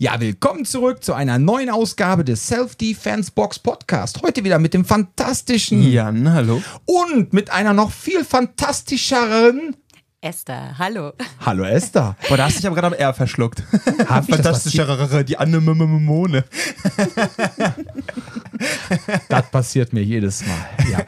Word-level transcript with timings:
Ja, 0.00 0.20
willkommen 0.20 0.64
zurück 0.64 1.02
zu 1.02 1.12
einer 1.12 1.40
neuen 1.40 1.70
Ausgabe 1.70 2.24
des 2.24 2.46
Self-Defense 2.46 3.32
Box 3.32 3.58
Podcast. 3.58 4.22
Heute 4.22 4.44
wieder 4.44 4.60
mit 4.60 4.72
dem 4.72 4.84
fantastischen 4.84 5.82
Jan, 5.82 6.32
hallo. 6.32 6.62
und 6.84 7.32
mit 7.32 7.50
einer 7.50 7.72
noch 7.72 7.90
viel 7.90 8.24
fantastischeren 8.24 9.74
Esther, 10.20 10.76
hallo. 10.76 11.12
Hallo 11.46 11.62
Esther. 11.62 12.16
Boah, 12.28 12.36
da 12.36 12.46
hast 12.46 12.56
du 12.56 12.58
dich 12.58 12.66
aber 12.66 12.74
gerade 12.74 12.88
am 12.88 12.92
R 13.00 13.14
verschluckt. 13.14 13.62
Hab 14.08 14.28
Fantastischere, 14.28 15.24
die 15.24 15.38
Anemone. 15.38 16.44
Das 19.28 19.48
passiert 19.50 19.92
mir 19.92 20.02
jedes 20.02 20.42
Mal. 20.44 20.56
Ja. 20.90 20.98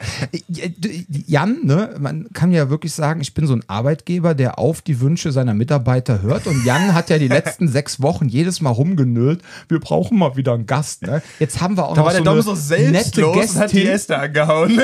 Jan, 1.27 1.57
ne, 1.63 1.95
man 1.99 2.27
kann 2.31 2.53
ja 2.53 2.69
wirklich 2.69 2.93
sagen, 2.93 3.19
ich 3.19 3.33
bin 3.33 3.45
so 3.45 3.53
ein 3.53 3.63
Arbeitgeber, 3.67 4.33
der 4.35 4.57
auf 4.57 4.81
die 4.81 5.01
Wünsche 5.01 5.33
seiner 5.33 5.53
Mitarbeiter 5.53 6.21
hört. 6.21 6.47
Und 6.47 6.63
Jan 6.63 6.93
hat 6.93 7.09
ja 7.09 7.17
die 7.17 7.27
letzten 7.27 7.67
sechs 7.67 8.01
Wochen 8.01 8.29
jedes 8.29 8.61
Mal 8.61 8.69
rumgenölt. 8.69 9.41
Wir 9.67 9.81
brauchen 9.81 10.17
mal 10.17 10.37
wieder 10.37 10.53
einen 10.53 10.65
Gast. 10.65 11.01
Ne? 11.01 11.21
Jetzt 11.39 11.59
haben 11.59 11.75
wir 11.75 11.87
auch 11.89 11.95
Da 11.95 12.01
noch 12.01 12.05
war 12.05 12.13
der 12.13 12.19
so 12.21 12.25
Dom 12.25 12.33
eine 12.35 12.43
so 12.55 12.75
nette 12.75 13.27
und 13.27 13.55
hat 13.57 13.73
die 13.73 13.81
Gästin. 13.81 13.87
Esther 13.87 14.21
angehauen. 14.21 14.79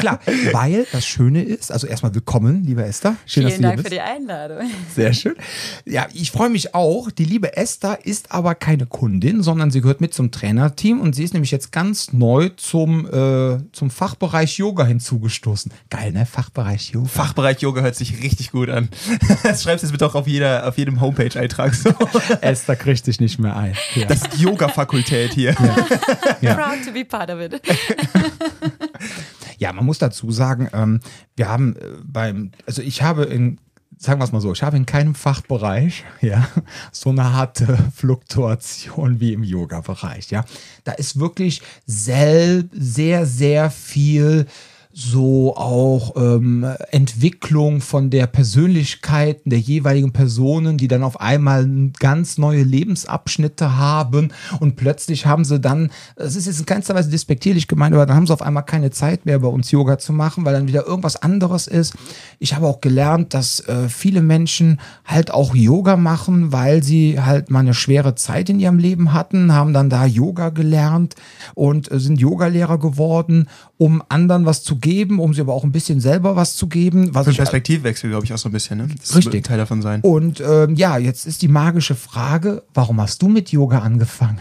Klar, 0.00 0.20
weil 0.52 0.86
das 0.92 1.06
Schöne 1.06 1.42
ist, 1.42 1.72
also 1.72 1.86
erstmal 1.86 2.14
willkommen, 2.14 2.64
liebe 2.64 2.84
Esther. 2.84 3.16
Schön, 3.26 3.44
dass 3.44 3.54
Vielen 3.54 3.62
du 3.62 3.68
Dank 3.68 3.74
hier 3.80 3.84
für 3.84 3.90
die 3.90 4.00
Einladung. 4.00 4.58
Sehr 4.94 5.12
schön. 5.12 5.34
Ja, 5.84 6.06
ich 6.12 6.30
freue 6.30 6.50
mich 6.50 6.74
auch. 6.74 7.10
Die 7.10 7.24
liebe 7.24 7.56
Esther 7.56 8.04
ist 8.04 8.32
aber 8.32 8.54
keine 8.54 8.86
Kundin, 8.86 9.42
sondern 9.42 9.70
sie 9.70 9.80
gehört 9.80 10.00
mit 10.00 10.14
zum 10.14 10.30
Trainerteam 10.30 11.00
und 11.00 11.14
sie 11.14 11.24
ist 11.24 11.32
nämlich 11.32 11.50
jetzt 11.50 11.72
ganz 11.72 12.12
neu 12.12 12.50
zum, 12.56 13.06
äh, 13.06 13.58
zum 13.72 13.90
Fachbereich 13.90 14.58
Yoga 14.58 14.84
hinzugestoßen. 14.84 15.72
Geil, 15.90 16.12
ne? 16.12 16.26
Fachbereich 16.26 16.90
Yoga. 16.90 17.08
Fachbereich 17.08 17.60
Yoga 17.60 17.82
hört 17.82 17.96
sich 17.96 18.22
richtig 18.22 18.52
gut 18.52 18.68
an. 18.68 18.88
Das 19.42 19.64
schreibst 19.64 19.82
du 19.82 19.86
jetzt 19.86 19.92
bitte 19.92 20.06
auch 20.06 20.14
auf, 20.14 20.26
jeder, 20.26 20.68
auf 20.68 20.78
jedem 20.78 21.00
Homepage-Eintrag 21.00 21.74
so. 21.74 21.90
Esther 22.40 22.76
kriegt 22.76 23.06
dich 23.06 23.20
nicht 23.20 23.38
mehr 23.38 23.56
ein. 23.56 23.74
Ja. 23.94 24.06
Das 24.06 24.22
ist 24.22 24.36
die 24.36 24.42
Yoga-Fakultät 24.42 25.32
hier. 25.34 25.54
Ja. 26.40 26.54
Proud 26.54 26.84
to 26.84 26.92
be 26.92 27.04
part 27.04 27.30
of 27.30 27.40
it. 27.40 27.60
Ja, 29.62 29.72
man 29.72 29.84
muss 29.84 29.98
dazu 29.98 30.32
sagen, 30.32 30.68
ähm, 30.72 30.98
wir 31.36 31.48
haben 31.48 31.76
äh, 31.76 31.82
beim, 32.02 32.50
also 32.66 32.82
ich 32.82 33.00
habe 33.00 33.22
in, 33.22 33.60
sagen 33.96 34.18
wir 34.20 34.24
es 34.24 34.32
mal 34.32 34.40
so, 34.40 34.50
ich 34.50 34.64
habe 34.64 34.76
in 34.76 34.86
keinem 34.86 35.14
Fachbereich, 35.14 36.02
ja, 36.20 36.48
so 36.90 37.10
eine 37.10 37.32
harte 37.32 37.78
Fluktuation 37.94 39.20
wie 39.20 39.32
im 39.32 39.44
Yoga-Bereich, 39.44 40.32
ja. 40.32 40.44
Da 40.82 40.90
ist 40.90 41.20
wirklich 41.20 41.62
sel 41.86 42.68
sehr, 42.72 43.24
sehr 43.24 43.70
viel 43.70 44.46
so 44.92 45.56
auch 45.56 46.16
ähm, 46.16 46.66
Entwicklung 46.90 47.80
von 47.80 48.10
der 48.10 48.26
Persönlichkeiten 48.26 49.48
der 49.48 49.58
jeweiligen 49.58 50.12
Personen, 50.12 50.76
die 50.76 50.88
dann 50.88 51.02
auf 51.02 51.20
einmal 51.20 51.66
ganz 51.98 52.36
neue 52.36 52.62
Lebensabschnitte 52.62 53.76
haben 53.76 54.32
und 54.60 54.76
plötzlich 54.76 55.24
haben 55.24 55.44
sie 55.44 55.58
dann, 55.58 55.90
das 56.16 56.36
ist 56.36 56.46
jetzt 56.46 56.60
in 56.60 56.66
keinster 56.66 56.94
Weise 56.94 57.10
despektierlich 57.10 57.68
gemeint, 57.68 57.94
aber 57.94 58.04
dann 58.04 58.16
haben 58.16 58.26
sie 58.26 58.34
auf 58.34 58.42
einmal 58.42 58.64
keine 58.64 58.90
Zeit 58.90 59.24
mehr 59.24 59.38
bei 59.38 59.48
uns 59.48 59.70
Yoga 59.70 59.98
zu 59.98 60.12
machen, 60.12 60.44
weil 60.44 60.52
dann 60.52 60.68
wieder 60.68 60.86
irgendwas 60.86 61.16
anderes 61.16 61.66
ist. 61.66 61.94
Ich 62.38 62.54
habe 62.54 62.66
auch 62.66 62.82
gelernt, 62.82 63.32
dass 63.32 63.60
äh, 63.60 63.88
viele 63.88 64.20
Menschen 64.20 64.78
halt 65.06 65.30
auch 65.30 65.54
Yoga 65.54 65.96
machen, 65.96 66.52
weil 66.52 66.82
sie 66.82 67.18
halt 67.18 67.50
mal 67.50 67.60
eine 67.60 67.74
schwere 67.74 68.14
Zeit 68.14 68.50
in 68.50 68.60
ihrem 68.60 68.78
Leben 68.78 69.14
hatten, 69.14 69.52
haben 69.54 69.72
dann 69.72 69.88
da 69.88 70.04
Yoga 70.04 70.50
gelernt 70.50 71.14
und 71.54 71.90
äh, 71.90 71.98
sind 71.98 72.20
Yogalehrer 72.20 72.78
geworden, 72.78 73.48
um 73.82 74.00
anderen 74.08 74.46
was 74.46 74.62
zu 74.62 74.76
geben, 74.76 75.18
um 75.18 75.34
sie 75.34 75.40
aber 75.40 75.54
auch 75.54 75.64
ein 75.64 75.72
bisschen 75.72 75.98
selber 75.98 76.36
was 76.36 76.54
zu 76.54 76.68
geben. 76.68 77.16
Was 77.16 77.24
Für 77.24 77.32
ich 77.32 77.38
Perspektivwechsel, 77.38 78.10
glaube 78.10 78.24
ich, 78.24 78.32
auch 78.32 78.38
so 78.38 78.48
ein 78.48 78.52
bisschen. 78.52 78.78
Ne? 78.78 78.86
Das 78.96 79.16
Richtig. 79.16 79.42
Teil 79.42 79.58
davon 79.58 79.82
sein. 79.82 80.02
und 80.02 80.40
ähm, 80.40 80.76
ja, 80.76 80.98
jetzt 80.98 81.26
ist 81.26 81.42
die 81.42 81.48
magische 81.48 81.96
Frage, 81.96 82.62
warum 82.74 83.00
hast 83.00 83.22
du 83.22 83.28
mit 83.28 83.50
Yoga 83.50 83.80
angefangen? 83.80 84.38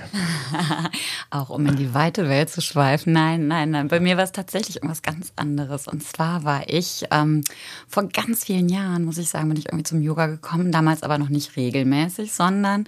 Auch 1.31 1.49
um 1.49 1.65
in 1.65 1.75
die 1.75 1.93
weite 1.93 2.29
Welt 2.29 2.49
zu 2.51 2.61
schweifen. 2.61 3.13
Nein, 3.13 3.47
nein, 3.47 3.71
nein. 3.71 3.87
Bei 3.87 3.99
mir 3.99 4.17
war 4.17 4.25
es 4.25 4.33
tatsächlich 4.33 4.75
irgendwas 4.75 5.01
ganz 5.01 5.31
anderes. 5.37 5.87
Und 5.87 6.03
zwar 6.03 6.43
war 6.43 6.69
ich 6.69 7.05
ähm, 7.09 7.41
vor 7.87 8.03
ganz 8.09 8.43
vielen 8.43 8.67
Jahren, 8.67 9.05
muss 9.05 9.17
ich 9.17 9.29
sagen, 9.29 9.47
bin 9.47 9.57
ich 9.57 9.67
irgendwie 9.67 9.85
zum 9.85 10.01
Yoga 10.01 10.27
gekommen. 10.27 10.73
Damals 10.73 11.03
aber 11.03 11.17
noch 11.17 11.29
nicht 11.29 11.55
regelmäßig, 11.55 12.33
sondern 12.33 12.83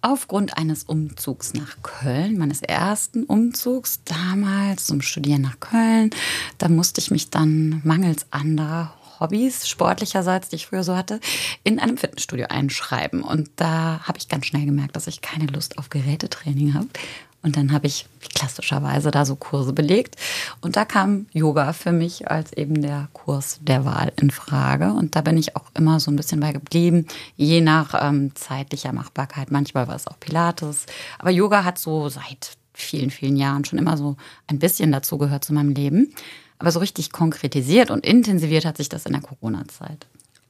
aufgrund 0.00 0.56
eines 0.56 0.84
Umzugs 0.84 1.54
nach 1.54 1.76
Köln, 1.82 2.38
meines 2.38 2.62
ersten 2.62 3.24
Umzugs 3.24 4.00
damals 4.04 4.86
zum 4.86 5.02
Studieren 5.02 5.42
nach 5.42 5.58
Köln. 5.58 5.81
Da 6.58 6.68
musste 6.68 7.00
ich 7.00 7.10
mich 7.10 7.30
dann 7.30 7.80
mangels 7.84 8.26
anderer 8.30 8.94
Hobbys, 9.20 9.68
sportlicherseits, 9.68 10.48
die 10.48 10.56
ich 10.56 10.66
früher 10.66 10.82
so 10.82 10.96
hatte, 10.96 11.20
in 11.64 11.78
einem 11.78 11.96
Fitnessstudio 11.96 12.46
einschreiben. 12.48 13.22
Und 13.22 13.50
da 13.56 14.00
habe 14.02 14.18
ich 14.18 14.28
ganz 14.28 14.46
schnell 14.46 14.66
gemerkt, 14.66 14.96
dass 14.96 15.06
ich 15.06 15.20
keine 15.20 15.46
Lust 15.46 15.78
auf 15.78 15.90
Gerätetraining 15.90 16.74
habe. 16.74 16.88
Und 17.42 17.56
dann 17.56 17.72
habe 17.72 17.88
ich 17.88 18.06
klassischerweise 18.34 19.10
da 19.10 19.24
so 19.24 19.34
Kurse 19.34 19.72
belegt. 19.72 20.16
Und 20.60 20.76
da 20.76 20.84
kam 20.84 21.26
Yoga 21.32 21.72
für 21.72 21.90
mich 21.90 22.30
als 22.30 22.52
eben 22.52 22.82
der 22.82 23.08
Kurs 23.12 23.58
der 23.62 23.84
Wahl 23.84 24.12
in 24.20 24.30
Frage. 24.30 24.92
Und 24.92 25.16
da 25.16 25.22
bin 25.22 25.36
ich 25.36 25.56
auch 25.56 25.64
immer 25.74 25.98
so 25.98 26.10
ein 26.10 26.16
bisschen 26.16 26.40
bei 26.40 26.52
geblieben, 26.52 27.06
je 27.36 27.60
nach 27.60 27.94
ähm, 28.00 28.32
zeitlicher 28.36 28.92
Machbarkeit. 28.92 29.50
Manchmal 29.50 29.88
war 29.88 29.96
es 29.96 30.06
auch 30.06 30.20
Pilates. 30.20 30.86
Aber 31.18 31.30
Yoga 31.30 31.64
hat 31.64 31.78
so 31.78 32.08
seit 32.08 32.56
vielen, 32.74 33.10
vielen 33.10 33.36
Jahren 33.36 33.64
schon 33.64 33.78
immer 33.78 33.96
so 33.96 34.16
ein 34.46 34.58
bisschen 34.58 34.92
dazu 34.92 35.18
gehört 35.18 35.44
zu 35.44 35.52
meinem 35.52 35.70
Leben. 35.70 36.14
Aber 36.58 36.70
so 36.70 36.78
richtig 36.78 37.10
konkretisiert 37.10 37.90
und 37.90 38.06
intensiviert 38.06 38.64
hat 38.64 38.76
sich 38.76 38.88
das 38.88 39.06
in 39.06 39.12
der 39.12 39.22
Corona-Zeit. 39.22 40.06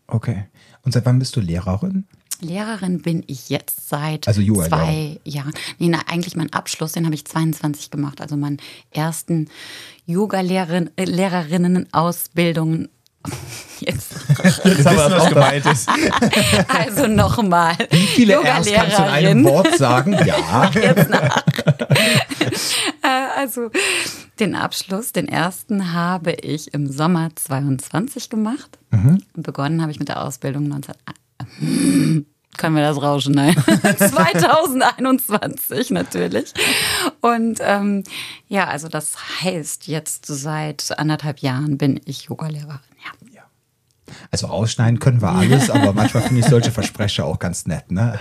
Okay. 0.07 0.45
Und 0.83 0.93
seit 0.93 1.07
wann 1.07 1.19
bist 1.19 1.35
du 1.37 1.41
Lehrerin? 1.41 2.05
Lehrerin 2.43 3.01
bin 3.01 3.25
ich 3.29 3.49
jetzt 3.49 3.89
seit 3.89 4.29
Also 4.29 4.41
Yoga, 4.41 4.67
zwei 4.67 5.21
Jahren. 5.25 5.53
Nee, 5.79 5.89
na, 5.89 6.01
eigentlich 6.07 6.37
meinen 6.37 6.53
Abschluss, 6.53 6.93
den 6.93 7.07
habe 7.07 7.15
ich 7.15 7.25
22 7.25 7.91
gemacht. 7.91 8.21
Also 8.21 8.37
meinen 8.37 8.59
ersten 8.91 9.49
Yoga-Lehrerinnen-Ausbildungen. 10.07 12.89
Jetzt. 13.81 14.13
Jetzt 14.65 14.87
haben 14.87 14.97
wir, 14.97 15.19
was 15.19 15.29
gemeint 15.29 15.67
ist. 15.67 15.89
Also 16.69 17.07
nochmal. 17.07 17.77
Wie 17.91 18.07
viele 18.07 18.39
Rs 18.39 18.71
kannst 18.73 18.99
du 18.99 19.03
in 19.03 19.09
einem 19.09 19.45
Wort 19.45 19.77
sagen? 19.77 20.13
Ja. 20.25 20.71
jetzt 20.75 21.11
nach. 21.11 21.45
Äh, 23.03 23.27
also 23.37 23.71
den 24.39 24.55
Abschluss, 24.55 25.13
den 25.13 25.27
ersten, 25.27 25.93
habe 25.93 26.33
ich 26.33 26.73
im 26.75 26.91
Sommer 26.91 27.31
22 27.35 28.31
gemacht. 28.31 28.79
Und 28.93 29.25
begonnen 29.35 29.83
habe 29.83 29.91
ich 29.91 29.99
mit 29.99 30.09
der 30.09 30.23
Ausbildung 30.23 30.69
19. 30.69 30.95
Können 32.59 32.77
wir 32.77 32.83
das 32.83 33.01
rauschen? 33.01 33.33
Nein. 33.35 33.55
2021 33.57 35.91
natürlich. 35.91 36.53
Und 37.21 37.59
ähm, 37.61 38.03
ja, 38.49 38.67
also 38.69 38.89
das 38.89 39.17
heißt, 39.43 39.87
jetzt 39.89 40.27
seit 40.27 40.99
anderthalb 40.99 41.39
Jahren 41.39 41.79
bin 41.79 41.99
ich 42.05 42.25
Yogalehrerin. 42.25 42.81
Also 44.31 44.47
ausschneiden 44.49 44.99
können 44.99 45.21
wir 45.23 45.31
alles, 45.31 45.71
aber 45.71 45.93
manchmal 45.93 46.23
finde 46.25 46.41
ich 46.41 46.47
solche 46.47 46.71
Versprecher 46.71 47.25
auch 47.25 47.39
ganz 47.39 47.67
nett, 47.67 47.91
ne? 47.91 48.19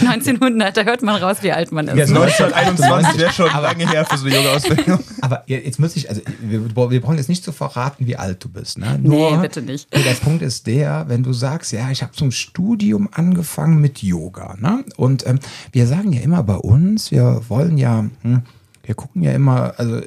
1900, 0.00 0.76
da 0.76 0.82
hört 0.82 1.02
man 1.02 1.22
raus, 1.22 1.38
wie 1.42 1.52
alt 1.52 1.72
man 1.72 1.88
ist. 1.88 1.96
Ja, 1.96 2.06
so- 2.06 2.14
1921 2.20 3.18
wäre 3.20 3.32
schon 3.32 3.46
lange 3.46 3.88
her 3.88 4.04
für 4.04 4.16
so 4.18 4.26
eine 4.26 4.36
Yoga-Ausbildung. 4.36 4.98
Aber 5.20 5.42
ja, 5.46 5.58
jetzt 5.58 5.78
muss 5.78 5.96
ich, 5.96 6.08
also 6.08 6.20
wir, 6.40 6.90
wir 6.90 7.00
brauchen 7.00 7.16
jetzt 7.18 7.28
nicht 7.28 7.44
zu 7.44 7.52
verraten, 7.52 8.06
wie 8.06 8.16
alt 8.16 8.42
du 8.44 8.48
bist, 8.48 8.78
ne? 8.78 8.98
Nee, 9.02 9.36
bitte 9.40 9.62
nicht. 9.62 9.88
Nee, 9.94 10.02
Der 10.02 10.14
Punkt 10.14 10.42
ist 10.42 10.66
der, 10.66 11.04
wenn 11.08 11.22
du 11.22 11.32
sagst, 11.32 11.72
ja, 11.72 11.90
ich 11.90 12.02
habe 12.02 12.12
zum 12.12 12.30
Studium 12.30 13.08
angefangen 13.12 13.80
mit 13.80 14.02
Yoga, 14.02 14.56
ne? 14.58 14.84
Und 14.96 15.26
ähm, 15.26 15.38
wir 15.72 15.86
sagen 15.86 16.12
ja 16.12 16.20
immer 16.22 16.42
bei 16.42 16.56
uns, 16.56 17.10
wir 17.10 17.42
wollen 17.48 17.78
ja, 17.78 18.04
hm, 18.22 18.42
wir 18.84 18.94
gucken 18.94 19.22
ja 19.22 19.32
immer, 19.32 19.74
also 19.78 20.00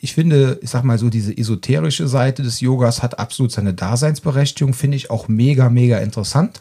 ich 0.00 0.12
finde, 0.12 0.58
ich 0.62 0.70
sag 0.70 0.84
mal 0.84 0.98
so, 0.98 1.08
diese 1.08 1.36
esoterische 1.36 2.08
Seite 2.08 2.42
des 2.42 2.60
Yogas 2.60 3.02
hat 3.02 3.18
absolut 3.18 3.52
seine 3.52 3.74
Daseinsberechtigung, 3.74 4.74
finde 4.74 4.96
ich 4.96 5.10
auch 5.10 5.28
mega, 5.28 5.70
mega 5.70 5.98
interessant. 5.98 6.60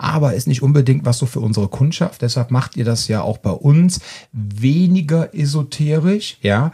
Aber 0.00 0.34
ist 0.34 0.46
nicht 0.46 0.62
unbedingt 0.62 1.04
was 1.04 1.18
so 1.18 1.26
für 1.26 1.40
unsere 1.40 1.66
Kundschaft. 1.66 2.22
Deshalb 2.22 2.52
macht 2.52 2.76
ihr 2.76 2.84
das 2.84 3.08
ja 3.08 3.20
auch 3.22 3.38
bei 3.38 3.50
uns 3.50 3.98
weniger 4.32 5.34
esoterisch, 5.34 6.38
ja. 6.40 6.70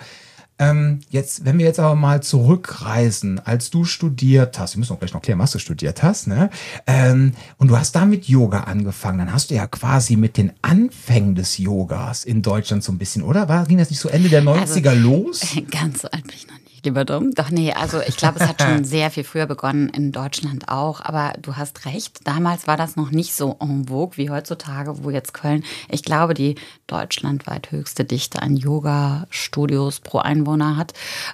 Ähm, 0.58 1.00
jetzt, 1.10 1.44
wenn 1.44 1.58
wir 1.58 1.64
jetzt 1.64 1.80
aber 1.80 1.96
mal 1.96 2.22
zurückreisen, 2.22 3.40
als 3.44 3.70
du 3.70 3.84
studiert 3.84 4.58
hast, 4.58 4.74
wir 4.74 4.78
müssen 4.78 4.92
auch 4.92 5.00
gleich 5.00 5.12
noch 5.12 5.22
klären, 5.22 5.40
was 5.40 5.50
du 5.50 5.58
studiert 5.58 6.02
hast, 6.02 6.28
ne? 6.28 6.48
Ähm, 6.86 7.32
und 7.58 7.68
du 7.68 7.76
hast 7.76 7.96
da 7.96 8.04
mit 8.04 8.28
Yoga 8.28 8.60
angefangen, 8.60 9.18
dann 9.18 9.32
hast 9.32 9.50
du 9.50 9.54
ja 9.54 9.66
quasi 9.66 10.14
mit 10.16 10.36
den 10.36 10.52
Anfängen 10.62 11.34
des 11.34 11.58
Yogas 11.58 12.24
in 12.24 12.42
Deutschland 12.42 12.84
so 12.84 12.92
ein 12.92 12.98
bisschen, 12.98 13.22
oder? 13.22 13.48
War, 13.48 13.66
ging 13.66 13.78
das 13.78 13.90
nicht 13.90 13.98
so 13.98 14.08
Ende 14.08 14.28
der 14.28 14.44
90er 14.44 14.94
los? 14.94 15.40
Ganz 15.70 16.02
so 16.02 16.08
alt 16.10 16.22
bin 16.22 16.36
ich 16.36 16.46
noch 16.46 16.54
nicht. 16.54 16.63
Lieber 16.84 17.04
Dom. 17.04 17.32
Doch, 17.32 17.50
nee, 17.50 17.72
also 17.72 18.00
ich 18.00 18.16
glaube, 18.16 18.40
es 18.40 18.48
hat 18.48 18.62
schon 18.62 18.84
sehr 18.84 19.10
viel 19.10 19.24
früher 19.24 19.46
begonnen, 19.46 19.88
in 19.88 20.12
Deutschland 20.12 20.68
auch. 20.68 21.00
Aber 21.00 21.32
du 21.40 21.56
hast 21.56 21.86
recht, 21.86 22.18
damals 22.24 22.66
war 22.66 22.76
das 22.76 22.96
noch 22.96 23.10
nicht 23.10 23.34
so 23.34 23.56
en 23.60 23.88
vogue 23.88 24.16
wie 24.16 24.30
heutzutage, 24.30 25.04
wo 25.04 25.10
jetzt 25.10 25.34
Köln, 25.34 25.64
ich 25.88 26.02
glaube, 26.02 26.34
die 26.34 26.56
deutschlandweit 26.86 27.70
höchste 27.70 28.04
Dichte 28.04 28.42
an 28.42 28.56
Yoga-Studios 28.56 30.00
pro 30.00 30.18
Einwohner 30.18 30.76
hat. 30.76 30.92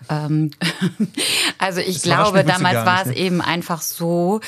Ähm, 0.09 0.51
also 1.59 1.81
ich 1.81 1.95
Das 1.95 2.03
glaube, 2.03 2.45
damals 2.45 2.87
war 2.87 3.03
es 3.03 3.09
nicht, 3.09 3.19
eben 3.19 3.41
einfach 3.41 3.83
so, 3.83 4.41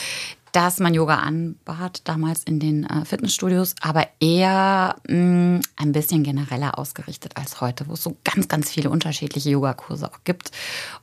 dass 0.52 0.81
man 0.81 0.93
Yoga 0.93 1.16
anbat, 1.16 2.02
damals 2.04 2.44
in 2.44 2.60
den 2.60 2.84
äh, 2.84 3.04
Fitnessstudios, 3.06 3.75
aber 3.81 4.06
eher 4.20 4.96
mh, 5.08 5.60
ein 5.76 5.93
bisschen 5.93 6.22
genereller 6.22 6.78
ausgerichtet 6.78 7.37
als 7.37 7.60
heute, 7.62 7.88
wo 7.88 7.94
es 7.94 8.02
so 8.02 8.16
ganz, 8.22 8.49
ganz 8.49 8.70
viele 8.70 8.90
unterschiedliche 8.90 9.50
Yogakurse 9.50 10.10
auch 10.12 10.20
gibt. 10.25 10.50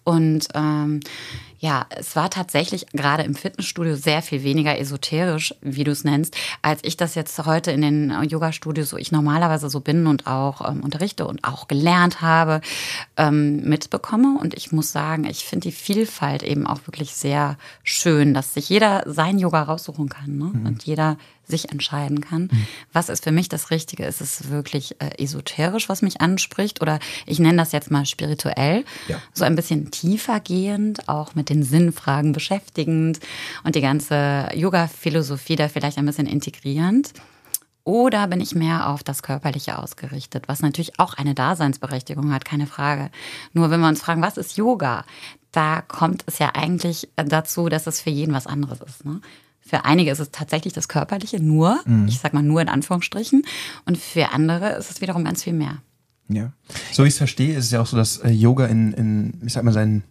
Und 0.03 0.47
ähm, 0.53 0.99
ja, 1.59 1.85
es 1.89 2.15
war 2.15 2.29
tatsächlich 2.29 2.87
gerade 2.93 3.23
im 3.23 3.35
Fitnessstudio 3.35 3.95
sehr 3.95 4.21
viel 4.21 4.43
weniger 4.43 4.79
esoterisch, 4.79 5.53
wie 5.61 5.83
du 5.83 5.91
es 5.91 6.05
nennst, 6.05 6.35
als 6.61 6.79
ich 6.83 6.95
das 6.95 7.15
jetzt 7.15 7.37
heute 7.45 7.71
in 7.71 7.81
den 7.81 8.23
Yoga-Studios, 8.23 8.93
wo 8.93 8.97
ich 8.97 9.11
normalerweise 9.11 9.69
so 9.69 9.81
bin 9.81 10.07
und 10.07 10.25
auch 10.25 10.67
ähm, 10.69 10.81
unterrichte 10.81 11.27
und 11.27 11.43
auch 11.43 11.67
gelernt 11.67 12.21
habe, 12.21 12.61
ähm, 13.17 13.61
mitbekomme. 13.67 14.37
Und 14.39 14.53
ich 14.53 14.71
muss 14.71 14.93
sagen, 14.93 15.25
ich 15.25 15.43
finde 15.43 15.67
die 15.67 15.75
Vielfalt 15.75 16.43
eben 16.43 16.65
auch 16.65 16.87
wirklich 16.87 17.13
sehr 17.13 17.57
schön, 17.83 18.33
dass 18.33 18.53
sich 18.53 18.69
jeder 18.69 19.03
sein 19.05 19.37
Yoga 19.37 19.63
raussuchen 19.63 20.07
kann 20.07 20.37
ne? 20.37 20.51
Mhm. 20.53 20.65
und 20.65 20.83
jeder 20.83 21.17
sich 21.49 21.71
entscheiden 21.71 22.21
kann. 22.21 22.43
Mhm. 22.51 22.67
Was 22.93 23.09
ist 23.09 23.23
für 23.23 23.31
mich 23.31 23.49
das 23.49 23.71
Richtige? 23.71 24.05
Ist 24.05 24.21
es 24.21 24.49
wirklich 24.49 24.95
äh, 25.01 25.21
esoterisch, 25.21 25.89
was 25.89 26.01
mich 26.01 26.21
anspricht? 26.21 26.81
Oder 26.81 26.99
ich 27.25 27.39
nenne 27.39 27.57
das 27.57 27.71
jetzt 27.71 27.91
mal 27.91 28.05
spirituell, 28.05 28.85
ja. 29.07 29.21
so 29.33 29.43
ein 29.43 29.55
bisschen 29.55 29.91
tiefer 29.91 30.39
gehend, 30.39 31.09
auch 31.09 31.35
mit 31.35 31.49
den 31.49 31.63
Sinnfragen 31.63 32.31
beschäftigend 32.31 33.19
und 33.63 33.75
die 33.75 33.81
ganze 33.81 34.49
Yoga-Philosophie 34.53 35.55
da 35.55 35.67
vielleicht 35.67 35.97
ein 35.97 36.05
bisschen 36.05 36.27
integrierend. 36.27 37.13
Oder 37.83 38.27
bin 38.27 38.39
ich 38.39 38.53
mehr 38.53 38.87
auf 38.89 39.03
das 39.03 39.23
Körperliche 39.23 39.79
ausgerichtet, 39.79 40.47
was 40.47 40.61
natürlich 40.61 40.99
auch 40.99 41.15
eine 41.15 41.33
Daseinsberechtigung 41.33 42.31
hat, 42.31 42.45
keine 42.45 42.67
Frage. 42.67 43.09
Nur 43.53 43.71
wenn 43.71 43.79
wir 43.79 43.87
uns 43.87 44.01
fragen, 44.01 44.21
was 44.21 44.37
ist 44.37 44.57
Yoga? 44.57 45.05
Da 45.51 45.81
kommt 45.81 46.23
es 46.27 46.37
ja 46.37 46.51
eigentlich 46.53 47.09
dazu, 47.15 47.67
dass 47.67 47.87
es 47.87 47.99
für 47.99 48.11
jeden 48.11 48.33
was 48.33 48.45
anderes 48.45 48.81
ist. 48.81 49.05
Ne? 49.05 49.21
Für 49.69 49.85
einige 49.85 50.11
ist 50.11 50.19
es 50.19 50.31
tatsächlich 50.31 50.73
das 50.73 50.87
Körperliche, 50.87 51.39
nur, 51.39 51.79
mhm. 51.85 52.07
ich 52.07 52.19
sag 52.19 52.33
mal 52.33 52.41
nur 52.41 52.61
in 52.61 52.69
Anführungsstrichen. 52.69 53.43
Und 53.85 53.97
für 53.97 54.31
andere 54.31 54.71
ist 54.71 54.89
es 54.89 55.01
wiederum 55.01 55.23
ganz 55.23 55.43
viel 55.43 55.53
mehr. 55.53 55.77
Ja. 56.27 56.51
So 56.91 57.03
wie 57.03 57.07
ich 57.07 57.13
es 57.13 57.17
verstehe, 57.17 57.55
ist 57.55 57.65
es 57.65 57.71
ja 57.71 57.81
auch 57.81 57.85
so, 57.85 57.97
dass 57.97 58.17
äh, 58.17 58.29
Yoga 58.29 58.65
in, 58.65 58.93
in, 58.93 59.33
ich 59.45 59.53
sag 59.53 59.63
mal, 59.63 59.71
seinen 59.71 60.03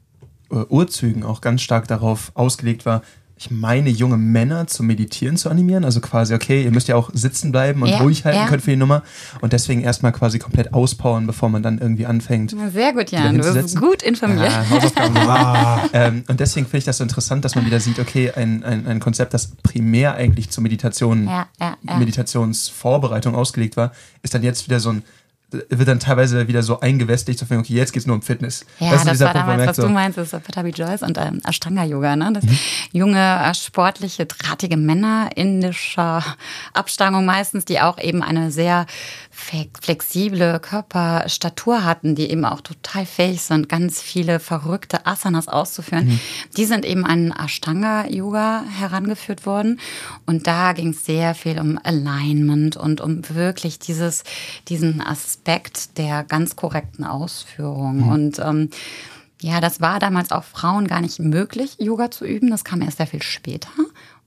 äh, 0.50 0.56
Urzügen 0.69 1.25
auch 1.25 1.40
ganz 1.40 1.62
stark 1.62 1.88
darauf 1.88 2.32
ausgelegt 2.34 2.87
war, 2.87 3.02
ich 3.38 3.52
meine, 3.52 3.88
junge 3.88 4.17
Männer 4.17 4.67
zum 4.67 4.88
Meditieren 4.88 5.37
zu 5.37 5.49
animieren. 5.49 5.85
Also 5.85 6.00
quasi, 6.00 6.35
okay, 6.35 6.64
ihr 6.64 6.73
müsst 6.73 6.88
ja 6.88 6.96
auch 6.96 7.11
sitzen 7.12 7.52
bleiben 7.52 7.82
und 7.82 7.88
ja, 7.88 7.99
ruhig 7.99 8.25
halten 8.25 8.40
ja. 8.40 8.46
können 8.46 8.61
für 8.61 8.73
die 8.73 8.76
Nummer. 8.76 9.05
Und 9.40 9.52
deswegen 9.52 9.81
erstmal 9.81 10.11
quasi 10.11 10.40
komplett 10.40 10.75
auspowern, 10.75 11.26
bevor 11.26 11.49
man 11.49 11.62
dann 11.62 11.79
irgendwie 11.79 12.05
anfängt. 12.05 12.55
Sehr 12.73 12.93
gut, 12.93 13.12
Jan. 13.12 13.38
Du 13.38 13.55
bist 13.55 13.81
gut 13.81 14.02
informiert. 14.02 14.50
Ja, 14.50 14.64
ähm, 15.93 16.25
und 16.26 16.40
deswegen 16.40 16.67
finde 16.67 16.79
ich 16.79 16.85
das 16.85 16.99
so 16.99 17.05
interessant, 17.05 17.44
dass 17.44 17.55
man 17.55 17.64
wieder 17.64 17.79
sieht, 17.79 18.00
okay, 18.00 18.32
ein, 18.35 18.64
ein, 18.64 18.88
ein 18.88 18.99
Konzept, 18.99 19.32
das 19.35 19.52
primär 19.62 20.14
eigentlich 20.14 20.50
zur 20.50 20.64
Meditation, 20.64 21.31
Meditationsvorbereitung 21.82 23.37
ausgelegt 23.37 23.76
war, 23.76 23.93
ist 24.23 24.34
dann 24.34 24.43
jetzt 24.43 24.67
wieder 24.67 24.81
so 24.81 24.91
ein 24.91 25.05
wird 25.50 25.89
dann 25.89 25.99
teilweise 25.99 26.47
wieder 26.47 26.62
so 26.62 26.81
eingewestigt, 26.81 27.39
so 27.39 27.47
von, 27.47 27.59
okay, 27.59 27.73
jetzt 27.75 27.93
geht's 27.93 28.06
nur 28.06 28.17
um 28.17 28.23
Fitness. 28.23 28.67
Ja, 28.79 28.93
das, 28.93 29.05
das 29.05 29.21
war 29.21 29.33
Punkt, 29.33 29.49
damals, 29.49 29.69
was 29.69 29.77
so 29.77 29.83
du 29.83 29.89
meinst, 29.89 30.19
ist 30.19 30.31
Patabi 30.31 30.71
Joyce 30.71 31.03
und 31.03 31.17
ähm, 31.17 31.41
Ashtanga-Yoga, 31.45 32.17
ne? 32.17 32.33
Das 32.35 32.45
mhm. 32.45 32.59
junge, 32.93 33.19
äh, 33.19 33.55
sportliche, 33.55 34.27
drahtige 34.27 34.77
Männer 34.77 35.31
indischer 35.35 36.23
Abstammung 36.75 37.25
meistens, 37.25 37.65
die 37.65 37.81
auch 37.81 37.99
eben 37.99 38.23
eine 38.23 38.50
sehr 38.50 38.87
flexible 39.38 40.58
Körperstatur 40.61 41.85
hatten, 41.85 42.14
die 42.14 42.31
eben 42.31 42.44
auch 42.44 42.61
total 42.61 43.06
fähig 43.06 43.43
sind, 43.43 43.69
ganz 43.69 44.02
viele 44.02 44.40
verrückte 44.40 45.06
Asanas 45.06 45.49
auszuführen. 45.49 46.06
Mhm. 46.08 46.20
Die 46.56 46.64
sind 46.64 46.85
eben 46.85 47.06
an 47.06 47.32
Ashtanga-Yoga 47.32 48.64
herangeführt 48.79 49.46
worden. 49.46 49.81
Und 50.26 50.46
da 50.46 50.73
ging 50.73 50.90
es 50.90 51.06
sehr 51.06 51.35
viel 51.35 51.58
um 51.61 51.79
Alignment 51.82 52.76
und 52.76 53.00
um 53.00 53.23
wirklich 53.31 53.79
dieses, 53.79 54.25
diesen 54.69 55.00
Aspekt 55.00 55.99
der 55.99 56.25
ganz 56.25 56.56
korrekten 56.56 57.05
Ausführung. 57.05 57.99
Mhm. 57.99 58.08
Und 58.08 58.38
ähm, 58.41 58.70
ja, 59.41 59.61
das 59.61 59.81
war 59.81 60.00
damals 60.00 60.32
auch 60.32 60.44
Frauen 60.44 60.88
gar 60.88 61.00
nicht 61.00 61.20
möglich, 61.20 61.76
Yoga 61.79 62.11
zu 62.11 62.26
üben. 62.26 62.50
Das 62.50 62.64
kam 62.64 62.82
erst 62.82 62.99
sehr 62.99 63.06
viel 63.06 63.23
später. 63.23 63.70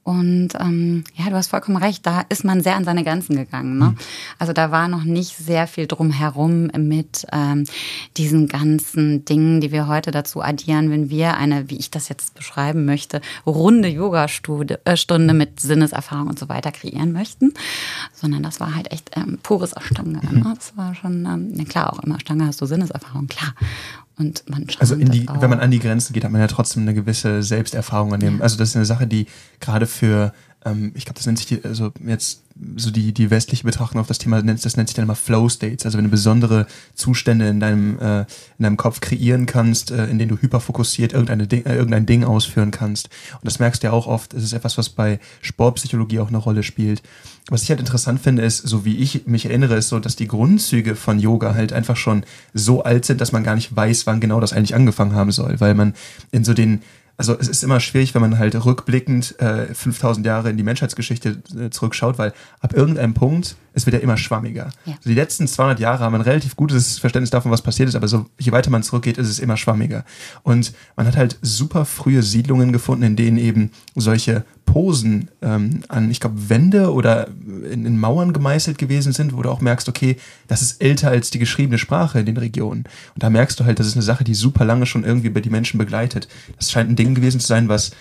Und 0.04 0.50
ähm, 0.60 1.04
ja, 1.16 1.30
du 1.30 1.36
hast 1.36 1.50
vollkommen 1.50 1.78
recht, 1.78 2.08
da 2.08 2.22
ist 2.30 2.44
man 2.44 2.62
sehr 2.62 2.76
an 2.76 2.86
seine 2.86 3.04
Grenzen 3.04 3.36
gegangen. 3.36 3.78
Ne? 3.78 3.86
Mhm. 3.86 3.98
Also 4.40 4.52
da 4.52 4.72
war 4.72 4.88
noch 4.88 5.04
nicht 5.04 5.38
sehr 5.38 5.68
viel 5.68 5.86
drumherum 5.86 6.72
mit 6.76 7.28
ähm, 7.32 7.66
diesen 8.18 8.48
ganzen 8.48 9.26
Dingen, 9.26 9.62
die 9.62 9.72
wir 9.72 9.88
heute 9.88 10.10
dazu 10.10 10.42
addieren, 10.42 10.90
wenn 10.90 11.12
wir 11.12 11.38
eine, 11.38 11.70
wie 11.70 11.78
ich 11.78 11.92
das 11.92 12.10
jetzt 12.10 12.34
beschreiben 12.34 12.84
möchte, 12.86 13.22
runde 13.46 13.90
Yoga-Stunde 13.90 14.80
äh, 14.86 15.34
mit 15.34 15.60
Sinneserfahrung 15.60 16.30
und 16.30 16.40
so 16.40 16.50
weiter 16.50 16.72
kreieren 16.72 17.12
möchten. 17.12 17.54
Sondern 18.12 18.42
das 18.42 18.60
war 18.60 18.74
halt 18.74 18.92
echt 18.92 19.12
ähm, 19.16 19.38
pures 19.44 19.74
Ashtanga. 19.74 20.20
Mhm. 20.28 20.40
Ne? 20.40 20.54
Das 20.56 20.76
war 20.78 20.96
schon, 20.96 21.26
ähm, 21.26 21.54
ja 21.54 21.66
klar, 21.66 21.94
auch 21.94 22.00
immer 22.00 22.16
Ashtanga 22.16 22.48
hast 22.48 22.60
du 22.60 22.66
Sinneserfahrung, 22.66 23.28
klar. 23.28 23.54
Und 24.18 24.44
man 24.50 24.70
schaut 24.70 24.82
also 24.82 24.96
die, 24.96 25.26
wenn 25.28 25.50
man 25.50 25.60
an 25.60 25.72
die 25.72 25.80
Grenzen 25.80 26.14
geht, 26.14 26.24
hat 26.24 26.32
man 26.32 26.42
ja 26.42 26.48
trotzdem 26.48 26.84
eine 26.84 26.94
gewisse 26.94 27.44
Selbsterfahrung 27.44 28.14
an 28.14 28.20
dem. 28.20 28.38
Ja. 28.38 28.44
Also 28.44 28.58
das 28.58 28.70
ist 28.70 28.76
eine 28.76 28.86
Sache, 28.86 29.08
die 29.08 29.26
gerade 29.60 29.88
für, 29.88 30.34
ähm, 30.66 30.92
ich 30.96 31.06
glaube, 31.06 31.18
das 31.18 31.26
nennt 31.26 31.38
sich 31.38 31.48
die, 31.48 31.64
also 31.64 31.92
jetzt 32.06 32.42
so 32.76 32.92
die, 32.92 33.14
die 33.14 33.32
westliche 33.32 33.64
Betrachtung 33.64 34.00
auf 34.00 34.08
das 34.08 34.18
Thema, 34.18 34.42
das 34.42 34.78
nennt 34.78 34.90
sich 34.90 34.96
dann 34.96 35.04
immer 35.04 35.16
Flow 35.16 35.50
States, 35.50 35.86
also 35.86 35.98
wenn 35.98 36.06
du 36.06 36.12
besondere 36.12 36.68
Zustände 36.94 37.48
in 37.48 37.60
deinem, 37.60 37.98
äh, 38.00 38.22
in 38.22 38.64
deinem 38.64 38.78
Kopf 38.78 39.00
kreieren 39.00 39.46
kannst, 39.46 39.92
äh, 39.92 40.06
in 40.08 40.20
denen 40.20 40.30
du 40.30 40.38
hyperfokussiert 40.38 41.14
irgendeine 41.14 41.48
Ding, 41.48 41.66
äh, 41.66 41.76
irgendein 41.76 42.06
Ding 42.06 42.24
ausführen 42.24 42.72
kannst. 42.72 43.10
Und 43.34 43.46
das 43.46 43.60
merkst 43.60 43.82
du 43.82 43.88
ja 43.88 43.94
auch 43.94 44.06
oft, 44.06 44.34
das 44.34 44.44
ist 44.44 44.54
etwas, 44.54 44.78
was 44.78 44.90
bei 44.90 45.20
Sportpsychologie 45.42 46.20
auch 46.20 46.28
eine 46.28 46.38
Rolle 46.38 46.64
spielt. 46.64 47.02
Was 47.50 47.64
ich 47.64 47.70
halt 47.70 47.80
interessant 47.80 48.22
finde, 48.22 48.44
ist, 48.44 48.58
so 48.58 48.86
wie 48.86 48.98
ich 48.98 49.26
mich 49.26 49.46
erinnere, 49.46 49.76
ist 49.76 49.90
so, 49.90 50.00
dass 50.00 50.16
die 50.16 50.28
Grundzüge 50.28 50.96
von 50.96 51.20
Yoga 51.20 51.56
halt 51.56 51.74
einfach 51.74 51.98
schon 51.98 52.24
so 52.54 52.84
alt 52.84 53.06
sind, 53.06 53.22
dass 53.22 53.32
man 53.32 53.44
gar 53.44 53.56
nicht 53.56 53.76
weiß, 53.76 54.06
wann 54.06 54.20
genau 54.20 54.40
das 54.40 54.54
eigentlich 54.54 54.76
angefangen 54.76 55.16
haben 55.16 55.32
soll, 55.32 55.60
weil 55.60 55.74
man 55.74 55.94
in 56.32 56.44
so 56.44 56.54
den 56.54 56.82
also 57.22 57.38
es 57.40 57.48
ist 57.48 57.64
immer 57.64 57.80
schwierig, 57.80 58.16
wenn 58.16 58.22
man 58.22 58.40
halt 58.40 58.56
rückblickend 58.66 59.40
äh, 59.40 59.72
5000 59.76 60.26
Jahre 60.26 60.50
in 60.50 60.58
die 60.58 60.64
Menschheitsgeschichte 60.64 61.38
äh, 61.56 61.70
zurückschaut, 61.70 62.18
weil 62.18 62.34
ab 62.62 62.74
irgendeinem 62.74 63.14
Punkt, 63.14 63.56
es 63.76 63.86
wird 63.86 63.94
ja 63.94 64.00
immer 64.00 64.18
schwammiger. 64.18 64.72
Ja. 64.86 64.94
Also 64.96 65.08
die 65.08 65.14
letzten 65.14 65.48
200 65.48 65.80
Jahre 65.80 66.04
haben 66.04 66.16
ein 66.16 66.22
relativ 66.22 66.56
gutes 66.56 66.98
Verständnis 66.98 67.30
davon, 67.30 67.52
was 67.52 67.62
passiert 67.62 67.90
ist, 67.90 67.94
aber 67.94 68.08
so, 68.08 68.26
je 68.40 68.52
weiter 68.52 68.72
man 68.72 68.82
zurückgeht, 68.82 69.20
ist 69.20 69.30
es 69.30 69.38
immer 69.38 69.56
schwammiger. 69.56 70.04
Und 70.42 70.74
man 70.96 71.06
hat 71.06 71.16
halt 71.16 71.38
super 71.44 71.86
frühe 71.86 72.24
Siedlungen 72.24 72.74
gefunden, 72.74 73.04
in 73.04 73.16
denen 73.16 73.38
eben 73.38 73.70
solche 73.94 74.44
Posen 74.72 75.30
ähm, 75.42 75.82
an, 75.90 76.10
ich 76.10 76.22
glaube, 76.22 76.50
Wände 76.50 76.94
oder 76.94 77.28
in, 77.70 77.86
in, 77.86 78.00
Mauern 78.00 78.32
gemeißelt 78.32 78.78
gewesen 78.78 79.12
sind, 79.12 79.36
wo 79.36 79.42
du 79.42 79.50
auch 79.50 79.60
merkst, 79.60 79.90
okay, 79.90 80.16
das 80.48 80.62
ist 80.62 80.82
älter 80.82 81.10
als 81.10 81.30
die 81.30 81.40
geschriebene 81.40 81.78
Sprache 81.78 82.22
in 82.22 82.26
den 82.26 82.38
Regionen. 82.38 82.86
Und 83.14 83.22
da 83.22 83.30
merkst 83.30 83.60
du 83.60 83.66
halt, 83.66 83.80
das 83.80 83.88
ist 83.88 83.96
eine 83.96 84.02
Sache, 84.02 84.24
die 84.24 84.34
super 84.34 84.64
lange 84.64 84.86
schon 84.86 85.04
irgendwie 85.04 85.30
bei 85.30 85.42
die 85.42 85.50
Menschen 85.50 85.78
begleitet. 85.78 86.30
Das 86.56 86.72
scheint 86.72 86.90
ein 86.90 86.96
Ding 86.96 87.16
gewesen 87.16 87.42
zu 87.42 87.48
sein, 87.48 87.68
was 87.68 87.92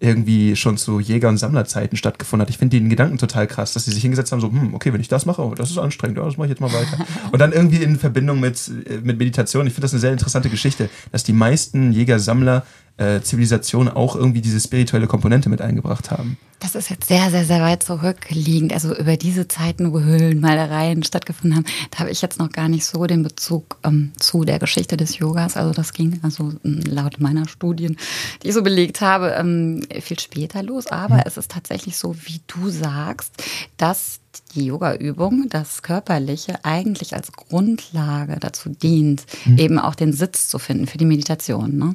irgendwie 0.00 0.54
schon 0.54 0.76
zu 0.76 1.00
Jäger- 1.00 1.30
und 1.30 1.38
Sammlerzeiten 1.38 1.96
stattgefunden 1.96 2.42
hat. 2.42 2.50
Ich 2.50 2.58
finde 2.58 2.78
den 2.78 2.90
Gedanken 2.90 3.16
total 3.16 3.46
krass, 3.46 3.72
dass 3.72 3.86
sie 3.86 3.90
sich 3.90 4.02
hingesetzt 4.02 4.30
haben, 4.30 4.40
so, 4.40 4.48
hm, 4.48 4.74
okay, 4.74 4.92
wenn 4.92 5.00
ich 5.00 5.08
das 5.08 5.24
mache, 5.24 5.42
oh, 5.42 5.54
das 5.54 5.70
ist 5.70 5.78
anstrengend, 5.78 6.18
ja, 6.18 6.24
das 6.24 6.36
mache 6.36 6.46
ich 6.46 6.50
jetzt 6.50 6.60
mal 6.60 6.72
weiter. 6.72 6.98
Und 7.32 7.38
dann 7.38 7.52
irgendwie 7.52 7.82
in 7.82 7.98
Verbindung 7.98 8.38
mit, 8.38 8.70
äh, 8.86 8.98
mit 9.02 9.18
Meditation, 9.18 9.66
ich 9.66 9.72
finde 9.72 9.86
das 9.86 9.94
eine 9.94 10.00
sehr 10.00 10.12
interessante 10.12 10.50
Geschichte, 10.50 10.90
dass 11.10 11.24
die 11.24 11.32
meisten 11.32 11.92
Jäger-Sammler 11.92 12.64
äh, 12.98 13.20
Zivilisation 13.20 13.88
auch 13.88 14.16
irgendwie 14.16 14.40
diese 14.40 14.60
spirituelle 14.60 15.06
Komponente 15.06 15.48
mit 15.48 15.62
eingebracht 15.62 16.10
haben. 16.10 16.36
Das 16.60 16.74
ist 16.74 16.90
jetzt 16.90 17.06
sehr, 17.06 17.30
sehr, 17.30 17.44
sehr 17.44 17.60
weit 17.62 17.84
zurückliegend. 17.84 18.72
Also 18.72 18.94
über 18.96 19.16
diese 19.16 19.46
Zeiten, 19.46 19.92
wo 19.92 20.00
Höhlenmalereien 20.00 21.04
stattgefunden 21.04 21.56
haben, 21.56 21.64
da 21.92 22.00
habe 22.00 22.10
ich 22.10 22.20
jetzt 22.20 22.40
noch 22.40 22.50
gar 22.50 22.68
nicht 22.68 22.84
so 22.84 23.06
den 23.06 23.22
Bezug 23.22 23.78
ähm, 23.84 24.12
zu 24.18 24.44
der 24.44 24.58
Geschichte 24.58 24.96
des 24.96 25.18
Yogas. 25.18 25.56
Also 25.56 25.72
das 25.72 25.92
ging 25.92 26.18
also 26.22 26.52
laut 26.64 27.20
meiner 27.20 27.46
Studien, 27.46 27.96
die 28.42 28.48
ich 28.48 28.54
so 28.54 28.62
belegt 28.62 29.00
habe, 29.00 29.36
ähm, 29.38 29.86
viel 30.00 30.18
später 30.18 30.64
los. 30.64 30.88
Aber 30.88 31.16
mhm. 31.16 31.22
es 31.26 31.36
ist 31.36 31.52
tatsächlich 31.52 31.96
so, 31.96 32.16
wie 32.24 32.40
du 32.48 32.68
sagst, 32.68 33.32
dass 33.76 34.18
die 34.54 34.66
Yoga-Übung, 34.66 35.48
das 35.48 35.82
Körperliche, 35.82 36.64
eigentlich 36.64 37.14
als 37.14 37.32
Grundlage 37.32 38.36
dazu 38.40 38.70
dient, 38.70 39.24
mhm. 39.44 39.58
eben 39.58 39.78
auch 39.78 39.94
den 39.94 40.12
Sitz 40.12 40.48
zu 40.48 40.58
finden 40.58 40.86
für 40.86 40.98
die 40.98 41.04
Meditation. 41.04 41.76
Ne? 41.76 41.94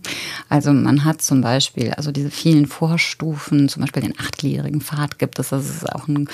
Also 0.50 0.74
man 0.74 1.04
hat 1.04 1.22
zum 1.22 1.42
Beispiel, 1.42 1.92
also 1.92 2.12
diese 2.12 2.30
vielen 2.30 2.66
Vorstufen, 2.66 3.70
zum 3.70 3.82
Beispiel 3.82 4.04
den 4.04 4.20
achtgliedrigen 4.20 4.82
Pfad 4.82 5.20
gibt 5.20 5.40
es, 5.40 5.50
das 5.50 5.70
ist 5.70 5.94
auch 5.94 6.08
ein, 6.08 6.28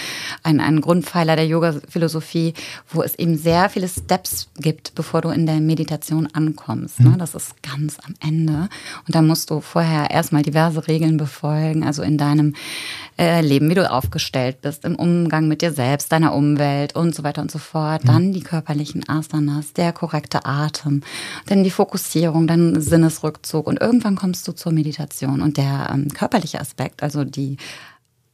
ein, 0.43 0.59
ein 0.59 0.81
Grundpfeiler 0.81 1.35
der 1.35 1.47
Yoga-Philosophie, 1.47 2.53
wo 2.89 3.01
es 3.01 3.15
eben 3.15 3.37
sehr 3.37 3.69
viele 3.69 3.87
Steps 3.87 4.49
gibt, 4.57 4.95
bevor 4.95 5.21
du 5.21 5.29
in 5.29 5.45
der 5.45 5.59
Meditation 5.59 6.27
ankommst. 6.33 6.99
Ne? 6.99 7.09
Mhm. 7.09 7.17
Das 7.17 7.35
ist 7.35 7.61
ganz 7.63 7.97
am 8.05 8.15
Ende. 8.19 8.69
Und 9.07 9.15
da 9.15 9.21
musst 9.21 9.49
du 9.49 9.61
vorher 9.61 10.11
erstmal 10.11 10.41
diverse 10.41 10.87
Regeln 10.87 11.17
befolgen, 11.17 11.83
also 11.83 12.01
in 12.03 12.17
deinem 12.17 12.55
äh, 13.19 13.41
Leben, 13.41 13.69
wie 13.69 13.75
du 13.75 13.91
aufgestellt 13.91 14.61
bist, 14.61 14.85
im 14.85 14.95
Umgang 14.95 15.47
mit 15.47 15.61
dir 15.61 15.71
selbst 15.73 15.89
selbst, 15.89 16.11
deiner 16.11 16.33
Umwelt 16.33 16.95
und 16.95 17.15
so 17.15 17.23
weiter 17.23 17.41
und 17.41 17.51
so 17.51 17.59
fort. 17.59 18.01
Dann 18.05 18.27
mhm. 18.27 18.33
die 18.33 18.41
körperlichen 18.41 19.07
Asanas, 19.09 19.73
der 19.73 19.91
korrekte 19.91 20.45
Atem, 20.45 21.01
dann 21.47 21.63
die 21.63 21.71
Fokussierung, 21.71 22.47
dann 22.47 22.79
Sinnesrückzug 22.79 23.67
und 23.67 23.81
irgendwann 23.81 24.15
kommst 24.15 24.47
du 24.47 24.51
zur 24.53 24.71
Meditation. 24.71 25.41
Und 25.41 25.57
der 25.57 25.89
ähm, 25.91 26.09
körperliche 26.09 26.61
Aspekt, 26.61 27.03
also 27.03 27.23
die 27.23 27.57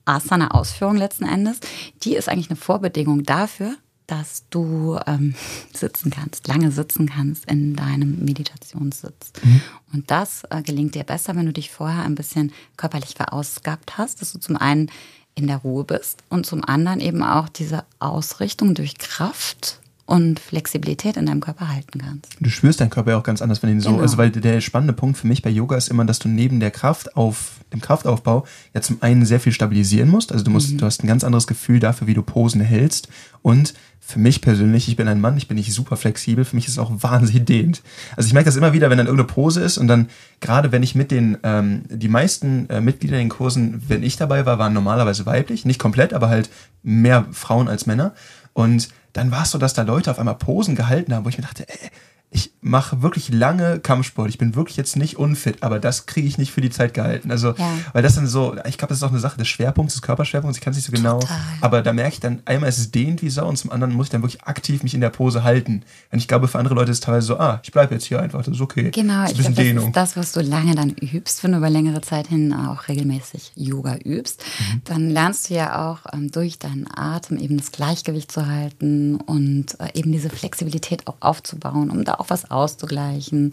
Asana-Ausführung 0.06 0.98
letzten 0.98 1.26
Endes, 1.26 1.60
die 2.04 2.16
ist 2.16 2.30
eigentlich 2.30 2.50
eine 2.50 2.58
Vorbedingung 2.58 3.24
dafür, 3.24 3.76
dass 4.08 4.44
du 4.50 5.00
ähm, 5.08 5.36
sitzen 5.74 6.12
kannst, 6.12 6.48
lange 6.48 6.72
sitzen 6.72 7.10
kannst 7.10 7.50
in 7.50 7.76
deinem 7.76 8.24
Meditationssitz. 8.24 9.34
Mhm. 9.44 9.62
Und 9.94 10.12
das 10.12 10.44
äh, 10.50 10.62
gelingt 10.62 10.96
dir 10.96 11.04
besser, 11.04 11.36
wenn 11.36 11.46
du 11.46 11.54
dich 11.54 11.72
vorher 11.72 12.04
ein 12.04 12.16
bisschen 12.16 12.52
körperlich 12.78 13.16
verausgabt 13.16 13.98
hast, 13.98 14.22
dass 14.22 14.34
du 14.34 14.40
zum 14.40 14.58
einen 14.58 14.92
in 15.36 15.48
der 15.48 15.58
Ruhe 15.58 15.84
bist 15.84 16.24
und 16.30 16.46
zum 16.46 16.64
anderen 16.64 17.02
eben 17.02 17.22
auch 17.22 17.50
diese 17.50 17.84
Ausrichtung 18.00 18.74
durch 18.74 18.98
Kraft 18.98 19.82
und 20.06 20.40
Flexibilität 20.40 21.18
in 21.18 21.26
deinem 21.26 21.42
Körper 21.42 21.68
halten 21.70 22.00
kannst. 22.00 22.28
Du 22.40 22.50
spürst 22.50 22.80
deinen 22.80 22.92
Körper 22.92 23.12
ja 23.12 23.18
auch 23.18 23.24
ganz 23.24 23.42
anders, 23.42 23.64
wenn 23.64 23.72
ihn 23.72 23.82
so, 23.82 23.90
genau. 23.90 24.02
also 24.02 24.18
weil 24.18 24.30
der 24.30 24.62
spannende 24.62 24.94
Punkt 24.94 25.18
für 25.18 25.26
mich 25.26 25.42
bei 25.42 25.50
Yoga 25.50 25.76
ist 25.78 25.90
immer, 25.90 26.06
dass 26.06 26.20
du 26.20 26.30
neben 26.30 26.60
der 26.60 26.72
Kraft 26.72 27.16
auf 27.16 27.54
dem 27.74 27.82
Kraftaufbau 27.82 28.46
ja 28.74 28.82
zum 28.82 29.02
einen 29.02 29.26
sehr 29.26 29.40
viel 29.40 29.52
stabilisieren 29.52 30.10
musst, 30.10 30.32
also 30.32 30.44
du 30.44 30.52
musst, 30.52 30.74
mhm. 30.74 30.78
du 30.78 30.86
hast 30.86 31.04
ein 31.04 31.08
ganz 31.08 31.24
anderes 31.24 31.48
Gefühl 31.48 31.80
dafür, 31.80 32.06
wie 32.06 32.14
du 32.14 32.22
Posen 32.22 32.62
hältst 32.62 33.10
und 33.42 33.74
für 34.08 34.20
mich 34.20 34.42
persönlich, 34.42 34.88
ich 34.88 34.96
bin 34.96 35.08
ein 35.08 35.20
Mann, 35.20 35.36
ich 35.36 35.48
bin 35.48 35.58
nicht 35.58 35.74
super 35.74 35.98
flexibel, 35.98 36.46
für 36.46 36.56
mich 36.56 36.68
ist 36.68 36.74
es 36.74 36.80
auch 36.80 36.92
wahnsinnig 37.02 37.46
dehnt. 37.46 37.82
Also 38.16 38.28
ich 38.28 38.34
merke 38.34 38.46
das 38.46 38.56
immer 38.56 38.74
wieder, 38.74 38.92
wenn 38.92 39.00
dann 39.00 39.08
irgendeine 39.08 39.34
Pose 39.34 39.62
ist 39.62 39.80
und 39.80 39.88
dann, 39.88 40.10
gerade 40.42 40.72
wenn 40.72 40.84
ich 40.84 40.94
mit 40.94 41.10
den, 41.10 41.40
ähm, 41.42 41.82
die 41.90 42.08
meisten 42.08 42.70
äh, 42.70 42.82
Mitglieder 42.82 43.16
in 43.16 43.24
den 43.24 43.30
Kursen, 43.30 43.82
wenn 43.88 44.04
ich 44.04 44.18
dabei 44.18 44.46
war, 44.46 44.60
waren 44.60 44.74
normalerweise 44.74 45.26
weiblich, 45.26 45.66
nicht 45.66 45.80
komplett, 45.80 46.14
aber 46.14 46.30
halt 46.30 46.52
mehr 46.84 47.26
Frauen 47.32 47.68
als 47.68 47.88
Männer 47.88 48.14
und 48.56 48.88
dann 49.12 49.32
war 49.32 49.44
es 49.44 49.52
so, 49.52 49.58
dass 49.58 49.74
da 49.74 49.82
Leute 49.82 50.10
auf 50.10 50.18
einmal 50.18 50.36
Posen 50.36 50.76
gehalten 50.76 51.14
haben, 51.14 51.26
wo 51.26 51.30
ich 51.30 51.38
mir 51.38 51.44
dachte, 51.44 51.68
ey, 51.68 51.90
ich 52.36 52.52
mache 52.60 53.02
wirklich 53.02 53.30
lange 53.30 53.80
Kampfsport. 53.80 54.28
Ich 54.28 54.38
bin 54.38 54.56
wirklich 54.56 54.76
jetzt 54.76 54.98
nicht 54.98 55.18
unfit, 55.18 55.64
aber 55.64 55.80
das 55.80 56.06
kriege 56.06 56.28
ich 56.28 56.38
nicht 56.38 56.52
für 56.52 56.60
die 56.60 56.70
Zeit 56.70 56.94
gehalten. 56.94 57.32
Also, 57.32 57.54
ja. 57.54 57.70
weil 57.94 58.04
das 58.04 58.16
dann 58.16 58.28
so, 58.28 58.58
ich 58.68 58.78
glaube, 58.78 58.90
das 58.90 58.98
ist 58.98 59.04
auch 59.04 59.12
eine 59.12 59.20
Sache 59.20 59.38
des 59.38 59.48
Schwerpunkts, 59.48 59.94
des 59.94 60.02
Körperschwerpunkts. 60.02 60.58
Ich 60.58 60.64
kann 60.64 60.72
es 60.72 60.78
nicht 60.78 60.86
so 60.86 60.92
genau. 60.92 61.22
Total. 61.22 61.40
Aber 61.62 61.82
da 61.82 61.94
merke 61.94 62.16
ich 62.16 62.20
dann, 62.20 62.42
einmal 62.44 62.68
ist 62.68 62.78
es 62.78 62.92
dehnt 62.92 63.22
wie 63.22 63.30
Sau 63.30 63.48
und 63.48 63.56
zum 63.56 63.72
anderen 63.72 63.94
muss 63.94 64.08
ich 64.08 64.10
dann 64.10 64.22
wirklich 64.22 64.44
aktiv 64.44 64.84
mich 64.84 64.94
in 64.94 65.00
der 65.00 65.12
Pose 65.12 65.46
halten. 65.46 65.84
Und 66.12 66.20
ich 66.20 66.28
glaube, 66.28 66.50
für 66.50 66.60
andere 66.60 66.76
Leute 66.76 66.92
ist 66.92 66.98
es 66.98 67.02
teilweise 67.06 67.26
so, 67.26 67.40
ah, 67.40 67.62
ich 67.64 67.72
bleibe 67.72 67.94
jetzt 67.94 68.06
hier 68.06 68.22
einfach, 68.22 68.44
das 68.44 68.54
ist 68.54 68.62
okay. 68.62 68.92
Genau, 68.92 69.22
das 69.22 69.32
ist 69.32 69.40
ich 69.40 69.56
glaube, 69.56 69.74
das 69.74 69.84
ist 69.86 69.96
das, 69.96 70.18
was 70.18 70.32
du 70.34 70.42
lange 70.42 70.76
dann 70.76 70.90
übst, 70.90 71.42
wenn 71.42 71.54
du 71.54 71.60
über 71.60 71.70
längere 71.70 72.02
Zeit 72.02 72.28
hin 72.28 72.52
auch 72.52 72.90
regelmäßig 72.90 73.54
Yoga 73.56 73.96
übst. 74.04 74.44
Mhm. 74.60 74.82
Dann 74.84 75.10
lernst 75.10 75.50
du 75.50 75.54
ja 75.54 75.90
auch 75.90 76.00
ähm, 76.12 76.32
durch 76.32 76.60
deinen 76.60 76.86
Atem 76.94 77.38
eben 77.38 77.56
das 77.56 77.72
Gleichgewicht 77.72 78.30
zu 78.30 78.46
halten 78.46 79.16
und 79.16 79.80
äh, 79.80 79.98
eben 79.98 80.12
diese 80.12 80.30
Flexibilität 80.30 81.08
auch 81.08 81.16
aufzubauen, 81.22 81.90
um 81.90 82.04
da 82.04 82.16
auch 82.16 82.25
was 82.30 82.50
auszugleichen. 82.52 83.52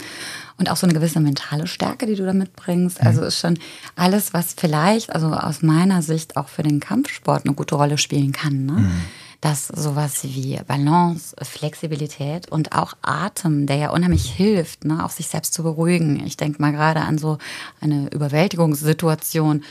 Und 0.59 0.71
auch 0.71 0.77
so 0.77 0.87
eine 0.87 0.95
gewisse 0.95 1.21
mentale 1.21 1.67
Stärke, 1.67 2.07
die 2.07 2.15
du 2.15 2.25
da 2.25 2.33
mitbringst. 2.33 3.01
Mhm. 3.01 3.07
Also 3.07 3.23
ist 3.23 3.39
schon 3.39 3.59
alles, 3.97 4.33
was 4.33 4.55
vielleicht, 4.57 5.15
also 5.15 5.29
aus 5.29 5.63
meiner 5.63 6.03
Sicht 6.03 6.37
auch 6.37 6.49
für 6.49 6.63
den 6.63 6.81
Kampfsport 6.81 7.45
eine 7.45 7.55
gute 7.55 7.75
Rolle 7.75 7.99
spielen 7.99 8.33
kann. 8.33 8.67
Ne? 8.67 8.73
Mhm 8.73 9.03
dass 9.43 9.67
sowas 9.67 10.23
wie 10.23 10.61
Balance, 10.69 11.35
Flexibilität 11.43 12.49
und 12.49 12.73
auch 12.73 12.95
Atem, 13.03 13.67
der 13.67 13.77
ja 13.77 13.91
unheimlich 13.91 14.31
hilft, 14.31 14.85
ne, 14.85 15.05
auch 15.05 15.11
sich 15.11 15.27
selbst 15.27 15.53
zu 15.53 15.65
beruhigen. 15.65 16.25
Ich 16.25 16.37
denke 16.37 16.63
mal 16.63 16.71
gerade 16.71 17.01
an 17.01 17.19
so 17.19 17.39
eine 17.81 18.09
Überwältigungssituation, 18.11 19.65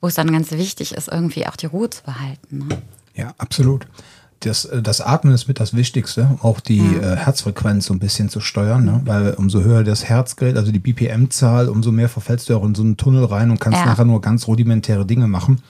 wo 0.00 0.06
es 0.06 0.14
dann 0.14 0.30
ganz 0.30 0.52
wichtig 0.52 0.94
ist, 0.94 1.08
irgendwie 1.08 1.48
auch 1.48 1.56
die 1.56 1.66
Ruhe 1.66 1.90
zu 1.90 2.04
behalten. 2.04 2.68
Ne? 2.68 2.82
Ja, 3.16 3.34
absolut 3.36 3.88
das, 4.40 4.64
äh, 4.66 4.82
das 4.82 5.00
Atmen 5.00 5.34
ist 5.34 5.48
mit 5.48 5.60
das 5.60 5.74
Wichtigste, 5.74 6.38
auch 6.42 6.60
die 6.60 6.80
mhm. 6.80 7.02
äh, 7.02 7.16
Herzfrequenz 7.16 7.86
so 7.86 7.94
ein 7.94 7.98
bisschen 7.98 8.28
zu 8.28 8.40
steuern, 8.40 8.84
ne? 8.84 9.00
weil 9.04 9.34
umso 9.34 9.62
höher 9.62 9.84
das 9.84 10.04
Herzgerät, 10.04 10.56
also 10.56 10.72
die 10.72 10.78
BPM-Zahl, 10.78 11.68
umso 11.68 11.92
mehr 11.92 12.08
verfällst 12.08 12.48
du 12.48 12.56
auch 12.56 12.64
in 12.64 12.74
so 12.74 12.82
einen 12.82 12.96
Tunnel 12.96 13.24
rein 13.24 13.50
und 13.50 13.60
kannst 13.60 13.78
ja. 13.78 13.86
nachher 13.86 14.04
nur 14.04 14.20
ganz 14.20 14.46
rudimentäre 14.46 15.06
Dinge 15.06 15.26
machen. 15.26 15.62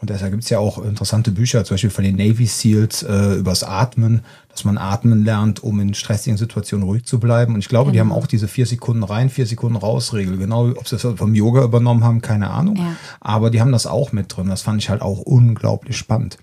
Und 0.00 0.10
deshalb 0.10 0.30
gibt 0.30 0.44
es 0.44 0.50
ja 0.50 0.60
auch 0.60 0.78
interessante 0.84 1.32
Bücher, 1.32 1.64
zum 1.64 1.74
Beispiel 1.74 1.90
von 1.90 2.04
den 2.04 2.14
Navy 2.14 2.46
SEALs 2.46 3.02
äh, 3.02 3.34
übers 3.34 3.64
Atmen, 3.64 4.22
dass 4.48 4.64
man 4.64 4.78
atmen 4.78 5.24
lernt, 5.24 5.64
um 5.64 5.80
in 5.80 5.92
stressigen 5.92 6.36
Situationen 6.36 6.86
ruhig 6.86 7.04
zu 7.04 7.18
bleiben. 7.18 7.54
Und 7.54 7.60
ich 7.60 7.68
glaube, 7.68 7.90
genau. 7.90 7.92
die 7.92 8.00
haben 8.00 8.12
auch 8.12 8.28
diese 8.28 8.46
vier 8.46 8.66
Sekunden 8.66 9.02
rein, 9.02 9.28
vier 9.28 9.46
Sekunden 9.46 9.76
raus 9.76 10.14
Regel. 10.14 10.36
Genau, 10.36 10.68
ob 10.68 10.86
sie 10.86 10.96
das 10.96 11.18
vom 11.18 11.34
Yoga 11.34 11.64
übernommen 11.64 12.04
haben, 12.04 12.22
keine 12.22 12.50
Ahnung. 12.50 12.76
Ja. 12.76 12.94
Aber 13.20 13.50
die 13.50 13.60
haben 13.60 13.72
das 13.72 13.88
auch 13.88 14.12
mit 14.12 14.36
drin. 14.36 14.48
Das 14.48 14.62
fand 14.62 14.80
ich 14.80 14.88
halt 14.88 15.02
auch 15.02 15.18
unglaublich 15.18 15.96
spannend. 15.96 16.38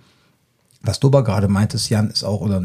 Was 0.86 1.00
du 1.00 1.08
aber 1.08 1.24
gerade 1.24 1.48
meintest, 1.48 1.90
Jan, 1.90 2.10
ist 2.10 2.24
auch, 2.24 2.42
oder 2.42 2.64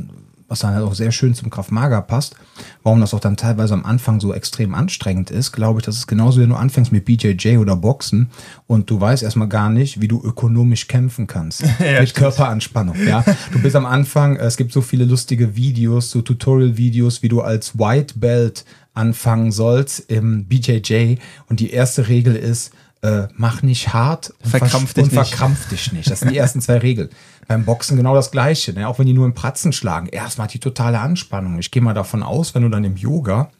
was 0.50 0.58
dann 0.58 0.74
halt 0.74 0.84
auch 0.84 0.94
sehr 0.94 1.12
schön 1.12 1.32
zum 1.32 1.48
Kraftmager 1.48 2.02
passt, 2.02 2.34
warum 2.82 3.00
das 3.00 3.14
auch 3.14 3.20
dann 3.20 3.36
teilweise 3.36 3.72
am 3.72 3.86
Anfang 3.86 4.18
so 4.18 4.34
extrem 4.34 4.74
anstrengend 4.74 5.30
ist, 5.30 5.52
glaube 5.52 5.78
ich, 5.78 5.86
das 5.86 5.96
ist 5.96 6.08
genauso, 6.08 6.40
wenn 6.40 6.48
du 6.48 6.56
anfängst 6.56 6.90
mit 6.90 7.04
BJJ 7.04 7.58
oder 7.58 7.76
Boxen 7.76 8.30
und 8.66 8.90
du 8.90 9.00
weißt 9.00 9.22
erstmal 9.22 9.46
gar 9.46 9.70
nicht, 9.70 10.00
wie 10.00 10.08
du 10.08 10.20
ökonomisch 10.20 10.88
kämpfen 10.88 11.28
kannst. 11.28 11.62
ja, 11.78 12.00
mit 12.00 12.14
Körperanspannung, 12.16 12.96
ja. 13.06 13.24
Du 13.52 13.62
bist 13.62 13.76
am 13.76 13.86
Anfang, 13.86 14.36
es 14.36 14.56
gibt 14.56 14.72
so 14.72 14.80
viele 14.80 15.04
lustige 15.04 15.54
Videos, 15.54 16.10
so 16.10 16.20
Tutorial-Videos, 16.20 17.22
wie 17.22 17.28
du 17.28 17.42
als 17.42 17.78
White 17.78 18.18
Belt 18.18 18.64
anfangen 18.92 19.52
sollst 19.52 20.10
im 20.10 20.46
BJJ 20.46 21.14
und 21.48 21.60
die 21.60 21.70
erste 21.70 22.08
Regel 22.08 22.34
ist, 22.34 22.72
äh, 23.02 23.28
mach 23.36 23.62
nicht 23.62 23.94
hart 23.94 24.34
und 24.42 24.50
verkrampf, 24.50 24.94
dich, 24.94 25.04
und 25.04 25.12
verkrampf 25.12 25.68
dich 25.68 25.92
nicht. 25.92 26.10
Das 26.10 26.20
sind 26.20 26.32
die 26.32 26.36
ersten 26.36 26.60
zwei 26.60 26.78
Regeln. 26.78 27.08
Beim 27.50 27.64
Boxen 27.64 27.96
genau 27.96 28.14
das 28.14 28.30
Gleiche. 28.30 28.72
Ne? 28.74 28.86
Auch 28.86 29.00
wenn 29.00 29.08
die 29.08 29.12
nur 29.12 29.26
im 29.26 29.34
Pratzen 29.34 29.72
schlagen. 29.72 30.06
Erstmal 30.06 30.46
die 30.46 30.60
totale 30.60 31.00
Anspannung. 31.00 31.58
Ich 31.58 31.72
gehe 31.72 31.82
mal 31.82 31.94
davon 31.94 32.22
aus, 32.22 32.54
wenn 32.54 32.62
du 32.62 32.68
dann 32.68 32.84
im 32.84 32.94
Yoga, 32.94 33.50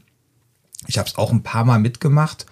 ich 0.86 0.96
habe 0.96 1.08
es 1.08 1.18
auch 1.18 1.32
ein 1.32 1.42
paar 1.42 1.64
Mal 1.64 1.80
mitgemacht, 1.80 2.46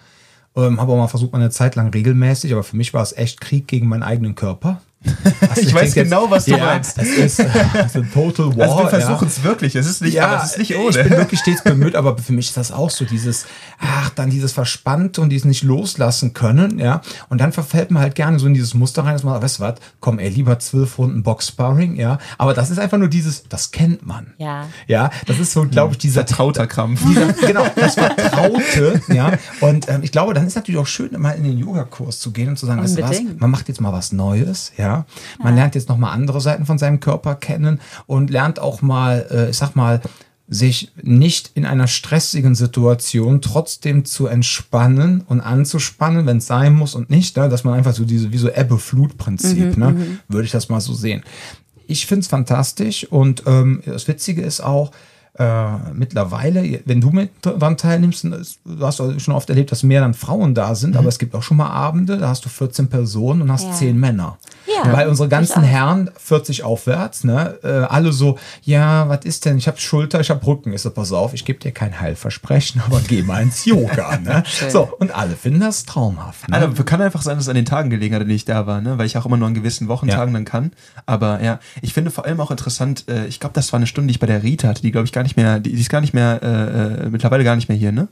ähm, 0.57 0.81
habe 0.81 0.91
auch 0.91 0.97
mal 0.97 1.07
versucht, 1.07 1.33
mal 1.33 1.39
eine 1.39 1.51
Zeit 1.51 1.77
lang 1.77 1.91
regelmäßig, 1.91 2.53
aber 2.53 2.65
für 2.65 2.77
mich 2.77 2.93
war 2.93 3.05
es 3.05 3.13
echt 3.13 3.41
Krieg 3.41 3.69
gegen 3.69 3.87
meinen 3.87 4.03
eigenen 4.03 4.35
Körper. 4.35 4.81
Also 5.05 5.15
ich, 5.61 5.69
ich 5.69 5.75
weiß 5.75 5.95
genau, 5.95 6.23
jetzt, 6.23 6.31
was 6.31 6.45
du 6.47 6.51
ja, 6.53 6.65
meinst. 6.65 6.99
Es 6.99 7.09
ist, 7.09 7.39
es 7.75 7.95
ist 7.95 8.13
Total 8.13 8.57
War. 8.57 8.65
Also 8.65 8.79
wir 8.79 8.89
versuchen 8.89 9.29
es 9.29 9.39
ja. 9.39 9.45
wirklich. 9.45 9.77
Es 9.77 9.87
ist 9.87 10.03
nicht, 10.03 10.15
ja, 10.15 10.27
aber 10.27 10.43
es 10.43 10.53
ist 10.53 10.59
nicht 10.59 10.77
ohne. 10.77 10.89
Ich 10.89 11.09
bin 11.09 11.11
wirklich 11.17 11.41
stets 11.41 11.63
bemüht, 11.63 11.95
aber 11.95 12.19
für 12.19 12.33
mich 12.33 12.49
ist 12.49 12.57
das 12.57 12.73
auch 12.73 12.91
so 12.91 13.05
dieses, 13.05 13.47
ach, 13.79 14.11
dann 14.11 14.31
dieses 14.31 14.53
Verspannte 14.53 15.21
und 15.21 15.31
dieses 15.31 15.45
nicht 15.45 15.63
loslassen 15.63 16.35
können, 16.35 16.79
ja. 16.79 17.01
Und 17.29 17.41
dann 17.41 17.53
verfällt 17.53 17.91
man 17.91 18.03
halt 18.03 18.15
gerne 18.15 18.39
so 18.39 18.47
in 18.47 18.55
dieses 18.55 18.75
Muster 18.75 19.05
rein, 19.05 19.13
dass 19.13 19.23
man, 19.23 19.41
weißt 19.41 19.59
du 19.59 19.63
was, 19.63 19.75
komm, 20.01 20.19
ey, 20.19 20.29
lieber 20.29 20.59
zwölf 20.59 20.99
Runden 20.99 21.23
Box-Sparring, 21.23 21.97
ja. 21.97 22.19
Aber 22.37 22.55
das 22.55 22.71
ist 22.71 22.79
einfach 22.79 22.99
nur 22.99 23.09
dieses, 23.09 23.45
das 23.49 23.71
kennt 23.71 24.05
man. 24.05 24.35
Ja. 24.39 24.67
Ja, 24.87 25.11
das 25.27 25.39
ist 25.39 25.53
so, 25.53 25.65
glaube 25.67 25.93
ich, 25.93 25.99
dieser 25.99 26.27
vertrauter 26.27 26.67
Krampf. 26.67 27.03
Dieser, 27.07 27.33
genau, 27.33 27.67
das 27.77 27.95
Vertraute, 27.95 29.01
ja. 29.09 29.33
Und 29.61 29.89
ähm, 29.89 30.01
ich 30.03 30.13
glaube, 30.13 30.35
dann 30.35 30.47
ist 30.47 30.57
natürlich 30.57 30.81
auch 30.81 30.87
schön, 30.87 31.11
mal 31.19 31.33
in 31.33 31.45
den 31.45 31.59
Yoga-Kurs 31.59 32.19
zu 32.19 32.33
gehen 32.33 32.49
und 32.49 32.59
zu 32.59 32.67
sagen, 32.67 32.83
weißt 32.83 32.99
du 32.99 33.03
was, 33.03 33.21
man 33.39 33.51
macht 33.51 33.69
jetzt 33.69 33.81
mal 33.81 33.93
was 33.93 34.13
Neues, 34.13 34.73
ja. 34.77 34.88
Man 35.43 35.55
lernt 35.55 35.75
jetzt 35.75 35.89
nochmal 35.89 36.13
andere 36.13 36.41
Seiten 36.41 36.67
von 36.67 36.79
seinem 36.79 37.01
Körper 37.01 37.35
kennen 37.35 37.81
und 38.07 38.31
lernt 38.31 38.59
auch 38.59 38.83
mal, 38.83 39.27
äh, 39.31 39.51
ich 39.51 39.57
sag 39.57 39.77
mal, 39.77 40.01
sich 40.49 40.91
nicht 41.03 41.51
in 41.55 41.67
einer 41.67 41.87
stressigen 41.87 42.55
Situation 42.55 43.43
trotzdem 43.43 44.07
zu 44.07 44.27
entspannen 44.27 45.23
und 45.27 45.43
anzuspannen, 45.43 46.25
wenn 46.25 46.39
es 46.39 46.47
sein 46.47 46.75
muss 46.75 46.95
und 46.95 47.11
nicht, 47.11 47.37
ne? 47.37 47.51
dass 47.51 47.65
man 47.65 47.75
einfach 47.75 47.93
so 47.93 48.05
diese, 48.05 48.33
wie 48.33 48.39
so 48.39 48.49
Ebbe-Flut-Prinzip, 48.49 49.77
mhm, 49.77 49.83
ne? 49.83 49.93
Mhm. 49.93 50.19
würde 50.29 50.47
ich 50.47 50.51
das 50.51 50.71
mal 50.71 50.81
so 50.81 50.95
sehen. 50.95 51.23
Ich 51.87 52.07
finde 52.07 52.21
es 52.21 52.29
fantastisch 52.29 53.05
und 53.05 53.43
ähm, 53.47 53.83
das 53.85 54.09
Witzige 54.09 54.41
ist 54.43 54.61
auch, 54.61 54.91
äh, 55.39 55.93
mittlerweile, 55.95 56.81
wenn 56.85 57.01
du 57.01 57.11
mit 57.11 57.31
dran 57.43 57.77
teilnimmst, 57.77 58.25
du 58.25 58.81
hast 58.81 58.97
schon 58.97 59.35
oft 59.35 59.49
erlebt, 59.49 59.71
dass 59.71 59.83
mehr 59.83 60.01
dann 60.01 60.15
Frauen 60.15 60.55
da 60.55 60.75
sind, 60.75 60.91
mhm. 60.93 60.99
aber 60.99 61.09
es 61.09 61.19
gibt 61.19 61.35
auch 61.35 61.43
schon 61.43 61.57
mal 61.57 61.71
Abende, 61.71 62.19
da 62.19 62.29
hast 62.29 62.45
du 62.45 62.49
14 62.49 62.89
Personen 62.89 63.43
und 63.43 63.53
hast 63.53 63.65
ja. 63.65 63.73
10 63.73 63.99
Männer. 63.99 64.39
Ja, 64.67 64.93
Weil 64.93 65.09
unsere 65.09 65.29
ganzen 65.29 65.63
Herren, 65.63 66.11
40 66.19 66.63
aufwärts, 66.63 67.25
ne, 67.25 67.59
äh, 67.63 67.69
alle 67.69 68.13
so, 68.13 68.39
ja, 68.63 69.09
was 69.09 69.25
ist 69.25 69.45
denn? 69.45 69.59
Ich 69.59 69.67
habe 69.67 69.79
Schulter, 69.79 70.21
ich 70.21 70.31
habe 70.31 70.47
Rücken. 70.47 70.73
Ist 70.73 70.83
so, 70.83 70.91
pass 70.91 71.13
auf, 71.13 71.35
ich 71.35 71.45
gebe 71.45 71.59
dir 71.59 71.73
kein 71.73 72.01
Heilversprechen, 72.01 72.83
aber 72.87 73.01
geh 73.01 73.23
mal 73.23 73.43
ins 73.43 73.65
Yoga. 73.65 74.19
ne? 74.19 74.43
so, 74.69 74.89
und 74.99 75.15
alle 75.15 75.37
finden 75.37 75.61
das 75.61 75.85
traumhaft. 75.85 76.49
Ne? 76.49 76.57
Also, 76.57 76.85
kann 76.85 77.01
einfach 77.01 77.23
sein, 77.23 77.37
dass 77.37 77.45
es 77.45 77.49
an 77.49 77.57
den 77.57 77.65
Tagen 77.65 77.91
gelegen 77.91 78.15
hat, 78.15 78.23
an 78.23 78.29
denen 78.29 78.37
ich 78.37 78.45
da 78.45 78.67
war, 78.67 78.81
ne? 78.81 78.99
weil 78.99 79.07
ich 79.07 79.17
auch 79.17 79.27
immer 79.27 79.37
nur 79.37 79.49
an 79.49 79.55
gewissen 79.55 79.89
Wochentagen 79.89 80.33
ja. 80.33 80.39
dann 80.39 80.45
kann. 80.45 80.73
Aber 81.07 81.43
ja, 81.43 81.61
ich 81.81 81.95
finde 81.95 82.11
vor 82.11 82.27
allem 82.27 82.41
auch 82.41 82.51
interessant, 82.51 83.05
äh, 83.09 83.27
ich 83.27 83.41
glaube, 83.41 83.55
das 83.55 83.73
war 83.73 83.79
eine 83.79 83.87
Stunde, 83.87 84.09
die 84.09 84.13
ich 84.13 84.21
bei 84.21 84.27
der 84.27 84.43
Rita 84.43 84.69
hatte, 84.69 84.83
die 84.83 84.93
glaube 84.93 85.07
ich 85.07 85.13
gar 85.13 85.23
nicht 85.23 85.28
mehr, 85.37 85.61
die, 85.61 85.73
die 85.73 85.81
ist 85.81 85.91
gar 85.91 86.01
nicht 86.01 86.15
mehr, 86.15 86.41
äh, 86.43 87.07
äh 87.07 87.11
mittlerweile 87.11 87.45
gar 87.45 87.57
nicht 87.57 87.69
mehr 87.69 87.79
hier, 87.79 87.93
ne? 87.93 88.09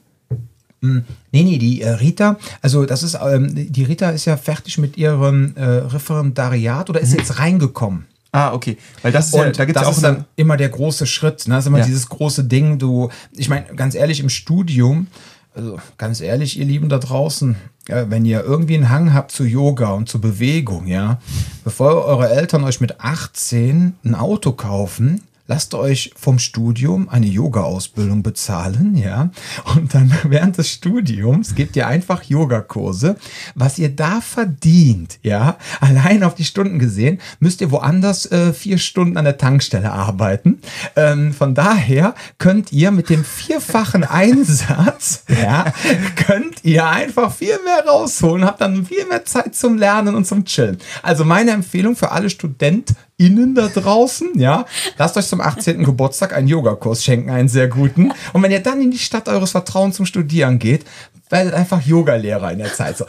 Hm, 0.83 1.05
nee, 1.33 1.43
nee, 1.43 1.59
die 1.59 1.83
äh, 1.83 1.91
Rita, 1.91 2.37
also 2.61 2.85
das 2.85 3.03
ist, 3.03 3.19
ähm, 3.21 3.53
die 3.55 3.85
Rita 3.85 4.11
ist 4.11 4.27
ja 4.27 4.37
fertig 4.37 4.79
mit 4.79 4.97
ihrem 4.97 5.55
äh, 5.57 5.65
Referendariat 5.65 6.91
oder 6.91 7.01
ist 7.01 7.13
mhm. 7.13 7.19
jetzt 7.19 7.39
reingekommen. 7.39 8.05
Ah, 8.33 8.53
okay. 8.53 8.77
Weil 9.01 9.13
das 9.13 9.29
ist 9.29 9.35
und 9.35 9.41
ja, 9.41 9.53
da 9.53 9.65
gibt's 9.65 9.81
das 9.81 9.83
ja 9.83 9.89
auch 9.89 9.97
ist 9.97 10.03
dann 10.03 10.27
immer 10.37 10.59
der 10.59 10.69
große 10.69 11.07
Schritt. 11.07 11.49
Ne? 11.49 11.55
Das 11.55 11.65
ist 11.65 11.69
immer 11.69 11.79
ja. 11.79 11.87
dieses 11.87 12.09
große 12.11 12.45
Ding. 12.45 12.79
Du, 12.79 13.09
ich 13.33 13.49
meine, 13.49 13.65
ganz 13.75 13.95
ehrlich, 13.95 14.21
im 14.21 14.29
Studium, 14.29 15.07
also 15.55 15.79
ganz 15.97 16.21
ehrlich, 16.21 16.59
ihr 16.59 16.67
Lieben 16.67 16.91
da 16.91 16.99
draußen, 16.99 17.57
ja, 17.89 18.11
wenn 18.11 18.27
ihr 18.27 18.45
irgendwie 18.45 18.75
einen 18.75 18.91
Hang 18.91 19.15
habt 19.15 19.33
zu 19.33 19.45
Yoga 19.45 19.93
und 19.93 20.11
zu 20.11 20.21
Bewegung, 20.21 20.87
ja, 20.87 21.19
bevor 21.65 22.05
eure 22.05 22.29
Eltern 22.29 22.65
euch 22.65 22.81
mit 22.81 23.01
18 23.01 23.95
ein 24.05 24.15
Auto 24.15 24.53
kaufen, 24.53 25.23
lasst 25.47 25.75
euch 25.75 26.13
vom 26.17 26.39
Studium 26.39 27.09
eine 27.09 27.27
Yoga-Ausbildung 27.27 28.23
bezahlen, 28.23 28.97
ja. 28.97 29.31
Und 29.75 29.95
dann 29.95 30.13
während 30.25 30.59
des 30.59 30.71
Studiums 30.71 31.55
gebt 31.55 31.77
ihr 31.77 31.87
einfach 31.87 32.23
Yogakurse. 32.23 33.17
Was 33.55 33.79
ihr 33.79 33.95
da 33.95 34.21
verdient, 34.21 35.19
ja, 35.23 35.57
allein 35.81 36.23
auf 36.23 36.35
die 36.35 36.45
Stunden 36.45 36.79
gesehen, 36.79 37.21
müsst 37.41 37.61
ihr 37.61 37.71
woanders 37.71 38.27
äh, 38.31 38.53
vier 38.53 38.79
Stunden 38.79 39.17
an 39.17 39.25
der 39.25 39.39
Tankstelle 39.39 39.93
arbeiten. 39.93 40.61
Ähm, 40.97 41.33
von 41.33 41.55
daher 41.55 42.15
könnt 42.39 42.73
ihr 42.73 42.91
mit 42.91 43.11
dem 43.11 43.25
vierfachen 43.25 44.05
Einsatz, 44.17 45.25
ja, 45.29 45.73
könnt 46.27 46.65
ihr 46.65 46.87
einfach 46.87 47.33
viel 47.33 47.59
mehr 47.65 47.85
rausholen, 47.87 48.45
habt 48.45 48.61
dann 48.61 48.87
viel 48.87 49.07
mehr 49.07 49.25
Zeit 49.25 49.55
zum 49.55 49.79
Lernen 49.79 50.15
und 50.15 50.27
zum 50.27 50.45
Chillen. 50.45 50.79
Also 51.03 51.25
meine 51.25 51.53
Empfehlung 51.53 51.97
für 51.97 52.11
alle 52.13 52.31
StudentInnen 53.19 53.55
da 53.55 53.69
draußen, 53.69 54.39
ja, 54.39 54.67
lasst 54.99 55.17
euch 55.17 55.27
zum 55.27 55.41
18. 55.41 55.85
Geburtstag 55.85 56.35
einen 56.35 56.49
Yogakurs 56.49 57.03
schenken, 57.03 57.31
einen 57.31 57.49
sehr 57.49 57.69
guten. 57.69 58.13
Und 58.35 58.43
wenn 58.43 58.51
ihr 58.51 58.61
dann 58.61 58.81
in 58.81 58.91
die 58.91 58.99
Stadt 58.99 59.29
eures 59.29 59.53
Vertrauens 59.53 59.97
zum 59.97 60.05
Studieren 60.05 60.59
geht, 60.59 60.85
werdet 61.31 61.55
einfach 61.55 61.81
Yogalehrer 61.81 62.53
in 62.53 62.59
der 62.59 62.75
Zeit. 62.75 62.99
So. 62.99 63.07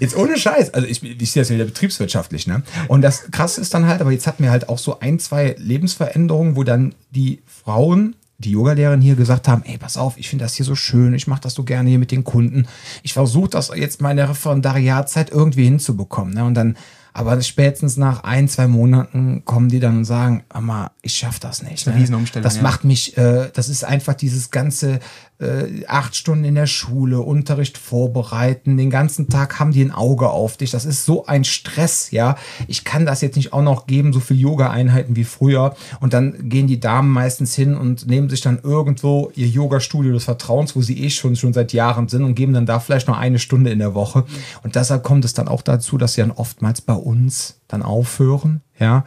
Jetzt 0.00 0.16
ohne 0.16 0.38
Scheiß, 0.38 0.72
also 0.72 0.86
ich, 0.86 1.02
ich 1.02 1.30
sehe 1.30 1.42
das 1.42 1.50
wieder 1.50 1.64
betriebswirtschaftlich, 1.64 2.46
ne? 2.46 2.62
Und 2.88 3.02
das 3.02 3.30
krasse 3.30 3.60
ist 3.60 3.74
dann 3.74 3.86
halt, 3.86 4.00
aber 4.00 4.12
jetzt 4.12 4.26
hatten 4.26 4.42
wir 4.42 4.50
halt 4.50 4.68
auch 4.68 4.78
so 4.78 4.98
ein, 5.00 5.18
zwei 5.18 5.54
Lebensveränderungen, 5.58 6.56
wo 6.56 6.64
dann 6.64 6.94
die 7.10 7.42
Frauen 7.46 8.16
die 8.38 8.50
Yogalehrerin 8.50 9.00
hier 9.00 9.14
gesagt 9.14 9.46
haben, 9.46 9.62
ey, 9.64 9.78
pass 9.78 9.96
auf, 9.96 10.14
ich 10.16 10.28
finde 10.28 10.44
das 10.44 10.54
hier 10.54 10.66
so 10.66 10.74
schön, 10.74 11.14
ich 11.14 11.28
mache 11.28 11.42
das 11.42 11.54
so 11.54 11.62
gerne 11.62 11.88
hier 11.88 12.00
mit 12.00 12.10
den 12.10 12.24
Kunden. 12.24 12.66
Ich 13.02 13.12
versuche 13.12 13.50
das 13.50 13.70
jetzt 13.74 14.00
meine 14.00 14.28
Referendariatzeit 14.28 15.30
irgendwie 15.30 15.64
hinzubekommen. 15.64 16.34
Ne? 16.34 16.44
Und 16.44 16.54
dann 16.54 16.76
aber 17.16 17.40
spätestens 17.42 17.96
nach 17.96 18.24
ein, 18.24 18.48
zwei 18.48 18.66
Monaten 18.66 19.44
kommen 19.44 19.68
die 19.68 19.78
dann 19.78 19.98
und 19.98 20.04
sagen, 20.04 20.42
Mama, 20.52 20.90
ich 21.00 21.14
schaff 21.14 21.38
das 21.38 21.62
nicht. 21.62 21.86
Das 21.86 21.94
ne? 21.94 22.00
Das 22.42 22.56
ja. 22.56 22.62
macht 22.62 22.82
mich, 22.82 23.16
äh, 23.16 23.50
das 23.54 23.68
ist 23.68 23.84
einfach 23.84 24.14
dieses 24.14 24.50
ganze 24.50 24.98
äh, 25.38 25.84
acht 25.86 26.14
Stunden 26.14 26.44
in 26.44 26.54
der 26.54 26.66
Schule, 26.66 27.20
Unterricht 27.20 27.76
vorbereiten, 27.76 28.76
den 28.76 28.90
ganzen 28.90 29.28
Tag 29.28 29.58
haben 29.58 29.72
die 29.72 29.84
ein 29.84 29.90
Auge 29.90 30.28
auf 30.28 30.56
dich. 30.56 30.70
Das 30.70 30.84
ist 30.84 31.04
so 31.04 31.26
ein 31.26 31.44
Stress, 31.44 32.10
ja. 32.10 32.36
Ich 32.68 32.84
kann 32.84 33.04
das 33.04 33.20
jetzt 33.20 33.36
nicht 33.36 33.52
auch 33.52 33.62
noch 33.62 33.86
geben, 33.86 34.12
so 34.12 34.20
viel 34.20 34.38
Yoga-Einheiten 34.38 35.16
wie 35.16 35.24
früher. 35.24 35.74
Und 36.00 36.14
dann 36.14 36.48
gehen 36.48 36.66
die 36.66 36.80
Damen 36.80 37.10
meistens 37.10 37.54
hin 37.54 37.76
und 37.76 38.06
nehmen 38.06 38.28
sich 38.28 38.40
dann 38.40 38.60
irgendwo 38.62 39.30
ihr 39.34 39.48
Yoga-Studio 39.48 40.12
des 40.12 40.24
Vertrauens, 40.24 40.76
wo 40.76 40.82
sie 40.82 41.02
eh 41.02 41.10
schon, 41.10 41.36
schon 41.36 41.52
seit 41.52 41.72
Jahren 41.72 42.08
sind 42.08 42.22
und 42.22 42.34
geben 42.34 42.52
dann 42.52 42.66
da 42.66 42.78
vielleicht 42.80 43.08
noch 43.08 43.18
eine 43.18 43.38
Stunde 43.38 43.70
in 43.70 43.80
der 43.80 43.94
Woche. 43.94 44.24
Und 44.62 44.76
deshalb 44.76 45.02
kommt 45.02 45.24
es 45.24 45.34
dann 45.34 45.48
auch 45.48 45.62
dazu, 45.62 45.98
dass 45.98 46.14
sie 46.14 46.20
dann 46.20 46.30
oftmals 46.30 46.80
bei 46.80 46.94
uns 47.04 47.60
dann 47.68 47.82
aufhören, 47.82 48.62
ja. 48.78 49.04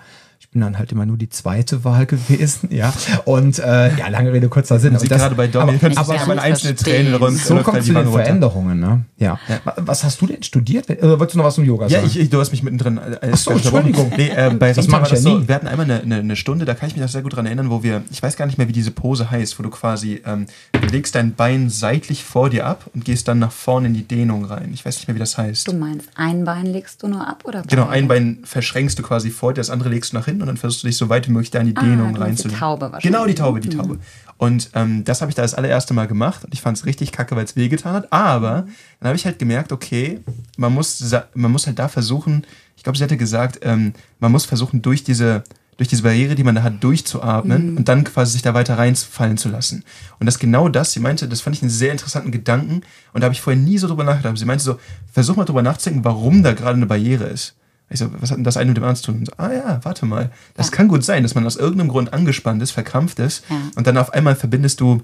Ich 0.49 0.53
bin 0.53 0.61
dann 0.61 0.77
halt 0.79 0.93
immer 0.93 1.05
nur 1.05 1.17
die 1.17 1.27
zweite 1.27 1.83
Wahl 1.83 2.05
gewesen, 2.05 2.69
ja. 2.71 2.93
Und 3.25 3.59
äh, 3.59 3.93
ja, 3.97 4.07
lange 4.07 4.31
Rede, 4.31 4.47
kurzer 4.47 4.79
Sinn. 4.79 4.95
Und 4.95 5.11
das- 5.11 5.19
gerade 5.19 5.35
bei 5.35 5.47
Domi, 5.47 5.71
aber- 5.71 5.77
könnte 5.77 5.97
aber- 5.99 6.13
sich 6.13 6.21
aber 6.21 6.41
einzelne 6.41 6.73
verstehe. 6.73 7.03
Träne 7.03 7.15
räumt. 7.17 7.37
so 7.37 7.57
kommt 7.57 7.83
zu 7.83 7.89
die 7.89 7.93
den. 7.93 8.09
Veränderungen, 8.11 8.79
ne? 8.79 9.03
Ja. 9.17 9.37
Was 9.75 10.05
hast 10.05 10.21
du 10.21 10.25
denn 10.25 10.41
studiert? 10.43 10.89
Oder 10.89 11.19
wolltest 11.19 11.33
du 11.33 11.39
noch 11.39 11.45
was 11.45 11.55
zum 11.55 11.65
Yoga 11.65 11.87
Ja, 11.87 11.97
sagen? 11.99 12.07
ich, 12.07 12.17
ich, 12.17 12.29
du 12.29 12.39
hast 12.39 12.51
mich 12.51 12.63
mittendrin. 12.63 12.97
Äh, 12.97 13.31
Ach 13.33 13.37
so, 13.37 13.51
Entschuldigung. 13.51 14.09
Nee, 14.15 14.29
äh, 14.29 14.51
bei 14.57 14.69
Das 14.71 14.85
Rita 14.85 14.91
mach 14.93 14.99
war 15.01 15.07
ich 15.07 15.13
ja 15.13 15.19
so, 15.19 15.37
nie. 15.39 15.47
Wir 15.49 15.55
hatten 15.55 15.67
einmal 15.67 15.83
eine, 15.83 15.99
eine, 16.01 16.15
eine 16.15 16.35
Stunde, 16.37 16.63
da 16.63 16.75
kann 16.75 16.87
ich 16.87 16.95
mich 16.95 17.01
noch 17.03 17.09
sehr 17.09 17.23
gut 17.23 17.35
dran 17.35 17.45
erinnern, 17.45 17.69
wo 17.69 17.83
wir, 17.83 18.03
ich 18.09 18.23
weiß 18.23 18.37
gar 18.37 18.45
nicht 18.45 18.57
mehr, 18.57 18.69
wie 18.69 18.73
diese 18.73 18.91
Pose 18.91 19.29
heißt, 19.29 19.59
wo 19.59 19.63
du 19.63 19.69
quasi, 19.69 20.21
ähm, 20.25 20.45
du 20.71 20.87
legst 20.87 21.13
dein 21.15 21.33
Bein 21.35 21.69
seitlich 21.69 22.23
vor 22.23 22.49
dir 22.49 22.65
ab 22.67 22.85
und 22.95 23.03
gehst 23.03 23.27
dann 23.27 23.39
nach 23.39 23.51
vorne 23.51 23.87
in 23.87 23.93
die 23.95 24.07
Dehnung 24.07 24.45
rein. 24.45 24.69
Ich 24.73 24.85
weiß 24.85 24.95
nicht 24.95 25.09
mehr, 25.09 25.15
wie 25.15 25.19
das 25.19 25.37
heißt. 25.37 25.67
Du 25.67 25.73
meinst, 25.73 26.07
ein 26.15 26.45
Bein 26.45 26.67
legst 26.67 27.03
du 27.03 27.09
nur 27.09 27.27
ab 27.27 27.43
oder 27.43 27.63
Genau, 27.67 27.83
beide? 27.87 27.93
ein 27.97 28.07
Bein 28.07 28.37
verschränkst 28.45 28.97
du 28.97 29.03
quasi 29.03 29.29
vor 29.29 29.51
dir, 29.53 29.57
das 29.59 29.69
andere 29.69 29.89
legst 29.89 30.13
du 30.13 30.17
nach 30.17 30.23
hinten 30.25 30.46
und 30.47 30.55
dann 30.55 30.57
versuchst 30.57 30.83
du 30.83 30.87
dich 30.87 30.97
so 30.97 31.09
weit 31.09 31.27
wie 31.27 31.31
möglich 31.31 31.51
da 31.51 31.59
in 31.59 31.67
die 31.67 31.75
Ah, 31.77 31.81
Dehnung 31.81 32.13
du 32.13 32.19
meinst 32.19 32.43
die 32.43 32.47
reinzulegen. 32.49 32.59
Taube 32.59 32.81
wahrscheinlich. 32.91 33.03
Genau, 33.03 33.25
die 33.25 33.35
Taube, 33.35 33.59
die 33.59 33.69
Taube. 33.69 33.99
Und 34.37 34.69
ähm, 34.75 35.03
das 35.03 35.21
habe 35.21 35.29
ich 35.31 35.35
da 35.35 35.41
das 35.41 35.53
allererste 35.55 35.93
Mal 35.93 36.07
gemacht 36.07 36.43
und 36.45 36.53
ich 36.53 36.61
fand 36.61 36.77
es 36.77 36.85
richtig 36.85 37.11
kacke, 37.11 37.35
weil 37.35 37.43
es 37.45 37.55
wehgetan 37.55 37.93
hat. 37.93 38.13
Aber 38.13 38.67
dann 38.99 39.07
habe 39.07 39.15
ich 39.15 39.25
halt 39.25 39.39
gemerkt, 39.39 39.71
okay, 39.71 40.21
man 40.57 40.73
muss, 40.73 41.03
man 41.33 41.51
muss 41.51 41.65
halt 41.67 41.79
da 41.79 41.87
versuchen, 41.87 42.45
ich 42.75 42.83
glaube, 42.83 42.97
sie 42.97 43.03
hatte 43.03 43.17
gesagt, 43.17 43.59
ähm, 43.63 43.93
man 44.19 44.31
muss 44.31 44.45
versuchen, 44.45 44.83
durch 44.83 45.03
diese, 45.03 45.43
durch 45.77 45.89
diese 45.89 46.03
Barriere, 46.03 46.35
die 46.35 46.43
man 46.43 46.53
da 46.53 46.61
hat, 46.61 46.83
durchzuatmen 46.83 47.77
und 47.77 47.87
dann 47.87 48.03
quasi 48.03 48.33
sich 48.33 48.43
da 48.43 48.53
weiter 48.53 48.77
reinfallen 48.77 49.37
zu 49.37 49.49
lassen. 49.49 49.83
Und 50.19 50.27
das 50.27 50.37
genau 50.39 50.69
das, 50.69 50.91
sie 50.91 50.99
meinte, 50.99 51.27
das 51.27 51.41
fand 51.41 51.55
ich 51.55 51.63
einen 51.63 51.71
sehr 51.71 51.91
interessanten 51.91 52.31
Gedanken 52.31 52.81
und 53.13 53.21
da 53.21 53.25
habe 53.25 53.33
ich 53.33 53.41
vorher 53.41 53.61
nie 53.61 53.79
so 53.79 53.87
drüber 53.87 54.03
nachgedacht. 54.03 54.37
Sie 54.37 54.45
meinte 54.45 54.63
so, 54.63 54.79
versuch 55.11 55.35
mal 55.35 55.45
drüber 55.45 55.63
nachzudenken, 55.63 56.05
warum 56.05 56.43
da 56.43 56.53
gerade 56.53 56.75
eine 56.77 56.85
Barriere 56.85 57.25
ist. 57.25 57.55
Ich 57.89 57.99
so, 57.99 58.09
was 58.19 58.31
hat 58.31 58.37
denn 58.37 58.43
das 58.43 58.57
eine 58.57 58.67
mit 58.69 58.77
dem 58.77 58.83
anderen 58.83 58.97
zu 59.01 59.11
tun? 59.11 59.25
So, 59.25 59.31
ah 59.37 59.51
ja, 59.53 59.79
warte 59.83 60.05
mal. 60.05 60.29
Das 60.55 60.67
Ja. 60.67 60.73
kann 60.75 60.87
gut 60.89 61.03
sein, 61.05 61.23
dass 61.23 61.35
man 61.35 61.45
aus 61.45 61.55
irgendeinem 61.55 61.87
Grund 61.89 62.11
angespannt 62.13 62.61
ist, 62.61 62.71
verkrampft 62.71 63.19
ist 63.19 63.43
Ja. 63.49 63.55
und 63.75 63.87
dann 63.87 63.97
auf 63.97 64.13
einmal 64.13 64.35
verbindest 64.35 64.81
du, 64.81 65.01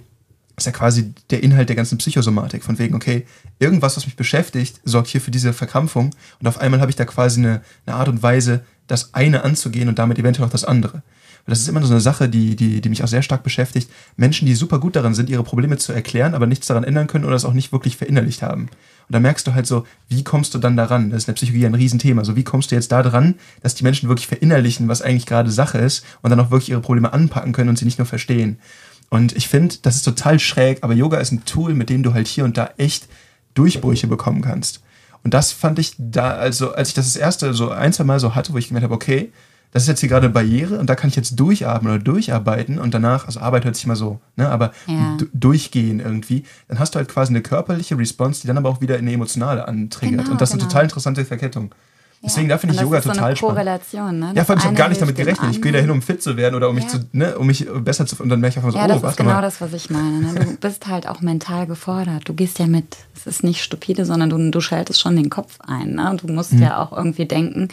das 0.56 0.64
ist 0.64 0.66
ja 0.68 0.72
quasi 0.74 1.14
der 1.30 1.42
Inhalt 1.44 1.70
der 1.70 1.76
ganzen 1.78 1.98
Psychosomatik, 1.98 2.64
von 2.64 2.78
wegen, 2.78 2.94
okay, 2.96 3.26
irgendwas, 3.60 3.96
was 3.98 4.06
mich 4.06 4.16
beschäftigt, 4.18 4.82
sorgt 4.84 5.08
hier 5.08 5.22
für 5.22 5.32
diese 5.32 5.54
Verkrampfung 5.54 6.12
und 6.42 6.48
auf 6.48 6.60
einmal 6.60 6.82
habe 6.82 6.92
ich 6.92 6.96
da 6.98 7.06
quasi 7.06 7.40
eine, 7.40 7.62
eine 7.86 7.96
Art 7.96 8.10
und 8.10 8.22
Weise, 8.22 8.62
das 8.88 9.14
eine 9.14 9.44
anzugehen 9.44 9.88
und 9.88 9.98
damit 9.98 10.20
eventuell 10.20 10.46
auch 10.48 10.52
das 10.52 10.66
andere. 10.66 11.02
Das 11.46 11.60
ist 11.60 11.68
immer 11.68 11.84
so 11.84 11.92
eine 11.92 12.00
Sache, 12.00 12.30
die, 12.30 12.56
die, 12.56 12.80
die 12.80 12.90
mich 12.90 13.04
auch 13.04 13.08
sehr 13.08 13.22
stark 13.22 13.44
beschäftigt. 13.44 13.90
Menschen, 14.16 14.46
die 14.46 14.56
super 14.56 14.80
gut 14.80 14.96
darin 14.96 15.14
sind, 15.14 15.30
ihre 15.30 15.44
Probleme 15.44 15.78
zu 15.78 15.92
erklären, 15.92 16.36
aber 16.36 16.48
nichts 16.48 16.68
daran 16.68 16.86
ändern 16.86 17.08
können 17.08 17.26
oder 17.26 17.36
es 17.36 17.44
auch 17.44 17.54
nicht 17.54 17.74
wirklich 17.74 17.98
verinnerlicht 17.98 18.42
haben. 18.42 18.64
Und 18.64 19.10
da 19.10 19.20
merkst 19.20 19.46
du 19.46 19.54
halt 19.54 19.68
so, 19.68 19.86
wie 20.08 20.24
kommst 20.24 20.54
du 20.54 20.58
dann 20.58 20.78
daran? 20.78 21.10
Das 21.10 21.24
ist 21.24 21.28
in 21.28 21.34
der 21.34 21.38
Psychologie 21.38 21.66
ein 21.66 21.76
Riesenthema. 21.76 22.24
So, 22.24 22.38
wie 22.38 22.46
kommst 22.46 22.72
du 22.72 22.76
jetzt 22.76 22.94
da 22.94 23.04
dran, 23.04 23.36
dass 23.62 23.76
die 23.76 23.84
Menschen 23.84 24.08
wirklich 24.08 24.28
verinnerlichen, 24.28 24.88
was 24.88 25.02
eigentlich 25.02 25.26
gerade 25.26 25.52
Sache 25.52 25.80
ist 25.80 26.06
und 26.22 26.30
dann 26.30 26.40
auch 26.40 26.52
wirklich 26.52 26.70
ihre 26.70 26.80
Probleme 26.80 27.12
anpacken 27.12 27.52
können 27.52 27.70
und 27.70 27.78
sie 27.78 27.86
nicht 27.86 28.00
nur 28.00 28.08
verstehen. 28.08 28.60
Und 29.10 29.36
ich 29.36 29.50
finde, 29.50 29.76
das 29.82 29.98
ist 29.98 30.04
total 30.04 30.40
schräg, 30.40 30.80
aber 30.82 30.94
Yoga 30.94 31.18
ist 31.18 31.34
ein 31.34 31.44
Tool, 31.44 31.74
mit 31.74 31.90
dem 31.90 32.04
du 32.04 32.14
halt 32.14 32.28
hier 32.28 32.46
und 32.46 32.58
da 32.58 32.72
echt 32.78 33.08
Durchbrüche 33.54 34.08
bekommen 34.08 34.42
kannst. 34.42 34.82
Und 35.24 35.34
das 35.34 35.52
fand 35.52 35.78
ich 35.78 35.94
da, 35.98 36.32
also 36.32 36.74
als 36.74 36.90
ich 36.90 36.94
das 36.94 37.06
das 37.06 37.16
erste 37.16 37.54
so 37.54 37.70
ein, 37.70 37.94
zwei 37.94 38.06
Mal 38.06 38.20
so 38.20 38.34
hatte, 38.34 38.54
wo 38.54 38.58
ich 38.58 38.70
gemerkt 38.70 38.86
habe, 38.86 38.96
okay, 38.96 39.32
das 39.74 39.84
ist 39.84 39.90
jetzt 39.90 40.00
hier 40.00 40.10
gerade 40.10 40.28
eine 40.28 40.34
Barriere 40.34 40.78
und 40.80 40.88
da 40.90 40.96
kann 40.96 41.10
ich 41.10 41.16
jetzt 41.16 41.40
durchatmen 41.40 41.94
oder 41.94 42.02
durcharbeiten 42.04 42.78
und 42.80 42.94
danach, 42.94 43.26
also 43.26 43.40
Arbeit 43.40 43.66
hört 43.66 43.76
sich 43.76 43.86
immer 43.86 43.96
so, 43.96 44.20
ne, 44.36 44.48
aber 44.50 44.72
Ja. 44.88 45.18
du- 45.18 45.26
durchgehen 45.34 46.00
irgendwie, 46.00 46.44
dann 46.68 46.80
hast 46.80 46.96
du 46.96 47.00
halt 47.00 47.10
quasi 47.10 47.32
eine 47.32 47.42
körperliche 47.42 47.98
Response, 47.98 48.42
die 48.42 48.48
dann 48.48 48.58
aber 48.58 48.70
auch 48.70 48.82
wieder 48.82 48.96
eine 48.98 49.12
emotionale 49.12 49.68
antriggert. 49.68 50.22
Genau, 50.22 50.32
und 50.32 50.40
das 50.42 50.50
ist 50.50 50.54
eine 50.54 50.60
genau. 50.62 50.70
total 50.72 50.84
interessante 50.86 51.26
Verkettung. 51.26 51.74
Deswegen, 52.26 52.48
da 52.48 52.58
finde 52.58 52.76
ich 52.76 52.80
Yoga 52.82 53.02
so 53.02 53.10
total 53.10 53.26
eine 53.26 53.36
spannend. 53.36 53.56
Korrelation, 53.58 54.20
ne? 54.20 54.32
Ja, 54.34 54.46
vor 54.46 54.52
allem, 54.54 54.60
ich 54.60 54.66
habe 54.66 54.76
gar 54.78 54.88
nicht 54.88 55.02
damit 55.02 55.18
gerechnet. 55.18 55.52
Ich 55.52 55.62
gehe 55.62 55.74
da 55.74 55.80
hin, 55.80 55.90
um 55.92 56.02
fit 56.02 56.24
zu 56.24 56.38
werden 56.38 56.56
oder 56.56 56.70
um 56.70 56.76
mich 56.76 56.86
Ja. 56.86 56.90
zu, 56.92 57.00
ne, 57.12 57.38
um 57.38 57.46
mich 57.48 57.68
besser 57.84 58.06
zu, 58.06 58.16
und 58.24 58.30
dann 58.30 58.40
merke 58.40 58.54
ich 58.54 58.58
auf 58.60 58.64
einmal 58.64 58.72
so, 58.72 58.78
Ja, 58.94 58.98
oh, 58.98 59.02
das 59.02 59.12
ist 59.12 59.18
genau 59.18 59.32
mal. 59.34 59.42
das, 59.42 59.60
was 59.60 59.74
ich 59.74 59.90
meine. 59.90 60.20
Ne? 60.32 60.34
Du 60.46 60.56
bist 60.56 60.88
halt 60.88 61.06
auch 61.10 61.20
mental 61.20 61.68
gefordert. 61.68 62.22
Du 62.30 62.34
gehst 62.34 62.60
ja 62.60 62.68
mit. 62.68 62.96
Es 63.14 63.28
ist 63.28 63.44
nicht 63.44 63.62
stupide, 63.62 64.06
sondern 64.06 64.30
du, 64.30 64.52
du 64.52 64.62
schaltest 64.62 65.02
schon 65.02 65.18
den 65.18 65.30
Kopf 65.30 65.60
ein. 65.68 65.96
Ne? 65.96 66.16
Du 66.24 66.32
musst 66.32 66.54
Mhm. 66.54 66.62
ja 66.62 66.78
auch 66.82 66.94
irgendwie 66.96 67.26
denken, 67.26 67.68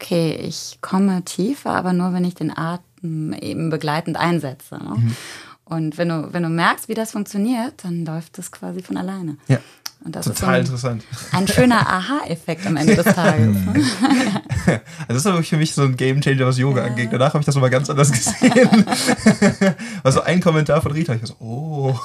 okay, 0.00 0.32
ich 0.42 0.78
komme 0.80 1.22
tiefer, 1.24 1.70
aber 1.70 1.92
nur, 1.92 2.12
wenn 2.12 2.24
ich 2.24 2.34
den 2.34 2.56
Atem 2.56 3.32
eben 3.32 3.70
begleitend 3.70 4.16
einsetze. 4.16 4.76
Ne? 4.76 4.94
Mhm. 4.96 5.16
Und 5.64 5.98
wenn 5.98 6.08
du, 6.08 6.32
wenn 6.32 6.42
du 6.42 6.48
merkst, 6.48 6.88
wie 6.88 6.94
das 6.94 7.10
funktioniert, 7.12 7.84
dann 7.84 8.04
läuft 8.04 8.38
das 8.38 8.50
quasi 8.50 8.82
von 8.82 8.96
alleine. 8.96 9.36
Ja, 9.48 9.58
Und 10.04 10.16
das 10.16 10.24
total 10.24 10.62
ist 10.62 10.68
so 10.68 10.74
interessant. 10.74 11.04
ein, 11.32 11.40
ein 11.40 11.48
schöner 11.48 11.80
Aha-Effekt 11.86 12.66
am 12.66 12.76
Ende 12.76 12.94
des 12.96 13.04
Tages. 13.14 13.56
Also 14.68 14.82
das 15.08 15.16
ist 15.16 15.26
aber 15.26 15.42
für 15.42 15.56
mich 15.56 15.72
so 15.74 15.82
ein 15.82 15.96
Gamechanger, 15.96 16.44
was 16.44 16.58
Yoga 16.58 16.84
angeht. 16.84 17.08
Danach 17.10 17.28
habe 17.32 17.38
ich 17.40 17.46
das 17.46 17.54
nochmal 17.54 17.70
ganz 17.70 17.88
anders 17.88 18.12
gesehen. 18.12 18.84
also 20.04 20.20
ein 20.20 20.42
Kommentar 20.42 20.82
von 20.82 20.92
Rita, 20.92 21.14
ich 21.14 21.22
war 21.22 21.28
so, 21.28 21.36
oh. 21.40 21.98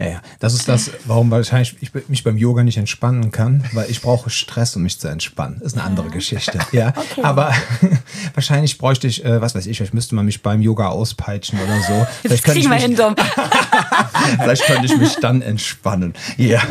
Ja, 0.00 0.06
ja. 0.06 0.22
Das 0.38 0.54
ist 0.54 0.66
das, 0.66 0.90
warum 1.04 1.30
wahrscheinlich 1.30 1.76
ich 1.80 1.90
mich 2.08 2.24
beim 2.24 2.38
Yoga 2.38 2.62
nicht 2.64 2.78
entspannen 2.78 3.30
kann, 3.32 3.64
weil 3.74 3.90
ich 3.90 4.00
brauche 4.00 4.30
Stress, 4.30 4.74
um 4.74 4.82
mich 4.82 4.98
zu 4.98 5.08
entspannen. 5.08 5.60
Ist 5.60 5.74
eine 5.76 5.84
andere 5.84 6.08
Geschichte. 6.08 6.58
Ja. 6.72 6.94
Aber 7.22 7.52
wahrscheinlich 8.34 8.78
bräuchte 8.78 9.06
ich, 9.06 9.22
äh, 9.26 9.42
was 9.42 9.54
weiß 9.54 9.66
ich, 9.66 9.76
vielleicht 9.76 9.92
müsste 9.92 10.14
man 10.14 10.24
mich 10.24 10.42
beim 10.42 10.62
Yoga 10.62 10.88
auspeitschen 10.88 11.58
oder 11.60 11.76
so. 11.82 12.06
Das 12.22 12.40
Vielleicht 12.40 12.44
könnte, 12.44 12.60
ich 12.60 12.64
kriegen 12.64 12.70
wir 12.70 12.76
mich, 12.76 12.84
hin, 12.84 12.96
Dom. 12.96 13.14
vielleicht 14.40 14.62
könnte 14.64 14.86
ich 14.86 14.96
mich 14.96 15.16
dann 15.16 15.42
entspannen. 15.42 16.14
Ja. 16.38 16.62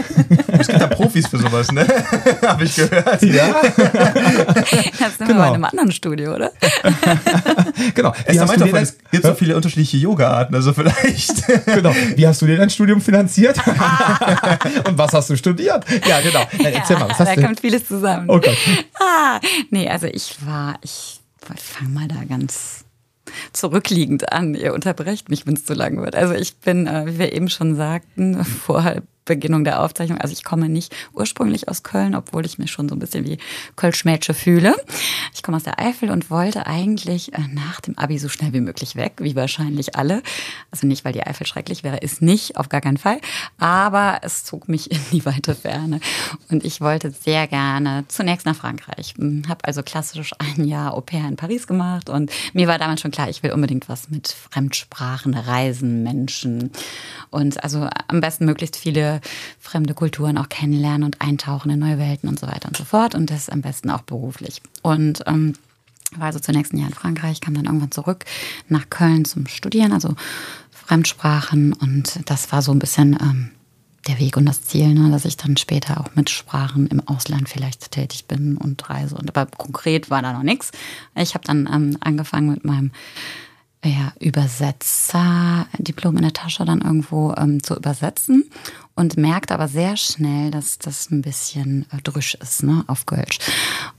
Es 0.48 0.68
gibt 0.68 0.82
da 0.82 0.88
Profis 0.88 1.28
für 1.28 1.38
sowas, 1.38 1.72
ne? 1.72 1.86
habe 2.48 2.64
ich 2.64 2.76
gehört. 2.76 3.22
Ja. 3.22 3.62
Das 4.98 5.18
sind 5.18 5.20
wir 5.20 5.28
Genau. 5.28 5.40
bei 5.40 5.54
einem 5.54 5.66
anderen 5.66 5.92
Studio, 5.92 6.34
oder? 6.34 6.52
Genau. 7.94 8.12
Wie 8.28 8.40
hast, 8.40 8.60
meint 8.60 8.74
es 8.74 8.98
gibt 9.12 9.24
so 9.24 9.36
viele 9.36 9.56
unterschiedliche 9.56 9.98
Yoga-Arten, 9.98 10.56
also 10.56 10.74
vielleicht. 10.74 11.44
genau. 11.66 11.94
Wie 12.16 12.26
hast 12.26 12.42
du 12.42 12.48
dir 12.48 12.58
dein 12.58 12.72
Studium 12.72 13.00
finanziert? 13.00 13.19
Und 14.88 14.98
was 14.98 15.14
hast 15.14 15.30
du 15.30 15.36
studiert? 15.36 15.86
Ja, 16.08 16.22
genau. 16.22 16.42
Äh, 16.60 16.74
Erzähl 16.74 16.98
mal, 16.98 17.10
was 17.10 17.18
da 17.18 17.26
hast 17.26 17.38
du? 17.38 17.42
kommt 17.42 17.60
vieles 17.60 17.88
zusammen. 17.88 18.30
Oh 18.30 18.40
Gott. 18.40 18.58
Ah, 19.00 19.40
nee, 19.70 19.90
also 19.90 20.08
ich 20.08 20.36
war, 20.46 20.78
ich 20.82 21.20
fange 21.58 21.90
mal 21.90 22.08
da 22.08 22.24
ganz 22.28 22.86
zurückliegend 23.54 24.32
an. 24.32 24.56
Ihr 24.56 24.74
unterbrecht 24.74 25.30
mich, 25.30 25.46
wenn 25.48 25.54
es 25.56 25.66
zu 25.66 25.74
lang 25.74 25.98
wird. 25.98 26.16
Also 26.16 26.34
ich 26.34 26.58
bin, 26.58 26.88
äh, 26.88 27.06
wie 27.06 27.20
wir 27.20 27.34
eben 27.34 27.50
schon 27.50 27.76
sagten, 27.76 28.44
vorher 28.66 29.04
Beginnung 29.30 29.64
der 29.64 29.82
Aufzeichnung. 29.82 30.18
Also 30.20 30.34
ich 30.34 30.44
komme 30.44 30.68
nicht 30.70 30.94
ursprünglich 31.14 31.70
aus 31.70 31.84
Köln, 31.84 32.16
obwohl 32.16 32.46
ich 32.48 32.58
mich 32.58 32.72
schon 32.72 32.90
so 32.90 32.96
ein 32.96 33.00
bisschen 33.00 33.26
wie 33.26 33.38
Kölschmädchen 33.76 34.34
fühle. 34.34 34.76
Ich 35.36 35.44
komme 35.44 35.56
aus 35.56 35.64
der 35.64 35.80
Eifel 35.80 36.10
und 36.10 36.32
wollte 36.32 36.66
eigentlich 36.66 37.32
äh, 37.34 37.42
nach 37.54 37.80
dem 37.80 37.96
Abi 37.98 38.18
so 38.18 38.28
schnell 38.28 38.54
wie 38.54 38.60
möglich 38.60 38.96
weg, 38.96 39.14
wie 39.20 39.36
wahrscheinlich 39.36 39.96
alle. 39.96 40.24
Also 40.72 40.88
nicht, 40.88 41.06
weil 41.06 41.14
die 41.14 41.22
Eifel 41.22 41.46
schrecklich 41.46 41.84
wäre, 41.84 41.98
ist 41.98 42.24
nicht, 42.24 42.58
auf 42.58 42.70
gar 42.70 42.82
keinen 42.82 42.98
Fall. 42.98 43.22
Aber 43.60 44.20
es 44.24 44.44
zog 44.46 44.68
mich 44.68 44.90
in 44.92 45.00
die 45.12 45.26
weite 45.26 45.54
Ferne. 45.54 46.00
Und 46.50 46.66
ich 46.66 46.82
wollte 46.82 47.12
sehr 47.12 47.46
gerne 47.48 48.06
zunächst 48.08 48.48
nach 48.48 48.56
Frankreich. 48.56 49.14
Hm, 49.16 49.44
Habe 49.48 49.64
also 49.66 49.84
klassisch 49.84 50.32
ein 50.40 50.66
Jahr 50.66 50.96
Au 50.96 51.02
pair 51.02 51.28
in 51.28 51.36
Paris 51.36 51.68
gemacht 51.68 52.10
und 52.10 52.32
mir 52.54 52.68
war 52.68 52.80
damals 52.80 53.02
schon 53.02 53.12
klar, 53.12 53.30
ich 53.30 53.44
will 53.44 53.52
unbedingt 53.52 53.88
was 53.90 54.10
mit 54.10 54.28
Fremdsprachen, 54.28 55.36
Reisen, 55.36 56.02
Menschen 56.02 56.72
und 57.30 57.64
also 57.64 57.88
am 58.08 58.22
besten 58.22 58.46
möglichst 58.46 58.76
viele 58.76 59.19
fremde 59.60 59.94
Kulturen 59.94 60.38
auch 60.38 60.50
kennenlernen 60.50 61.04
und 61.04 61.22
eintauchen 61.22 61.72
in 61.72 61.80
neue 61.80 61.98
Welten 61.98 62.30
und 62.30 62.40
so 62.40 62.48
weiter 62.48 62.68
und 62.68 62.78
so 62.78 62.84
fort 62.84 63.16
und 63.16 63.30
das 63.30 63.50
am 63.50 63.62
besten 63.62 63.90
auch 63.90 64.02
beruflich. 64.02 64.62
Und 64.82 65.24
ähm, 65.28 65.54
war 66.16 66.28
also 66.28 66.40
zunächst 66.40 66.74
ein 66.74 66.78
Jahr 66.78 66.90
in 66.90 66.94
Frankreich, 66.94 67.42
kam 67.42 67.54
dann 67.54 67.66
irgendwann 67.66 67.92
zurück 67.92 68.26
nach 68.68 68.90
Köln 68.90 69.26
zum 69.26 69.48
Studieren, 69.48 69.94
also 69.94 70.16
Fremdsprachen 70.72 71.74
und 71.74 72.20
das 72.26 72.52
war 72.52 72.62
so 72.62 72.72
ein 72.72 72.80
bisschen 72.80 73.18
ähm, 73.22 73.52
der 74.08 74.20
Weg 74.20 74.38
und 74.38 74.46
das 74.46 74.64
Ziel, 74.64 74.94
ne, 74.94 75.12
dass 75.12 75.26
ich 75.26 75.38
dann 75.38 75.58
später 75.58 76.00
auch 76.00 76.16
mit 76.16 76.30
Sprachen 76.30 76.88
im 76.88 77.06
Ausland 77.08 77.50
vielleicht 77.50 77.92
tätig 77.92 78.26
bin 78.26 78.58
und 78.58 78.90
reise. 78.90 79.16
Und 79.16 79.36
aber 79.36 79.52
konkret 79.52 80.10
war 80.10 80.22
da 80.22 80.34
noch 80.34 80.44
nichts. 80.44 80.72
Ich 81.16 81.36
habe 81.36 81.46
dann 81.46 81.70
ähm, 81.72 81.98
angefangen 82.00 82.50
mit 82.50 82.66
meinem 82.66 82.92
ja, 83.84 84.12
Übersetzer-Diplom 84.20 86.18
in 86.18 86.24
der 86.24 86.34
Tasche 86.34 86.66
dann 86.66 86.82
irgendwo 86.82 87.34
ähm, 87.38 87.64
zu 87.64 87.76
übersetzen 87.78 88.50
und 88.96 89.16
merkte 89.16 89.54
aber 89.54 89.70
sehr 89.70 89.96
schnell, 89.96 90.52
dass 90.52 90.78
das 90.78 91.10
ein 91.10 91.22
bisschen 91.22 91.86
äh, 91.94 92.02
drüsch 92.02 92.36
ist, 92.36 92.64
ne, 92.64 92.84
auf 92.88 93.06
Kölsch. 93.06 93.40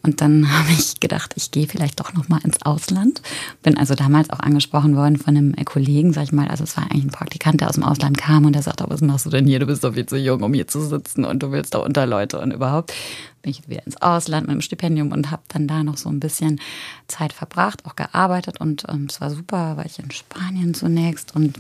Und 0.02 0.20
dann 0.20 0.52
habe 0.58 0.70
ich 0.72 1.00
gedacht, 1.00 1.32
ich 1.36 1.50
gehe 1.50 1.66
vielleicht 1.66 1.98
doch 1.98 2.12
noch 2.12 2.28
mal 2.28 2.40
ins 2.44 2.60
Ausland. 2.60 3.22
Bin 3.62 3.78
also 3.78 3.94
damals 3.94 4.28
auch 4.28 4.40
angesprochen 4.40 4.96
worden 4.96 5.16
von 5.16 5.34
einem 5.34 5.54
Kollegen, 5.64 6.12
sag 6.12 6.24
ich 6.24 6.32
mal, 6.32 6.48
also 6.48 6.64
es 6.64 6.76
war 6.76 6.84
eigentlich 6.84 7.04
ein 7.04 7.10
Praktikant, 7.10 7.62
der 7.62 7.68
aus 7.70 7.76
dem 7.76 7.84
Ausland 7.84 8.18
kam 8.18 8.44
und 8.44 8.52
der 8.52 8.62
sagte, 8.62 8.84
was 8.86 9.00
machst 9.00 9.24
du 9.24 9.30
denn 9.30 9.46
hier? 9.46 9.60
Du 9.60 9.66
bist 9.66 9.82
doch 9.82 9.94
viel 9.94 10.04
zu 10.04 10.18
jung, 10.18 10.42
um 10.42 10.52
hier 10.52 10.68
zu 10.68 10.82
sitzen 10.82 11.24
und 11.24 11.42
du 11.42 11.52
willst 11.52 11.72
da 11.72 11.78
unter 11.78 12.04
Leute 12.04 12.38
und 12.38 12.52
überhaupt 12.52 12.92
bin 13.42 13.50
ich 13.50 13.68
wieder 13.68 13.84
ins 13.86 14.00
Ausland 14.00 14.46
mit 14.46 14.52
einem 14.52 14.60
Stipendium 14.60 15.12
und 15.12 15.30
habe 15.30 15.42
dann 15.48 15.66
da 15.66 15.82
noch 15.82 15.96
so 15.96 16.08
ein 16.08 16.20
bisschen 16.20 16.60
Zeit 17.08 17.32
verbracht, 17.32 17.84
auch 17.86 17.96
gearbeitet 17.96 18.60
und 18.60 18.84
ähm, 18.88 19.06
es 19.08 19.20
war 19.20 19.30
super, 19.30 19.76
war 19.76 19.86
ich 19.86 19.98
in 19.98 20.10
Spanien 20.10 20.74
zunächst 20.74 21.34
und 21.34 21.58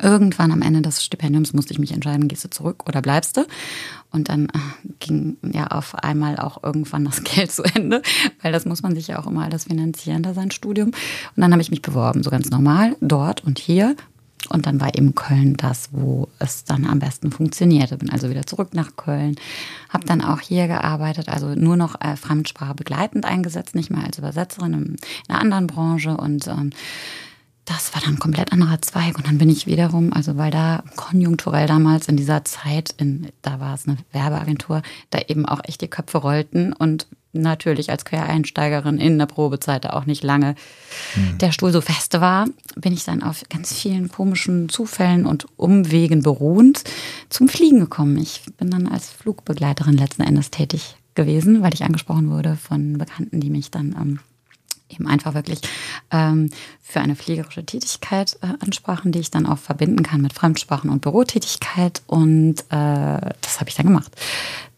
Irgendwann 0.00 0.52
am 0.52 0.62
Ende 0.62 0.80
des 0.80 1.04
Stipendiums 1.04 1.52
musste 1.52 1.74
ich 1.74 1.78
mich 1.78 1.92
entscheiden, 1.92 2.26
gehst 2.26 2.44
du 2.44 2.48
zurück 2.48 2.88
oder 2.88 3.02
bleibst 3.02 3.36
du? 3.36 3.46
Und 4.10 4.30
dann 4.30 4.46
äh, 4.46 4.58
ging 5.00 5.36
ja 5.52 5.66
auf 5.66 5.94
einmal 5.94 6.38
auch 6.38 6.62
irgendwann 6.62 7.04
das 7.04 7.22
Geld 7.24 7.52
zu 7.52 7.62
Ende, 7.62 8.00
weil 8.40 8.52
das 8.52 8.64
muss 8.64 8.82
man 8.82 8.94
sich 8.94 9.08
ja 9.08 9.18
auch 9.18 9.26
immer 9.26 9.44
alles 9.44 9.64
finanzieren, 9.64 10.22
da 10.22 10.32
sein 10.32 10.50
Studium. 10.50 10.88
Und 10.88 10.94
dann 11.36 11.52
habe 11.52 11.60
ich 11.60 11.70
mich 11.70 11.82
beworben, 11.82 12.22
so 12.22 12.30
ganz 12.30 12.48
normal, 12.48 12.96
dort 13.02 13.44
und 13.44 13.58
hier. 13.58 13.94
Und 14.50 14.66
dann 14.66 14.80
war 14.80 14.94
eben 14.94 15.14
Köln 15.14 15.56
das, 15.56 15.88
wo 15.92 16.28
es 16.38 16.64
dann 16.64 16.86
am 16.86 16.98
besten 16.98 17.30
funktionierte. 17.30 17.96
Bin 17.96 18.10
also 18.10 18.30
wieder 18.30 18.46
zurück 18.46 18.74
nach 18.74 18.96
Köln, 18.96 19.36
habe 19.88 20.06
dann 20.06 20.22
auch 20.22 20.40
hier 20.40 20.66
gearbeitet, 20.68 21.28
also 21.28 21.54
nur 21.54 21.76
noch 21.76 22.00
äh, 22.00 22.16
Fremdsprache 22.16 22.74
begleitend 22.74 23.24
eingesetzt, 23.24 23.74
nicht 23.74 23.90
mal 23.90 24.04
als 24.04 24.18
Übersetzerin 24.18 24.72
in, 24.72 24.82
in 24.82 24.96
einer 25.28 25.40
anderen 25.40 25.66
Branche 25.66 26.16
und 26.16 26.46
ähm, 26.48 26.70
das 27.64 27.94
war 27.94 28.02
dann 28.02 28.14
ein 28.14 28.18
komplett 28.18 28.52
anderer 28.52 28.82
Zweig. 28.82 29.16
Und 29.16 29.28
dann 29.28 29.38
bin 29.38 29.48
ich 29.48 29.66
wiederum, 29.66 30.12
also 30.12 30.36
weil 30.36 30.50
da 30.50 30.82
konjunkturell 30.96 31.66
damals 31.66 32.08
in 32.08 32.16
dieser 32.16 32.44
Zeit, 32.44 32.94
in, 32.98 33.28
da 33.40 33.60
war 33.60 33.74
es 33.74 33.86
eine 33.86 33.98
Werbeagentur, 34.10 34.82
da 35.10 35.20
eben 35.28 35.46
auch 35.46 35.60
echt 35.64 35.80
die 35.80 35.88
Köpfe 35.88 36.18
rollten 36.18 36.72
und 36.72 37.06
natürlich 37.32 37.90
als 37.90 38.04
Quereinsteigerin 38.04 38.98
in 38.98 39.18
der 39.18 39.26
Probezeit 39.26 39.86
auch 39.86 40.06
nicht 40.06 40.22
lange 40.22 40.54
mhm. 41.16 41.38
der 41.38 41.52
Stuhl 41.52 41.72
so 41.72 41.80
feste 41.80 42.20
war, 42.20 42.46
bin 42.76 42.92
ich 42.92 43.04
dann 43.04 43.22
auf 43.22 43.42
ganz 43.48 43.72
vielen 43.72 44.08
komischen 44.08 44.68
Zufällen 44.68 45.26
und 45.26 45.46
Umwegen 45.56 46.22
beruhend 46.22 46.84
zum 47.28 47.48
Fliegen 47.48 47.80
gekommen. 47.80 48.16
Ich 48.18 48.42
bin 48.58 48.70
dann 48.70 48.86
als 48.86 49.10
Flugbegleiterin 49.10 49.96
letzten 49.96 50.22
Endes 50.22 50.50
tätig 50.50 50.96
gewesen, 51.14 51.62
weil 51.62 51.74
ich 51.74 51.84
angesprochen 51.84 52.30
wurde 52.30 52.56
von 52.56 52.98
Bekannten, 52.98 53.40
die 53.40 53.50
mich 53.50 53.70
dann 53.70 53.94
ähm, 53.98 54.18
eben 54.88 55.06
einfach 55.06 55.34
wirklich 55.34 55.60
ähm, 56.10 56.50
für 56.82 57.00
eine 57.00 57.16
pflegerische 57.16 57.64
Tätigkeit 57.64 58.38
äh, 58.42 58.48
ansprachen, 58.60 59.12
die 59.12 59.20
ich 59.20 59.30
dann 59.30 59.46
auch 59.46 59.58
verbinden 59.58 60.02
kann 60.02 60.20
mit 60.20 60.32
Fremdsprachen 60.32 60.90
und 60.90 61.02
Bürotätigkeit. 61.02 62.02
Und 62.06 62.60
äh, 62.70 63.20
das 63.40 63.60
habe 63.60 63.68
ich 63.68 63.74
dann 63.74 63.86
gemacht. 63.86 64.12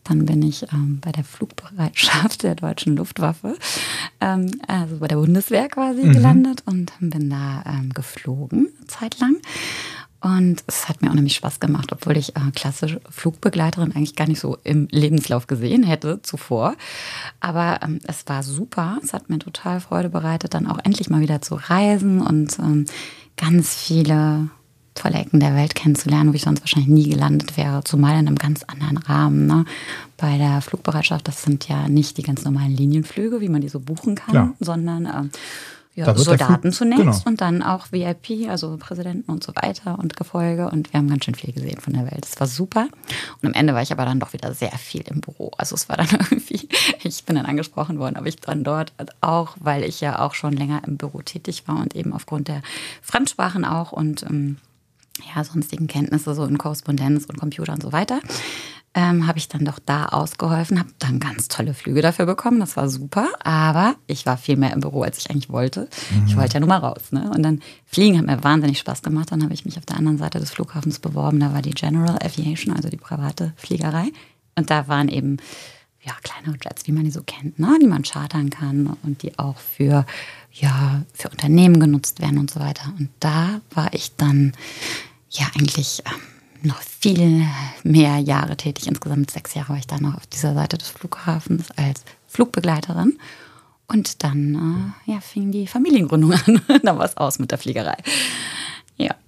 Dann 0.04 0.26
bin 0.26 0.42
ich 0.42 0.70
ähm, 0.72 1.00
bei 1.00 1.12
der 1.12 1.24
Flugbereitschaft 1.24 2.42
der 2.42 2.54
deutschen 2.54 2.96
Luftwaffe, 2.96 3.56
ähm, 4.20 4.50
also 4.68 4.98
bei 4.98 5.08
der 5.08 5.16
Bundeswehr 5.16 5.68
quasi 5.68 6.04
mhm. 6.04 6.12
gelandet 6.12 6.62
und 6.66 6.92
bin 7.00 7.30
da 7.30 7.64
ähm, 7.66 7.90
geflogen, 7.92 8.68
zeitlang. 8.86 9.36
Und 10.24 10.64
es 10.66 10.88
hat 10.88 11.02
mir 11.02 11.10
unheimlich 11.10 11.34
Spaß 11.34 11.60
gemacht, 11.60 11.92
obwohl 11.92 12.16
ich 12.16 12.34
äh, 12.34 12.50
klassische 12.54 13.02
Flugbegleiterin 13.10 13.92
eigentlich 13.92 14.16
gar 14.16 14.26
nicht 14.26 14.40
so 14.40 14.56
im 14.64 14.88
Lebenslauf 14.90 15.46
gesehen 15.46 15.82
hätte 15.82 16.22
zuvor. 16.22 16.76
Aber 17.40 17.80
ähm, 17.82 17.98
es 18.04 18.26
war 18.26 18.42
super. 18.42 18.98
Es 19.02 19.12
hat 19.12 19.28
mir 19.28 19.38
total 19.38 19.80
Freude 19.80 20.08
bereitet, 20.08 20.54
dann 20.54 20.66
auch 20.66 20.78
endlich 20.82 21.10
mal 21.10 21.20
wieder 21.20 21.42
zu 21.42 21.56
reisen 21.56 22.22
und 22.22 22.58
ähm, 22.58 22.86
ganz 23.36 23.74
viele 23.74 24.48
tolle 24.94 25.18
Ecken 25.18 25.40
der 25.40 25.54
Welt 25.54 25.74
kennenzulernen, 25.74 26.30
wo 26.30 26.34
ich 26.34 26.42
sonst 26.42 26.60
wahrscheinlich 26.60 26.88
nie 26.88 27.08
gelandet 27.08 27.56
wäre, 27.56 27.82
zumal 27.84 28.12
in 28.12 28.26
einem 28.26 28.36
ganz 28.36 28.62
anderen 28.64 28.98
Rahmen. 28.98 29.46
Ne? 29.46 29.64
Bei 30.16 30.38
der 30.38 30.60
Flugbereitschaft, 30.60 31.26
das 31.26 31.42
sind 31.42 31.68
ja 31.68 31.88
nicht 31.88 32.16
die 32.16 32.22
ganz 32.22 32.44
normalen 32.44 32.76
Linienflüge, 32.76 33.40
wie 33.40 33.48
man 33.48 33.60
die 33.60 33.68
so 33.68 33.80
buchen 33.80 34.14
kann, 34.14 34.32
Klar. 34.32 34.54
sondern 34.60 35.06
äh, 35.06 35.28
ja, 35.96 36.12
Soldaten 36.16 36.72
zunächst 36.72 37.04
genau. 37.04 37.22
und 37.26 37.40
dann 37.40 37.62
auch 37.62 37.92
VIP, 37.92 38.48
also 38.48 38.76
Präsidenten 38.78 39.30
und 39.30 39.44
so 39.44 39.52
weiter 39.54 39.96
und 39.98 40.16
Gefolge. 40.16 40.68
Und 40.68 40.92
wir 40.92 40.98
haben 40.98 41.08
ganz 41.08 41.24
schön 41.24 41.36
viel 41.36 41.52
gesehen 41.52 41.80
von 41.80 41.92
der 41.92 42.10
Welt. 42.10 42.22
Das 42.22 42.40
war 42.40 42.48
super. 42.48 42.88
Und 43.40 43.48
am 43.48 43.54
Ende 43.54 43.74
war 43.74 43.82
ich 43.82 43.92
aber 43.92 44.04
dann 44.04 44.18
doch 44.18 44.32
wieder 44.32 44.52
sehr 44.54 44.72
viel 44.72 45.02
im 45.02 45.20
Büro. 45.20 45.52
Also 45.56 45.76
es 45.76 45.88
war 45.88 45.96
dann 45.96 46.08
irgendwie, 46.30 46.68
ich 47.02 47.24
bin 47.24 47.36
dann 47.36 47.46
angesprochen 47.46 48.00
worden, 48.00 48.16
ob 48.18 48.26
ich 48.26 48.36
dann 48.36 48.64
dort 48.64 48.92
auch, 49.20 49.56
weil 49.60 49.84
ich 49.84 50.00
ja 50.00 50.18
auch 50.18 50.34
schon 50.34 50.54
länger 50.54 50.82
im 50.84 50.96
Büro 50.96 51.22
tätig 51.22 51.68
war 51.68 51.76
und 51.80 51.94
eben 51.94 52.12
aufgrund 52.12 52.48
der 52.48 52.62
Fremdsprachen 53.00 53.64
auch 53.64 53.92
und 53.92 54.24
ähm, 54.24 54.56
ja, 55.34 55.44
sonstigen 55.44 55.86
Kenntnisse 55.86 56.34
so 56.34 56.44
in 56.44 56.58
Korrespondenz 56.58 57.26
und 57.26 57.38
Computer 57.38 57.72
und 57.72 57.82
so 57.82 57.92
weiter, 57.92 58.20
ähm, 58.96 59.26
habe 59.26 59.38
ich 59.38 59.48
dann 59.48 59.64
doch 59.64 59.80
da 59.84 60.06
ausgeholfen, 60.06 60.78
habe 60.78 60.90
dann 61.00 61.18
ganz 61.18 61.48
tolle 61.48 61.74
Flüge 61.74 62.00
dafür 62.00 62.26
bekommen. 62.26 62.60
Das 62.60 62.76
war 62.76 62.88
super, 62.88 63.28
aber 63.42 63.96
ich 64.06 64.24
war 64.24 64.36
viel 64.36 64.56
mehr 64.56 64.72
im 64.72 64.80
Büro, 64.80 65.02
als 65.02 65.18
ich 65.18 65.30
eigentlich 65.30 65.50
wollte. 65.50 65.88
Mhm. 66.10 66.26
Ich 66.28 66.36
wollte 66.36 66.54
ja 66.54 66.60
nur 66.60 66.68
mal 66.68 66.78
raus. 66.78 67.10
Ne? 67.10 67.30
Und 67.34 67.42
dann 67.42 67.60
Fliegen 67.86 68.18
hat 68.18 68.26
mir 68.26 68.44
wahnsinnig 68.44 68.78
Spaß 68.78 69.02
gemacht. 69.02 69.32
Dann 69.32 69.42
habe 69.42 69.52
ich 69.52 69.64
mich 69.64 69.78
auf 69.78 69.86
der 69.86 69.96
anderen 69.96 70.18
Seite 70.18 70.38
des 70.38 70.50
Flughafens 70.50 71.00
beworben. 71.00 71.40
Da 71.40 71.52
war 71.52 71.62
die 71.62 71.72
General 71.72 72.18
Aviation, 72.22 72.74
also 72.74 72.88
die 72.88 72.96
private 72.96 73.52
Fliegerei. 73.56 74.12
Und 74.56 74.70
da 74.70 74.86
waren 74.86 75.08
eben 75.08 75.38
ja, 76.04 76.12
kleinere 76.22 76.56
Jets, 76.62 76.86
wie 76.86 76.92
man 76.92 77.04
die 77.04 77.10
so 77.10 77.22
kennt, 77.24 77.58
ne? 77.58 77.78
die 77.80 77.86
man 77.86 78.02
chartern 78.02 78.50
kann 78.50 78.96
und 79.02 79.22
die 79.22 79.38
auch 79.38 79.56
für, 79.56 80.04
ja, 80.54 81.02
für 81.12 81.28
Unternehmen 81.28 81.80
genutzt 81.80 82.20
werden 82.20 82.38
und 82.38 82.50
so 82.50 82.60
weiter. 82.60 82.92
Und 82.98 83.10
da 83.20 83.60
war 83.74 83.92
ich 83.92 84.16
dann 84.16 84.52
ja 85.30 85.46
eigentlich. 85.54 86.02
Ähm, 86.06 86.20
noch 86.64 86.80
viel 86.80 87.46
mehr 87.82 88.18
Jahre 88.18 88.56
tätig. 88.56 88.86
Insgesamt 88.86 89.30
sechs 89.30 89.54
Jahre 89.54 89.70
war 89.70 89.76
ich 89.76 89.86
da 89.86 90.00
noch 90.00 90.16
auf 90.16 90.26
dieser 90.26 90.54
Seite 90.54 90.78
des 90.78 90.88
Flughafens 90.88 91.70
als 91.72 92.04
Flugbegleiterin. 92.26 93.18
Und 93.86 94.24
dann 94.24 94.94
äh, 95.06 95.12
ja, 95.12 95.20
fing 95.20 95.52
die 95.52 95.66
Familiengründung 95.66 96.32
an. 96.46 96.62
da 96.82 96.96
war 96.96 97.04
es 97.04 97.16
aus 97.16 97.38
mit 97.38 97.50
der 97.50 97.58
Fliegerei. 97.58 97.96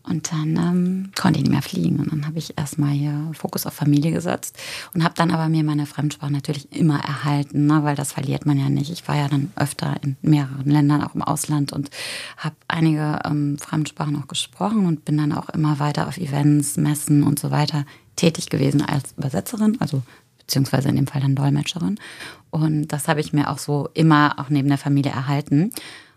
Und 0.08 0.30
dann 0.32 0.56
ähm, 0.56 1.10
konnte 1.20 1.38
ich 1.38 1.44
nicht 1.44 1.52
mehr 1.52 1.62
fliegen. 1.62 1.98
Und 1.98 2.12
dann 2.12 2.26
habe 2.26 2.38
ich 2.38 2.56
erstmal 2.56 2.92
hier 2.92 3.30
Fokus 3.32 3.66
auf 3.66 3.74
Familie 3.74 4.12
gesetzt 4.12 4.56
und 4.94 5.02
habe 5.02 5.14
dann 5.16 5.32
aber 5.32 5.48
mir 5.48 5.64
meine 5.64 5.86
Fremdsprache 5.86 6.32
natürlich 6.32 6.72
immer 6.72 7.00
erhalten, 7.00 7.66
ne, 7.66 7.82
weil 7.82 7.96
das 7.96 8.12
verliert 8.12 8.46
man 8.46 8.58
ja 8.58 8.68
nicht. 8.68 8.90
Ich 8.90 9.06
war 9.08 9.16
ja 9.16 9.28
dann 9.28 9.52
öfter 9.56 9.96
in 10.02 10.16
mehreren 10.22 10.70
Ländern, 10.70 11.02
auch 11.02 11.14
im 11.14 11.22
Ausland 11.22 11.72
und 11.72 11.90
habe 12.36 12.54
einige 12.68 13.18
ähm, 13.24 13.58
Fremdsprachen 13.58 14.16
auch 14.16 14.28
gesprochen 14.28 14.86
und 14.86 15.04
bin 15.04 15.16
dann 15.16 15.32
auch 15.32 15.48
immer 15.48 15.78
weiter 15.80 16.06
auf 16.06 16.18
Events, 16.18 16.76
Messen 16.76 17.22
und 17.24 17.38
so 17.38 17.50
weiter 17.50 17.84
tätig 18.14 18.48
gewesen 18.48 18.82
als 18.82 19.12
Übersetzerin, 19.16 19.76
also 19.80 20.02
beziehungsweise 20.38 20.88
in 20.88 20.96
dem 20.96 21.06
Fall 21.06 21.20
dann 21.20 21.34
Dolmetscherin. 21.34 21.98
Und 22.50 22.88
das 22.88 23.08
habe 23.08 23.20
ich 23.20 23.32
mir 23.32 23.50
auch 23.50 23.58
so 23.58 23.88
immer 23.94 24.36
auch 24.38 24.48
neben 24.48 24.68
der 24.68 24.78
Familie 24.78 25.10
erhalten. 25.10 25.72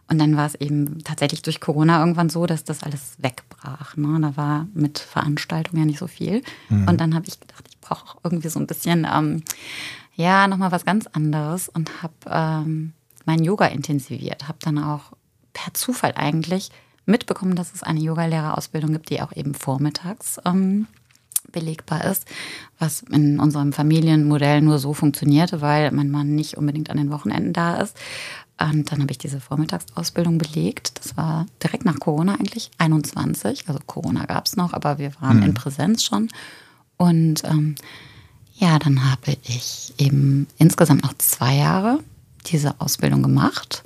Und 0.09 0.17
dann 0.17 0.35
war 0.35 0.47
es 0.47 0.55
eben 0.55 1.03
tatsächlich 1.03 1.43
durch 1.43 1.59
Corona 1.59 1.99
irgendwann 1.99 2.29
so, 2.29 2.45
dass 2.45 2.63
das 2.63 2.81
alles 2.83 3.15
wegbrach. 3.19 3.95
Ne? 3.95 4.19
Da 4.21 4.35
war 4.35 4.67
mit 4.73 4.99
Veranstaltungen 4.99 5.81
ja 5.81 5.85
nicht 5.85 5.99
so 5.99 6.07
viel. 6.07 6.41
Mhm. 6.69 6.87
Und 6.87 6.99
dann 6.99 7.13
habe 7.13 7.27
ich 7.27 7.39
gedacht, 7.39 7.65
ich 7.69 7.77
brauche 7.79 8.05
auch 8.05 8.17
irgendwie 8.23 8.49
so 8.49 8.59
ein 8.59 8.67
bisschen, 8.67 9.07
ähm, 9.11 9.43
ja, 10.15 10.47
nochmal 10.47 10.71
was 10.71 10.83
ganz 10.83 11.07
anderes 11.07 11.69
und 11.69 12.01
habe 12.01 12.13
ähm, 12.27 12.93
mein 13.25 13.43
Yoga 13.43 13.67
intensiviert. 13.67 14.47
Habe 14.47 14.57
dann 14.61 14.79
auch 14.79 15.13
per 15.53 15.73
Zufall 15.73 16.13
eigentlich 16.15 16.71
mitbekommen, 17.05 17.55
dass 17.55 17.73
es 17.73 17.83
eine 17.83 17.99
Yogalehrerausbildung 17.99 18.91
gibt, 18.93 19.09
die 19.09 19.21
auch 19.21 19.35
eben 19.35 19.53
vormittags 19.53 20.39
ähm, 20.45 20.87
belegbar 21.51 22.05
ist, 22.05 22.25
was 22.77 23.01
in 23.03 23.39
unserem 23.39 23.73
Familienmodell 23.73 24.61
nur 24.61 24.79
so 24.79 24.93
funktionierte, 24.93 25.61
weil 25.61 25.91
mein 25.91 26.09
Mann 26.09 26.35
nicht 26.35 26.57
unbedingt 26.57 26.89
an 26.89 26.97
den 26.97 27.11
Wochenenden 27.11 27.53
da 27.53 27.77
ist. 27.77 27.97
Und 28.59 28.91
dann 28.91 29.01
habe 29.01 29.11
ich 29.11 29.17
diese 29.17 29.39
Vormittagsausbildung 29.39 30.37
belegt. 30.37 30.99
Das 30.99 31.15
war 31.15 31.45
direkt 31.63 31.85
nach 31.85 31.99
Corona 31.99 32.33
eigentlich, 32.33 32.71
21. 32.77 33.69
Also 33.69 33.79
Corona 33.85 34.25
gab 34.25 34.47
es 34.47 34.57
noch, 34.57 34.73
aber 34.73 34.97
wir 34.97 35.13
waren 35.21 35.37
mhm. 35.37 35.43
in 35.43 35.53
Präsenz 35.53 36.03
schon. 36.03 36.29
Und 36.97 37.43
ähm, 37.45 37.75
ja, 38.55 38.77
dann 38.77 39.09
habe 39.09 39.37
ich 39.43 39.93
eben 39.97 40.47
insgesamt 40.57 41.03
noch 41.03 41.13
zwei 41.17 41.55
Jahre 41.55 41.99
diese 42.47 42.79
Ausbildung 42.81 43.23
gemacht. 43.23 43.83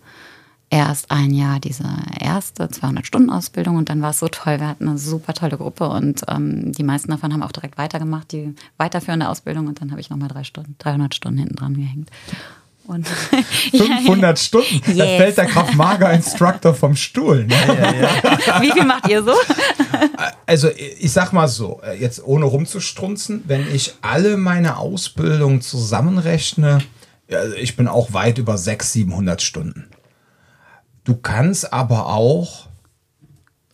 Erst 0.72 1.12
ein 1.12 1.32
Jahr 1.32 1.60
diese 1.60 1.88
erste 2.20 2.66
200-Stunden-Ausbildung 2.66 3.76
und 3.76 3.90
dann 3.90 4.02
war 4.02 4.10
es 4.10 4.18
so 4.18 4.28
toll. 4.28 4.60
Wir 4.60 4.70
hatten 4.70 4.90
eine 4.90 4.98
super 4.98 5.36
tolle 5.36 5.58
Gruppe 5.58 5.88
und 5.88 6.24
ähm, 6.28 6.72
die 6.72 6.82
meisten 6.82 7.12
davon 7.12 7.32
haben 7.32 7.44
auch 7.44 7.52
direkt 7.52 7.78
weitergemacht, 7.78 8.32
die 8.32 8.56
weiterführende 8.78 9.30
Ausbildung 9.30 9.68
und 9.68 9.80
dann 9.80 9.92
habe 9.92 10.02
ich 10.02 10.10
nochmal 10.10 10.30
drei 10.30 10.44
Stunden, 10.44 10.76
300 10.80 11.14
Stunden 11.14 11.38
hinten 11.38 11.56
dran 11.58 11.76
gehängt. 11.76 12.10
Und 12.86 13.08
500 13.72 14.38
Stunden. 14.38 14.82
Yes. 14.88 14.98
Da 14.98 15.06
fällt 15.06 15.38
der 15.38 15.46
Kraft-Mager-Instructor 15.46 16.74
vom 16.74 16.96
Stuhl. 16.96 17.46
Ne? 17.46 17.56
Ja, 17.68 17.94
ja. 17.94 18.62
Wie 18.62 18.72
viel 18.72 18.84
macht 18.84 19.08
ihr 19.08 19.24
so? 19.24 19.34
Also 20.46 20.70
ich 20.70 21.12
sag 21.12 21.32
mal 21.32 21.48
so, 21.48 21.82
jetzt 21.98 22.22
ohne 22.26 22.46
rumzustrunzen, 22.46 23.44
wenn 23.48 23.74
ich 23.74 23.94
alle 24.02 24.36
meine 24.36 24.78
Ausbildung 24.78 25.62
zusammenrechne, 25.62 26.80
also 27.32 27.56
ich 27.56 27.76
bin 27.78 27.88
auch 27.88 28.12
weit 28.14 28.38
über 28.38 28.58
600, 28.58 28.84
700 28.84 29.42
Stunden. 29.42 29.90
Du 31.06 31.16
kannst 31.16 31.72
aber 31.72 32.08
auch 32.08 32.68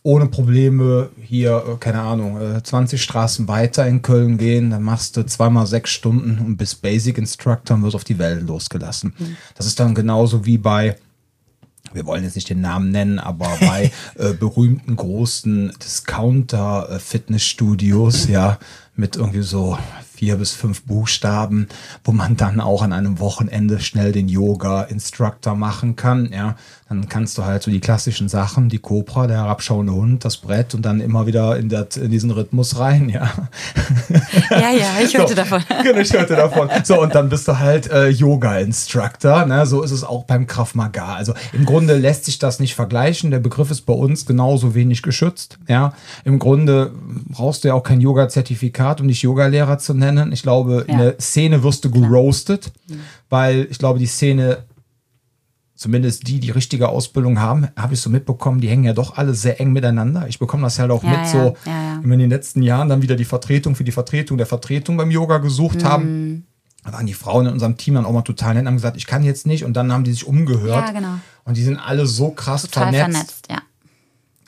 ohne 0.02 0.26
Probleme 0.26 1.10
hier, 1.20 1.62
äh, 1.66 1.76
keine 1.78 2.00
Ahnung, 2.00 2.40
20 2.62 2.98
äh, 2.98 3.02
Straßen 3.02 3.48
weiter 3.48 3.86
in 3.86 4.00
Köln 4.02 4.38
gehen, 4.38 4.70
dann 4.70 4.82
machst 4.82 5.16
du 5.16 5.24
zweimal 5.26 5.66
sechs 5.66 5.90
Stunden 5.90 6.38
und 6.38 6.56
bist 6.56 6.80
Basic 6.82 7.18
Instructor 7.18 7.76
und 7.76 7.82
wirst 7.82 7.96
auf 7.96 8.04
die 8.04 8.18
Welt 8.18 8.46
losgelassen. 8.46 9.12
Mhm. 9.18 9.36
Das 9.54 9.66
ist 9.66 9.78
dann 9.78 9.94
genauso 9.94 10.46
wie 10.46 10.56
bei, 10.58 10.96
wir 11.92 12.06
wollen 12.06 12.24
jetzt 12.24 12.36
nicht 12.36 12.48
den 12.48 12.62
Namen 12.62 12.90
nennen, 12.90 13.18
aber 13.18 13.50
bei 13.60 13.92
äh, 14.18 14.32
berühmten 14.32 14.96
großen 14.96 15.74
Discounter-Fitnessstudios, 15.82 18.26
äh, 18.26 18.32
ja, 18.32 18.58
mit 18.96 19.16
irgendwie 19.16 19.42
so 19.42 19.76
vier 20.20 20.36
bis 20.36 20.52
fünf 20.52 20.82
Buchstaben, 20.82 21.66
wo 22.04 22.12
man 22.12 22.36
dann 22.36 22.60
auch 22.60 22.82
an 22.82 22.92
einem 22.92 23.20
Wochenende 23.20 23.80
schnell 23.80 24.12
den 24.12 24.28
Yoga-Instructor 24.28 25.54
machen 25.54 25.96
kann. 25.96 26.30
Ja, 26.30 26.56
dann 26.90 27.08
kannst 27.08 27.38
du 27.38 27.44
halt 27.46 27.62
so 27.62 27.70
die 27.70 27.80
klassischen 27.80 28.28
Sachen, 28.28 28.68
die 28.68 28.78
Cobra, 28.78 29.26
der 29.26 29.38
herabschauende 29.38 29.94
Hund, 29.94 30.24
das 30.26 30.36
Brett 30.36 30.74
und 30.74 30.82
dann 30.82 31.00
immer 31.00 31.26
wieder 31.26 31.56
in, 31.56 31.70
der, 31.70 31.88
in 31.96 32.10
diesen 32.10 32.30
Rhythmus 32.30 32.78
rein. 32.78 33.08
Ja, 33.08 33.32
ja, 34.50 34.70
ja 34.72 34.86
ich 35.02 35.16
hörte 35.16 35.30
so, 35.30 35.36
davon. 35.36 35.62
Genau, 35.82 35.98
ich 35.98 36.12
hörte 36.12 36.36
davon. 36.36 36.68
So, 36.84 37.00
und 37.00 37.14
dann 37.14 37.30
bist 37.30 37.48
du 37.48 37.58
halt 37.58 37.90
äh, 37.90 38.08
Yoga-Instructor. 38.08 39.46
Ne? 39.46 39.64
So 39.64 39.82
ist 39.82 39.90
es 39.90 40.04
auch 40.04 40.24
beim 40.24 40.46
Krav 40.46 40.74
Maga. 40.74 41.14
Also 41.14 41.32
im 41.54 41.64
Grunde 41.64 41.96
lässt 41.96 42.26
sich 42.26 42.38
das 42.38 42.60
nicht 42.60 42.74
vergleichen. 42.74 43.30
Der 43.30 43.38
Begriff 43.38 43.70
ist 43.70 43.82
bei 43.82 43.94
uns 43.94 44.26
genauso 44.26 44.74
wenig 44.74 45.02
geschützt. 45.02 45.58
Ja, 45.66 45.94
im 46.24 46.38
Grunde 46.38 46.92
brauchst 47.28 47.64
du 47.64 47.68
ja 47.68 47.74
auch 47.74 47.82
kein 47.82 48.00
Yoga-Zertifikat, 48.00 49.00
um 49.00 49.08
dich 49.08 49.22
Yogalehrer 49.22 49.78
zu 49.78 49.94
nennen 49.94 50.10
nennen. 50.20 50.32
Ich 50.32 50.42
glaube, 50.42 50.84
ja. 50.86 50.92
in 50.92 50.98
der 50.98 51.20
Szene 51.20 51.62
wirst 51.62 51.84
du 51.84 51.90
geroastet, 51.90 52.72
mhm. 52.88 53.00
weil 53.28 53.66
ich 53.70 53.78
glaube, 53.78 53.98
die 53.98 54.06
Szene, 54.06 54.58
zumindest 55.80 56.28
die, 56.28 56.40
die 56.40 56.50
richtige 56.50 56.90
Ausbildung 56.90 57.40
haben, 57.40 57.68
habe 57.74 57.94
ich 57.94 58.00
so 58.02 58.10
mitbekommen, 58.10 58.60
die 58.60 58.68
hängen 58.68 58.84
ja 58.84 58.92
doch 58.92 59.16
alle 59.16 59.32
sehr 59.32 59.62
eng 59.62 59.72
miteinander. 59.72 60.28
Ich 60.28 60.38
bekomme 60.38 60.64
das 60.64 60.78
halt 60.78 60.90
auch 60.90 61.02
ja, 61.02 61.08
mit, 61.08 61.20
ja, 61.20 61.26
so, 61.26 61.56
wenn 61.64 62.04
wir 62.04 62.12
in 62.12 62.20
den 62.20 62.28
letzten 62.28 62.62
Jahren 62.62 62.90
dann 62.90 63.00
wieder 63.00 63.16
die 63.16 63.24
Vertretung 63.24 63.74
für 63.74 63.82
die 63.82 63.90
Vertretung 63.90 64.36
der 64.36 64.46
Vertretung 64.46 64.98
beim 64.98 65.10
Yoga 65.10 65.38
gesucht 65.38 65.80
mhm. 65.82 65.84
haben. 65.84 66.46
Da 66.84 66.92
waren 66.92 67.06
die 67.06 67.14
Frauen 67.14 67.46
in 67.46 67.54
unserem 67.54 67.78
Team 67.78 67.94
dann 67.94 68.04
auch 68.04 68.12
mal 68.12 68.20
total 68.20 68.52
nett 68.54 68.62
und 68.62 68.68
haben 68.68 68.74
gesagt, 68.74 68.98
ich 68.98 69.06
kann 69.06 69.24
jetzt 69.24 69.46
nicht. 69.46 69.64
Und 69.64 69.72
dann 69.72 69.90
haben 69.90 70.04
die 70.04 70.12
sich 70.12 70.26
umgehört. 70.26 70.88
Ja, 70.88 70.92
genau. 70.92 71.14
Und 71.44 71.56
die 71.56 71.62
sind 71.62 71.78
alle 71.78 72.04
so 72.04 72.30
krass 72.30 72.62
total 72.62 72.92
vernetzt. 72.92 73.16
vernetzt 73.16 73.46
ja 73.50 73.58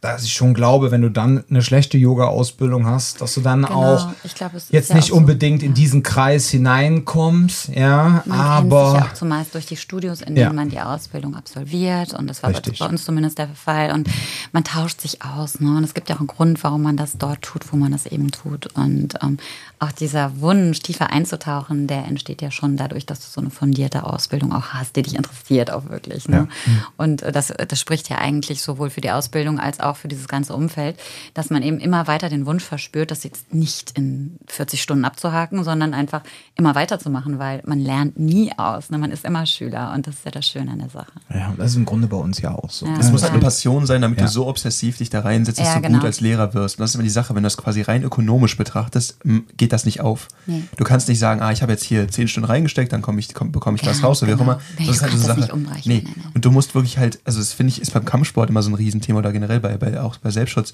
dass 0.03 0.25
ich 0.25 0.33
schon 0.33 0.53
glaube, 0.53 0.91
wenn 0.91 1.01
du 1.01 1.11
dann 1.11 1.45
eine 1.49 1.62
schlechte 1.62 1.97
Yoga-Ausbildung 1.97 2.87
hast, 2.87 3.21
dass 3.21 3.35
du 3.35 3.41
dann 3.41 3.62
genau. 3.62 3.95
auch 3.95 4.09
glaub, 4.35 4.51
jetzt 4.71 4.91
ja 4.91 4.97
nicht 4.97 5.12
unbedingt 5.12 5.61
so. 5.61 5.67
in 5.67 5.75
diesen 5.75 6.03
Kreis 6.03 6.51
hineinkommst, 6.51 7.69
ja, 7.69 8.25
man 8.27 8.41
aber 8.41 8.59
kennt 8.59 8.73
sich 8.73 9.01
ja 9.01 9.07
auch 9.07 9.15
zumeist 9.15 9.55
durch 9.55 9.67
die 9.67 9.77
Studios, 9.77 10.21
in 10.21 10.35
denen 10.35 10.38
ja. 10.38 10.53
man 10.53 10.71
die 10.71 10.81
Ausbildung 10.81 11.37
absolviert 11.37 12.15
und 12.15 12.29
das 12.29 12.43
war 12.43 12.51
Richtig. 12.51 12.81
bei 12.81 12.87
uns 12.87 13.05
zumindest 13.05 13.38
der 13.38 13.49
Fall 13.51 13.93
und 13.93 14.09
man 14.51 14.65
tauscht 14.65 15.01
sich 15.01 15.23
aus, 15.23 15.61
ne? 15.61 15.77
Und 15.77 15.85
es 15.85 15.95
gibt 15.95 16.09
ja 16.09 16.17
auch 16.17 16.21
einen 16.21 16.27
Grund, 16.27 16.65
warum 16.65 16.83
man 16.83 16.97
das 16.97 17.17
dort 17.17 17.41
tut, 17.43 17.73
wo 17.73 17.77
man 17.77 17.93
das 17.93 18.07
eben 18.07 18.33
tut 18.33 18.67
und 18.75 19.15
ähm, 19.23 19.38
auch 19.83 19.92
dieser 19.92 20.40
Wunsch, 20.40 20.81
tiefer 20.81 21.11
einzutauchen, 21.11 21.88
der 21.88 22.05
entsteht 22.05 22.40
ja 22.40 22.51
schon 22.53 22.77
dadurch, 22.77 23.05
dass 23.05 23.18
du 23.18 23.27
so 23.27 23.40
eine 23.40 23.51
fundierte 23.51 24.05
Ausbildung 24.05 24.53
auch 24.53 24.68
hast, 24.68 24.95
die 24.95 25.03
dich 25.03 25.16
interessiert 25.16 25.73
auch 25.73 25.88
wirklich. 25.88 26.29
Ne? 26.29 26.49
Ja. 26.66 26.73
Und 26.97 27.23
äh, 27.23 27.33
das, 27.33 27.53
das 27.68 27.81
spricht 27.81 28.09
ja 28.09 28.18
eigentlich 28.18 28.62
sowohl 28.62 28.90
für 28.90 29.01
die 29.01 29.11
Ausbildung 29.11 29.59
als 29.59 29.81
auch 29.81 29.97
für 29.97 30.07
dieses 30.07 30.29
ganze 30.29 30.55
Umfeld, 30.55 30.99
dass 31.35 31.51
man 31.51 31.62
eben 31.62 31.81
immer 31.81 32.07
weiter 32.07 32.29
den 32.29 32.47
Wunsch 32.47 32.62
verspürt, 32.62 33.11
das 33.11 33.25
jetzt 33.25 33.53
nicht 33.53 33.99
in 33.99 34.37
40 34.47 34.81
Stunden 34.81 35.05
abzuhaken, 35.05 35.64
sondern 35.64 35.95
einfach 35.95 36.23
immer 36.57 36.77
weiterzumachen, 36.77 37.40
weil 37.40 37.61
man 37.66 37.81
lernt 37.81 38.18
nie 38.18 38.53
aus. 38.57 38.90
Ne? 38.90 38.99
Man 38.99 39.11
ist 39.11 39.25
immer 39.25 39.47
Schüler 39.47 39.92
und 39.95 40.07
das 40.07 40.14
ist 40.14 40.25
ja 40.25 40.31
das 40.31 40.47
Schöne 40.47 40.71
an 40.71 40.79
der 40.79 40.90
Sache. 40.90 41.12
Ja, 41.35 41.53
das 41.57 41.71
ist 41.71 41.77
im 41.77 41.87
Grunde 41.87 42.07
bei 42.07 42.16
uns 42.16 42.40
ja 42.40 42.55
auch 42.55 42.71
so. 42.71 42.87
Ja, 42.87 42.97
das 42.97 43.11
muss 43.11 43.25
eine 43.25 43.40
Passion 43.40 43.85
sein, 43.87 44.01
damit 44.01 44.21
ja. 44.21 44.27
du 44.27 44.31
so 44.31 44.47
obsessiv 44.47 44.99
dich 44.99 45.11
da 45.11 45.21
reinsetzt, 45.21 45.59
dass 45.59 45.66
ja, 45.66 45.75
du 45.77 45.83
genau. 45.83 45.99
gut 45.99 46.07
als 46.07 46.21
Lehrer 46.21 46.55
wirst. 46.55 46.79
Und 46.79 46.83
das 46.83 46.90
ist 46.90 46.95
immer 46.95 47.05
die 47.05 47.11
Sache, 47.11 47.35
wenn 47.35 47.42
du 47.42 47.47
das 47.47 47.57
quasi 47.57 47.83
rein 47.83 48.05
ökonomisch 48.05 48.57
betrachtest, 48.57 49.18
geht 49.57 49.72
das 49.73 49.85
nicht 49.85 50.01
auf. 50.01 50.29
Nee. 50.47 50.63
Du 50.77 50.85
kannst 50.85 51.09
nicht 51.09 51.19
sagen, 51.19 51.41
ah, 51.41 51.53
ich 51.53 51.63
habe 51.63 51.73
jetzt 51.73 51.85
hier 51.85 52.09
10 52.09 52.29
Stunden 52.29 52.49
reingesteckt, 52.49 52.93
dann 52.93 53.03
ich, 53.19 53.35
komm, 53.35 53.53
bekomme 53.53 53.79
ich 53.81 53.87
was 53.87 54.03
raus 54.03 54.23
oder 54.23 54.37
genau. 54.37 54.47
wie 54.47 54.51
auch 54.51 54.59
genau. 54.59 54.61
immer. 54.61 54.79
Nee, 54.79 54.87
das 54.87 54.97
ist 54.97 55.03
halt 55.03 55.13
so 55.13 55.19
Sache. 55.19 55.81
Nee. 55.85 56.05
Und 56.35 56.45
du 56.45 56.51
musst 56.51 56.75
wirklich 56.75 56.99
halt, 56.99 57.21
also 57.25 57.39
das 57.39 57.53
finde 57.53 57.73
ich, 57.73 57.81
ist 57.81 57.93
beim 57.93 58.05
Kampfsport 58.05 58.51
immer 58.51 58.63
so 58.63 58.71
ein 58.71 58.75
Riesenthema 58.75 59.19
oder 59.19 59.33
generell 59.33 59.61
bei, 59.61 59.77
bei, 59.77 60.01
auch 60.01 60.17
bei 60.19 60.31
Selbstschutz. 60.31 60.73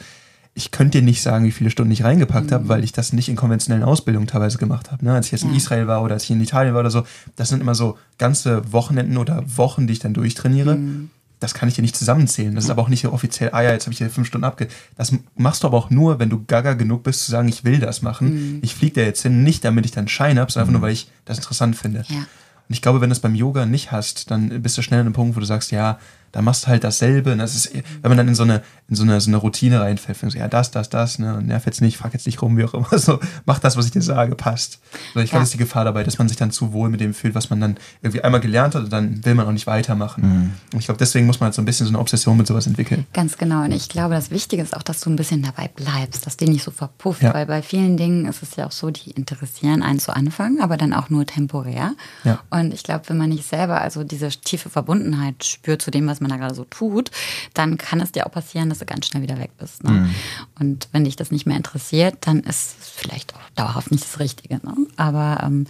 Ich 0.55 0.71
könnte 0.71 0.99
dir 0.99 1.05
nicht 1.05 1.23
sagen, 1.23 1.45
wie 1.45 1.53
viele 1.53 1.71
Stunden 1.71 1.93
ich 1.93 2.03
reingepackt 2.03 2.51
mhm. 2.51 2.55
habe, 2.55 2.69
weil 2.69 2.83
ich 2.83 2.93
das 2.93 3.13
nicht 3.13 3.29
in 3.29 3.37
konventionellen 3.37 3.85
Ausbildungen 3.85 4.27
teilweise 4.27 4.59
gemacht 4.59 4.91
habe. 4.91 5.05
Ne? 5.05 5.13
Als 5.15 5.27
ich 5.27 5.33
jetzt 5.33 5.45
ja. 5.45 5.51
in 5.51 5.55
Israel 5.55 5.87
war 5.87 6.03
oder 6.03 6.15
als 6.15 6.25
ich 6.25 6.31
in 6.31 6.41
Italien 6.41 6.75
war 6.75 6.81
oder 6.81 6.91
so, 6.91 7.05
das 7.37 7.49
sind 7.49 7.61
immer 7.61 7.75
so 7.75 7.97
ganze 8.19 8.73
Wochenenden 8.73 9.17
oder 9.19 9.45
Wochen, 9.57 9.87
die 9.87 9.93
ich 9.93 9.99
dann 10.01 10.15
durchtrainiere. 10.15 10.77
Mhm. 10.77 11.11
Das 11.41 11.55
kann 11.55 11.69
ich 11.69 11.75
dir 11.77 11.83
nicht 11.83 11.97
zusammenzählen. 11.97 12.55
Das 12.55 12.65
ist 12.65 12.71
aber 12.71 12.83
auch 12.83 12.89
nicht 12.89 13.07
offiziell, 13.07 13.51
ah 13.53 13.63
ja, 13.63 13.71
jetzt 13.73 13.85
habe 13.85 13.93
ich 13.93 13.99
hier 13.99 14.11
fünf 14.11 14.27
Stunden 14.27 14.45
abge. 14.45 14.69
Das 14.97 15.13
machst 15.37 15.63
du 15.63 15.69
aber 15.69 15.77
auch 15.77 15.91
nur, 15.91 16.19
wenn 16.19 16.31
du 16.31 16.45
gaga 16.45 16.75
genug 16.75 17.05
bist, 17.05 17.25
zu 17.25 17.31
sagen, 17.31 17.49
ich 17.49 17.65
will 17.65 17.79
das 17.79 18.03
machen. 18.03 18.57
Mhm. 18.57 18.59
Ich 18.63 18.75
fliege 18.75 19.01
da 19.01 19.07
jetzt 19.07 19.23
hin, 19.23 19.43
nicht 19.45 19.65
damit 19.65 19.85
ich 19.85 19.93
dann 19.93 20.09
Schein 20.09 20.39
habe, 20.39 20.51
sondern 20.51 20.65
einfach 20.65 20.73
nur, 20.73 20.81
mhm. 20.81 20.85
weil 20.85 20.93
ich 20.93 21.11
das 21.25 21.39
interessant 21.39 21.77
finde. 21.77 22.05
Ja. 22.09 22.17
Und 22.19 22.75
ich 22.75 22.83
glaube, 22.83 23.01
wenn 23.01 23.09
du 23.09 23.15
es 23.15 23.21
beim 23.21 23.35
Yoga 23.35 23.67
nicht 23.67 23.93
hast, 23.93 24.31
dann 24.31 24.63
bist 24.63 24.77
du 24.77 24.83
schnell 24.83 25.01
an 25.01 25.07
einem 25.07 25.15
Punkt, 25.15 25.37
wo 25.37 25.41
du 25.41 25.47
sagst, 25.47 25.71
ja, 25.71 25.99
da 26.33 26.43
machst 26.43 26.65
du 26.65 26.69
halt 26.69 26.85
dasselbe. 26.85 27.33
Und 27.33 27.39
das 27.39 27.55
ist, 27.55 27.75
wenn 27.75 28.11
man 28.11 28.19
dann 28.19 28.29
in 28.29 28.35
so 28.35 28.43
eine, 28.43 28.63
in 28.89 28.97
so 28.97 29.03
eine, 29.03 29.21
so 29.21 29.31
eine 29.31 29.37
Routine 29.37 29.81
reinfällt, 29.81 30.19
so, 30.19 30.39
ja, 30.39 30.49
das, 30.49 30.71
das, 30.71 30.89
das, 30.89 31.19
ne, 31.19 31.35
und 31.35 31.47
nerv 31.47 31.67
jetzt 31.67 31.81
nicht, 31.81 31.97
frag 31.99 32.15
jetzt 32.15 32.27
nicht 32.27 32.41
rum, 32.41 32.57
wie 32.57 32.65
auch 32.65 32.75
immer, 32.75 32.99
so, 32.99 33.21
mach 33.45 33.59
das, 33.59 33.77
was 33.77 33.87
ich 33.87 33.93
dir 33.93 34.03
sage, 34.03 34.35
passt. 34.35 34.81
So, 35.15 35.21
ich 35.21 35.31
glaube, 35.31 35.43
das 35.43 35.49
ist 35.49 35.55
die 35.55 35.59
Gefahr 35.59 35.85
dabei, 35.85 36.05
dass 36.05 36.19
man 36.19 36.29
sich 36.29 36.37
dann 36.37 36.51
zu 36.51 36.73
wohl 36.73 36.89
mit 36.89 37.01
dem 37.01 37.13
fühlt, 37.13 37.35
was 37.35 37.51
man 37.51 37.61
dann 37.61 37.77
irgendwie 38.03 38.23
einmal 38.23 38.41
gelernt 38.41 38.75
hat, 38.75 38.85
und 38.85 38.93
dann 38.93 39.25
will 39.25 39.35
man 39.35 39.47
auch 39.47 39.53
nicht 39.53 39.67
weitermachen. 39.67 40.23
Mhm. 40.23 40.53
Und 40.73 40.79
ich 40.79 40.87
glaube, 40.87 40.99
deswegen 40.99 41.27
muss 41.27 41.41
man 41.41 41.47
halt 41.47 41.55
so 41.55 41.63
ein 41.63 41.65
bisschen 41.65 41.87
so 41.87 41.91
eine 41.91 41.99
Obsession 41.99 42.37
mit 42.37 42.47
sowas 42.47 42.67
entwickeln. 42.67 43.07
Ganz 43.13 43.37
genau. 43.37 43.65
Und 43.65 43.73
ich 43.73 43.89
glaube, 43.89 44.15
das 44.15 44.31
Wichtige 44.31 44.63
ist 44.63 44.77
auch, 44.77 44.83
dass 44.83 45.01
du 45.01 45.11
ein 45.11 45.17
bisschen 45.17 45.43
dabei 45.43 45.69
bleibst, 45.69 46.27
dass 46.27 46.37
die 46.37 46.49
nicht 46.49 46.65
so 46.65 46.71
verpufft, 46.71 47.23
ja. 47.23 47.35
weil 47.35 47.47
bei 47.47 47.63
vielen 47.63 47.97
Dingen 47.97 48.27
ist 48.27 48.43
es 48.43 48.57
ja 48.57 48.67
auch 48.67 48.73
so, 48.73 48.91
die 48.91 49.11
interessieren 49.11 49.83
einen 49.83 49.99
zu 49.99 50.15
Anfang, 50.15 50.61
aber 50.61 50.77
dann 50.77 50.95
auch 50.95 51.11
nur 51.11 51.27
temporär. 51.27 51.95
Ja. 52.25 52.41
Und 52.51 52.73
ich 52.73 52.85
glaube, 52.85 53.09
wenn 53.09 53.19
man 53.19 53.29
nicht 53.29 53.47
selber 53.47 53.81
also 53.81 54.05
diese 54.05 54.29
tiefe 54.29 54.71
Verbundenheit 54.71 55.45
spürt 55.45 55.83
zu 55.83 55.91
dem, 55.91 56.07
was 56.07 56.18
man 56.21 56.31
da 56.31 56.37
gerade 56.37 56.55
so 56.55 56.65
tut, 56.65 57.11
dann 57.55 57.79
kann 57.79 58.01
es 58.01 58.13
dir 58.13 58.27
auch 58.27 58.33
passieren, 58.33 58.69
dass 58.69 58.79
du 58.79 58.87
ganz 58.87 59.07
schnell 59.07 59.23
wieder 59.23 59.39
weg 59.39 59.51
bist. 59.59 59.85
Ne? 59.85 59.91
Mhm. 59.91 60.15
Und 60.59 60.89
wenn 60.93 61.05
dich 61.05 61.17
das 61.17 61.31
nicht 61.31 61.47
mehr 61.47 61.57
interessiert, 61.57 62.17
dann 62.23 62.41
ist 62.41 62.77
es 62.81 62.89
vielleicht 62.89 63.35
auch 63.35 63.41
dauerhaft 63.55 63.91
nicht 63.91 64.05
das 64.05 64.21
Richtige. 64.21 64.55
Ne? 64.55 64.75
Aber 64.97 65.41
ähm, 65.43 65.67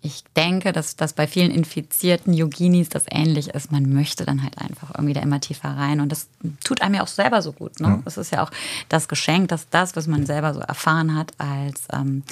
ich 0.00 0.22
denke, 0.36 0.72
dass 0.72 0.94
das 0.94 1.12
bei 1.12 1.26
vielen 1.26 1.50
infizierten 1.50 2.32
Yoginis 2.32 2.88
das 2.88 3.04
ähnlich 3.10 3.48
ist. 3.48 3.72
Man 3.72 3.92
möchte 3.92 4.24
dann 4.24 4.42
halt 4.42 4.56
einfach 4.58 4.90
irgendwie 4.94 5.14
da 5.14 5.20
immer 5.20 5.40
tiefer 5.40 5.70
rein. 5.70 6.00
Und 6.00 6.12
das 6.12 6.28
tut 6.62 6.82
einem 6.82 6.94
ja 6.94 7.02
auch 7.02 7.08
selber 7.08 7.42
so 7.42 7.52
gut. 7.52 7.80
Ne? 7.80 8.00
Es 8.04 8.16
ist 8.16 8.30
ja 8.30 8.44
auch 8.44 8.50
das 8.88 9.08
Geschenk, 9.08 9.48
dass 9.48 9.68
das, 9.70 9.96
was 9.96 10.06
man 10.06 10.24
selber 10.24 10.54
so 10.54 10.60
erfahren 10.60 11.16
hat, 11.16 11.32
als 11.38 11.88
ähm, 11.92 12.22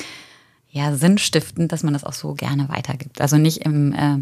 ja, 0.71 0.95
sinnstiftend, 0.95 1.73
dass 1.73 1.83
man 1.83 1.93
das 1.93 2.05
auch 2.05 2.13
so 2.13 2.35
gerne 2.35 2.69
weitergibt. 2.69 3.21
Also 3.21 3.37
nicht 3.37 3.59
im 3.63 3.93
äh, 3.93 4.19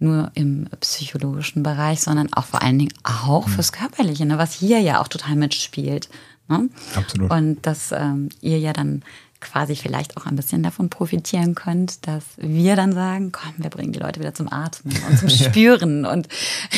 nur 0.00 0.30
im 0.34 0.66
psychologischen 0.80 1.62
Bereich, 1.62 2.00
sondern 2.00 2.32
auch 2.32 2.46
vor 2.46 2.62
allen 2.62 2.78
Dingen 2.78 2.94
auch 3.04 3.46
mhm. 3.46 3.52
fürs 3.52 3.72
Körperliche, 3.72 4.26
ne, 4.26 4.38
was 4.38 4.54
hier 4.54 4.80
ja 4.80 5.00
auch 5.00 5.08
total 5.08 5.36
mitspielt. 5.36 6.08
Ne? 6.48 6.68
Absolut. 6.96 7.30
Und 7.30 7.66
dass 7.66 7.92
ähm, 7.92 8.30
ihr 8.40 8.58
ja 8.58 8.72
dann 8.72 9.02
quasi 9.40 9.74
vielleicht 9.74 10.16
auch 10.16 10.26
ein 10.26 10.36
bisschen 10.36 10.62
davon 10.62 10.90
profitieren 10.90 11.54
könnt, 11.54 12.06
dass 12.06 12.24
wir 12.36 12.76
dann 12.76 12.92
sagen, 12.92 13.32
komm, 13.32 13.54
wir 13.56 13.70
bringen 13.70 13.92
die 13.92 13.98
Leute 13.98 14.20
wieder 14.20 14.34
zum 14.34 14.52
Atmen 14.52 14.94
und 15.08 15.18
zum 15.18 15.28
Spüren. 15.30 16.04
Und 16.04 16.28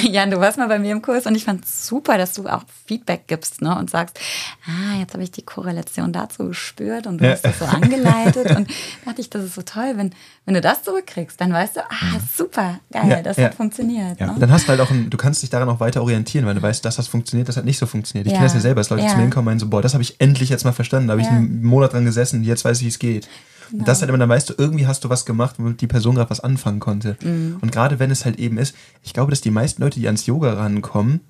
Jan, 0.02 0.30
du 0.30 0.38
warst 0.38 0.58
mal 0.58 0.68
bei 0.68 0.78
mir 0.78 0.92
im 0.92 1.02
Kurs 1.02 1.26
und 1.26 1.34
ich 1.34 1.44
fand 1.44 1.64
es 1.64 1.86
super, 1.86 2.18
dass 2.18 2.34
du 2.34 2.46
auch 2.46 2.62
Feedback 2.86 3.26
gibst 3.26 3.62
ne, 3.62 3.76
und 3.76 3.90
sagst, 3.90 4.18
ah, 4.66 4.98
jetzt 4.98 5.12
habe 5.12 5.24
ich 5.24 5.30
die 5.32 5.42
Korrelation 5.42 6.12
dazu 6.12 6.48
gespürt 6.48 7.06
und 7.06 7.20
du 7.20 7.24
ja. 7.24 7.32
hast 7.32 7.44
das 7.44 7.58
so 7.58 7.64
angeleitet. 7.64 8.56
und 8.56 8.70
dachte 9.04 9.20
ich, 9.20 9.28
das 9.28 9.44
ist 9.44 9.54
so 9.54 9.62
toll, 9.62 9.94
wenn, 9.96 10.14
wenn 10.44 10.54
du 10.54 10.60
das 10.60 10.82
zurückkriegst, 10.84 11.40
dann 11.40 11.52
weißt 11.52 11.76
du, 11.76 11.80
ah, 11.80 12.20
super, 12.36 12.80
geil, 12.92 13.10
ja, 13.10 13.22
das 13.22 13.36
ja. 13.36 13.44
hat 13.44 13.54
funktioniert. 13.54 14.20
Ne? 14.20 14.36
Dann 14.38 14.52
hast 14.52 14.64
du 14.64 14.68
halt 14.68 14.80
auch, 14.80 14.90
ein, 14.90 15.10
du 15.10 15.16
kannst 15.16 15.42
dich 15.42 15.50
daran 15.50 15.68
auch 15.68 15.80
weiter 15.80 16.02
orientieren, 16.02 16.46
weil 16.46 16.54
du 16.54 16.62
weißt, 16.62 16.84
dass 16.84 16.96
das 16.96 17.08
funktioniert, 17.08 17.48
das 17.48 17.56
hat 17.56 17.64
nicht 17.64 17.78
so 17.78 17.86
funktioniert. 17.86 18.26
Ich 18.26 18.32
kenne 18.32 18.46
das 18.46 18.54
ja 18.54 18.60
selber, 18.60 18.80
dass 18.80 18.90
Leute 18.90 19.06
zu 19.06 19.16
mir 19.16 19.30
kommen 19.30 19.42
und 19.42 19.44
meinen 19.46 19.58
so, 19.58 19.68
boah, 19.68 19.82
das 19.82 19.94
habe 19.94 20.02
ich 20.02 20.20
endlich 20.20 20.48
jetzt 20.48 20.64
mal 20.64 20.72
verstanden, 20.72 21.08
da 21.08 21.12
habe 21.12 21.22
ich 21.22 21.28
einen 21.28 21.62
Monat 21.62 21.92
dran 21.92 22.04
gesessen, 22.04 22.44
jetzt 22.52 22.64
weiß 22.64 22.78
ich, 22.78 22.84
wie 22.84 22.88
es 22.88 22.98
geht. 22.98 23.28
Genau. 23.70 23.84
Das 23.84 24.00
halt 24.00 24.10
immer, 24.10 24.18
dann 24.18 24.28
weißt 24.28 24.50
du, 24.50 24.54
irgendwie 24.56 24.86
hast 24.86 25.02
du 25.04 25.08
was 25.08 25.24
gemacht, 25.24 25.56
womit 25.58 25.80
die 25.80 25.86
Person 25.86 26.14
gerade 26.14 26.30
was 26.30 26.40
anfangen 26.40 26.78
konnte. 26.78 27.16
Mhm. 27.22 27.56
Und 27.60 27.72
gerade 27.72 27.98
wenn 27.98 28.10
es 28.10 28.24
halt 28.24 28.38
eben 28.38 28.58
ist, 28.58 28.74
ich 29.02 29.14
glaube, 29.14 29.30
dass 29.30 29.40
die 29.40 29.50
meisten 29.50 29.82
Leute, 29.82 29.98
die 29.98 30.06
ans 30.06 30.26
Yoga 30.26 30.52
rankommen, 30.52 31.20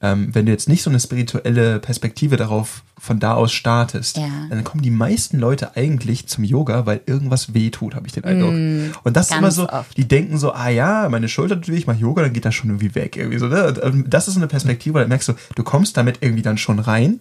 ähm, 0.00 0.32
wenn 0.32 0.46
du 0.46 0.52
jetzt 0.52 0.68
nicht 0.68 0.82
so 0.82 0.90
eine 0.90 1.00
spirituelle 1.00 1.80
Perspektive 1.80 2.36
darauf 2.36 2.84
von 2.98 3.18
da 3.18 3.34
aus 3.34 3.52
startest, 3.52 4.18
ja. 4.18 4.28
dann 4.48 4.62
kommen 4.62 4.82
die 4.82 4.92
meisten 4.92 5.38
Leute 5.38 5.76
eigentlich 5.76 6.28
zum 6.28 6.44
Yoga, 6.44 6.86
weil 6.86 7.00
irgendwas 7.06 7.52
wehtut, 7.52 7.96
habe 7.96 8.06
ich 8.06 8.12
den 8.12 8.22
Eindruck. 8.22 8.52
Mm, 8.52 8.92
und 9.02 9.16
das 9.16 9.30
ist 9.30 9.36
immer 9.36 9.50
so, 9.50 9.68
oft. 9.68 9.96
die 9.96 10.06
denken 10.06 10.38
so, 10.38 10.52
ah 10.52 10.68
ja, 10.68 11.08
meine 11.08 11.28
Schulter 11.28 11.56
tut 11.56 11.68
weh, 11.68 11.78
ich 11.78 11.88
mache 11.88 11.98
Yoga, 11.98 12.22
dann 12.22 12.32
geht 12.32 12.44
das 12.44 12.54
schon 12.54 12.70
irgendwie 12.70 12.94
weg. 12.94 13.16
Irgendwie 13.16 13.38
so, 13.38 13.48
ne? 13.48 13.74
Und 13.82 14.04
das 14.08 14.28
ist 14.28 14.34
so 14.34 14.40
eine 14.40 14.46
Perspektive, 14.46 15.00
da 15.00 15.06
merkst 15.06 15.28
du, 15.28 15.32
du 15.56 15.64
kommst 15.64 15.96
damit 15.96 16.18
irgendwie 16.20 16.42
dann 16.42 16.58
schon 16.58 16.78
rein 16.78 17.20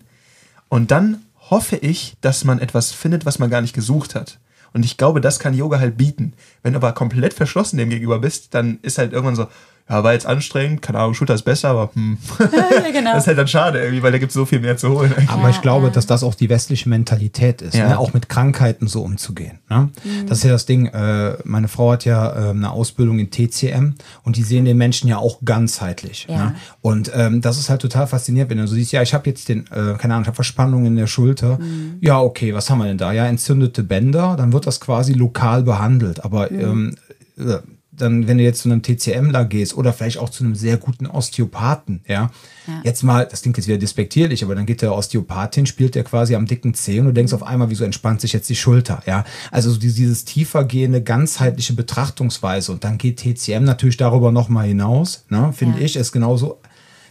und 0.69 0.91
dann 0.91 1.21
hoffe 1.49 1.77
ich, 1.77 2.15
dass 2.21 2.43
man 2.43 2.59
etwas 2.59 2.91
findet, 2.91 3.25
was 3.25 3.39
man 3.39 3.49
gar 3.49 3.61
nicht 3.61 3.73
gesucht 3.73 4.15
hat. 4.15 4.39
Und 4.73 4.85
ich 4.85 4.97
glaube, 4.97 5.21
das 5.21 5.39
kann 5.39 5.53
Yoga 5.53 5.79
halt 5.79 5.97
bieten. 5.97 6.33
Wenn 6.61 6.73
du 6.73 6.77
aber 6.77 6.91
komplett 6.91 7.33
verschlossen 7.33 7.77
dem 7.77 7.89
gegenüber 7.89 8.19
bist, 8.19 8.53
dann 8.53 8.79
ist 8.81 8.97
halt 8.97 9.13
irgendwann 9.13 9.35
so, 9.35 9.47
ja, 9.89 10.03
war 10.03 10.11
jetzt 10.11 10.25
anstrengend, 10.25 10.81
keine 10.81 10.99
Ahnung, 10.99 11.13
Schulter 11.13 11.33
ist 11.33 11.43
besser, 11.43 11.69
aber 11.69 11.91
hm. 11.93 12.17
Ja, 12.39 12.91
genau. 12.91 13.11
das 13.13 13.23
ist 13.23 13.27
halt 13.27 13.37
dann 13.37 13.47
schade 13.47 13.79
irgendwie, 13.79 14.03
weil 14.03 14.11
da 14.11 14.17
gibt 14.17 14.31
es 14.31 14.33
so 14.33 14.45
viel 14.45 14.59
mehr 14.59 14.75
zu 14.75 14.89
holen. 14.89 15.13
Aber 15.27 15.43
ja, 15.43 15.49
ich 15.49 15.61
glaube, 15.61 15.87
ja. 15.87 15.93
dass 15.93 16.05
das 16.05 16.23
auch 16.23 16.35
die 16.35 16.49
westliche 16.49 16.89
Mentalität 16.89 17.61
ist, 17.61 17.75
ne? 17.75 17.97
auch 17.97 18.13
mit 18.13 18.27
Krankheiten 18.27 18.87
so 18.87 19.01
umzugehen. 19.01 19.59
Ne? 19.69 19.89
Mhm. 20.03 20.27
Das 20.27 20.39
ist 20.39 20.43
ja 20.43 20.51
das 20.51 20.65
Ding, 20.65 20.87
äh, 20.87 21.37
meine 21.45 21.69
Frau 21.69 21.93
hat 21.93 22.03
ja 22.03 22.47
äh, 22.47 22.49
eine 22.49 22.71
Ausbildung 22.71 23.19
in 23.19 23.31
TCM 23.31 23.93
und 24.23 24.35
die 24.35 24.43
sehen 24.43 24.65
den 24.65 24.77
Menschen 24.77 25.07
ja 25.07 25.17
auch 25.17 25.39
ganzheitlich. 25.45 26.27
Ne? 26.27 26.55
Und 26.81 27.11
ähm, 27.15 27.41
das 27.41 27.57
ist 27.57 27.69
halt 27.69 27.81
total 27.81 28.07
faszinierend, 28.07 28.51
wenn 28.51 28.57
du 28.57 28.67
so 28.67 28.75
siehst, 28.75 28.91
ja, 28.91 29.01
ich 29.01 29.13
habe 29.13 29.29
jetzt 29.29 29.47
den, 29.47 29.67
äh, 29.67 29.93
keine 29.97 30.15
Ahnung, 30.15 30.23
ich 30.23 30.27
habe 30.27 30.35
Verspannung 30.35 30.85
in 30.85 30.97
der 30.97 31.07
Schulter. 31.07 31.59
Mhm. 31.59 31.97
Ja, 32.01 32.19
okay, 32.19 32.53
was 32.53 32.69
haben 32.69 32.79
wir 32.79 32.85
denn 32.85 32.97
da? 32.97 33.13
Ja, 33.13 33.25
entzündete 33.25 33.83
Bänder, 33.83 34.35
dann 34.37 34.51
wird 34.51 34.67
das 34.67 34.81
quasi 34.81 35.13
lokal 35.13 35.63
behandelt. 35.63 36.25
Aber 36.25 36.51
mhm. 36.51 36.59
ähm, 36.59 36.95
äh, 37.37 37.59
dann, 37.97 38.27
wenn 38.27 38.37
du 38.37 38.43
jetzt 38.43 38.61
zu 38.61 38.69
einem 38.69 38.81
TCMler 38.81 39.45
gehst 39.45 39.75
oder 39.75 39.91
vielleicht 39.91 40.19
auch 40.19 40.29
zu 40.29 40.43
einem 40.43 40.55
sehr 40.55 40.77
guten 40.77 41.07
Osteopathen, 41.07 42.01
ja, 42.07 42.31
ja. 42.67 42.81
jetzt 42.83 43.03
mal, 43.03 43.27
das 43.29 43.41
klingt 43.41 43.57
jetzt 43.57 43.67
wieder 43.67 43.77
despektierlich, 43.77 44.43
aber 44.43 44.55
dann 44.55 44.65
geht 44.65 44.81
der 44.81 44.93
Osteopathin, 44.93 45.65
spielt 45.65 45.95
der 45.95 46.03
quasi 46.03 46.35
am 46.35 46.45
dicken 46.45 46.73
Zeh 46.73 46.99
und 46.99 47.07
du 47.07 47.13
denkst 47.13 47.33
auf 47.33 47.43
einmal, 47.43 47.69
wieso 47.69 47.83
entspannt 47.83 48.21
sich 48.21 48.33
jetzt 48.33 48.49
die 48.49 48.55
Schulter, 48.55 49.01
ja. 49.05 49.25
Also 49.51 49.71
so 49.71 49.79
dieses 49.79 50.25
tiefergehende, 50.25 51.01
ganzheitliche 51.01 51.73
Betrachtungsweise 51.73 52.71
und 52.71 52.83
dann 52.83 52.97
geht 52.97 53.17
TCM 53.17 53.63
natürlich 53.63 53.97
darüber 53.97 54.31
nochmal 54.31 54.67
hinaus, 54.67 55.25
ne, 55.29 55.51
finde 55.53 55.79
ja. 55.79 55.85
ich, 55.85 55.95
ist 55.95 56.11
genauso 56.11 56.59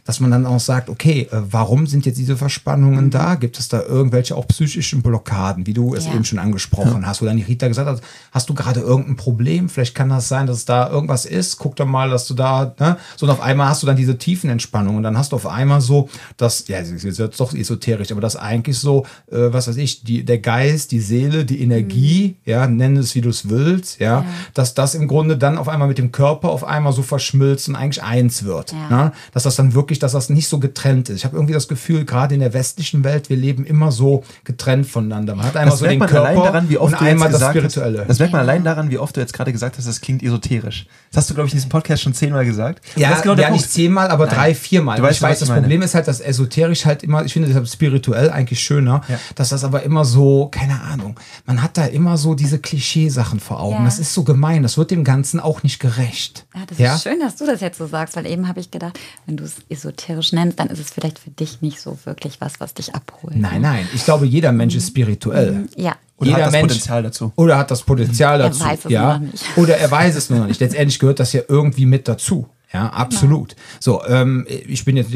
dass 0.07 0.21
man 0.21 0.31
dann 0.31 0.47
auch 0.47 0.61
sagt, 0.61 0.89
okay, 0.89 1.29
äh, 1.31 1.43
warum 1.51 1.87
sind 1.87 2.07
jetzt 2.07 2.19
diese 2.19 2.37
Verspannungen 2.37 3.11
da? 3.11 3.35
Gibt 3.35 3.59
es 3.59 3.69
da 3.69 3.83
irgendwelche 3.83 4.37
auch 4.37 4.49
psychischen 4.49 5.03
Blockaden, 5.03 5.67
wie 5.67 5.75
du 5.75 5.95
es 5.95 6.07
ja. 6.07 6.15
eben 6.15 6.25
schon 6.25 6.39
angesprochen 6.39 7.03
ja. 7.03 7.09
hast, 7.09 7.21
wo 7.21 7.27
dann 7.27 7.37
die 7.37 7.43
Rita 7.43 7.69
gesagt 7.69 7.89
hat, 7.89 8.01
hast 8.33 8.49
du 8.49 8.55
gerade 8.55 8.81
irgendein 8.81 9.17
Problem? 9.17 9.69
Vielleicht 9.69 9.95
kann 9.95 10.09
das 10.09 10.29
sein, 10.29 10.47
dass 10.47 10.65
da 10.65 10.89
irgendwas 10.89 11.27
ist. 11.27 11.59
Guck 11.59 11.77
doch 11.77 11.87
mal, 11.87 12.11
dass 12.11 12.27
du 12.27 12.35
da, 12.35 12.75
ne? 12.79 12.97
So 13.17 13.27
und 13.27 13.33
auf 13.33 13.41
einmal 13.41 13.69
hast 13.69 13.83
du 13.83 13.87
dann 13.87 13.97
diese 13.97 14.19
tiefen 14.19 14.49
Entspannungen 14.51 14.99
und 14.99 15.03
dann 15.03 15.19
hast 15.19 15.33
du 15.33 15.37
auf 15.37 15.47
einmal 15.47 15.81
so, 15.81 16.09
das, 16.37 16.67
ja, 16.69 16.81
jetzt 16.81 17.41
doch 17.41 17.55
esoterisch, 17.55 18.13
aber 18.13 18.21
das 18.21 18.37
eigentlich 18.37 18.79
so, 18.79 19.05
äh, 19.31 19.53
was 19.53 19.69
weiß 19.69 19.77
ich, 19.77 20.05
die, 20.05 20.25
der 20.25 20.39
Geist, 20.39 20.93
die 20.93 21.01
Seele, 21.01 21.45
die 21.45 21.61
Energie, 21.63 22.37
mhm. 22.45 22.51
ja, 22.51 22.67
nenn 22.67 22.97
es 22.97 23.15
wie 23.15 23.21
du 23.21 23.29
es 23.29 23.49
willst, 23.49 24.01
ja, 24.01 24.07
ja, 24.07 24.25
dass 24.55 24.75
das 24.75 24.95
im 24.95 25.09
Grunde 25.09 25.37
dann 25.37 25.59
auf 25.59 25.69
einmal 25.69 25.89
mit 25.89 25.99
dem 25.99 26.13
Körper 26.13 26.51
auf 26.51 26.65
einmal 26.65 26.93
so 26.93 27.03
verschmilzt 27.03 27.69
und 27.69 27.77
eigentlich 27.77 28.03
eins 28.03 28.45
wird. 28.45 28.73
Ne? 28.91 29.13
Dass 29.33 29.43
das 29.43 29.57
dann 29.57 29.75
wirklich 29.75 29.96
wirklich, 29.97 30.01
dass 30.01 30.13
das 30.13 30.31
nicht 30.31 30.49
so 30.49 30.59
getrennt 30.59 31.09
ist. 31.09 31.17
Ich 31.17 31.25
habe 31.25 31.37
irgendwie 31.37 31.55
das 31.55 31.69
Gefühl, 31.69 32.05
gerade 32.05 32.35
in 32.35 32.41
der 32.41 32.53
westlichen 32.53 33.05
Welt, 33.05 33.29
wir 33.31 33.37
leben 33.37 33.65
immer 33.65 33.93
so 33.93 34.25
getrennt 34.45 34.87
voneinander. 34.87 35.35
Man 35.35 35.47
hat 35.47 35.57
einmal 35.57 35.71
das 35.71 35.81
so 35.81 35.87
den 35.87 36.01
Körper 36.01 36.35
daran, 36.35 36.69
wie 36.69 36.79
oft 36.79 36.95
und 36.95 37.03
einmal 37.03 37.31
das 37.31 37.43
Spirituelle. 37.43 38.01
Hast, 38.01 38.11
das 38.11 38.19
merkt 38.19 38.33
man 38.33 38.43
allein 38.43 38.65
daran, 38.65 38.91
wie 38.91 38.99
oft 38.99 39.17
du 39.17 39.21
jetzt 39.21 39.33
gerade 39.33 39.53
gesagt 39.53 39.79
hast, 39.79 39.87
das 39.87 40.01
klingt 40.01 40.23
esoterisch. 40.23 40.87
Das 41.11 41.23
hast 41.23 41.31
du, 41.31 41.35
glaube 41.35 41.49
ich, 41.49 41.55
in 41.55 41.59
diesem 41.59 41.71
Podcast 41.71 42.03
schon 42.03 42.15
zehnmal 42.15 42.45
gesagt. 42.45 42.85
Ja, 42.97 43.19
genau 43.21 43.35
ja 43.35 43.51
nicht 43.51 43.71
zehnmal, 43.71 44.09
aber 44.09 44.27
Nein. 44.27 44.35
drei, 44.35 44.55
viermal. 44.55 44.99
Du 44.99 45.03
weißt, 45.03 45.17
ich 45.17 45.23
weiß, 45.23 45.41
das 45.41 45.49
Problem 45.49 45.83
ist 45.83 45.95
halt, 45.95 46.09
dass 46.09 46.21
esoterisch 46.21 46.85
halt 46.85 47.03
immer, 47.03 47.25
ich 47.25 47.33
finde 47.33 47.49
deshalb 47.49 47.69
spirituell 47.69 48.31
eigentlich 48.31 48.61
schöner, 48.61 49.03
ja. 49.09 49.19
dass 49.35 49.51
das 49.51 49.65
aber 49.65 49.83
immer 49.83 50.05
so, 50.05 50.49
keine 50.51 50.83
Ahnung, 50.83 51.19
man 51.47 51.63
hat 51.63 51.77
da 51.77 51.87
immer 51.87 52.17
so 52.17 52.35
diese 52.35 52.59
Klischeesachen 52.59 53.41
vor 53.41 53.61
Augen. 53.61 53.77
Ja. 53.77 53.85
Das 53.85 53.99
ist 53.99 54.13
so 54.13 54.25
gemein, 54.25 54.63
das 54.63 54.77
wird 54.77 54.91
dem 54.91 55.05
Ganzen 55.05 55.41
auch 55.41 55.63
nicht 55.63 55.79
gerecht. 55.79 56.47
Ja, 56.55 56.63
das 56.67 56.79
ist 56.79 57.03
schön, 57.03 57.21
dass 57.21 57.37
du 57.37 57.47
das 57.47 57.61
jetzt 57.61 57.79
so 57.79 57.87
sagst, 57.87 58.17
weil 58.17 58.27
eben 58.27 58.49
habe 58.49 58.61
ich 58.61 58.71
gedacht, 58.71 58.99
wenn 59.27 59.37
du 59.37 59.45
es 59.45 59.57
esoterisch 59.87 60.33
nennst, 60.33 60.59
dann 60.59 60.69
ist 60.69 60.81
es 60.81 60.91
vielleicht 60.91 61.19
für 61.19 61.31
dich 61.31 61.63
nicht 61.63 61.81
so 61.81 61.99
wirklich 62.05 62.41
was, 62.41 62.61
was 62.61 62.75
dich 62.75 62.95
abholt. 62.95 63.37
Nein, 63.37 63.63
nein. 63.63 63.89
Ich 63.95 64.05
glaube, 64.05 64.27
jeder 64.27 64.53
Mensch 64.53 64.75
ist 64.75 64.89
spirituell. 64.89 65.53
Mhm. 65.53 65.69
Ja. 65.77 65.97
Oder 66.19 66.31
jeder 66.31 66.39
hat 66.39 66.47
das 66.47 66.53
Mensch, 66.53 66.69
Potenzial 66.69 67.03
dazu. 67.03 67.33
Oder 67.37 67.59
hat 67.59 67.71
das 67.71 67.83
Potenzial 67.83 68.39
dazu. 68.39 68.63
Er 68.63 68.71
weiß 68.71 68.85
es 68.85 68.91
ja. 68.91 69.19
noch 69.19 69.21
nicht. 69.21 69.45
Oder 69.57 69.77
er 69.77 69.91
weiß 69.91 70.17
es 70.17 70.31
nur 70.31 70.41
noch 70.41 70.47
nicht. 70.47 70.61
Letztendlich 70.61 70.99
gehört 70.99 71.21
das 71.21 71.33
ja 71.33 71.43
irgendwie 71.47 71.87
mit 71.87 72.09
dazu. 72.09 72.49
Ja, 72.73 72.89
absolut. 72.89 73.51
Genau. 73.51 73.61
So, 73.81 74.05
ähm, 74.07 74.47
ich 74.49 74.85
bin 74.85 74.97
jetzt, 74.97 75.11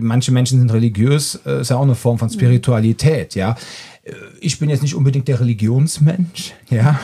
manche 0.00 0.32
Menschen 0.32 0.58
sind 0.58 0.72
religiös, 0.72 1.38
äh, 1.46 1.60
ist 1.60 1.70
ja 1.70 1.76
auch 1.76 1.82
eine 1.82 1.94
Form 1.94 2.18
von 2.18 2.28
Spiritualität, 2.28 3.34
ja. 3.34 3.56
Äh, 4.02 4.12
ich 4.40 4.58
bin 4.58 4.68
jetzt 4.68 4.82
nicht 4.82 4.94
unbedingt 4.94 5.28
der 5.28 5.38
Religionsmensch, 5.38 6.54
ja 6.70 6.98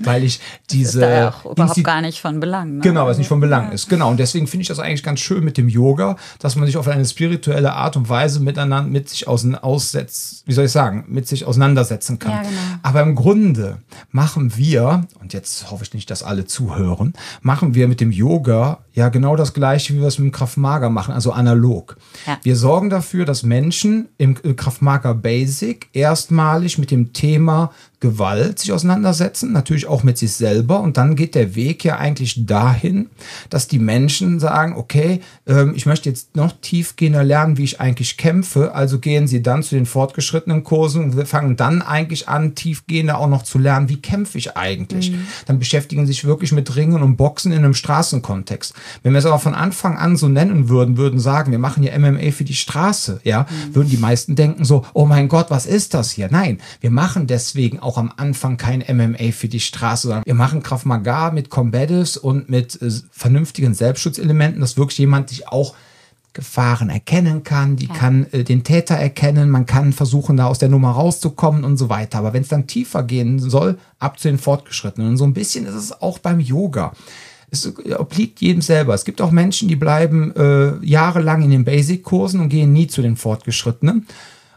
weil 0.00 0.24
ich 0.24 0.40
diese. 0.70 1.00
Das 1.00 1.10
ist 1.10 1.16
da 1.16 1.28
auch 1.28 1.52
überhaupt 1.52 1.84
gar 1.84 2.00
nicht 2.00 2.20
von 2.20 2.40
Belang. 2.40 2.76
Ne? 2.76 2.82
Genau, 2.82 3.06
was 3.06 3.18
nicht 3.18 3.28
von 3.28 3.40
Belang 3.40 3.68
ja. 3.68 3.72
ist. 3.72 3.88
Genau. 3.88 4.10
Und 4.10 4.20
deswegen 4.20 4.46
finde 4.46 4.62
ich 4.62 4.68
das 4.68 4.78
eigentlich 4.78 5.02
ganz 5.02 5.20
schön 5.20 5.44
mit 5.44 5.56
dem 5.56 5.68
Yoga, 5.68 6.16
dass 6.38 6.56
man 6.56 6.66
sich 6.66 6.76
auf 6.76 6.88
eine 6.88 7.04
spirituelle 7.04 7.72
Art 7.72 7.96
und 7.96 8.08
Weise 8.08 8.40
miteinander, 8.40 8.90
mit 8.90 9.08
sich 9.08 9.28
aussetzt, 9.28 10.42
wie 10.46 10.52
soll 10.52 10.66
ich 10.66 10.72
sagen, 10.72 11.04
mit 11.08 11.26
sich 11.28 11.44
auseinandersetzen 11.44 12.18
kann. 12.18 12.32
Ja, 12.32 12.42
genau. 12.42 12.60
Aber 12.82 13.02
im 13.02 13.14
Grunde 13.14 13.78
machen 14.10 14.56
wir, 14.56 15.06
und 15.20 15.32
jetzt 15.32 15.70
hoffe 15.70 15.84
ich 15.84 15.94
nicht, 15.94 16.10
dass 16.10 16.22
alle 16.22 16.44
zuhören, 16.46 17.14
machen 17.40 17.74
wir 17.74 17.88
mit 17.88 18.00
dem 18.00 18.12
Yoga 18.12 18.78
ja 18.94 19.08
genau 19.08 19.36
das 19.36 19.54
gleiche, 19.54 19.94
wie 19.94 20.00
wir 20.00 20.08
es 20.08 20.18
mit 20.18 20.26
dem 20.30 20.32
Kraftmager 20.32 20.90
machen, 20.90 21.14
also 21.14 21.32
analog. 21.32 21.96
Ja. 22.26 22.38
Wir 22.42 22.56
sorgen 22.56 22.90
dafür, 22.90 23.24
dass 23.24 23.42
Menschen 23.42 24.08
im 24.18 24.34
Kraftmager 24.56 25.14
Basic 25.14 25.88
erstmalig 25.92 26.78
mit 26.78 26.90
dem 26.90 27.12
Thema 27.12 27.72
Gewalt 28.02 28.58
sich 28.58 28.72
auseinandersetzen, 28.72 29.52
natürlich 29.52 29.86
auch 29.86 30.02
mit 30.02 30.18
sich 30.18 30.32
selber. 30.32 30.80
Und 30.80 30.96
dann 30.96 31.14
geht 31.14 31.36
der 31.36 31.54
Weg 31.54 31.84
ja 31.84 31.98
eigentlich 31.98 32.44
dahin, 32.44 33.08
dass 33.48 33.68
die 33.68 33.78
Menschen 33.78 34.40
sagen, 34.40 34.74
okay, 34.76 35.20
ähm, 35.46 35.72
ich 35.76 35.86
möchte 35.86 36.08
jetzt 36.08 36.34
noch 36.34 36.52
tiefgehender 36.60 37.22
lernen, 37.22 37.58
wie 37.58 37.62
ich 37.62 37.80
eigentlich 37.80 38.16
kämpfe. 38.16 38.74
Also 38.74 38.98
gehen 38.98 39.28
sie 39.28 39.40
dann 39.40 39.62
zu 39.62 39.76
den 39.76 39.86
fortgeschrittenen 39.86 40.64
Kursen 40.64 41.04
und 41.04 41.16
wir 41.16 41.26
fangen 41.26 41.56
dann 41.56 41.80
eigentlich 41.80 42.28
an, 42.28 42.56
tiefgehender 42.56 43.18
auch 43.18 43.28
noch 43.28 43.44
zu 43.44 43.58
lernen, 43.58 43.88
wie 43.88 44.02
kämpfe 44.02 44.36
ich 44.36 44.56
eigentlich. 44.56 45.12
Mhm. 45.12 45.26
Dann 45.46 45.60
beschäftigen 45.60 46.04
sie 46.04 46.12
sich 46.12 46.24
wirklich 46.24 46.50
mit 46.50 46.74
Ringen 46.74 47.02
und 47.02 47.16
Boxen 47.16 47.52
in 47.52 47.58
einem 47.58 47.74
Straßenkontext. 47.74 48.74
Wenn 49.04 49.12
wir 49.12 49.20
es 49.20 49.26
aber 49.26 49.38
von 49.38 49.54
Anfang 49.54 49.96
an 49.96 50.16
so 50.16 50.28
nennen 50.28 50.68
würden, 50.68 50.96
würden 50.96 51.20
sagen, 51.20 51.52
wir 51.52 51.60
machen 51.60 51.84
hier 51.84 51.96
MMA 51.96 52.32
für 52.32 52.44
die 52.44 52.56
Straße, 52.56 53.20
ja, 53.22 53.42
mhm. 53.42 53.76
würden 53.76 53.90
die 53.90 53.96
meisten 53.96 54.34
denken 54.34 54.64
so, 54.64 54.84
oh 54.92 55.06
mein 55.06 55.28
Gott, 55.28 55.52
was 55.52 55.66
ist 55.66 55.94
das 55.94 56.10
hier? 56.10 56.26
Nein, 56.32 56.58
wir 56.80 56.90
machen 56.90 57.28
deswegen 57.28 57.78
auch 57.78 57.91
auch 57.92 57.98
am 57.98 58.12
Anfang 58.16 58.56
kein 58.56 58.80
MMA 58.80 59.32
für 59.32 59.48
die 59.48 59.60
Straße, 59.60 60.08
sondern 60.08 60.24
wir 60.24 60.34
machen 60.34 60.62
Krav 60.62 60.84
Maga 60.86 61.30
mit 61.30 61.50
Combatives 61.50 62.16
und 62.16 62.48
mit 62.48 62.80
äh, 62.80 62.90
vernünftigen 63.10 63.74
Selbstschutzelementen, 63.74 64.60
dass 64.60 64.76
wirklich 64.76 64.98
jemand 64.98 65.28
sich 65.28 65.48
auch 65.48 65.74
Gefahren 66.32 66.88
erkennen 66.88 67.42
kann, 67.42 67.76
die 67.76 67.88
ja. 67.88 67.94
kann 67.94 68.26
äh, 68.32 68.42
den 68.42 68.64
Täter 68.64 68.94
erkennen, 68.94 69.50
man 69.50 69.66
kann 69.66 69.92
versuchen, 69.92 70.38
da 70.38 70.46
aus 70.46 70.58
der 70.58 70.70
Nummer 70.70 70.92
rauszukommen 70.92 71.64
und 71.64 71.76
so 71.76 71.90
weiter. 71.90 72.18
Aber 72.18 72.32
wenn 72.32 72.42
es 72.42 72.48
dann 72.48 72.66
tiefer 72.66 73.02
gehen 73.02 73.38
soll, 73.38 73.78
ab 73.98 74.18
zu 74.18 74.28
den 74.28 74.38
Fortgeschrittenen. 74.38 75.10
Und 75.10 75.16
so 75.18 75.24
ein 75.24 75.34
bisschen 75.34 75.66
ist 75.66 75.74
es 75.74 75.92
auch 76.00 76.18
beim 76.18 76.40
Yoga. 76.40 76.92
Es 77.50 77.70
obliegt 77.98 78.40
jedem 78.40 78.62
selber. 78.62 78.94
Es 78.94 79.04
gibt 79.04 79.20
auch 79.20 79.30
Menschen, 79.30 79.68
die 79.68 79.76
bleiben 79.76 80.34
äh, 80.34 80.82
jahrelang 80.82 81.42
in 81.42 81.50
den 81.50 81.66
Basic-Kursen 81.66 82.40
und 82.40 82.48
gehen 82.48 82.72
nie 82.72 82.86
zu 82.86 83.02
den 83.02 83.16
Fortgeschrittenen. 83.16 84.06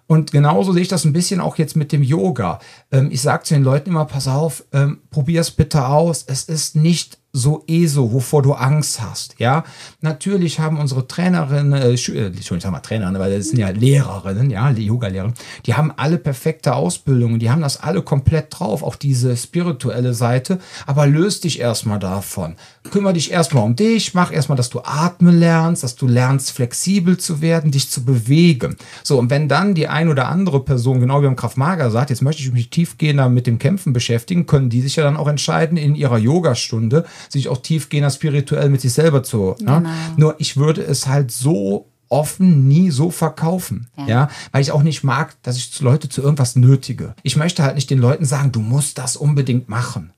Und 0.08 0.32
genauso 0.32 0.72
sehe 0.72 0.84
ich 0.84 0.88
das 0.88 1.06
ein 1.06 1.14
bisschen 1.14 1.40
auch 1.40 1.58
jetzt 1.58 1.76
mit 1.76 1.92
dem 1.92 2.04
Yoga. 2.04 2.60
Ähm, 2.92 3.10
ich 3.12 3.22
sage 3.22 3.44
zu 3.44 3.54
den 3.54 3.64
Leuten 3.64 3.90
immer, 3.90 4.06
pass 4.06 4.28
auf, 4.28 4.64
ähm, 4.72 5.02
probier 5.10 5.42
es 5.42 5.52
bitte 5.52 5.88
aus. 5.88 6.24
Es 6.28 6.44
ist 6.44 6.76
nicht 6.76 7.18
so 7.36 7.64
ESO, 7.68 8.14
wovor 8.14 8.42
du 8.42 8.54
Angst 8.54 9.02
hast. 9.02 9.36
Ja, 9.40 9.66
natürlich 10.00 10.60
haben 10.60 10.80
unsere 10.80 11.06
Trainerinnen, 11.06 11.74
äh, 11.74 11.90
äh 11.90 11.94
ich 11.94 12.48
sag 12.48 12.72
mal 12.72 12.80
Trainerinnen, 12.80 13.20
weil 13.20 13.38
das 13.38 13.50
sind 13.50 13.60
ja 13.60 13.70
Lehrerinnen, 13.70 14.50
ja, 14.50 14.70
Yoga-Lehrerinnen, 14.70 15.36
die 15.66 15.74
haben 15.74 15.92
alle 15.98 16.18
perfekte 16.18 16.74
Ausbildungen, 16.74 17.40
die 17.40 17.50
haben 17.50 17.62
das 17.62 17.82
alle 17.82 18.02
komplett 18.02 18.58
drauf, 18.58 18.84
auch 18.84 18.96
diese 18.96 19.36
spirituelle 19.36 20.14
Seite. 20.14 20.60
Aber 20.86 21.08
löst 21.08 21.44
dich 21.44 21.60
erstmal 21.60 22.00
davon. 22.00 22.56
Kümmer 22.90 23.12
dich 23.12 23.32
erstmal 23.32 23.64
um 23.64 23.76
dich, 23.76 24.14
mach 24.14 24.32
erstmal, 24.32 24.56
dass 24.56 24.70
du 24.70 24.80
atmen 24.84 25.38
lernst, 25.38 25.84
dass 25.84 25.96
du 25.96 26.08
lernst, 26.08 26.52
flexibel 26.52 27.18
zu 27.18 27.42
werden, 27.42 27.72
dich 27.72 27.90
zu 27.90 28.06
bewegen. 28.06 28.78
So, 29.04 29.20
und 29.20 29.30
wenn 29.30 29.50
dann 29.50 29.76
die 29.76 29.90
ein 29.90 30.08
oder 30.08 30.30
andere 30.30 30.64
Person, 30.64 31.02
genau 31.02 31.22
wie 31.22 31.26
im 31.26 31.36
Kraftmager 31.36 31.92
sagt, 31.92 32.12
jetzt 32.12 32.22
möchte 32.22 32.44
ich 32.44 32.54
mich 32.54 32.70
tiefgehender 32.70 33.28
mit 33.28 33.46
dem 33.46 33.60
Kämpfen 33.60 33.92
beschäftigen, 33.92 34.46
können 34.46 34.70
die 34.70 34.82
sich 34.82 34.96
ja 34.96 35.04
dann 35.04 35.18
auch 35.18 35.28
entscheiden, 35.28 35.78
in 35.78 35.96
ihrer 35.96 36.18
Yogastunde 36.18 37.06
sich 37.30 37.50
auch 37.50 37.58
tiefgehender 37.58 38.10
spirituell 38.10 38.70
mit 38.70 38.82
sich 38.82 38.94
selber 38.94 39.24
zu. 39.24 39.38
Ne? 39.38 39.56
Genau. 39.58 39.80
Ne? 39.80 39.90
Nur 40.18 40.36
ich 40.40 40.58
würde 40.58 40.82
es 40.82 41.08
halt 41.08 41.32
so 41.32 41.88
offen 42.10 42.68
nie 42.68 42.92
so 42.92 43.10
verkaufen. 43.10 43.88
Ja. 43.98 44.08
ja. 44.08 44.30
weil 44.52 44.62
ich 44.62 44.72
auch 44.72 44.84
nicht 44.84 45.04
mag, 45.04 45.36
dass 45.44 45.58
ich 45.58 45.80
Leute 45.82 46.10
zu 46.10 46.22
irgendwas 46.22 46.56
nötige. 46.56 47.16
Ich 47.24 47.36
möchte 47.36 47.64
halt 47.64 47.76
nicht 47.76 47.90
den 47.90 48.00
Leuten 48.00 48.26
sagen, 48.26 48.52
du 48.52 48.60
musst 48.60 48.98
das 48.98 49.16
unbedingt 49.16 49.70
machen. 49.70 50.12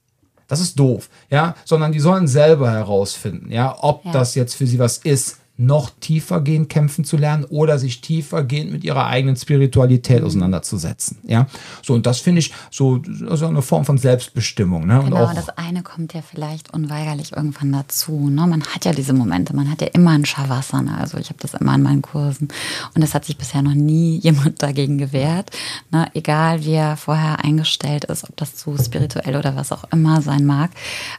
Das 0.47 0.61
ist 0.61 0.79
doof, 0.79 1.09
ja, 1.29 1.55
sondern 1.65 1.91
die 1.91 1.99
sollen 1.99 2.25
selber 2.25 2.71
herausfinden, 2.71 3.51
ja, 3.51 3.75
ob 3.81 4.05
ja. 4.05 4.13
das 4.13 4.33
jetzt 4.33 4.55
für 4.55 4.65
sie 4.65 4.79
was 4.79 4.97
ist 4.97 5.39
noch 5.57 5.89
tiefer 5.99 6.41
gehen, 6.41 6.67
kämpfen 6.67 7.03
zu 7.03 7.17
lernen 7.17 7.43
oder 7.45 7.79
sich 7.79 8.01
tiefer 8.01 8.43
gehen 8.43 8.71
mit 8.71 8.83
ihrer 8.83 9.07
eigenen 9.07 9.35
Spiritualität 9.35 10.21
auseinanderzusetzen. 10.21 11.17
Ja, 11.23 11.47
so 11.81 11.95
und 11.95 12.05
das 12.05 12.19
finde 12.19 12.39
ich 12.39 12.53
so, 12.69 13.01
so 13.03 13.47
eine 13.47 13.63
Form 13.63 13.83
von 13.83 13.97
Selbstbestimmung. 13.97 14.85
Ne? 14.85 15.01
Genau, 15.03 15.17
und 15.17 15.23
auch, 15.23 15.33
das 15.33 15.49
eine 15.49 15.81
kommt 15.81 16.13
ja 16.13 16.21
vielleicht 16.21 16.73
unweigerlich 16.73 17.35
irgendwann 17.35 17.71
dazu. 17.71 18.29
Ne? 18.29 18.45
Man 18.45 18.63
hat 18.63 18.85
ja 18.85 18.91
diese 18.91 19.13
Momente, 19.13 19.55
man 19.55 19.71
hat 19.71 19.81
ja 19.81 19.87
immer 19.87 20.11
ein 20.11 20.25
Shavasana. 20.25 20.97
Also 20.97 21.17
ich 21.17 21.29
habe 21.29 21.39
das 21.39 21.55
immer 21.55 21.73
in 21.73 21.81
meinen 21.81 22.03
Kursen 22.03 22.49
und 22.93 23.01
es 23.01 23.15
hat 23.15 23.25
sich 23.25 23.37
bisher 23.37 23.63
noch 23.63 23.73
nie 23.73 24.17
jemand 24.21 24.61
dagegen 24.61 24.99
gewehrt. 24.99 25.49
Ne? 25.89 26.07
Egal 26.13 26.63
wie 26.63 26.73
er 26.73 26.97
vorher 26.97 27.43
eingestellt 27.43 28.05
ist, 28.05 28.29
ob 28.29 28.37
das 28.37 28.55
zu 28.55 28.77
spirituell 28.77 29.35
oder 29.35 29.55
was 29.55 29.71
auch 29.71 29.85
immer 29.91 30.21
sein 30.21 30.45
mag. 30.45 30.69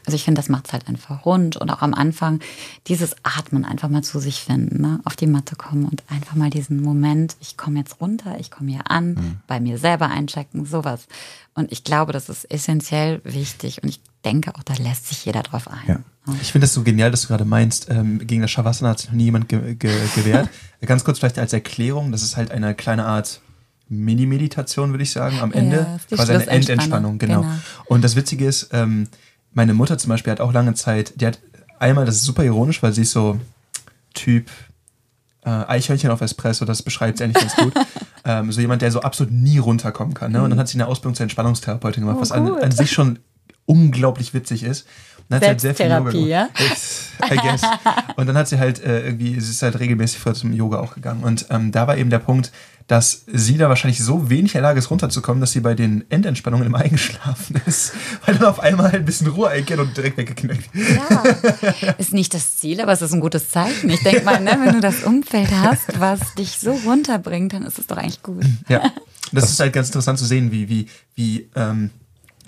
Also 0.06 0.14
ich 0.14 0.22
finde, 0.22 0.38
das 0.38 0.48
macht 0.48 0.68
es 0.68 0.72
halt 0.72 0.86
einfach 0.86 1.26
rund 1.26 1.56
und 1.56 1.70
auch 1.70 1.82
am 1.82 1.94
Anfang 1.94 2.38
dieses 2.86 3.16
Atmen 3.24 3.64
einfach 3.64 3.88
mal 3.88 4.02
zu 4.02 4.20
sich 4.20 4.27
sich 4.28 4.42
finden, 4.42 4.82
ne? 4.82 5.00
auf 5.04 5.16
die 5.16 5.26
Matte 5.26 5.56
kommen 5.56 5.86
und 5.86 6.02
einfach 6.08 6.34
mal 6.34 6.50
diesen 6.50 6.82
Moment, 6.82 7.36
ich 7.40 7.56
komme 7.56 7.78
jetzt 7.78 8.00
runter, 8.00 8.36
ich 8.38 8.50
komme 8.50 8.70
hier 8.70 8.90
an, 8.90 9.14
mhm. 9.14 9.36
bei 9.46 9.58
mir 9.58 9.78
selber 9.78 10.08
einchecken, 10.08 10.66
sowas. 10.66 11.06
Und 11.54 11.72
ich 11.72 11.82
glaube, 11.82 12.12
das 12.12 12.28
ist 12.28 12.44
essentiell 12.50 13.22
wichtig 13.24 13.82
und 13.82 13.88
ich 13.88 14.00
denke 14.24 14.54
auch, 14.54 14.62
da 14.62 14.74
lässt 14.74 15.08
sich 15.08 15.24
jeder 15.24 15.42
drauf 15.42 15.68
ein. 15.68 15.88
Ja. 16.26 16.34
Ich 16.42 16.52
finde 16.52 16.66
das 16.66 16.74
so 16.74 16.82
genial, 16.82 17.10
dass 17.10 17.22
du 17.22 17.28
gerade 17.28 17.46
meinst, 17.46 17.88
ähm, 17.88 18.18
gegen 18.18 18.42
das 18.42 18.50
Shavasana 18.50 18.90
hat 18.90 18.98
sich 18.98 19.08
noch 19.08 19.16
nie 19.16 19.24
jemand 19.24 19.48
ge 19.48 19.74
ge 19.74 19.92
gewehrt. 20.14 20.50
Ganz 20.84 21.04
kurz 21.04 21.18
vielleicht 21.18 21.38
als 21.38 21.54
Erklärung, 21.54 22.12
das 22.12 22.22
ist 22.22 22.36
halt 22.36 22.50
eine 22.50 22.74
kleine 22.74 23.06
Art 23.06 23.40
Mini-Meditation, 23.88 24.90
würde 24.90 25.04
ich 25.04 25.10
sagen, 25.10 25.40
am 25.40 25.52
Ende. 25.52 25.86
Ja, 26.10 26.16
quasi 26.16 26.34
eine 26.34 26.46
Endentspannung, 26.46 27.18
genau. 27.18 27.40
genau. 27.40 27.54
Und 27.86 28.04
das 28.04 28.14
Witzige 28.14 28.46
ist, 28.46 28.68
ähm, 28.72 29.08
meine 29.54 29.72
Mutter 29.72 29.96
zum 29.96 30.10
Beispiel 30.10 30.30
hat 30.30 30.42
auch 30.42 30.52
lange 30.52 30.74
Zeit, 30.74 31.14
die 31.16 31.26
hat 31.26 31.38
einmal, 31.78 32.04
das 32.04 32.16
ist 32.16 32.24
super 32.24 32.44
ironisch, 32.44 32.82
weil 32.82 32.92
sie 32.92 33.02
ist 33.02 33.12
so 33.12 33.40
Typ 34.18 34.50
äh, 35.44 35.50
Eichhörnchen 35.50 36.10
auf 36.10 36.20
Espresso, 36.20 36.64
das 36.64 36.82
beschreibt 36.82 37.20
es 37.20 37.24
eigentlich 37.24 37.42
ganz 37.42 37.56
gut. 37.56 37.72
ähm, 38.24 38.50
so 38.50 38.60
jemand, 38.60 38.82
der 38.82 38.90
so 38.90 39.00
absolut 39.00 39.32
nie 39.32 39.58
runterkommen 39.58 40.14
kann. 40.14 40.32
Ne? 40.32 40.42
Und 40.42 40.50
dann 40.50 40.58
hat 40.58 40.68
sie 40.68 40.74
eine 40.74 40.88
Ausbildung 40.88 41.14
zur 41.14 41.24
Entspannungstherapeutin 41.24 42.02
gemacht, 42.02 42.18
oh, 42.18 42.22
was 42.22 42.32
an, 42.32 42.56
an, 42.56 42.70
sich 42.72 42.90
schon 42.90 43.20
unglaublich 43.64 44.34
witzig 44.34 44.64
ist. 44.64 44.86
Und 45.18 45.24
dann 45.28 45.36
hat 45.36 45.42
sie 45.42 45.48
halt 45.48 45.60
sehr 45.60 45.74
viel 45.74 45.86
Yoga 45.86 45.98
gemacht. 45.98 46.14
I 47.30 47.36
guess. 47.36 47.62
Und 48.16 48.26
dann 48.26 48.36
hat 48.36 48.48
sie 48.48 48.58
halt 48.58 48.82
äh, 48.82 49.06
irgendwie, 49.06 49.38
sie 49.40 49.50
ist 49.50 49.62
halt 49.62 49.78
regelmäßig 49.78 50.18
vor 50.18 50.34
zum 50.34 50.52
Yoga 50.52 50.80
auch 50.80 50.94
gegangen. 50.94 51.22
Und 51.22 51.46
ähm, 51.50 51.70
da 51.70 51.86
war 51.86 51.96
eben 51.96 52.10
der 52.10 52.18
Punkt, 52.18 52.50
dass 52.88 53.24
sie 53.26 53.58
da 53.58 53.68
wahrscheinlich 53.68 54.02
so 54.02 54.30
wenig 54.30 54.54
in 54.54 54.60
der 54.60 54.62
Lage 54.62 54.78
ist, 54.78 54.90
runterzukommen, 54.90 55.42
dass 55.42 55.52
sie 55.52 55.60
bei 55.60 55.74
den 55.74 56.10
Endentspannungen 56.10 56.66
immer 56.66 56.78
eingeschlafen 56.78 57.60
ist, 57.66 57.92
weil 58.24 58.34
dann 58.34 58.48
auf 58.48 58.60
einmal 58.60 58.90
ein 58.92 59.04
bisschen 59.04 59.26
Ruhe 59.28 59.50
einkehrt 59.50 59.78
und 59.78 59.94
direkt 59.96 60.16
weggeknickt. 60.16 60.70
Ja, 60.74 61.22
ist 61.98 62.14
nicht 62.14 62.32
das 62.32 62.56
Ziel, 62.56 62.80
aber 62.80 62.92
es 62.92 63.02
ist 63.02 63.12
ein 63.12 63.20
gutes 63.20 63.50
Zeichen. 63.50 63.90
Ich 63.90 64.02
denke 64.02 64.24
mal, 64.24 64.40
ne, 64.40 64.58
wenn 64.64 64.72
du 64.74 64.80
das 64.80 65.04
Umfeld 65.04 65.50
hast, 65.50 66.00
was 66.00 66.34
dich 66.34 66.58
so 66.58 66.72
runterbringt, 66.72 67.52
dann 67.52 67.62
ist 67.62 67.78
es 67.78 67.86
doch 67.86 67.98
eigentlich 67.98 68.22
gut. 68.22 68.44
Ja, 68.68 68.90
das 69.32 69.50
ist 69.50 69.60
halt 69.60 69.74
ganz 69.74 69.88
interessant 69.88 70.18
zu 70.18 70.24
sehen, 70.24 70.50
wie, 70.50 70.70
wie, 70.70 70.88
wie, 71.14 71.48
ähm, 71.56 71.90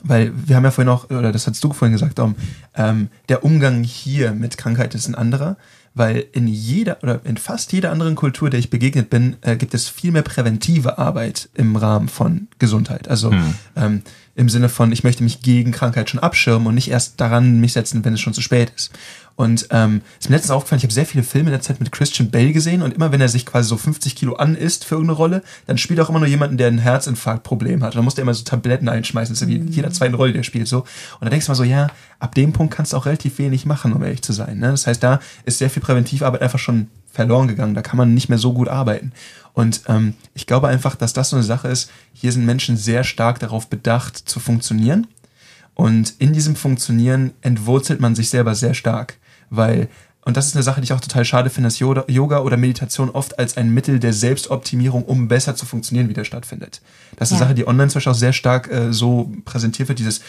weil 0.02 0.32
wir 0.34 0.56
haben 0.56 0.64
ja 0.64 0.70
vorhin 0.70 0.88
auch, 0.88 1.10
oder 1.10 1.32
das 1.32 1.46
hast 1.46 1.62
du 1.62 1.72
vorhin 1.74 1.92
gesagt, 1.92 2.18
Dom, 2.18 2.34
ähm, 2.74 3.10
der 3.28 3.44
Umgang 3.44 3.84
hier 3.84 4.32
mit 4.32 4.56
Krankheit 4.56 4.94
ist 4.94 5.06
ein 5.06 5.14
anderer 5.14 5.58
weil 6.00 6.24
in 6.32 6.48
jeder 6.48 6.96
oder 7.02 7.20
in 7.24 7.36
fast 7.36 7.74
jeder 7.74 7.92
anderen 7.92 8.14
Kultur, 8.14 8.48
der 8.48 8.58
ich 8.58 8.70
begegnet 8.70 9.10
bin, 9.10 9.36
äh, 9.42 9.56
gibt 9.56 9.74
es 9.74 9.86
viel 9.86 10.12
mehr 10.12 10.22
präventive 10.22 10.96
Arbeit 10.96 11.50
im 11.52 11.76
Rahmen 11.76 12.08
von 12.08 12.48
Gesundheit. 12.58 13.06
Also 13.08 13.30
hm. 13.30 13.54
ähm, 13.76 14.02
im 14.34 14.48
Sinne 14.48 14.70
von, 14.70 14.92
ich 14.92 15.04
möchte 15.04 15.22
mich 15.22 15.42
gegen 15.42 15.72
Krankheit 15.72 16.08
schon 16.08 16.20
abschirmen 16.20 16.66
und 16.66 16.74
nicht 16.74 16.90
erst 16.90 17.20
daran 17.20 17.60
mich 17.60 17.74
setzen, 17.74 18.02
wenn 18.02 18.14
es 18.14 18.20
schon 18.20 18.32
zu 18.32 18.40
spät 18.40 18.72
ist. 18.74 18.92
Und 19.40 19.68
ähm, 19.70 20.02
ist 20.20 20.28
mir 20.28 20.36
letztens 20.36 20.50
aufgefallen, 20.50 20.80
ich 20.80 20.84
habe 20.84 20.92
sehr 20.92 21.06
viele 21.06 21.24
Filme 21.24 21.48
in 21.48 21.52
der 21.52 21.62
Zeit 21.62 21.80
mit 21.80 21.90
Christian 21.90 22.30
Bale 22.30 22.52
gesehen 22.52 22.82
und 22.82 22.92
immer 22.92 23.10
wenn 23.10 23.22
er 23.22 23.28
sich 23.30 23.46
quasi 23.46 23.70
so 23.70 23.78
50 23.78 24.14
Kilo 24.14 24.34
an 24.34 24.54
isst 24.54 24.84
für 24.84 24.96
irgendeine 24.96 25.16
Rolle, 25.16 25.42
dann 25.66 25.78
spielt 25.78 25.98
er 25.98 26.04
auch 26.04 26.10
immer 26.10 26.18
nur 26.18 26.28
jemanden, 26.28 26.58
der 26.58 26.66
ein 26.66 26.76
Herzinfarktproblem 26.76 27.82
hat. 27.82 27.92
Und 27.92 27.96
dann 27.96 28.04
muss 28.04 28.18
er 28.18 28.20
immer 28.20 28.34
so 28.34 28.44
Tabletten 28.44 28.90
einschmeißen. 28.90 29.34
Das 29.34 29.40
ist 29.40 29.48
wie 29.48 29.58
mhm. 29.58 29.68
jeder 29.68 29.90
zweite 29.92 30.16
Rolle, 30.16 30.34
der 30.34 30.42
spielt 30.42 30.68
so. 30.68 30.80
Und 30.80 30.86
dann 31.22 31.30
denkst 31.30 31.46
du 31.46 31.52
mal 31.52 31.56
so, 31.56 31.64
ja, 31.64 31.86
ab 32.18 32.34
dem 32.34 32.52
Punkt 32.52 32.74
kannst 32.74 32.92
du 32.92 32.98
auch 32.98 33.06
relativ 33.06 33.38
wenig 33.38 33.64
machen, 33.64 33.94
um 33.94 34.02
ehrlich 34.02 34.20
zu 34.20 34.34
sein. 34.34 34.58
Ne? 34.58 34.72
Das 34.72 34.86
heißt, 34.86 35.02
da 35.02 35.20
ist 35.46 35.56
sehr 35.56 35.70
viel 35.70 35.82
Präventivarbeit 35.82 36.42
einfach 36.42 36.58
schon 36.58 36.88
verloren 37.10 37.48
gegangen. 37.48 37.74
Da 37.74 37.80
kann 37.80 37.96
man 37.96 38.12
nicht 38.12 38.28
mehr 38.28 38.36
so 38.36 38.52
gut 38.52 38.68
arbeiten. 38.68 39.12
Und 39.54 39.84
ähm, 39.88 40.16
ich 40.34 40.46
glaube 40.46 40.68
einfach, 40.68 40.96
dass 40.96 41.14
das 41.14 41.30
so 41.30 41.36
eine 41.36 41.46
Sache 41.46 41.68
ist. 41.68 41.90
Hier 42.12 42.32
sind 42.32 42.44
Menschen 42.44 42.76
sehr 42.76 43.04
stark 43.04 43.38
darauf 43.38 43.68
bedacht, 43.68 44.18
zu 44.18 44.38
funktionieren. 44.38 45.06
Und 45.72 46.12
in 46.18 46.34
diesem 46.34 46.56
Funktionieren 46.56 47.32
entwurzelt 47.40 48.00
man 48.00 48.14
sich 48.14 48.28
selber 48.28 48.54
sehr 48.54 48.74
stark 48.74 49.16
weil, 49.50 49.88
und 50.24 50.36
das 50.36 50.46
ist 50.46 50.54
eine 50.54 50.62
Sache, 50.62 50.80
die 50.80 50.84
ich 50.84 50.92
auch 50.92 51.00
total 51.00 51.24
schade 51.24 51.50
finde, 51.50 51.68
dass 51.68 51.78
Yoga 51.78 52.40
oder 52.40 52.56
Meditation 52.56 53.10
oft 53.10 53.38
als 53.38 53.56
ein 53.56 53.70
Mittel 53.74 53.98
der 53.98 54.12
Selbstoptimierung, 54.12 55.04
um 55.04 55.28
besser 55.28 55.56
zu 55.56 55.66
funktionieren, 55.66 56.08
wieder 56.08 56.24
stattfindet. 56.24 56.80
Das 57.16 57.28
ist 57.28 57.32
ja. 57.32 57.36
eine 57.38 57.46
Sache, 57.46 57.54
die 57.54 57.66
online 57.66 57.88
zum 57.88 57.98
Beispiel 57.98 58.12
auch 58.12 58.16
sehr 58.16 58.32
stark 58.32 58.70
äh, 58.70 58.92
so 58.92 59.32
präsentiert 59.44 59.88
wird, 59.88 59.98
dieses 59.98 60.22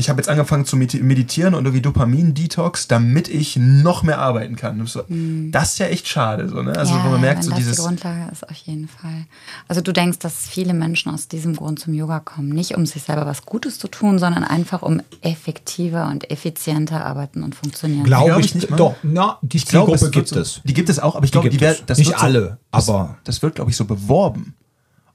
ich 0.00 0.08
habe 0.08 0.18
jetzt 0.18 0.28
angefangen 0.28 0.64
zu 0.64 0.76
meditieren 0.76 1.54
und 1.54 1.64
irgendwie 1.64 1.82
Dopamin-Detox, 1.82 2.88
damit 2.88 3.28
ich 3.28 3.56
noch 3.56 4.02
mehr 4.02 4.18
arbeiten 4.18 4.56
kann. 4.56 4.84
So, 4.86 5.02
mhm. 5.06 5.52
Das 5.52 5.72
ist 5.72 5.78
ja 5.78 5.86
echt 5.86 6.08
schade. 6.08 6.48
So, 6.48 6.62
ne? 6.62 6.74
Also, 6.74 6.94
ja, 6.94 7.04
wo 7.04 7.10
man 7.10 7.20
merkt, 7.20 7.44
so 7.44 7.52
dieses. 7.52 7.76
Die 7.76 7.82
Grundlage 7.82 8.32
ist 8.32 8.48
auf 8.48 8.56
jeden 8.56 8.88
Fall. 8.88 9.26
Also, 9.68 9.82
du 9.82 9.92
denkst, 9.92 10.18
dass 10.18 10.48
viele 10.48 10.72
Menschen 10.72 11.12
aus 11.12 11.28
diesem 11.28 11.54
Grund 11.54 11.78
zum 11.78 11.92
Yoga 11.92 12.18
kommen. 12.20 12.48
Nicht, 12.48 12.76
um 12.76 12.86
sich 12.86 13.02
selber 13.02 13.26
was 13.26 13.44
Gutes 13.44 13.78
zu 13.78 13.88
tun, 13.88 14.18
sondern 14.18 14.42
einfach, 14.42 14.80
um 14.82 15.02
effektiver 15.20 16.08
und 16.08 16.30
effizienter 16.30 17.04
arbeiten 17.04 17.42
und 17.42 17.54
funktionieren 17.54 18.04
Glaube 18.04 18.30
glaub 18.30 18.40
ich 18.40 18.54
nicht. 18.54 18.70
Mal. 18.70 18.76
Doch, 18.76 18.94
na, 19.02 19.38
die 19.42 19.58
ich 19.58 19.66
glaube, 19.66 19.92
Gruppe 19.92 20.10
gibt 20.10 20.32
es. 20.32 20.62
Die 20.64 20.74
gibt 20.74 20.88
es 20.88 20.98
auch, 20.98 21.14
aber 21.14 21.26
ich 21.26 21.32
glaube, 21.32 21.50
die, 21.50 21.58
die 21.58 21.74
das 21.86 21.98
nicht 21.98 22.18
alle, 22.18 22.58
so, 22.72 22.92
aber. 22.92 23.18
Das, 23.24 23.36
das 23.36 23.42
wird, 23.42 23.56
glaube 23.56 23.70
ich, 23.70 23.76
so 23.76 23.84
beworben. 23.84 24.54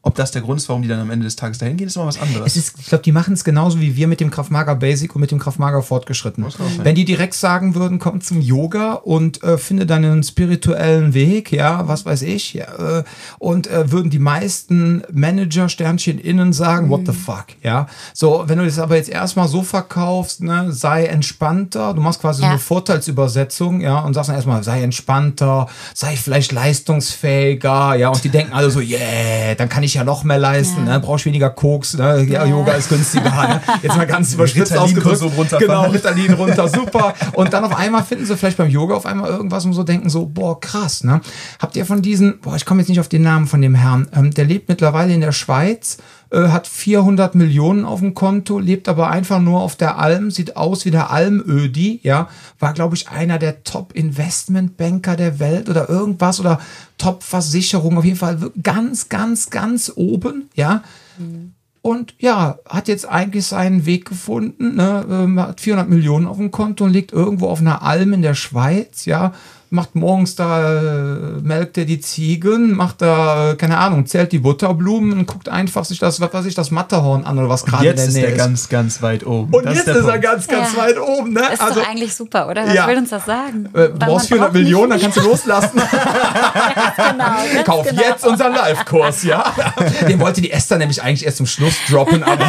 Ob 0.06 0.14
das 0.14 0.30
der 0.30 0.44
Grund 0.44 0.60
ist, 0.60 0.70
warum 0.70 0.84
die 0.84 0.88
dann 0.88 1.00
am 1.00 1.10
Ende 1.10 1.24
des 1.24 1.36
Tages 1.36 1.58
dahin 1.58 1.78
gehen, 1.78 1.88
ist 1.88 1.96
immer 1.96 2.06
was 2.06 2.22
anderes. 2.22 2.46
Es 2.46 2.58
ist, 2.58 2.80
ich 2.80 2.86
glaube, 2.86 3.04
die 3.04 3.12
machen 3.12 3.34
es 3.34 3.44
genauso 3.44 3.82
wie 3.82 3.96
wir 3.96 4.08
mit 4.08 4.20
dem 4.20 4.30
Kraftmager 4.30 4.76
Basic 4.76 5.16
und 5.16 5.22
mit 5.22 5.32
dem 5.32 5.40
Kraftmager 5.40 5.82
fortgeschritten. 5.82 6.46
Wenn 6.84 6.94
die 6.94 7.06
direkt 7.06 7.34
sagen 7.34 7.74
würden, 7.74 7.98
komm 7.98 8.22
zum 8.22 8.40
Yoga 8.40 8.94
und 8.94 9.42
äh, 9.42 9.58
finde 9.58 9.88
deinen 9.88 10.22
spirituellen 10.22 11.16
Weg, 11.16 11.52
ja, 11.52 11.88
was 11.88 12.06
weiß 12.06 12.22
ich, 12.22 12.54
ja, 12.54 13.00
äh, 13.00 13.04
und 13.40 13.66
äh, 13.66 13.92
würden 13.92 14.12
die 14.12 14.20
meisten 14.20 15.02
Manager 15.12 15.70
Sternchen 15.70 16.20
innen 16.20 16.54
sagen, 16.54 16.86
mhm. 16.86 16.92
what 16.92 17.02
the 17.08 17.12
mhm. 17.12 17.16
fuck, 17.16 17.46
ja. 17.64 17.88
So, 18.14 18.44
wenn 18.46 18.60
du 18.60 18.66
das 18.66 18.78
aber 18.78 18.98
jetzt 18.98 19.10
erstmal 19.10 19.48
so 19.48 19.64
verkaufst, 19.64 20.44
ne, 20.44 20.72
sei 20.72 21.06
entspannter, 21.06 21.96
du 21.96 22.02
machst 22.02 22.22
quasi 22.22 22.44
ja. 22.44 22.50
eine 22.50 22.60
Vorteilsübersetzung, 22.60 23.82
ja, 23.82 24.02
und 24.02 24.14
sagst 24.14 24.30
dann 24.30 24.36
erstmal, 24.36 24.64
sei 24.64 24.84
entspannter, 24.84 25.66
sei 25.96 26.16
vielleicht 26.16 26.52
leistungsfähiger, 26.52 27.96
ja, 27.96 28.10
und 28.10 28.24
die 28.24 28.30
denken 28.30 28.54
alle 28.54 28.70
so, 28.70 28.82
yeah, 28.82 29.56
dann 29.56 29.68
kann 29.68 29.82
ich 29.82 29.95
ja 29.96 30.04
noch 30.04 30.24
mehr 30.24 30.38
leisten, 30.38 30.86
ja. 30.86 30.94
ne? 30.94 31.00
brauche 31.00 31.18
ich 31.18 31.26
weniger 31.26 31.50
Koks, 31.50 31.96
ne? 31.98 32.24
ja, 32.24 32.46
Yoga 32.46 32.74
ist 32.74 32.90
günstiger. 32.90 33.30
ne? 33.30 33.62
Jetzt 33.82 33.98
mal 33.98 34.08
ganz 34.08 34.34
überspitzt 34.34 34.78
ausgedrückt. 34.78 35.22
Genau, 35.60 35.90
Ritalin 35.90 36.34
runter, 36.34 36.68
super. 36.68 37.14
Und 37.34 37.54
dann 37.54 37.64
auf 37.64 37.76
einmal 37.76 38.04
finden 38.04 38.26
sie 38.26 38.38
vielleicht 38.38 38.58
beim 38.58 38.70
Yoga 38.70 38.96
auf 38.96 39.06
einmal 39.06 39.30
irgendwas 39.30 39.66
und 39.66 39.74
so 39.74 39.84
denken 39.84 40.10
so, 40.10 40.26
boah, 40.26 40.60
krass. 40.60 41.04
Ne? 41.04 41.22
Habt 41.60 41.76
ihr 41.76 41.86
von 41.86 42.02
diesen, 42.02 42.40
boah, 42.40 42.56
ich 42.56 42.66
komme 42.66 42.82
jetzt 42.82 42.90
nicht 42.90 43.00
auf 43.00 43.08
den 43.08 43.24
Namen 43.24 43.48
von 43.48 43.62
dem 43.62 43.76
Herrn, 43.76 44.08
ähm, 44.16 44.32
der 44.34 44.46
lebt 44.46 44.70
mittlerweile 44.70 45.14
in 45.14 45.22
der 45.22 45.32
Schweiz 45.32 45.98
hat 46.40 46.68
400 46.68 47.36
Millionen 47.36 47.86
auf 47.86 48.00
dem 48.00 48.14
Konto, 48.14 48.60
lebt 48.60 48.90
aber 48.90 49.10
einfach 49.10 49.40
nur 49.40 49.62
auf 49.62 49.76
der 49.76 49.98
Alm, 49.98 50.32
sieht 50.32 50.58
aus 50.58 50.86
wie 50.86 50.92
der 50.92 51.12
Almödi, 51.12 52.00
ja, 52.04 52.30
war, 52.60 52.74
glaube 52.74 52.96
ich, 52.96 53.10
einer 53.10 53.40
der 53.40 53.64
Top-Investmentbanker 53.64 55.16
der 55.16 55.40
Welt 55.40 55.70
oder 55.70 55.90
irgendwas 55.90 56.40
oder 56.40 56.60
Top-Versicherung, 56.98 57.98
auf 57.98 58.06
jeden 58.06 58.18
Fall 58.18 58.52
ganz, 58.62 59.10
ganz, 59.10 59.50
ganz 59.50 59.92
oben, 59.96 60.50
ja. 60.56 60.84
Mhm. 61.18 61.54
und 61.82 62.14
ja, 62.20 62.60
hat 62.68 62.90
jetzt 62.90 63.08
eigentlich 63.08 63.46
seinen 63.46 63.86
Weg 63.86 64.06
gefunden, 64.06 64.76
ne? 64.76 65.06
ähm, 65.10 65.40
hat 65.40 65.62
400 65.62 65.90
Millionen 65.90 66.28
auf 66.28 66.38
dem 66.38 66.52
Konto 66.52 66.84
und 66.84 66.92
liegt 66.92 67.14
irgendwo 67.14 67.48
auf 67.48 67.62
einer 67.62 67.82
Alm 67.84 68.12
in 68.12 68.22
der 68.22 68.36
Schweiz, 68.36 69.06
ja, 69.06 69.34
macht 69.70 69.96
morgens 69.96 70.36
da, 70.36 70.74
äh, 70.74 71.16
melkt 71.42 71.78
er 71.78 71.86
die 71.86 72.00
Ziegen, 72.00 72.76
macht 72.76 73.02
da, 73.02 73.52
äh, 73.52 73.56
keine 73.56 73.78
Ahnung, 73.78 74.06
zählt 74.06 74.32
die 74.32 74.40
Butterblumen 74.40 75.14
und 75.14 75.26
guckt 75.28 75.50
einfach 75.50 75.84
sich 75.86 76.00
das, 76.00 76.22
was 76.22 76.34
weiß 76.34 76.46
ich, 76.46 76.56
das 76.56 76.72
Matterhorn 76.72 77.26
an 77.26 77.38
oder 77.38 77.50
was 77.50 77.66
gerade 77.66 77.84
in 77.84 77.90
Jetzt 77.90 78.00
der 78.00 78.08
ist 78.08 78.14
Nähe 78.16 78.26
er 78.26 78.32
ist. 78.32 78.38
ganz, 78.38 78.70
ganz 78.70 79.02
weit 79.02 79.26
oben. 79.26 79.54
und 79.54 79.66
Das 79.66 79.76
jetzt 79.76 79.88
der 79.88 79.98
ist 79.98 80.06
er 80.06 80.20
ganz, 80.20 80.48
ganz 80.48 80.74
Ja. 80.74 80.82
weit 80.82 81.00
oben, 81.00 81.34
ne? 81.34 81.42
Ist 81.52 81.62
also, 81.62 81.80
doch 81.82 81.88
eigentlich 81.90 82.16
super, 82.16 82.48
oder? 82.48 82.66
Was 82.66 82.74
ja. 82.74 82.88
will 82.88 82.98
uns 82.98 83.10
das 83.10 83.26
sagen? 83.26 83.66
äh, 83.74 83.90
du 83.90 83.94
brauchst 84.00 84.30
man 84.32 84.40
400 84.40 84.54
nicht 84.54 84.64
Millionen, 84.64 84.90
dann 84.92 85.02
kannst 85.02 85.18
du 85.18 85.22
loslassen. 85.22 85.78
genau, 86.96 87.64
Kauf 87.66 87.88
genau. 87.90 88.02
jetzt 88.02 88.26
unseren 88.26 88.54
Live-Kurs, 88.54 89.24
ja? 89.24 89.54
Den 90.08 90.20
wollte 90.20 90.42
die 90.42 90.52
Esther 90.52 90.78
nämlich 90.78 91.02
eigentlich 91.02 91.26
erst 91.26 91.38
zum 91.38 91.46
Schluss 91.48 91.76
droppen, 91.90 92.24
aber 92.24 92.46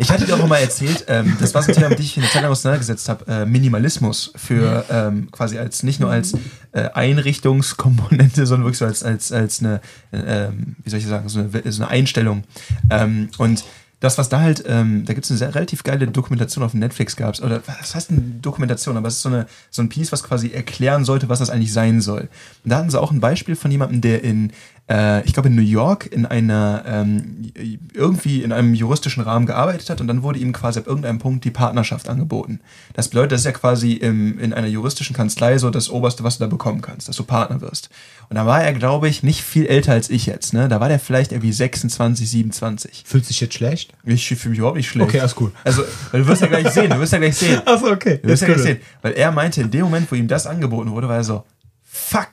Ich 0.00 0.10
hatte 0.10 0.24
dir 0.24 0.34
auch 0.34 0.46
mal 0.46 0.56
erzählt, 0.56 1.04
ähm, 1.08 1.36
das 1.38 1.54
war 1.54 1.62
so 1.62 1.68
ein 1.68 1.74
Thema, 1.74 1.90
mit 1.90 1.98
dem 1.98 2.04
ich 2.04 2.16
mich 2.16 2.24
eine 2.24 2.32
Zeit 2.32 2.42
lang 2.42 2.50
auseinandergesetzt 2.50 3.06
habe, 3.10 3.26
äh, 3.30 3.44
Minimalismus 3.44 4.32
für 4.34 4.86
ähm, 4.88 5.30
quasi 5.30 5.58
als 5.58 5.82
nicht 5.82 6.00
nur 6.00 6.10
als 6.10 6.32
äh, 6.72 6.88
Einrichtungskomponente, 6.94 8.46
sondern 8.46 8.64
wirklich 8.64 8.78
so 8.78 8.86
als, 8.86 9.02
als, 9.02 9.30
als 9.30 9.60
eine, 9.60 9.82
äh, 10.12 10.48
wie 10.82 10.88
soll 10.88 11.00
ich 11.00 11.06
sagen, 11.06 11.28
so 11.28 11.40
eine, 11.40 11.70
so 11.70 11.82
eine 11.82 11.90
Einstellung. 11.90 12.44
Ähm, 12.88 13.28
und 13.36 13.62
das, 14.00 14.16
was 14.16 14.30
da 14.30 14.40
halt, 14.40 14.64
ähm, 14.66 15.04
da 15.04 15.12
gibt 15.12 15.26
es 15.26 15.30
eine 15.30 15.36
sehr, 15.36 15.54
relativ 15.54 15.82
geile 15.84 16.06
Dokumentation 16.06 16.64
auf 16.64 16.72
Netflix 16.72 17.16
gab 17.16 17.34
es, 17.34 17.42
oder 17.42 17.60
was 17.66 17.94
heißt 17.94 18.10
eine 18.10 18.20
Dokumentation, 18.20 18.96
aber 18.96 19.08
es 19.08 19.16
ist 19.16 19.22
so, 19.22 19.28
eine, 19.28 19.46
so 19.70 19.82
ein 19.82 19.90
Piece, 19.90 20.10
was 20.10 20.22
quasi 20.22 20.50
erklären 20.52 21.04
sollte, 21.04 21.28
was 21.28 21.40
das 21.40 21.50
eigentlich 21.50 21.74
sein 21.74 22.00
soll. 22.00 22.30
Und 22.64 22.70
da 22.70 22.78
hatten 22.78 22.88
sie 22.88 22.98
auch 22.98 23.12
ein 23.12 23.20
Beispiel 23.20 23.56
von 23.56 23.70
jemandem, 23.70 24.00
der 24.00 24.24
in, 24.24 24.52
äh, 24.90 25.24
ich 25.24 25.32
glaube 25.32 25.48
in 25.48 25.54
New 25.54 25.62
York 25.62 26.06
in 26.06 26.26
einer, 26.26 26.82
ähm, 26.84 27.52
irgendwie 27.94 28.42
in 28.42 28.52
einem 28.52 28.74
juristischen 28.74 29.22
Rahmen 29.22 29.46
gearbeitet 29.46 29.88
hat 29.88 30.00
und 30.00 30.08
dann 30.08 30.22
wurde 30.22 30.40
ihm 30.40 30.52
quasi 30.52 30.80
ab 30.80 30.86
irgendeinem 30.86 31.20
Punkt 31.20 31.44
die 31.44 31.50
Partnerschaft 31.50 32.08
angeboten. 32.08 32.60
Das 32.94 33.08
bedeutet, 33.08 33.32
das 33.32 33.42
ist 33.42 33.46
ja 33.46 33.52
quasi 33.52 33.92
im, 33.92 34.38
in 34.38 34.52
einer 34.52 34.66
juristischen 34.66 35.14
Kanzlei 35.14 35.58
so 35.58 35.70
das 35.70 35.88
Oberste, 35.88 36.24
was 36.24 36.38
du 36.38 36.44
da 36.44 36.48
bekommen 36.48 36.80
kannst, 36.80 37.08
dass 37.08 37.16
du 37.16 37.22
Partner 37.22 37.60
wirst. 37.60 37.88
Und 38.28 38.36
da 38.36 38.46
war 38.46 38.62
er, 38.62 38.72
glaube 38.72 39.08
ich, 39.08 39.22
nicht 39.22 39.42
viel 39.42 39.66
älter 39.66 39.92
als 39.92 40.10
ich 40.10 40.26
jetzt, 40.26 40.52
ne? 40.54 40.68
Da 40.68 40.80
war 40.80 40.88
der 40.88 40.98
vielleicht 40.98 41.32
irgendwie 41.32 41.52
26, 41.52 42.28
27. 42.28 43.04
fühlt 43.06 43.24
sich 43.24 43.40
jetzt 43.40 43.54
schlecht? 43.54 43.92
Ich 44.04 44.26
fühle 44.28 44.50
mich 44.50 44.58
überhaupt 44.58 44.76
nicht 44.76 44.88
schlecht. 44.88 45.08
Okay, 45.08 45.20
alles 45.20 45.34
gut. 45.34 45.52
Also, 45.64 45.82
du 46.12 46.26
wirst 46.26 46.42
ja 46.42 46.48
gleich 46.48 46.68
sehen, 46.70 46.90
du 46.90 46.98
wirst 46.98 47.12
ja 47.12 47.18
gleich 47.18 47.36
sehen. 47.36 47.60
Achso, 47.64 47.90
okay. 47.90 48.18
Du 48.22 48.28
wirst 48.28 48.42
ja 48.42 48.48
gleich 48.48 48.62
sehen. 48.62 48.78
Weil 49.02 49.12
er 49.12 49.30
meinte, 49.30 49.60
in 49.60 49.70
dem 49.70 49.82
Moment, 49.82 50.10
wo 50.10 50.16
ihm 50.16 50.28
das 50.28 50.46
angeboten 50.46 50.90
wurde, 50.90 51.08
war 51.08 51.16
er 51.16 51.24
so, 51.24 51.44
fuck, 51.82 52.30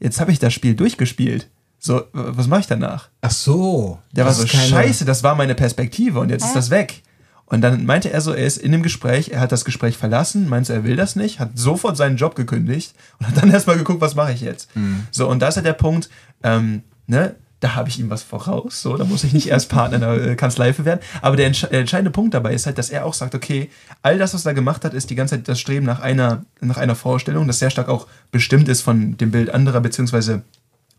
jetzt 0.00 0.20
habe 0.20 0.32
ich 0.32 0.38
das 0.38 0.52
Spiel 0.52 0.74
durchgespielt. 0.74 1.48
So, 1.78 2.02
was 2.12 2.48
mache 2.48 2.60
ich 2.60 2.66
danach? 2.66 3.08
Ach 3.20 3.30
so. 3.30 3.98
Der 4.12 4.24
war 4.24 4.32
das 4.32 4.40
so, 4.40 4.46
keine- 4.46 4.66
scheiße, 4.68 5.04
das 5.04 5.22
war 5.22 5.34
meine 5.34 5.54
Perspektive 5.54 6.18
und 6.20 6.30
jetzt 6.30 6.44
ist 6.44 6.56
das 6.56 6.70
weg. 6.70 7.02
Und 7.46 7.62
dann 7.62 7.86
meinte 7.86 8.10
er 8.12 8.20
so, 8.20 8.32
er 8.34 8.44
ist 8.44 8.58
in 8.58 8.72
dem 8.72 8.82
Gespräch, 8.82 9.30
er 9.30 9.40
hat 9.40 9.52
das 9.52 9.64
Gespräch 9.64 9.96
verlassen, 9.96 10.48
meinte, 10.48 10.72
er 10.74 10.84
will 10.84 10.96
das 10.96 11.16
nicht, 11.16 11.40
hat 11.40 11.50
sofort 11.54 11.96
seinen 11.96 12.16
Job 12.18 12.34
gekündigt 12.34 12.94
und 13.18 13.28
hat 13.28 13.36
dann 13.38 13.50
erstmal 13.52 13.78
geguckt, 13.78 14.00
was 14.02 14.14
mache 14.14 14.32
ich 14.32 14.40
jetzt. 14.42 14.68
So, 15.10 15.28
und 15.28 15.40
da 15.40 15.48
ist 15.48 15.56
halt 15.56 15.64
der 15.66 15.72
Punkt, 15.72 16.10
ähm, 16.42 16.82
ne, 17.06 17.36
da 17.60 17.74
habe 17.74 17.88
ich 17.88 17.98
ihm 17.98 18.10
was 18.10 18.22
voraus, 18.22 18.82
so, 18.82 18.96
da 18.98 19.04
muss 19.04 19.24
ich 19.24 19.32
nicht 19.32 19.46
erst 19.48 19.68
Partner 19.70 19.94
in 19.96 20.00
der 20.02 20.30
äh, 20.32 20.36
Kanzlei 20.36 20.74
für 20.74 20.84
werden. 20.84 21.00
Aber 21.22 21.36
der, 21.36 21.46
entsch 21.46 21.62
der 21.70 21.80
entscheidende 21.80 22.10
Punkt 22.10 22.34
dabei 22.34 22.52
ist 22.52 22.66
halt, 22.66 22.76
dass 22.76 22.90
er 22.90 23.06
auch 23.06 23.14
sagt, 23.14 23.34
okay, 23.34 23.70
all 24.02 24.18
das, 24.18 24.34
was 24.34 24.44
er 24.44 24.52
gemacht 24.52 24.84
hat, 24.84 24.92
ist 24.92 25.08
die 25.08 25.14
ganze 25.14 25.36
Zeit 25.36 25.48
das 25.48 25.58
Streben 25.58 25.86
nach 25.86 26.00
einer, 26.00 26.44
nach 26.60 26.76
einer 26.76 26.96
Vorstellung, 26.96 27.46
das 27.46 27.60
sehr 27.60 27.70
stark 27.70 27.88
auch 27.88 28.06
bestimmt 28.30 28.68
ist 28.68 28.82
von 28.82 29.16
dem 29.16 29.30
Bild 29.30 29.48
anderer, 29.50 29.80
beziehungsweise 29.80 30.42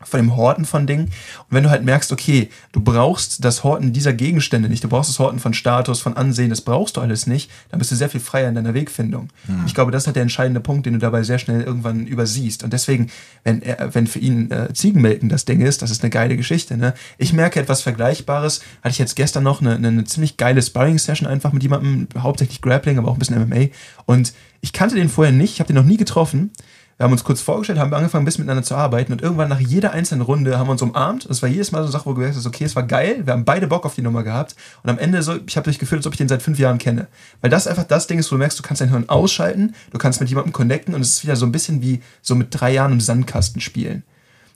von 0.03 0.19
dem 0.19 0.35
Horten 0.35 0.65
von 0.65 0.87
Dingen. 0.87 1.05
Und 1.05 1.11
wenn 1.49 1.63
du 1.63 1.69
halt 1.69 1.83
merkst, 1.83 2.11
okay, 2.11 2.49
du 2.71 2.79
brauchst 2.79 3.43
das 3.43 3.63
Horten 3.63 3.91
dieser 3.93 4.13
Gegenstände 4.13 4.69
nicht, 4.69 4.83
du 4.83 4.87
brauchst 4.87 5.09
das 5.09 5.19
Horten 5.19 5.39
von 5.39 5.53
Status, 5.53 5.99
von 5.99 6.15
Ansehen, 6.15 6.49
das 6.49 6.61
brauchst 6.61 6.97
du 6.97 7.01
alles 7.01 7.27
nicht, 7.27 7.51
dann 7.69 7.79
bist 7.79 7.91
du 7.91 7.95
sehr 7.95 8.09
viel 8.09 8.21
freier 8.21 8.49
in 8.49 8.55
deiner 8.55 8.73
Wegfindung. 8.73 9.29
Ich 9.65 9.73
glaube, 9.73 9.91
das 9.91 10.03
ist 10.03 10.07
halt 10.07 10.15
der 10.15 10.23
entscheidende 10.23 10.61
Punkt, 10.61 10.85
den 10.85 10.93
du 10.93 10.99
dabei 10.99 11.23
sehr 11.23 11.39
schnell 11.39 11.61
irgendwann 11.61 12.05
übersiehst. 12.05 12.63
Und 12.63 12.73
deswegen, 12.73 13.09
wenn 13.43 13.61
er, 13.61 13.93
wenn 13.93 14.07
für 14.07 14.19
ihn 14.19 14.49
äh, 14.51 14.73
Ziegenmelken 14.73 15.29
das 15.29 15.45
Ding 15.45 15.61
ist, 15.61 15.81
das 15.81 15.91
ist 15.91 16.03
eine 16.03 16.09
geile 16.09 16.37
Geschichte. 16.37 16.77
Ne? 16.77 16.93
Ich 17.17 17.33
merke 17.33 17.59
etwas 17.59 17.81
Vergleichbares. 17.81 18.61
Hatte 18.81 18.91
ich 18.91 18.99
jetzt 18.99 19.15
gestern 19.15 19.43
noch 19.43 19.61
eine, 19.61 19.75
eine, 19.75 19.89
eine 19.89 20.03
ziemlich 20.05 20.37
geile 20.37 20.61
Sparring-Session 20.61 21.27
einfach 21.27 21.51
mit 21.51 21.63
jemandem, 21.63 22.07
hauptsächlich 22.17 22.61
Grappling, 22.61 22.97
aber 22.97 23.09
auch 23.09 23.15
ein 23.15 23.19
bisschen 23.19 23.39
MMA. 23.39 23.67
Und 24.05 24.33
ich 24.61 24.73
kannte 24.73 24.95
den 24.95 25.09
vorher 25.09 25.33
nicht, 25.33 25.53
ich 25.53 25.59
habe 25.59 25.67
den 25.67 25.75
noch 25.75 25.85
nie 25.85 25.97
getroffen. 25.97 26.51
Wir 26.99 27.05
haben 27.05 27.13
uns 27.13 27.23
kurz 27.23 27.39
vorgestellt, 27.39 27.79
haben 27.79 27.93
angefangen, 27.93 28.23
ein 28.23 28.25
bisschen 28.25 28.43
miteinander 28.43 28.63
zu 28.67 28.75
arbeiten 28.75 29.13
und 29.13 29.21
irgendwann 29.21 29.47
nach 29.47 29.61
jeder 29.61 29.91
einzelnen 29.93 30.21
Runde 30.21 30.59
haben 30.59 30.67
wir 30.67 30.73
uns 30.73 30.81
umarmt. 30.81 31.29
Das 31.29 31.41
war 31.41 31.47
jedes 31.47 31.71
Mal 31.71 31.77
so 31.79 31.83
eine 31.85 31.91
Sache, 31.93 32.05
wo 32.05 32.09
du 32.09 32.15
gemerkt 32.17 32.35
hast, 32.35 32.45
okay, 32.45 32.65
es 32.65 32.75
war 32.75 32.83
geil, 32.83 33.21
wir 33.25 33.31
haben 33.31 33.45
beide 33.45 33.67
Bock 33.67 33.85
auf 33.85 33.95
die 33.95 34.01
Nummer 34.01 34.21
gehabt 34.23 34.53
und 34.83 34.89
am 34.89 34.99
Ende 34.99 35.23
so, 35.23 35.35
ich 35.47 35.55
habe 35.55 35.69
mich 35.69 35.79
gefühlt, 35.79 35.99
als 35.99 36.07
ob 36.07 36.13
ich 36.13 36.17
den 36.17 36.27
seit 36.27 36.41
fünf 36.41 36.59
Jahren 36.59 36.77
kenne. 36.77 37.07
Weil 37.39 37.49
das 37.49 37.67
einfach 37.67 37.85
das 37.85 38.07
Ding 38.07 38.19
ist, 38.19 38.29
wo 38.31 38.35
du 38.35 38.39
merkst, 38.39 38.59
du 38.59 38.63
kannst 38.63 38.81
dein 38.81 38.89
Hirn 38.89 39.07
ausschalten, 39.07 39.75
du 39.91 39.97
kannst 39.97 40.19
mit 40.19 40.27
jemandem 40.27 40.51
connecten 40.51 40.93
und 40.93 40.99
es 40.99 41.11
ist 41.13 41.23
wieder 41.23 41.37
so 41.37 41.45
ein 41.45 41.53
bisschen 41.53 41.81
wie 41.81 42.01
so 42.21 42.35
mit 42.35 42.47
drei 42.51 42.73
Jahren 42.73 42.91
im 42.91 42.99
Sandkasten 42.99 43.61
spielen. 43.61 44.03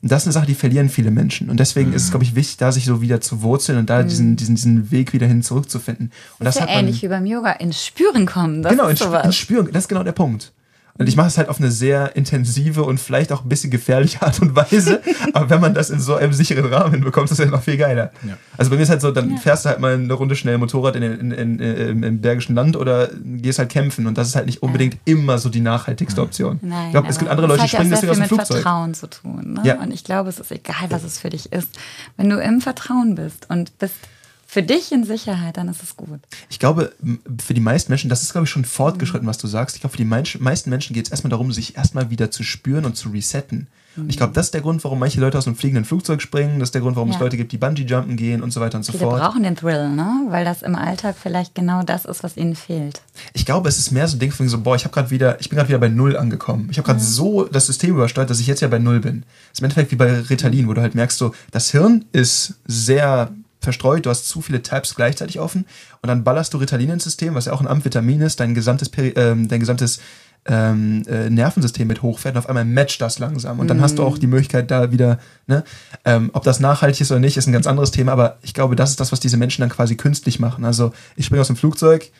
Und 0.01 0.11
das 0.11 0.23
ist 0.23 0.27
eine 0.27 0.33
Sache, 0.33 0.47
die 0.47 0.55
verlieren 0.55 0.89
viele 0.89 1.11
Menschen. 1.11 1.49
Und 1.49 1.61
deswegen 1.61 1.93
ist 1.93 2.03
es, 2.03 2.09
glaube 2.09 2.25
ich, 2.25 2.35
wichtig, 2.35 2.57
da 2.57 2.73
sich 2.73 2.83
so 2.83 3.01
wieder 3.01 3.21
zu 3.21 3.41
wurzeln 3.41 3.77
und 3.77 3.89
da 3.89 4.03
diesen, 4.03 4.35
diesen, 4.35 4.55
diesen 4.55 4.91
Weg 4.91 5.13
wieder 5.13 5.27
hin 5.27 5.41
zurückzufinden. 5.43 6.11
Und 6.39 6.45
das 6.45 6.55
Das 6.55 6.55
ist 6.55 6.61
hat 6.63 6.69
ja 6.71 6.75
man, 6.75 6.85
ähnlich 6.87 7.01
wie 7.03 7.07
beim 7.07 7.25
Yoga, 7.25 7.53
ins 7.53 7.85
Spüren 7.85 8.25
kommen. 8.25 8.63
Das 8.63 8.71
genau, 8.73 8.87
in, 8.87 8.95
ist 8.95 8.99
Sp- 8.99 9.07
sowas. 9.07 9.25
in 9.27 9.31
Spüren, 9.31 9.69
das 9.71 9.85
ist 9.85 9.87
genau 9.87 10.03
der 10.03 10.11
Punkt. 10.11 10.51
Und 10.99 11.09
ich 11.09 11.15
mache 11.15 11.27
es 11.27 11.39
halt 11.39 11.49
auf 11.49 11.59
eine 11.59 11.71
sehr 11.71 12.15
intensive 12.15 12.83
und 12.83 12.99
vielleicht 12.99 13.31
auch 13.31 13.43
ein 13.43 13.49
bisschen 13.49 13.71
gefährliche 13.71 14.21
Art 14.21 14.39
und 14.41 14.55
Weise. 14.55 15.01
aber 15.33 15.49
wenn 15.49 15.59
man 15.59 15.73
das 15.73 15.89
in 15.89 15.99
so 15.99 16.13
einem 16.13 16.33
sicheren 16.33 16.71
Rahmen 16.71 16.91
hinbekommt, 16.91 17.31
ist 17.31 17.39
das 17.39 17.45
ja 17.45 17.51
noch 17.51 17.63
viel 17.63 17.77
geiler. 17.77 18.11
Ja. 18.27 18.37
Also 18.57 18.69
bei 18.69 18.77
mir 18.77 18.83
ist 18.83 18.89
halt 18.89 19.01
so, 19.01 19.09
dann 19.09 19.37
fährst 19.39 19.65
du 19.65 19.69
halt 19.69 19.79
mal 19.79 19.95
eine 19.95 20.13
Runde 20.13 20.35
schnell 20.35 20.59
Motorrad 20.59 20.95
in, 20.95 21.01
in, 21.01 21.31
in, 21.31 21.59
in, 21.59 22.03
im 22.03 22.21
Bergischen 22.21 22.55
Land 22.55 22.77
oder 22.77 23.09
gehst 23.23 23.57
halt 23.57 23.69
kämpfen. 23.69 24.05
Und 24.05 24.19
das 24.19 24.27
ist 24.27 24.35
halt 24.35 24.45
nicht 24.45 24.61
unbedingt 24.61 24.97
immer 25.05 25.39
so 25.39 25.49
die 25.49 25.61
nachhaltigste 25.61 26.21
Option. 26.21 26.59
Nein, 26.61 26.85
ich 26.87 26.91
glaube, 26.91 27.07
es 27.07 27.17
gibt 27.17 27.31
andere 27.31 27.47
Leute, 27.47 27.63
die 27.63 27.71
das 27.71 27.73
hat 27.73 27.87
springen 27.87 27.91
ja 27.91 27.97
auch 27.97 28.01
deswegen 28.01 28.11
aus 28.11 28.17
sehr 28.17 28.27
dem 28.27 28.29
viel 28.29 28.37
mit 28.37 28.47
Flugzeug. 28.47 28.63
Vertrauen 28.63 28.93
zu 28.93 29.07
tun. 29.07 29.53
Ne? 29.53 29.61
Ja. 29.63 29.81
Und 29.81 29.91
ich 29.91 30.03
glaube, 30.03 30.29
es 30.29 30.39
ist 30.39 30.51
egal, 30.51 30.89
was 30.89 31.03
es 31.03 31.17
für 31.17 31.31
dich 31.31 31.51
ist. 31.51 31.69
Wenn 32.17 32.29
du 32.29 32.37
im 32.37 32.61
Vertrauen 32.61 33.15
bist 33.15 33.49
und 33.49 33.79
bist 33.79 33.95
für 34.53 34.63
dich 34.63 34.91
in 34.91 35.03
Sicherheit, 35.03 35.57
dann 35.57 35.67
ist 35.67 35.81
es 35.81 35.97
gut. 35.97 36.19
Ich 36.49 36.59
glaube, 36.59 36.93
für 37.43 37.53
die 37.53 37.61
meisten 37.61 37.91
Menschen, 37.91 38.09
das 38.09 38.21
ist, 38.21 38.31
glaube 38.31 38.45
ich, 38.45 38.51
schon 38.51 38.65
fortgeschritten, 38.65 39.27
was 39.27 39.39
du 39.39 39.47
sagst. 39.47 39.75
Ich 39.75 39.81
glaube, 39.81 39.91
für 39.97 39.97
die 39.97 40.05
meisten 40.05 40.69
Menschen 40.69 40.93
geht 40.93 41.05
es 41.05 41.11
erstmal 41.11 41.31
darum, 41.31 41.51
sich 41.51 41.75
erstmal 41.75 42.09
wieder 42.11 42.29
zu 42.29 42.43
spüren 42.43 42.85
und 42.85 42.95
zu 42.95 43.09
resetten. 43.09 43.67
Und 43.95 44.09
ich 44.09 44.17
glaube, 44.17 44.33
das 44.33 44.47
ist 44.47 44.53
der 44.55 44.61
Grund, 44.61 44.83
warum 44.83 44.97
manche 44.99 45.19
Leute 45.19 45.37
aus 45.37 45.45
einem 45.45 45.55
fliegenden 45.55 45.85
Flugzeug 45.85 46.19
springen. 46.21 46.59
Das 46.59 46.67
ist 46.69 46.73
der 46.73 46.81
Grund, 46.81 46.95
warum 46.95 47.09
es 47.09 47.15
Ja. 47.15 47.21
Leute 47.21 47.37
gibt, 47.37 47.51
die 47.51 47.57
Bungee-Jumpen 47.57 48.15
gehen 48.15 48.41
und 48.41 48.51
so 48.51 48.59
weiter 48.59 48.77
und 48.77 48.83
so 48.83 48.91
Viele 48.91 49.03
fort. 49.05 49.21
brauchen 49.21 49.43
den 49.43 49.55
Thrill, 49.55 49.89
ne? 49.89 50.25
weil 50.29 50.45
das 50.45 50.63
im 50.63 50.75
Alltag 50.75 51.15
vielleicht 51.21 51.53
genau 51.53 51.83
das 51.83 52.05
ist, 52.05 52.23
was 52.23 52.35
ihnen 52.37 52.55
fehlt. 52.55 53.01
Ich 53.33 53.45
glaube, 53.45 53.69
es 53.69 53.77
ist 53.77 53.91
mehr 53.91 54.07
so 54.07 54.15
ein 54.17 54.19
Ding 54.19 54.31
von 54.31 54.47
so, 54.49 54.59
boah, 54.61 54.75
ich 54.75 54.83
habe 54.85 54.93
gerade 54.93 55.11
wieder, 55.11 55.39
ich 55.39 55.49
bin 55.49 55.57
gerade 55.57 55.69
wieder 55.69 55.77
bei 55.79 55.89
Null 55.89 56.17
angekommen. 56.17 56.69
Ich 56.71 56.77
habe 56.77 56.87
gerade 56.87 56.99
so 56.99 57.43
das 57.45 57.67
System 57.67 57.91
übersteuert, 57.91 58.29
dass 58.31 58.39
ich 58.39 58.47
jetzt 58.47 58.61
ja 58.61 58.67
bei 58.67 58.79
Null 58.79 58.99
bin. 58.99 59.21
Das 59.21 59.53
ist 59.53 59.59
im 59.59 59.65
Endeffekt 59.65 59.91
wie 59.91 59.95
bei 59.95 60.21
Ritalin, 60.21 60.67
wo 60.67 60.73
du 60.73 60.81
halt 60.81 60.95
merkst, 60.95 61.17
so, 61.17 61.33
das 61.51 61.69
Hirn 61.69 62.05
ist 62.13 62.55
sehr 62.65 63.31
verstreut, 63.63 64.05
du 64.05 64.09
hast 64.09 64.27
zu 64.27 64.41
viele 64.41 64.61
Tabs 64.61 64.95
gleichzeitig 64.95 65.39
offen 65.39 65.65
und 66.01 66.07
dann 66.07 66.23
ballerst 66.23 66.53
du 66.53 66.57
Ritalin 66.57 66.91
ins 66.91 67.03
System, 67.03 67.35
was 67.35 67.45
ja 67.45 67.53
auch 67.53 67.61
ein 67.61 67.67
Amphetamin 67.67 68.21
ist, 68.21 68.39
dein 68.39 68.53
gesamtes, 68.53 68.89
Peri 68.89 69.09
ähm, 69.15 69.47
dein 69.47 69.59
gesamtes 69.59 69.99
ähm, 70.45 71.03
äh, 71.07 71.29
Nervensystem 71.29 71.87
mit 71.87 72.01
hochfährt 72.01 72.35
und 72.35 72.39
auf 72.39 72.49
einmal 72.49 72.65
matcht 72.65 72.99
das 73.01 73.19
langsam 73.19 73.59
und 73.59 73.67
dann 73.69 73.81
hast 73.81 73.97
du 73.97 74.03
auch 74.03 74.17
die 74.17 74.27
Möglichkeit 74.27 74.69
da 74.71 74.91
wieder, 74.91 75.19
ne, 75.47 75.63
ähm, 76.03 76.29
ob 76.33 76.43
das 76.43 76.59
nachhaltig 76.59 77.01
ist 77.01 77.11
oder 77.11 77.21
nicht, 77.21 77.37
ist 77.37 77.47
ein 77.47 77.53
ganz 77.53 77.67
anderes 77.67 77.91
Thema, 77.91 78.11
aber 78.11 78.37
ich 78.41 78.53
glaube, 78.53 78.75
das 78.75 78.89
ist 78.89 78.99
das, 78.99 79.11
was 79.11 79.19
diese 79.19 79.37
Menschen 79.37 79.61
dann 79.61 79.69
quasi 79.69 79.95
künstlich 79.95 80.39
machen. 80.39 80.65
Also 80.65 80.91
ich 81.15 81.25
springe 81.25 81.41
aus 81.41 81.47
dem 81.47 81.55
Flugzeug, 81.55 82.11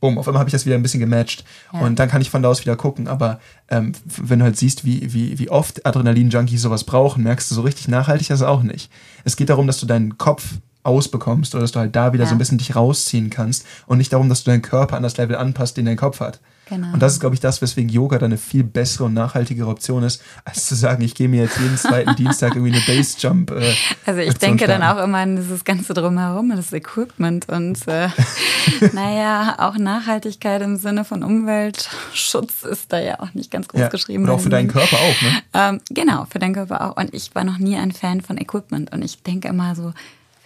bumm, 0.00 0.18
auf 0.18 0.28
einmal 0.28 0.40
habe 0.40 0.48
ich 0.48 0.52
das 0.52 0.66
wieder 0.66 0.76
ein 0.76 0.82
bisschen 0.82 1.00
gematcht. 1.00 1.44
Ja. 1.72 1.80
Und 1.80 1.98
dann 1.98 2.08
kann 2.08 2.20
ich 2.20 2.30
von 2.30 2.42
da 2.42 2.48
aus 2.48 2.60
wieder 2.60 2.76
gucken. 2.76 3.08
Aber 3.08 3.40
ähm, 3.68 3.92
wenn 4.04 4.38
du 4.38 4.44
halt 4.44 4.56
siehst, 4.56 4.84
wie, 4.84 5.12
wie, 5.12 5.38
wie 5.38 5.50
oft 5.50 5.84
Adrenalin-Junkies 5.84 6.62
sowas 6.62 6.84
brauchen, 6.84 7.22
merkst 7.24 7.50
du, 7.50 7.54
so 7.54 7.62
richtig 7.62 7.88
nachhaltig 7.88 8.30
ist 8.30 8.40
es 8.40 8.46
auch 8.46 8.62
nicht. 8.62 8.90
Es 9.24 9.36
geht 9.36 9.50
darum, 9.50 9.66
dass 9.66 9.80
du 9.80 9.86
deinen 9.86 10.18
Kopf 10.18 10.54
ausbekommst 10.88 11.54
oder 11.54 11.62
dass 11.62 11.72
du 11.72 11.78
halt 11.78 11.94
da 11.94 12.12
wieder 12.12 12.24
Ja. 12.24 12.30
so 12.30 12.34
ein 12.34 12.38
bisschen 12.38 12.58
dich 12.58 12.74
rausziehen 12.74 13.30
kannst 13.30 13.64
und 13.86 13.98
nicht 13.98 14.12
darum, 14.12 14.28
dass 14.28 14.42
du 14.44 14.50
deinen 14.50 14.62
Körper 14.62 14.96
an 14.96 15.02
das 15.02 15.16
Level 15.16 15.36
anpasst, 15.36 15.76
den 15.76 15.84
dein 15.86 15.96
Kopf 15.96 16.20
hat. 16.20 16.40
Genau. 16.70 16.92
Und 16.92 17.00
das 17.00 17.14
ist, 17.14 17.20
glaube 17.20 17.34
ich, 17.34 17.40
das, 17.40 17.62
weswegen 17.62 17.88
Yoga 17.88 18.18
dann 18.18 18.26
eine 18.26 18.36
viel 18.36 18.62
bessere 18.62 19.04
und 19.04 19.14
nachhaltigere 19.14 19.68
Option 19.68 20.02
ist, 20.02 20.20
als 20.44 20.66
zu 20.66 20.74
sagen, 20.74 21.02
ich 21.02 21.14
gehe 21.14 21.26
mir 21.26 21.44
jetzt 21.44 21.58
jeden 21.58 21.78
zweiten 21.78 22.14
Dienstag 22.16 22.56
irgendwie 22.56 22.74
eine 22.74 22.82
Base-Jump. 22.84 23.52
Äh, 23.52 23.72
Also 24.04 24.20
ich 24.20 24.34
denke 24.34 24.66
dann 24.66 24.82
auch 24.82 25.02
immer 25.02 25.16
an 25.16 25.36
dieses 25.36 25.64
ganze 25.64 25.94
Drumherum, 25.94 26.50
das 26.54 26.74
Equipment 26.74 27.48
und 27.48 27.88
äh, 27.88 28.08
naja, 28.92 29.56
auch 29.58 29.78
Nachhaltigkeit 29.78 30.60
im 30.60 30.76
Sinne 30.76 31.06
von 31.06 31.22
Umweltschutz 31.22 32.64
ist 32.64 32.92
da 32.92 32.98
ja 33.00 33.20
auch 33.20 33.32
nicht 33.34 33.50
ganz 33.50 33.68
groß 33.68 33.80
ja. 33.80 33.88
geschrieben. 33.88 34.24
Oder 34.24 34.34
auch 34.34 34.40
für 34.40 34.50
deinen 34.50 34.68
Körper 34.68 34.96
auch, 34.96 35.22
ne? 35.22 35.42
Ähm, 35.54 35.80
genau, 35.90 36.26
für 36.30 36.38
deinen 36.38 36.54
Körper 36.54 36.82
auch. 36.90 36.96
Und 36.96 37.14
ich 37.14 37.34
war 37.34 37.44
noch 37.44 37.58
nie 37.58 37.76
ein 37.76 37.92
Fan 37.92 38.20
von 38.20 38.36
Equipment. 38.36 38.92
Und 38.92 39.02
ich 39.02 39.22
denke 39.22 39.48
immer 39.48 39.74
so, 39.74 39.92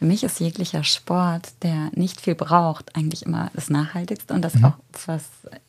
für 0.03 0.09
mich 0.09 0.25
ist 0.25 0.41
jeglicher 0.41 0.83
Sport, 0.83 1.53
der 1.63 1.91
nicht 1.95 2.21
viel 2.21 2.35
braucht, 2.35 2.97
eigentlich 2.97 3.25
immer 3.25 3.53
das 3.55 3.71
Nachhaltigste 3.71 4.35
und 4.35 4.43
das 4.43 4.57
auch, 4.65 4.73
was 5.07 5.23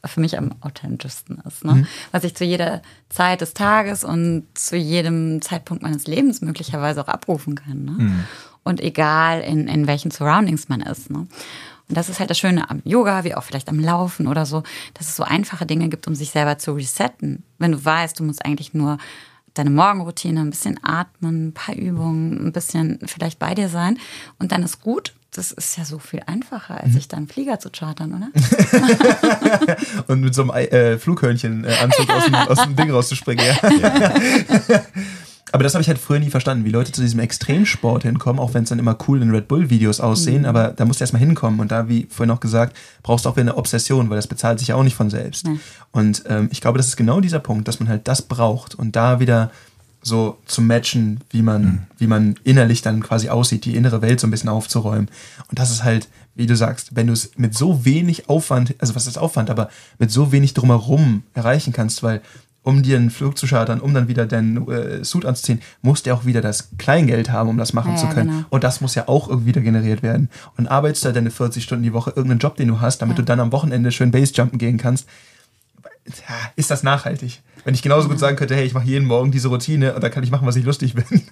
für 0.04 0.22
mich 0.22 0.40
am 0.40 0.56
authentischsten 0.62 1.40
ist. 1.48 1.64
Ne? 1.64 1.86
Was 2.12 2.24
ich 2.24 2.36
zu 2.36 2.44
jeder 2.44 2.82
Zeit 3.10 3.42
des 3.42 3.54
Tages 3.54 4.04
und 4.04 4.48
zu 4.56 4.76
jedem 4.76 5.40
Zeitpunkt 5.44 5.84
meines 5.84 6.08
Lebens 6.08 6.42
möglicherweise 6.42 7.04
auch 7.04 7.10
abrufen 7.10 7.54
kann. 7.54 7.86
Ne? 7.86 8.26
Und 8.64 8.82
egal, 8.82 9.42
in, 9.42 9.68
in 9.68 9.86
welchen 9.86 10.10
Surroundings 10.10 10.68
man 10.68 10.82
ist. 10.82 11.12
Ne? 11.12 11.20
Und 11.20 11.30
das 11.96 12.10
ist 12.10 12.20
halt 12.20 12.32
das 12.32 12.40
Schöne 12.40 12.72
am 12.72 12.82
Yoga, 12.86 13.24
wie 13.26 13.36
auch 13.36 13.44
vielleicht 13.44 13.70
am 13.70 13.80
Laufen 13.80 14.26
oder 14.26 14.48
so, 14.48 14.64
dass 14.96 15.10
es 15.10 15.16
so 15.16 15.22
einfache 15.22 15.68
Dinge 15.68 15.90
gibt, 15.90 16.08
um 16.08 16.16
sich 16.16 16.32
selber 16.32 16.58
zu 16.58 16.72
resetten. 16.72 17.44
Wenn 17.60 17.74
du 17.74 17.86
weißt, 17.86 18.20
du 18.20 18.24
musst 18.24 18.44
eigentlich 18.44 18.74
nur 18.74 18.98
deine 19.54 19.70
Morgenroutine, 19.70 20.42
ein 20.42 20.50
bisschen 20.50 20.80
atmen, 20.84 21.48
ein 21.48 21.54
paar 21.54 21.76
Übungen, 21.76 22.48
ein 22.48 22.52
bisschen 22.52 23.00
vielleicht 23.06 23.40
bei 23.40 23.54
dir 23.54 23.70
sein 23.70 24.00
und 24.40 24.52
dann 24.52 24.64
ist 24.64 24.82
gut. 24.82 25.14
Das 25.36 25.52
ist 25.52 25.78
ja 25.80 25.86
so 25.86 25.98
viel 25.98 26.22
einfacher, 26.28 26.80
als 26.80 26.94
sich 26.94 27.08
dann 27.08 27.22
einen 27.22 27.28
Flieger 27.28 27.58
zu 27.58 27.72
chartern, 27.72 28.14
oder? 28.14 29.78
und 30.08 30.22
mit 30.22 30.36
so 30.36 30.44
einem 30.44 30.52
äh, 30.52 31.00
Flughörnchen-Anzug 31.00 32.08
aus, 32.08 32.26
dem, 32.26 32.36
aus 32.36 32.62
dem 32.62 32.76
Ding 32.76 32.92
rauszuspringen, 32.92 33.44
ja. 33.44 33.72
ja. 33.72 34.14
Aber 35.54 35.64
das 35.64 35.76
habe 35.76 35.84
ich 35.84 35.88
halt 35.88 36.00
früher 36.00 36.18
nie 36.18 36.32
verstanden, 36.32 36.66
wie 36.66 36.72
Leute 36.72 36.92
zu 36.92 37.02
diesem 37.02 37.20
Extremsport 37.20 38.02
hinkommen, 38.02 38.40
auch 38.40 38.56
wenn 38.56 38.64
es 38.64 38.70
dann 38.70 38.80
immer 38.80 38.98
cool 39.08 39.22
in 39.22 39.30
Red 39.30 39.48
Bull-Videos 39.48 40.00
aussehen, 40.00 40.42
mhm. 40.42 40.48
aber 40.48 40.70
da 40.70 40.84
musst 40.84 41.00
du 41.00 41.04
erstmal 41.04 41.20
hinkommen. 41.20 41.60
Und 41.60 41.72
da, 41.72 41.88
wie 41.88 42.08
vorhin 42.10 42.32
auch 42.32 42.40
gesagt, 42.40 42.76
brauchst 43.04 43.26
du 43.26 43.30
auch 43.30 43.36
wieder 43.36 43.44
eine 43.44 43.56
Obsession, 43.56 44.10
weil 44.10 44.16
das 44.16 44.26
bezahlt 44.26 44.58
sich 44.58 44.70
ja 44.70 44.76
auch 44.76 44.84
nicht 44.84 44.96
von 44.96 45.12
selbst. 45.12 45.48
Mhm. 45.48 45.60
Und 45.92 46.24
ähm, 46.28 46.50
ich 46.52 46.60
glaube, 46.60 46.80
das 46.80 46.88
ist 46.88 46.98
genau 46.98 47.22
dieser 47.22 47.38
Punkt, 47.38 47.68
dass 47.68 47.80
man 47.80 47.88
halt 47.88 48.08
das 48.08 48.24
braucht 48.24 48.74
und 48.74 48.96
da 48.96 49.20
wieder 49.20 49.52
so 50.02 50.40
zu 50.48 50.64
matchen, 50.64 51.22
wie 51.30 51.44
man, 51.44 51.62
mhm. 51.62 51.80
wie 52.00 52.08
man 52.08 52.36
innerlich 52.44 52.82
dann 52.82 53.04
quasi 53.04 53.30
aussieht, 53.30 53.66
die 53.66 53.76
innere 53.76 54.02
Welt 54.02 54.20
so 54.20 54.26
ein 54.26 54.32
bisschen 54.32 54.50
aufzuräumen. 54.50 55.08
Und 55.50 55.60
das 55.60 55.70
ist 55.70 55.84
halt, 55.84 56.10
wie 56.34 56.48
du 56.48 56.56
sagst, 56.56 56.96
wenn 56.96 57.06
du 57.06 57.14
es 57.14 57.38
mit 57.38 57.54
so 57.54 57.86
wenig 57.86 58.28
Aufwand, 58.28 58.74
also 58.80 58.96
was 58.96 59.06
ist 59.06 59.20
Aufwand, 59.20 59.52
aber 59.52 59.70
mit 60.00 60.10
so 60.10 60.32
wenig 60.32 60.56
drumherum 60.56 61.22
erreichen 61.36 61.74
kannst, 61.74 62.02
weil 62.02 62.22
um 62.64 62.82
dir 62.82 62.98
einen 62.98 63.10
Flug 63.10 63.38
zu 63.38 63.46
chartern, 63.46 63.82
um 63.82 63.94
dann 63.94 64.08
wieder 64.08 64.26
deinen 64.26 64.68
äh, 64.70 65.04
Suit 65.04 65.26
anzuziehen, 65.26 65.62
musst 65.82 66.06
du 66.06 66.14
auch 66.14 66.26
wieder 66.26 66.42
das 66.42 66.70
Kleingeld 66.78 67.30
haben, 67.30 67.50
um 67.50 67.58
das 67.58 67.74
machen 67.74 67.92
ja, 67.92 67.98
zu 67.98 68.08
können. 68.08 68.30
Genau. 68.30 68.46
Und 68.50 68.64
das 68.64 68.82
muss 68.82 68.96
ja 68.96 69.08
auch 69.08 69.28
irgendwie 69.28 69.48
wieder 69.48 69.62
generiert 69.62 70.02
werden. 70.02 70.30
Und 70.58 70.68
arbeitest 70.68 71.06
da 71.06 71.12
deine 71.12 71.30
40 71.30 71.64
Stunden 71.64 71.84
die 71.84 71.94
Woche 71.94 72.12
irgendeinen 72.12 72.40
Job, 72.40 72.56
den 72.56 72.70
du 72.70 72.80
hast, 72.80 73.02
damit 73.02 73.18
ja. 73.18 73.22
du 73.22 73.26
dann 73.26 73.40
am 73.40 73.52
Wochenende 73.52 73.92
schön 73.92 74.12
Basejumpen 74.12 74.58
gehen 74.58 74.78
kannst. 74.78 75.08
Ist 76.56 76.72
das 76.72 76.84
nachhaltig? 76.84 77.42
Wenn 77.64 77.74
ich 77.74 77.82
genauso 77.82 78.10
gut 78.10 78.20
sagen 78.20 78.36
könnte, 78.36 78.56
hey, 78.56 78.66
ich 78.66 78.74
mache 78.74 78.86
jeden 78.86 79.06
Morgen 79.06 79.32
diese 79.32 79.48
Routine 79.48 79.96
und 79.96 80.04
da 80.04 80.10
kann 80.10 80.24
ich 80.24 80.32
machen, 80.32 80.46
was 80.46 80.56
ich 80.56 80.66
lustig 80.66 80.94
bin. 80.94 81.06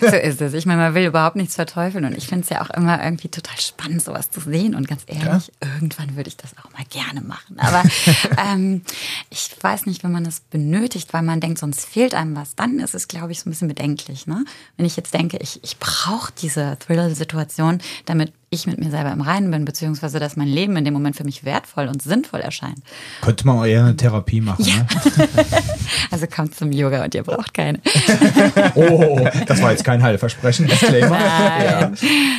So 0.00 0.16
ist 0.16 0.40
es. 0.40 0.54
Ich 0.54 0.66
meine, 0.66 0.82
man 0.82 0.94
will 0.94 1.06
überhaupt 1.06 1.36
nichts 1.36 1.54
verteufeln 1.54 2.04
und 2.04 2.16
ich 2.16 2.26
finde 2.26 2.44
es 2.44 2.50
ja 2.50 2.62
auch 2.62 2.70
immer 2.70 3.02
irgendwie 3.02 3.28
total 3.28 3.58
spannend, 3.58 4.02
sowas 4.02 4.30
zu 4.30 4.40
sehen. 4.40 4.74
Und 4.74 4.88
ganz 4.88 5.02
ehrlich, 5.06 5.50
ja. 5.62 5.68
irgendwann 5.74 6.16
würde 6.16 6.28
ich 6.28 6.36
das 6.36 6.52
auch 6.58 6.70
mal 6.72 6.84
gerne 6.90 7.20
machen. 7.20 7.58
Aber 7.58 7.82
ähm, 8.52 8.82
ich 9.30 9.50
weiß 9.60 9.86
nicht, 9.86 10.04
wenn 10.04 10.12
man 10.12 10.26
es 10.26 10.40
benötigt, 10.40 11.12
weil 11.12 11.22
man 11.22 11.40
denkt, 11.40 11.58
sonst 11.58 11.86
fehlt 11.86 12.14
einem 12.14 12.36
was, 12.36 12.54
dann 12.54 12.78
ist 12.78 12.94
es, 12.94 13.08
glaube 13.08 13.32
ich, 13.32 13.40
so 13.40 13.48
ein 13.48 13.52
bisschen 13.52 13.68
bedenklich. 13.68 14.26
Ne? 14.26 14.44
Wenn 14.76 14.86
ich 14.86 14.96
jetzt 14.96 15.14
denke, 15.14 15.38
ich, 15.40 15.62
ich 15.62 15.78
brauche 15.78 16.32
diese 16.40 16.76
Thrill-Situation, 16.78 17.80
damit 18.04 18.32
ich 18.56 18.66
mit 18.66 18.78
mir 18.78 18.90
selber 18.90 19.12
im 19.12 19.20
Reinen 19.20 19.50
bin, 19.50 19.64
beziehungsweise 19.64 20.18
dass 20.18 20.36
mein 20.36 20.48
Leben 20.48 20.76
in 20.76 20.84
dem 20.84 20.94
Moment 20.94 21.16
für 21.16 21.24
mich 21.24 21.44
wertvoll 21.44 21.88
und 21.88 22.02
sinnvoll 22.02 22.40
erscheint. 22.40 22.78
Könnte 23.22 23.46
man 23.46 23.64
eher 23.64 23.84
eine 23.84 23.96
Therapie 23.96 24.40
machen, 24.40 24.64
ja. 24.64 24.76
ne? 24.76 24.86
also 26.10 26.26
kommt 26.26 26.54
zum 26.54 26.72
Yoga 26.72 27.04
und 27.04 27.14
ihr 27.14 27.22
braucht 27.22 27.54
keine. 27.54 27.80
oh, 28.74 29.26
das 29.46 29.62
war 29.62 29.70
jetzt 29.70 29.84
kein 29.84 30.02
Heilversprechen, 30.02 30.66
Disclaimer. 30.66 31.10
Nein. 31.10 31.64
Ja. 31.64 31.92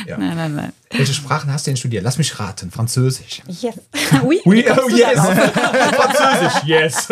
Ja. 0.06 0.18
nein, 0.18 0.36
nein, 0.36 0.54
nein. 0.54 0.72
Welche 0.90 1.12
Sprachen 1.12 1.52
hast 1.52 1.66
du 1.66 1.70
denn 1.70 1.76
studiert? 1.76 2.02
Lass 2.02 2.18
mich 2.18 2.38
raten. 2.38 2.70
Französisch. 2.70 3.42
Yes. 3.46 3.74
Oui, 4.24 4.40
oui 4.44 4.64
oh, 4.68 4.88
yes. 4.88 5.20
Französisch, 5.20 6.64
yes. 6.64 7.08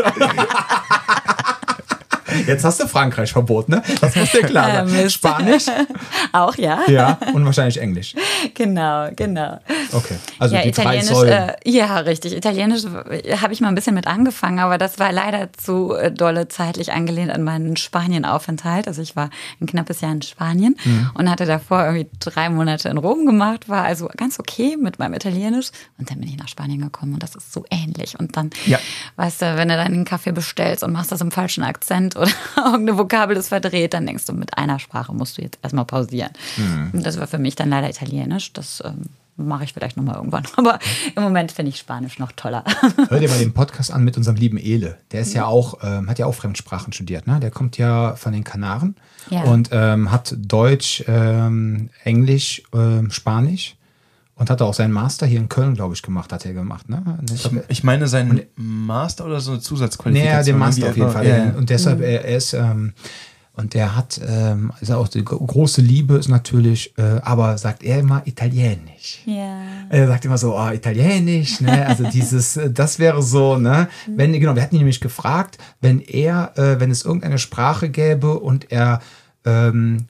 Jetzt 2.47 2.65
hast 2.65 2.81
du 2.81 2.89
Frankreich 2.89 3.33
verboten, 3.33 3.73
ne? 3.73 3.83
Das 4.01 4.15
muss 4.17 4.31
dir 4.33 4.43
klar 4.43 4.87
sein. 4.87 5.11
Spanisch? 5.17 5.65
Auch, 6.33 6.57
ja. 6.57 6.81
Ja, 6.89 7.19
und 7.33 7.45
wahrscheinlich 7.45 7.81
Englisch. 7.81 8.15
Genau, 8.55 9.09
genau. 9.15 9.59
Okay, 9.93 10.17
also 10.39 10.55
ja, 10.55 10.63
die 10.63 10.69
Italienisch, 10.69 11.09
drei 11.09 11.15
Säulen. 11.15 11.33
Äh, 11.33 11.55
ja, 11.65 11.99
richtig. 11.99 12.37
Italienisch 12.37 12.85
habe 12.85 13.53
ich 13.53 13.61
mal 13.61 13.69
ein 13.69 13.75
bisschen 13.75 13.95
mit 13.95 14.07
angefangen, 14.07 14.59
aber 14.59 14.79
das 14.79 14.99
war 14.99 15.13
leider 15.13 15.53
zu 15.53 15.95
äh, 15.95 16.11
dolle 16.13 16.49
zeitlich 16.49 16.93
angelehnt 16.93 17.31
an 17.31 17.43
meinen 17.43 17.77
Spanienaufenthalt. 17.77 18.89
Also 18.89 19.03
ich 19.03 19.17
war 19.17 19.31
ein 19.61 19.67
knappes 19.67 20.01
Jahr 20.01 20.13
in 20.13 20.23
Spanien 20.23 20.77
mhm. 20.85 21.11
und 21.15 21.31
hatte 21.31 21.47
davor 21.47 21.85
irgendwie 21.85 22.09
drei 22.21 22.49
Monate 22.49 22.89
in 22.89 22.99
Rom 22.99 23.27
gemacht, 23.27 23.69
war 23.69 23.85
also 23.85 24.09
ganz 24.17 24.39
okay 24.39 24.77
mit 24.77 24.99
meinem 24.99 25.15
Italienisch. 25.15 25.71
Und 25.99 26.11
dann 26.11 26.21
bin 26.21 26.29
ich 26.29 26.37
nach 26.37 26.49
Spanien 26.49 26.81
gekommen 26.81 27.15
und 27.15 27.23
das 27.23 27.35
ist 27.35 27.53
so 27.53 27.65
ähnlich. 27.71 28.19
Und 28.19 28.37
dann, 28.37 28.51
ja. 28.67 28.79
weißt 29.17 29.43
du, 29.43 29.57
wenn 29.57 29.69
du 29.69 29.77
dann 29.77 29.87
einen 29.87 30.05
Kaffee 30.05 30.33
bestellst 30.33 30.83
und 30.83 30.93
machst 30.93 31.13
das 31.13 31.21
im 31.21 31.31
falschen 31.31 31.65
Akzent 31.65 32.17
oder 32.27 32.67
irgendeine 32.73 32.99
Vokabel 32.99 33.37
ist 33.37 33.49
verdreht, 33.49 33.95
dann 33.95 34.07
denkst 34.07 34.27
du, 34.27 34.33
mit 34.33 34.57
einer 34.57 34.79
Sprache 34.79 35.15
musst 35.15 35.39
du 35.39 35.43
jetzt 35.43 35.59
erstmal 35.63 35.85
pausieren. 35.85 36.31
Mhm. 36.57 36.91
Und 36.93 37.07
das 37.07 37.19
war 37.19 37.27
für 37.27 37.39
mich 37.39 37.57
dann 37.57 37.71
leider 37.71 37.89
Italienisch. 37.89 38.53
Das 38.53 38.83
ähm, 38.85 39.07
mache 39.37 39.65
ich 39.65 39.73
vielleicht 39.73 39.97
nochmal 39.97 40.17
irgendwann. 40.17 40.45
Aber 40.57 40.79
im 41.15 41.23
Moment 41.23 41.53
finde 41.53 41.71
ich 41.71 41.79
Spanisch 41.79 42.19
noch 42.19 42.33
toller. 42.33 42.65
Hör 43.09 43.21
dir 43.21 43.29
mal 43.29 43.39
den 43.39 43.53
Podcast 43.53 43.93
an 43.93 44.05
mit 44.05 44.17
unserem 44.17 44.37
lieben 44.37 44.59
Ele. 44.59 44.99
Der 45.13 45.21
ist 45.21 45.35
ja 45.35 45.47
auch, 45.47 45.79
ähm, 45.83 46.09
hat 46.09 46.19
ja 46.19 46.27
auch 46.27 46.35
Fremdsprachen 46.35 46.93
studiert. 46.93 47.27
Ne? 47.27 47.41
Der 47.41 47.51
kommt 47.51 47.79
ja 47.79 48.17
von 48.17 48.33
den 48.33 48.45
Kanaren 48.45 48.97
ja. 49.31 49.43
und 49.43 49.71
ähm, 49.73 50.11
hat 50.11 50.35
Deutsch, 50.39 51.05
ähm, 51.07 51.91
Englisch, 52.05 52.63
ähm, 52.75 53.11
Spanisch 53.11 53.76
und 54.37 54.51
hat 54.51 54.63
auch 54.63 54.75
seinen 54.75 54.93
Master 54.93 55.27
hier 55.27 55.41
in 55.41 55.49
Köln, 55.49 55.75
glaube 55.75 55.95
ich, 55.95 56.03
gemacht, 56.03 56.33
hat 56.33 56.45
er 56.45 56.53
gemacht, 56.53 56.89
ne? 56.89 57.19
Ich, 57.33 57.51
ich 57.69 57.85
meine 57.85 58.07
seinen 58.07 58.43
Master 58.55 59.25
oder 59.25 59.41
so 59.41 59.53
eine 59.53 59.61
Zusatzqualifikation. 59.61 60.39
Nee, 60.39 60.45
den 60.45 60.59
Master 60.59 60.89
auf 60.91 60.97
jeden 60.97 61.11
Fall. 61.11 61.27
Ja, 61.27 61.37
ja. 61.39 61.51
Und 61.57 61.71
deshalb, 61.71 62.01
er, 62.01 62.25
er 62.25 62.37
ist, 62.37 62.53
ähm, 62.53 62.93
und 63.55 63.73
der 63.73 63.97
hat, 63.97 64.21
ähm, 64.29 64.71
ist 64.83 64.93
auch 64.93 65.09
die 65.09 65.25
große 65.25 65.81
Liebe 65.81 66.17
ist 66.17 66.29
natürlich, 66.29 66.93
äh, 66.99 67.21
aber 67.23 67.57
sagt 67.57 67.83
er 67.83 68.01
immer 68.01 68.21
Italienisch. 68.27 69.23
Ja. 69.25 69.63
Er 69.89 70.07
sagt 70.07 70.27
immer 70.27 70.37
so, 70.37 70.55
oh, 70.55 70.69
Italienisch, 70.69 71.63
ne? 71.63 71.87
Also 71.87 72.05
dieses, 72.11 72.59
äh, 72.59 72.71
das 72.71 72.99
wäre 72.99 73.23
so, 73.23 73.57
ne? 73.57 73.89
Wenn, 74.07 74.35
genau, 74.35 74.55
wir 74.55 74.63
hatten 74.63 74.75
ihn 74.75 74.81
nämlich 74.81 75.01
gefragt, 75.01 75.57
wenn 75.81 76.01
er, 76.01 76.53
äh, 76.59 76.79
wenn 76.79 76.91
es 76.91 77.07
irgendeine 77.07 77.39
Sprache 77.39 77.89
gäbe 77.89 78.39
und 78.39 78.71
er 78.71 79.01
ähm, 79.47 80.09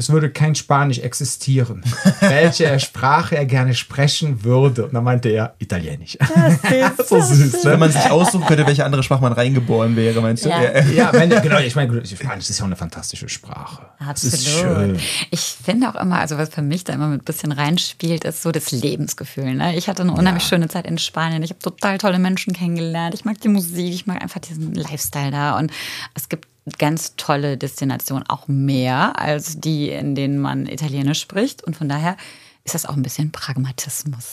es 0.00 0.08
würde 0.08 0.30
kein 0.30 0.54
Spanisch 0.54 0.98
existieren, 0.98 1.84
welche 2.20 2.80
Sprache 2.80 3.36
er 3.36 3.44
gerne 3.44 3.74
sprechen 3.74 4.42
würde. 4.44 4.86
Und 4.86 4.94
dann 4.94 5.04
meinte 5.04 5.28
er 5.28 5.54
Italienisch. 5.58 6.16
Das 6.18 6.98
ist 6.98 7.08
so 7.10 7.20
süß. 7.20 7.64
Ne? 7.64 7.72
Wenn 7.72 7.80
man 7.80 7.92
sich 7.92 8.10
aussuchen 8.10 8.46
könnte, 8.46 8.66
welche 8.66 8.82
andere 8.82 9.02
Sprache 9.02 9.20
man 9.20 9.34
reingeboren 9.34 9.96
wäre, 9.96 10.22
meinst 10.22 10.46
du? 10.46 10.48
Ja, 10.48 10.80
ja 10.80 11.12
wenn, 11.12 11.28
genau. 11.42 11.58
Ich 11.58 11.76
meine, 11.76 12.02
Spanisch 12.06 12.48
ist 12.48 12.58
ja 12.58 12.62
auch 12.64 12.68
eine 12.68 12.76
fantastische 12.76 13.28
Sprache. 13.28 13.82
Absolut. 13.98 14.98
Ich 15.30 15.56
finde 15.62 15.90
auch 15.90 16.00
immer, 16.00 16.18
also 16.18 16.38
was 16.38 16.48
für 16.48 16.62
mich 16.62 16.84
da 16.84 16.94
immer 16.94 17.08
mit 17.08 17.20
ein 17.20 17.24
bisschen 17.24 17.52
reinspielt, 17.52 18.24
ist 18.24 18.40
so 18.40 18.52
das 18.52 18.70
Lebensgefühl. 18.72 19.54
Ne? 19.54 19.76
Ich 19.76 19.86
hatte 19.86 20.00
eine 20.00 20.12
unheimlich 20.12 20.44
ja. 20.44 20.48
schöne 20.48 20.68
Zeit 20.68 20.86
in 20.86 20.96
Spanien. 20.96 21.42
Ich 21.42 21.50
habe 21.50 21.60
total 21.60 21.98
tolle 21.98 22.18
Menschen 22.18 22.54
kennengelernt. 22.54 23.14
Ich 23.14 23.26
mag 23.26 23.38
die 23.42 23.48
Musik, 23.48 23.92
ich 23.92 24.06
mag 24.06 24.22
einfach 24.22 24.40
diesen 24.40 24.72
Lifestyle 24.72 25.30
da. 25.30 25.58
Und 25.58 25.70
es 26.14 26.30
gibt 26.30 26.48
ganz 26.78 27.14
tolle 27.16 27.56
Destination, 27.56 28.24
auch 28.28 28.48
mehr 28.48 29.18
als 29.18 29.60
die, 29.60 29.90
in 29.90 30.14
denen 30.14 30.38
man 30.38 30.66
Italienisch 30.66 31.20
spricht. 31.20 31.64
Und 31.64 31.76
von 31.76 31.88
daher 31.88 32.16
ist 32.64 32.74
das 32.74 32.86
auch 32.86 32.96
ein 32.96 33.02
bisschen 33.02 33.32
Pragmatismus. 33.32 34.32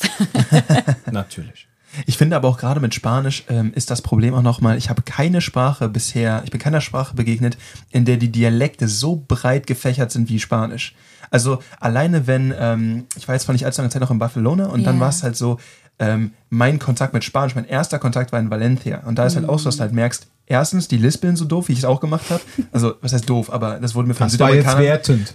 Natürlich. 1.12 1.68
Ich 2.06 2.18
finde 2.18 2.36
aber 2.36 2.50
auch 2.50 2.58
gerade 2.58 2.80
mit 2.80 2.94
Spanisch 2.94 3.46
ähm, 3.50 3.72
ist 3.74 3.90
das 3.90 4.02
Problem 4.02 4.34
auch 4.34 4.42
nochmal, 4.42 4.78
ich 4.78 4.90
habe 4.90 5.02
keine 5.02 5.42
Sprache 5.42 5.90
bisher, 5.90 6.42
ich 6.44 6.52
bin 6.52 6.60
keiner 6.60 6.82
Sprache 6.82 7.16
begegnet, 7.16 7.58
in 7.92 8.06
der 8.06 8.18
die 8.18 8.32
Dialekte 8.32 8.88
so 8.88 9.24
breit 9.28 9.68
gefächert 9.68 10.12
sind 10.12 10.30
wie 10.30 10.40
Spanisch. 10.40 10.94
Also 11.32 11.60
alleine 11.80 12.28
wenn, 12.28 12.54
ähm, 12.58 13.06
ich 13.16 13.28
war 13.28 13.36
jetzt 13.36 13.46
vor 13.46 13.54
nicht 13.54 13.66
allzu 13.66 13.82
langer 13.82 13.92
Zeit 13.92 14.02
noch 14.02 14.12
in 14.12 14.20
Barcelona 14.20 14.68
und 14.68 14.82
yeah. 14.82 14.92
dann 14.92 15.00
war 15.00 15.10
es 15.10 15.24
halt 15.24 15.36
so, 15.36 15.60
ähm, 16.00 16.32
mein 16.50 16.80
Kontakt 16.80 17.14
mit 17.14 17.24
Spanisch, 17.24 17.56
mein 17.56 17.66
erster 17.66 18.00
Kontakt 18.00 18.32
war 18.32 18.40
in 18.40 18.50
Valencia. 18.50 19.02
Und 19.06 19.18
da 19.18 19.26
ist 19.26 19.36
halt 19.36 19.50
auch 19.50 19.60
so, 19.60 19.66
dass 19.66 19.78
du 19.78 19.82
halt 19.82 19.94
merkst, 19.94 20.28
erstens, 20.46 20.88
die 20.88 20.98
Lispeln 20.98 21.36
so 21.36 21.46
doof, 21.46 21.68
wie 21.68 21.74
ich 21.74 21.80
es 21.80 21.86
auch 21.86 22.00
gemacht 22.00 22.30
habe. 22.30 22.42
Also, 22.72 22.96
was 23.02 23.14
heißt 23.14 23.30
doof, 23.30 23.52
aber 23.52 23.80
das 23.80 23.96
wurde 23.96 24.08
mir 24.08 24.14
von 24.14 24.30
Südamerikanern. 24.30 24.78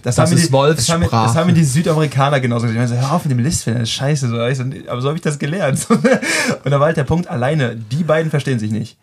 Das, 0.01 0.15
das, 0.15 0.17
haben 0.17 0.37
ist 0.37 0.47
die, 0.47 0.51
das, 0.51 0.89
haben 0.89 0.99
mir, 1.01 1.09
das 1.09 1.35
haben 1.35 1.47
mir 1.47 1.53
die 1.53 1.63
Südamerikaner 1.63 2.39
genauso 2.39 2.67
gesagt. 2.67 2.83
Ich 2.83 2.89
meine, 2.89 3.01
so, 3.01 3.07
hör 3.07 3.15
auf 3.15 3.25
mit 3.25 3.31
dem 3.31 3.39
Lispeln, 3.39 3.77
das 3.77 3.89
ist 3.89 3.95
scheiße. 3.95 4.27
So. 4.29 4.35
Aber 4.89 5.01
so 5.01 5.07
habe 5.07 5.17
ich 5.17 5.21
das 5.21 5.37
gelernt. 5.37 5.85
Und 5.89 6.71
da 6.71 6.79
war 6.79 6.87
halt 6.87 6.97
der 6.97 7.03
Punkt, 7.03 7.27
alleine, 7.27 7.75
die 7.75 8.03
beiden 8.03 8.31
verstehen 8.31 8.59
sich 8.59 8.71
nicht. 8.71 8.97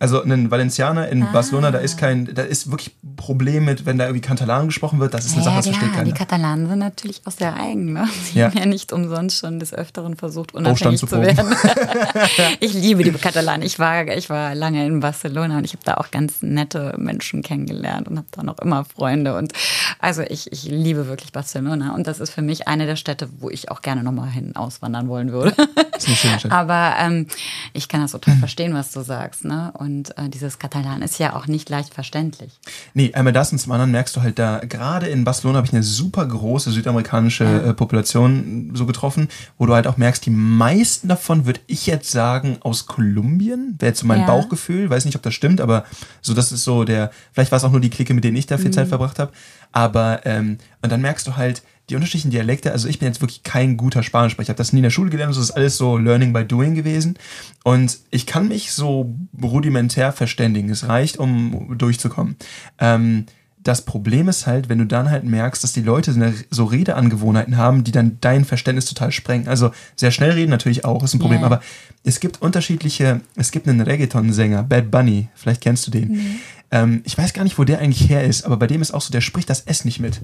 Also 0.00 0.22
ein 0.22 0.50
Valencianer 0.50 1.08
in 1.08 1.22
ah. 1.22 1.30
Barcelona, 1.32 1.70
da 1.70 1.78
ist 1.78 1.96
kein, 1.96 2.34
da 2.34 2.42
ist 2.42 2.70
wirklich 2.70 2.94
Problem 3.16 3.64
mit, 3.64 3.86
wenn 3.86 3.96
da 3.96 4.04
irgendwie 4.04 4.20
Katalan 4.20 4.66
gesprochen 4.66 4.98
wird, 4.98 5.14
das 5.14 5.24
ist 5.24 5.32
eine 5.32 5.40
ja, 5.40 5.44
Sache, 5.44 5.56
das 5.56 5.66
versteht 5.68 5.92
keiner. 5.92 6.04
Die 6.04 6.12
Katalanen 6.12 6.68
sind 6.68 6.80
natürlich 6.80 7.22
auch 7.24 7.30
sehr 7.30 7.54
eigen, 7.54 7.92
ne? 7.92 8.08
Sie 8.24 8.40
ja. 8.40 8.46
haben 8.46 8.58
ja 8.58 8.66
nicht 8.66 8.92
umsonst 8.92 9.38
schon 9.38 9.60
des 9.60 9.72
Öfteren 9.72 10.16
versucht, 10.16 10.52
unabhängig 10.52 10.98
zu, 10.98 11.06
zu 11.06 11.22
werden. 11.22 11.54
ich 12.60 12.74
liebe 12.74 13.04
die 13.04 13.12
Katalanen. 13.12 13.62
Ich 13.62 13.78
war, 13.78 14.06
ich 14.08 14.28
war 14.28 14.54
lange 14.54 14.84
in 14.84 15.00
Barcelona 15.00 15.58
und 15.58 15.64
ich 15.64 15.72
habe 15.72 15.84
da 15.84 15.94
auch 15.94 16.10
ganz 16.10 16.42
nette 16.42 16.94
Menschen 16.98 17.42
kennengelernt 17.42 18.08
und 18.08 18.18
habe 18.18 18.28
da 18.32 18.42
noch 18.42 18.58
immer 18.58 18.84
Freunde. 18.84 19.36
Und 19.36 19.52
also 20.00 20.22
ich, 20.22 20.50
ich 20.52 20.64
liebe 20.64 21.06
wirklich 21.06 21.32
Barcelona 21.32 21.94
und 21.94 22.06
das 22.08 22.18
ist 22.18 22.30
für 22.30 22.42
mich 22.42 22.66
eine 22.66 22.86
der 22.86 22.96
Städte, 22.96 23.28
wo 23.38 23.48
ich 23.48 23.70
auch 23.70 23.80
gerne 23.80 24.02
nochmal 24.02 24.28
hin 24.28 24.56
auswandern 24.56 25.08
wollen 25.08 25.30
würde. 25.30 25.54
Das 25.92 26.02
ist 26.02 26.08
eine 26.08 26.16
schöne 26.16 26.38
Stadt. 26.40 26.52
Aber 26.52 26.94
ähm, 26.98 27.28
ich 27.72 27.88
kann 27.88 28.00
das 28.00 28.12
total 28.12 28.36
verstehen, 28.38 28.74
was 28.74 28.90
du 28.90 29.02
sagst, 29.02 29.44
ne? 29.44 29.72
Und 29.78 29.83
Und 29.84 30.16
äh, 30.16 30.30
dieses 30.30 30.58
Katalan 30.58 31.02
ist 31.02 31.18
ja 31.18 31.36
auch 31.36 31.46
nicht 31.46 31.68
leicht 31.68 31.92
verständlich. 31.92 32.58
Nee, 32.94 33.12
einmal 33.12 33.34
das 33.34 33.52
und 33.52 33.58
zum 33.58 33.70
anderen 33.72 33.90
merkst 33.90 34.16
du 34.16 34.22
halt 34.22 34.38
da, 34.38 34.60
gerade 34.60 35.08
in 35.08 35.24
Barcelona 35.24 35.58
habe 35.58 35.66
ich 35.66 35.74
eine 35.74 35.82
super 35.82 36.24
große 36.26 36.70
südamerikanische 36.70 37.44
Ja. 37.44 37.58
äh, 37.70 37.74
Population 37.74 38.70
so 38.74 38.86
getroffen, 38.86 39.28
wo 39.58 39.66
du 39.66 39.74
halt 39.74 39.86
auch 39.86 39.98
merkst, 39.98 40.24
die 40.24 40.30
meisten 40.30 41.08
davon 41.08 41.44
würde 41.44 41.60
ich 41.66 41.86
jetzt 41.86 42.10
sagen 42.10 42.56
aus 42.60 42.86
Kolumbien, 42.86 43.74
wäre 43.78 43.90
jetzt 43.90 44.00
so 44.00 44.06
mein 44.06 44.20
Ja. 44.20 44.26
Bauchgefühl, 44.26 44.88
weiß 44.88 45.04
nicht, 45.04 45.16
ob 45.16 45.22
das 45.22 45.34
stimmt, 45.34 45.60
aber 45.60 45.84
so 46.22 46.32
das 46.32 46.50
ist 46.50 46.64
so 46.64 46.84
der, 46.84 47.10
vielleicht 47.32 47.52
war 47.52 47.58
es 47.58 47.64
auch 47.64 47.70
nur 47.70 47.80
die 47.80 47.90
Clique, 47.90 48.14
mit 48.14 48.24
denen 48.24 48.36
ich 48.38 48.46
da 48.46 48.56
viel 48.56 48.68
Mhm. 48.68 48.72
Zeit 48.72 48.88
verbracht 48.88 49.18
habe, 49.18 49.32
aber 49.72 50.24
ähm, 50.24 50.56
und 50.82 50.90
dann 50.90 51.02
merkst 51.02 51.26
du 51.26 51.36
halt, 51.36 51.62
die 51.90 51.96
unterschiedlichen 51.96 52.30
Dialekte, 52.30 52.72
also 52.72 52.88
ich 52.88 52.98
bin 52.98 53.08
jetzt 53.08 53.20
wirklich 53.20 53.42
kein 53.42 53.76
guter 53.76 54.02
Spanischsprecher, 54.02 54.46
ich 54.46 54.48
habe 54.50 54.58
das 54.58 54.72
nie 54.72 54.78
in 54.78 54.84
der 54.84 54.90
Schule 54.90 55.10
gelernt, 55.10 55.32
das 55.34 55.42
ist 55.42 55.50
alles 55.50 55.76
so 55.76 55.98
Learning 55.98 56.32
by 56.32 56.44
Doing 56.44 56.74
gewesen 56.74 57.18
und 57.62 57.98
ich 58.10 58.26
kann 58.26 58.48
mich 58.48 58.72
so 58.72 59.14
rudimentär 59.42 60.12
verständigen, 60.12 60.70
es 60.70 60.88
reicht, 60.88 61.18
um 61.18 61.76
durchzukommen. 61.76 62.36
Ähm, 62.78 63.26
das 63.62 63.82
Problem 63.82 64.28
ist 64.28 64.46
halt, 64.46 64.68
wenn 64.68 64.76
du 64.78 64.84
dann 64.84 65.10
halt 65.10 65.24
merkst, 65.24 65.64
dass 65.64 65.72
die 65.72 65.80
Leute 65.80 66.34
so 66.50 66.64
Redeangewohnheiten 66.66 67.56
haben, 67.56 67.82
die 67.82 67.92
dann 67.92 68.18
dein 68.20 68.44
Verständnis 68.44 68.84
total 68.84 69.10
sprengen. 69.10 69.48
Also 69.48 69.70
sehr 69.96 70.10
schnell 70.10 70.32
reden 70.32 70.50
natürlich 70.50 70.84
auch, 70.84 71.02
ist 71.02 71.14
ein 71.14 71.18
Problem, 71.18 71.40
Ja. 71.40 71.46
aber 71.46 71.62
es 72.04 72.20
gibt 72.20 72.42
unterschiedliche, 72.42 73.22
es 73.36 73.52
gibt 73.52 73.66
einen 73.66 73.80
Reggaeton-Sänger, 73.80 74.64
Bad 74.64 74.90
Bunny, 74.90 75.28
vielleicht 75.34 75.62
kennst 75.62 75.86
du 75.86 75.90
den. 75.90 76.40
Ähm, 76.70 77.02
ich 77.04 77.16
weiß 77.16 77.32
gar 77.34 77.44
nicht, 77.44 77.58
wo 77.58 77.64
der 77.64 77.78
eigentlich 77.78 78.08
her 78.08 78.24
ist, 78.24 78.44
aber 78.44 78.56
bei 78.56 78.66
dem 78.66 78.82
ist 78.82 78.92
auch 78.92 79.00
so, 79.00 79.12
der 79.12 79.20
spricht 79.20 79.48
das 79.50 79.60
S 79.62 79.84
nicht 79.84 80.00
mit. 80.00 80.20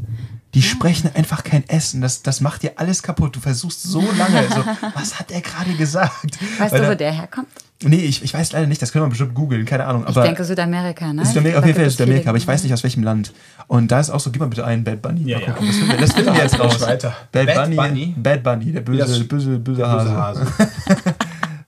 Die 0.54 0.62
sprechen 0.62 1.10
einfach 1.14 1.44
kein 1.44 1.68
S 1.68 1.94
und 1.94 2.00
das, 2.00 2.22
das 2.22 2.40
macht 2.40 2.62
dir 2.62 2.72
alles 2.76 3.02
kaputt. 3.02 3.36
Du 3.36 3.40
versuchst 3.40 3.82
so 3.82 4.00
lange, 4.00 4.42
so, 4.54 4.64
was 4.94 5.18
hat 5.18 5.30
er 5.30 5.40
gerade 5.42 5.72
gesagt? 5.74 6.38
Weißt 6.58 6.72
Weil 6.72 6.80
du, 6.80 6.86
wo 6.86 6.90
er- 6.90 6.96
der 6.96 7.12
herkommt? 7.12 7.48
Nee, 7.82 7.96
ich, 7.96 8.22
ich 8.22 8.34
weiß 8.34 8.52
leider 8.52 8.66
nicht, 8.66 8.82
das 8.82 8.92
können 8.92 9.06
wir 9.06 9.08
bestimmt 9.08 9.32
googeln, 9.34 9.64
keine 9.64 9.86
Ahnung. 9.86 10.02
Ich 10.02 10.08
Aber 10.08 10.22
denke 10.22 10.44
Südamerika, 10.44 11.14
ne? 11.14 11.24
Südamerika, 11.24 11.54
Da 11.54 11.60
auf 11.60 11.66
jeden 11.66 11.80
Fall 11.80 11.88
Südamerika, 11.90 12.28
aber 12.28 12.36
ich 12.36 12.46
weiß 12.46 12.62
nicht 12.62 12.74
aus 12.74 12.82
welchem 12.82 13.02
Land. 13.02 13.32
Und 13.68 13.90
da 13.90 14.00
ist 14.00 14.10
auch 14.10 14.20
so, 14.20 14.30
gib 14.30 14.40
mal 14.40 14.48
bitte 14.48 14.66
einen 14.66 14.84
Bad 14.84 15.00
Bunny. 15.00 15.22
Ja, 15.30 15.38
Mal 15.38 15.46
ja. 15.46 15.52
gucken, 15.52 15.68
Das 15.68 15.76
finden 15.78 15.88
wir, 15.92 15.98
das 15.98 16.12
finden 16.12 16.34
wir 16.34 16.42
jetzt 16.42 16.60
raus. 16.60 16.80
Weiter. 16.82 17.16
Bad, 17.32 17.46
Bad 17.46 17.54
Bunny, 17.64 17.76
Bunny? 17.76 18.14
Bad 18.18 18.42
Bunny, 18.42 18.72
der 18.72 18.80
böse, 18.82 18.98
Das- 18.98 19.26
böse, 19.28 19.58
böse 19.58 19.86
Hase. 19.88 20.08
Böse 20.10 20.16
Hase. 20.18 20.46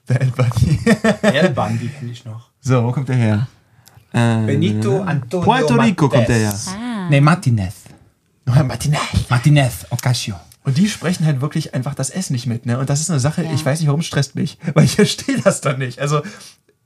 Bad 0.07 0.37
Bunny. 0.37 0.79
El 1.23 1.49
Bandi 1.51 1.89
finde 1.89 2.13
ich 2.13 2.25
noch. 2.27 2.51
so, 2.61 2.85
wo 2.85 2.93
kommt 2.93 3.09
der 3.09 3.17
her? 3.17 3.47
Ähm, 4.15 4.47
Benito 4.47 5.01
Antonio 5.03 5.45
Puerto 5.45 5.75
Rico 5.75 6.09
kommt 6.09 6.29
der 6.29 6.37
her. 6.37 6.55
Ah. 6.69 7.09
Nee, 7.09 7.21
Martinez. 7.21 7.75
Martinez. 8.45 9.01
Martinez 9.29 9.87
Ocasio. 9.91 10.35
Und 10.65 10.79
die 10.79 10.89
sprechen 10.89 11.27
halt 11.27 11.41
wirklich 11.41 11.75
einfach 11.75 11.95
das 11.95 12.11
S 12.11 12.31
nicht 12.31 12.47
mit, 12.47 12.67
ne? 12.67 12.79
Und 12.79 12.89
das 12.91 13.01
ist 13.01 13.11
eine 13.11 13.19
Sache, 13.21 13.43
ich 13.53 13.65
weiß 13.65 13.81
nicht, 13.81 13.89
warum 13.89 14.01
es 14.01 14.07
stresst 14.07 14.35
mich, 14.35 14.59
weil 14.75 14.85
ich 14.85 14.95
verstehe 14.97 15.41
das 15.41 15.61
dann 15.61 15.79
nicht. 15.79 15.99
Also 15.99 16.23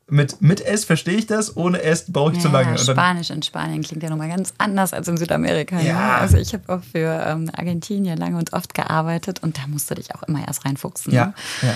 mit, 0.09 0.41
mit 0.41 0.61
S 0.61 0.85
verstehe 0.85 1.17
ich 1.17 1.27
das, 1.27 1.57
ohne 1.57 1.83
S 1.83 2.05
brauche 2.11 2.33
ich 2.33 2.39
zu 2.39 2.49
lange. 2.49 2.75
Ja, 2.75 2.81
Und 2.81 2.89
dann, 2.89 2.95
Spanisch 2.97 3.31
in 3.31 3.43
Spanien 3.43 3.83
klingt 3.83 4.03
ja 4.05 4.09
nochmal 4.09 4.29
ganz 4.29 4.55
anders 4.57 4.93
als 4.93 5.09
in 5.09 5.17
Südamerika. 5.17 5.81
Ja. 5.81 5.85
Ja. 5.87 6.17
Also 6.19 6.37
ich 6.39 6.53
habe 6.55 6.63
auch 6.73 6.81
für 6.83 7.25
ähm, 7.27 7.51
Argentinien 7.55 8.17
lange 8.17 8.39
und 8.39 8.53
oft 8.53 8.73
gearbeitet 8.73 9.43
und 9.43 9.59
da 9.59 9.63
musst 9.67 9.91
du 9.91 9.97
dich 9.97 10.15
auch 10.15 10.23
immer 10.23 10.47
erst 10.47 10.65
reinfuchsen. 10.65 11.13
ja, 11.13 11.27
Ne? 11.27 11.35
ja. 11.63 11.75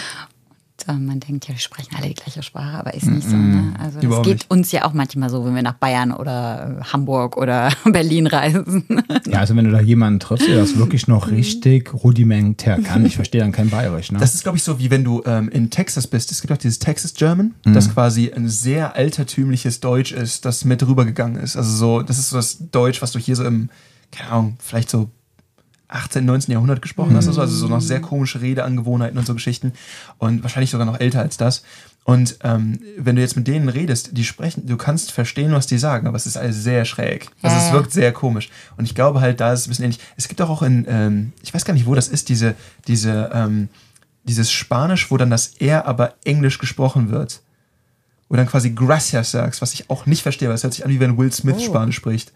Man 0.86 1.20
denkt 1.20 1.48
ja, 1.48 1.54
wir 1.54 1.60
sprechen 1.60 1.94
alle 1.96 2.08
die 2.08 2.14
gleiche 2.14 2.42
Sprache, 2.42 2.78
aber 2.78 2.94
ist 2.94 3.06
nicht 3.06 3.28
so. 3.28 3.36
Ne? 3.36 3.72
Also 3.78 3.96
das 3.96 4.04
Überhaupt 4.04 4.26
geht 4.26 4.38
nicht. 4.38 4.50
uns 4.50 4.72
ja 4.72 4.84
auch 4.84 4.92
manchmal 4.92 5.30
so, 5.30 5.44
wenn 5.44 5.54
wir 5.54 5.62
nach 5.62 5.74
Bayern 5.74 6.12
oder 6.12 6.78
äh, 6.80 6.84
Hamburg 6.84 7.36
oder 7.36 7.70
Berlin 7.84 8.26
reisen. 8.26 8.84
Ja, 9.26 9.40
also 9.40 9.56
wenn 9.56 9.64
du 9.64 9.70
da 9.70 9.80
jemanden 9.80 10.20
triffst, 10.20 10.48
der 10.48 10.56
das 10.56 10.76
wirklich 10.76 11.08
noch 11.08 11.30
richtig 11.30 11.92
rudimentär 11.92 12.80
kann, 12.80 13.04
ich 13.06 13.16
verstehe 13.16 13.40
dann 13.40 13.52
kein 13.52 13.70
Bayerisch, 13.70 14.12
ne? 14.12 14.18
Das 14.18 14.34
ist, 14.34 14.42
glaube 14.42 14.58
ich, 14.58 14.64
so, 14.64 14.78
wie 14.78 14.90
wenn 14.90 15.04
du 15.04 15.22
ähm, 15.26 15.48
in 15.48 15.70
Texas 15.70 16.06
bist. 16.06 16.30
Es 16.32 16.40
gibt 16.40 16.52
auch 16.52 16.58
dieses 16.58 16.78
Texas 16.78 17.14
German, 17.14 17.54
das 17.64 17.92
quasi 17.92 18.32
ein 18.34 18.48
sehr 18.48 18.96
altertümliches 18.96 19.80
Deutsch 19.80 20.12
ist, 20.12 20.44
das 20.44 20.64
mit 20.64 20.86
rübergegangen 20.86 21.40
ist. 21.42 21.56
Also 21.56 21.70
so, 21.76 22.02
das 22.02 22.18
ist 22.18 22.30
so 22.30 22.36
das 22.36 22.58
Deutsch, 22.70 23.02
was 23.02 23.12
du 23.12 23.18
hier 23.18 23.36
so 23.36 23.44
im, 23.44 23.70
keine 24.10 24.30
Ahnung, 24.30 24.56
vielleicht 24.60 24.90
so 24.90 25.10
18., 25.90 26.24
19. 26.24 26.52
Jahrhundert 26.52 26.82
gesprochen 26.82 27.16
hast. 27.16 27.26
Also, 27.28 27.40
also 27.40 27.54
so 27.54 27.68
noch 27.68 27.80
sehr 27.80 28.00
komische 28.00 28.40
Redeangewohnheiten 28.40 29.18
und 29.18 29.26
so 29.26 29.34
Geschichten. 29.34 29.72
Und 30.18 30.42
wahrscheinlich 30.42 30.70
sogar 30.70 30.86
noch 30.86 31.00
älter 31.00 31.20
als 31.20 31.36
das. 31.36 31.62
Und 32.04 32.38
ähm, 32.42 32.80
wenn 32.96 33.16
du 33.16 33.22
jetzt 33.22 33.36
mit 33.36 33.46
denen 33.46 33.68
redest, 33.68 34.10
die 34.16 34.24
sprechen, 34.24 34.66
du 34.66 34.76
kannst 34.76 35.12
verstehen, 35.12 35.52
was 35.52 35.66
die 35.66 35.78
sagen, 35.78 36.06
aber 36.06 36.16
es 36.16 36.26
ist 36.26 36.36
alles 36.36 36.62
sehr 36.62 36.84
schräg. 36.84 37.28
Also 37.42 37.56
Ja, 37.56 37.66
es 37.66 37.72
wirkt 37.72 37.92
sehr 37.92 38.12
komisch. 38.12 38.48
Und 38.76 38.84
ich 38.84 38.94
glaube 38.94 39.20
halt, 39.20 39.40
da 39.40 39.52
ist 39.52 39.60
es 39.60 39.66
ein 39.66 39.70
bisschen 39.70 39.84
ähnlich. 39.84 40.00
Es 40.16 40.26
gibt 40.28 40.40
auch, 40.40 40.48
auch 40.50 40.62
in, 40.62 40.86
ähm, 40.88 41.32
ich 41.42 41.52
weiß 41.52 41.64
gar 41.64 41.74
nicht, 41.74 41.86
wo 41.86 41.94
das 41.94 42.08
ist, 42.08 42.28
diese, 42.28 42.54
diese, 42.88 43.30
ähm, 43.34 43.68
dieses 44.24 44.50
Spanisch, 44.50 45.10
wo 45.10 45.16
dann 45.18 45.30
das 45.30 45.54
R 45.58 45.86
aber 45.86 46.14
Englisch 46.24 46.58
gesprochen 46.58 47.10
wird. 47.10 47.42
Wo 48.28 48.36
dann 48.36 48.46
quasi 48.46 48.70
Gracias 48.70 49.32
sagst, 49.32 49.60
was 49.60 49.74
ich 49.74 49.90
auch 49.90 50.06
nicht 50.06 50.22
verstehe, 50.22 50.48
weil 50.48 50.54
es 50.54 50.62
hört 50.62 50.72
sich 50.72 50.84
an, 50.84 50.90
wie 50.90 51.00
wenn 51.00 51.18
Will 51.18 51.32
Smith 51.32 51.56
Oh. 51.58 51.64
Spanisch 51.64 51.96
spricht. 51.96 52.32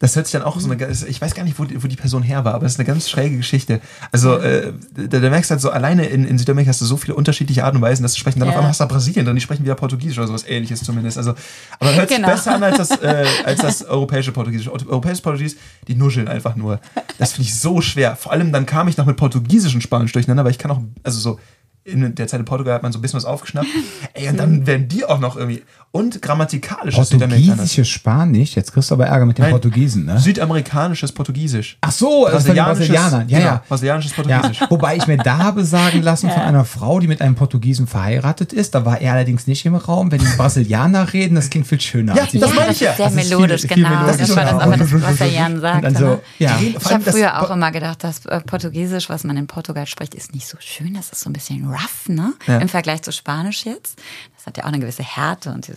Das 0.00 0.14
hört 0.14 0.26
sich 0.26 0.32
dann 0.32 0.42
auch 0.42 0.60
so 0.60 0.66
eine, 0.66 0.76
ganz- 0.76 1.02
ich 1.02 1.20
weiß 1.20 1.34
gar 1.34 1.42
nicht, 1.42 1.58
wo 1.58 1.64
die, 1.64 1.82
wo 1.82 1.88
die 1.88 1.96
Person 1.96 2.22
her 2.22 2.44
war, 2.44 2.54
aber 2.54 2.66
es 2.66 2.72
ist 2.74 2.78
eine 2.78 2.86
ganz 2.86 3.10
schräge 3.10 3.36
Geschichte. 3.36 3.80
Also, 4.12 4.36
äh, 4.38 4.72
da, 4.94 5.18
da 5.18 5.28
merkst 5.30 5.50
du 5.50 5.52
halt 5.54 5.60
so, 5.60 5.70
alleine 5.70 6.06
in, 6.06 6.24
in 6.24 6.38
Südamerika 6.38 6.68
hast 6.68 6.80
du 6.80 6.84
so 6.84 6.96
viele 6.96 7.16
unterschiedliche 7.16 7.64
Arten 7.64 7.78
und 7.78 7.82
Weisen, 7.82 8.04
das 8.04 8.12
zu 8.12 8.20
sprechen. 8.20 8.38
Dann 8.38 8.46
Ja. 8.48 8.52
auf 8.52 8.58
einmal 8.58 8.70
hast 8.70 8.80
du 8.80 8.86
Brasilien 8.86 9.24
drin, 9.26 9.34
die 9.34 9.40
sprechen 9.40 9.64
wieder 9.64 9.74
Portugiesisch 9.74 10.18
oder 10.18 10.28
sowas 10.28 10.44
ähnliches 10.46 10.84
zumindest. 10.84 11.18
Also, 11.18 11.34
aber 11.80 11.94
hört 11.96 12.08
sich 12.08 12.16
Genau. 12.18 12.28
besser 12.28 12.54
an 12.54 12.62
als 12.62 12.76
das, 12.76 12.90
äh, 13.02 13.24
als 13.44 13.60
das 13.60 13.84
europäische 13.84 14.30
Portugiesisch. 14.30 14.68
Europäisches 14.68 15.20
Portugiesisch, 15.20 15.58
die 15.88 15.96
nuscheln 15.96 16.28
einfach 16.28 16.54
nur. 16.54 16.80
Das 17.18 17.32
finde 17.32 17.48
ich 17.48 17.58
so 17.58 17.80
schwer. 17.80 18.14
Vor 18.14 18.30
allem 18.30 18.52
dann 18.52 18.66
kam 18.66 18.86
ich 18.86 18.96
noch 18.98 19.06
mit 19.06 19.16
Portugiesisch 19.16 19.74
und 19.74 19.82
Spanisch 19.82 20.12
durcheinander, 20.12 20.44
weil 20.44 20.52
ich 20.52 20.58
kann 20.58 20.70
auch, 20.70 20.80
also 21.02 21.18
so, 21.18 21.40
in 21.88 22.14
der 22.14 22.28
Zeit 22.28 22.40
in 22.40 22.46
Portugal 22.46 22.74
hat 22.74 22.82
man 22.82 22.92
so 22.92 22.98
ein 22.98 23.02
bisschen 23.02 23.16
was 23.16 23.24
aufgeschnappt. 23.24 23.68
Ey, 24.14 24.28
und 24.28 24.36
dann 24.38 24.66
werden 24.66 24.88
die 24.88 25.04
auch 25.04 25.18
noch 25.18 25.36
irgendwie. 25.36 25.62
Und 25.90 26.20
grammatikalisches. 26.20 27.08
Portugiesisches 27.08 27.88
Spanisch, 27.88 28.54
jetzt 28.56 28.72
kriegst 28.72 28.90
du 28.90 28.94
aber 28.94 29.06
Ärger 29.06 29.24
mit 29.24 29.38
den 29.38 29.44
Nein. 29.44 29.52
Portugiesen, 29.52 30.04
ne? 30.04 30.18
Südamerikanisches 30.18 31.12
Portugiesisch. 31.12 31.78
Ach 31.80 31.90
so, 31.90 32.26
den 32.26 32.32
Brasilianisches, 32.32 32.88
Brasilianern. 32.88 33.28
Ja, 33.30 33.38
genau, 33.38 33.50
ja. 33.50 33.62
Brasilianisches 33.66 34.10
Ja, 34.10 34.22
Portugiesisch. 34.22 34.70
wobei 34.70 34.96
ich 34.96 35.06
mir 35.06 35.16
da 35.16 35.38
habe 35.38 35.64
sagen 35.64 36.02
lassen 36.02 36.28
von 36.34 36.42
einer 36.42 36.66
Frau, 36.66 37.00
die 37.00 37.08
mit 37.08 37.22
einem 37.22 37.36
Portugiesen 37.36 37.86
verheiratet 37.86 38.52
ist, 38.52 38.74
da 38.74 38.84
war 38.84 39.00
er 39.00 39.14
allerdings 39.14 39.46
nicht 39.46 39.64
im 39.64 39.76
Raum, 39.76 40.12
wenn 40.12 40.20
die 40.20 40.26
Brasilianer 40.36 41.10
reden, 41.14 41.36
das 41.36 41.48
klingt 41.48 41.66
viel 41.66 41.80
schöner. 41.80 42.14
Ja, 42.14 42.22
als 42.22 42.32
die 42.32 42.38
das 42.38 42.50
ja, 42.50 42.56
meine 42.56 42.72
ich 42.72 42.80
ja. 42.80 42.92
sehr 42.94 43.10
viel- 43.10 43.16
melodisch, 43.16 43.62
viel 43.62 43.70
genau. 43.70 43.88
melodisch, 43.88 44.16
das 44.18 44.36
war 44.36 44.42
das 44.44 44.52
genau. 44.52 44.64
aber 44.64 44.76
das, 44.76 44.92
was 44.92 45.16
der 45.16 45.28
Jan 45.28 45.60
sagte. 45.60 45.86
Und 45.86 45.94
dann 45.94 46.02
so, 46.02 46.06
ne? 46.06 46.20
ja. 46.38 46.58
Ich 46.60 46.92
habe 46.92 47.10
früher 47.10 47.42
auch 47.42 47.50
immer 47.50 47.70
gedacht, 47.72 48.04
dass 48.04 48.26
äh, 48.26 48.40
Portugiesisch, 48.40 49.08
was 49.08 49.24
man 49.24 49.38
in 49.38 49.46
Portugal 49.46 49.86
spricht, 49.86 50.14
ist 50.14 50.34
nicht 50.34 50.46
so 50.46 50.58
schön. 50.60 50.92
Das 50.94 51.08
ist 51.08 51.20
so 51.20 51.30
ein 51.30 51.32
bisschen 51.32 51.56
rough, 51.80 52.08
ne? 52.08 52.34
Ja. 52.46 52.58
Im 52.58 52.68
Vergleich 52.68 53.02
zu 53.02 53.12
Spanisch 53.12 53.64
jetzt. 53.64 54.00
Das 54.38 54.46
hat 54.46 54.56
ja 54.56 54.62
auch 54.64 54.68
eine 54.68 54.78
gewisse 54.78 55.02
Härte 55.02 55.50
und, 55.50 55.68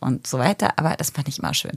und 0.00 0.24
so 0.26 0.38
weiter. 0.38 0.70
Aber 0.76 0.94
das 0.96 1.10
fand 1.10 1.26
ich 1.28 1.40
immer 1.40 1.52
schön. 1.52 1.72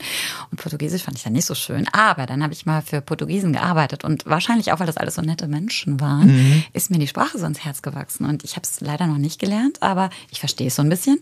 Und 0.52 0.62
Portugiesisch 0.62 1.02
fand 1.04 1.18
ich 1.18 1.24
dann 1.24 1.34
nicht 1.34 1.46
so 1.46 1.56
schön. 1.56 1.88
Aber 1.92 2.26
dann 2.28 2.44
habe 2.44 2.54
ich 2.54 2.66
mal 2.68 2.82
für 2.84 3.02
Portugiesen 3.02 3.54
gearbeitet. 3.54 4.04
Und 4.04 4.26
wahrscheinlich 4.28 4.72
auch, 4.72 4.80
weil 4.80 4.86
das 4.88 4.98
alles 4.98 5.16
so 5.16 5.22
nette 5.24 5.48
Menschen 5.48 6.00
waren, 6.00 6.28
Mhm. 6.28 6.64
ist 6.74 6.92
mir 6.92 7.00
die 7.00 7.08
Sprache 7.08 7.38
so 7.40 7.46
ins 7.48 7.66
Herz 7.66 7.82
gewachsen. 7.82 8.26
Und 8.26 8.44
ich 8.44 8.52
habe 8.56 8.62
es 8.64 8.80
leider 8.82 9.08
noch 9.08 9.18
nicht 9.18 9.40
gelernt, 9.40 9.82
aber 9.82 10.10
ich 10.30 10.40
verstehe 10.40 10.68
es 10.68 10.76
so 10.76 10.84
ein 10.84 10.90
bisschen. 10.90 11.20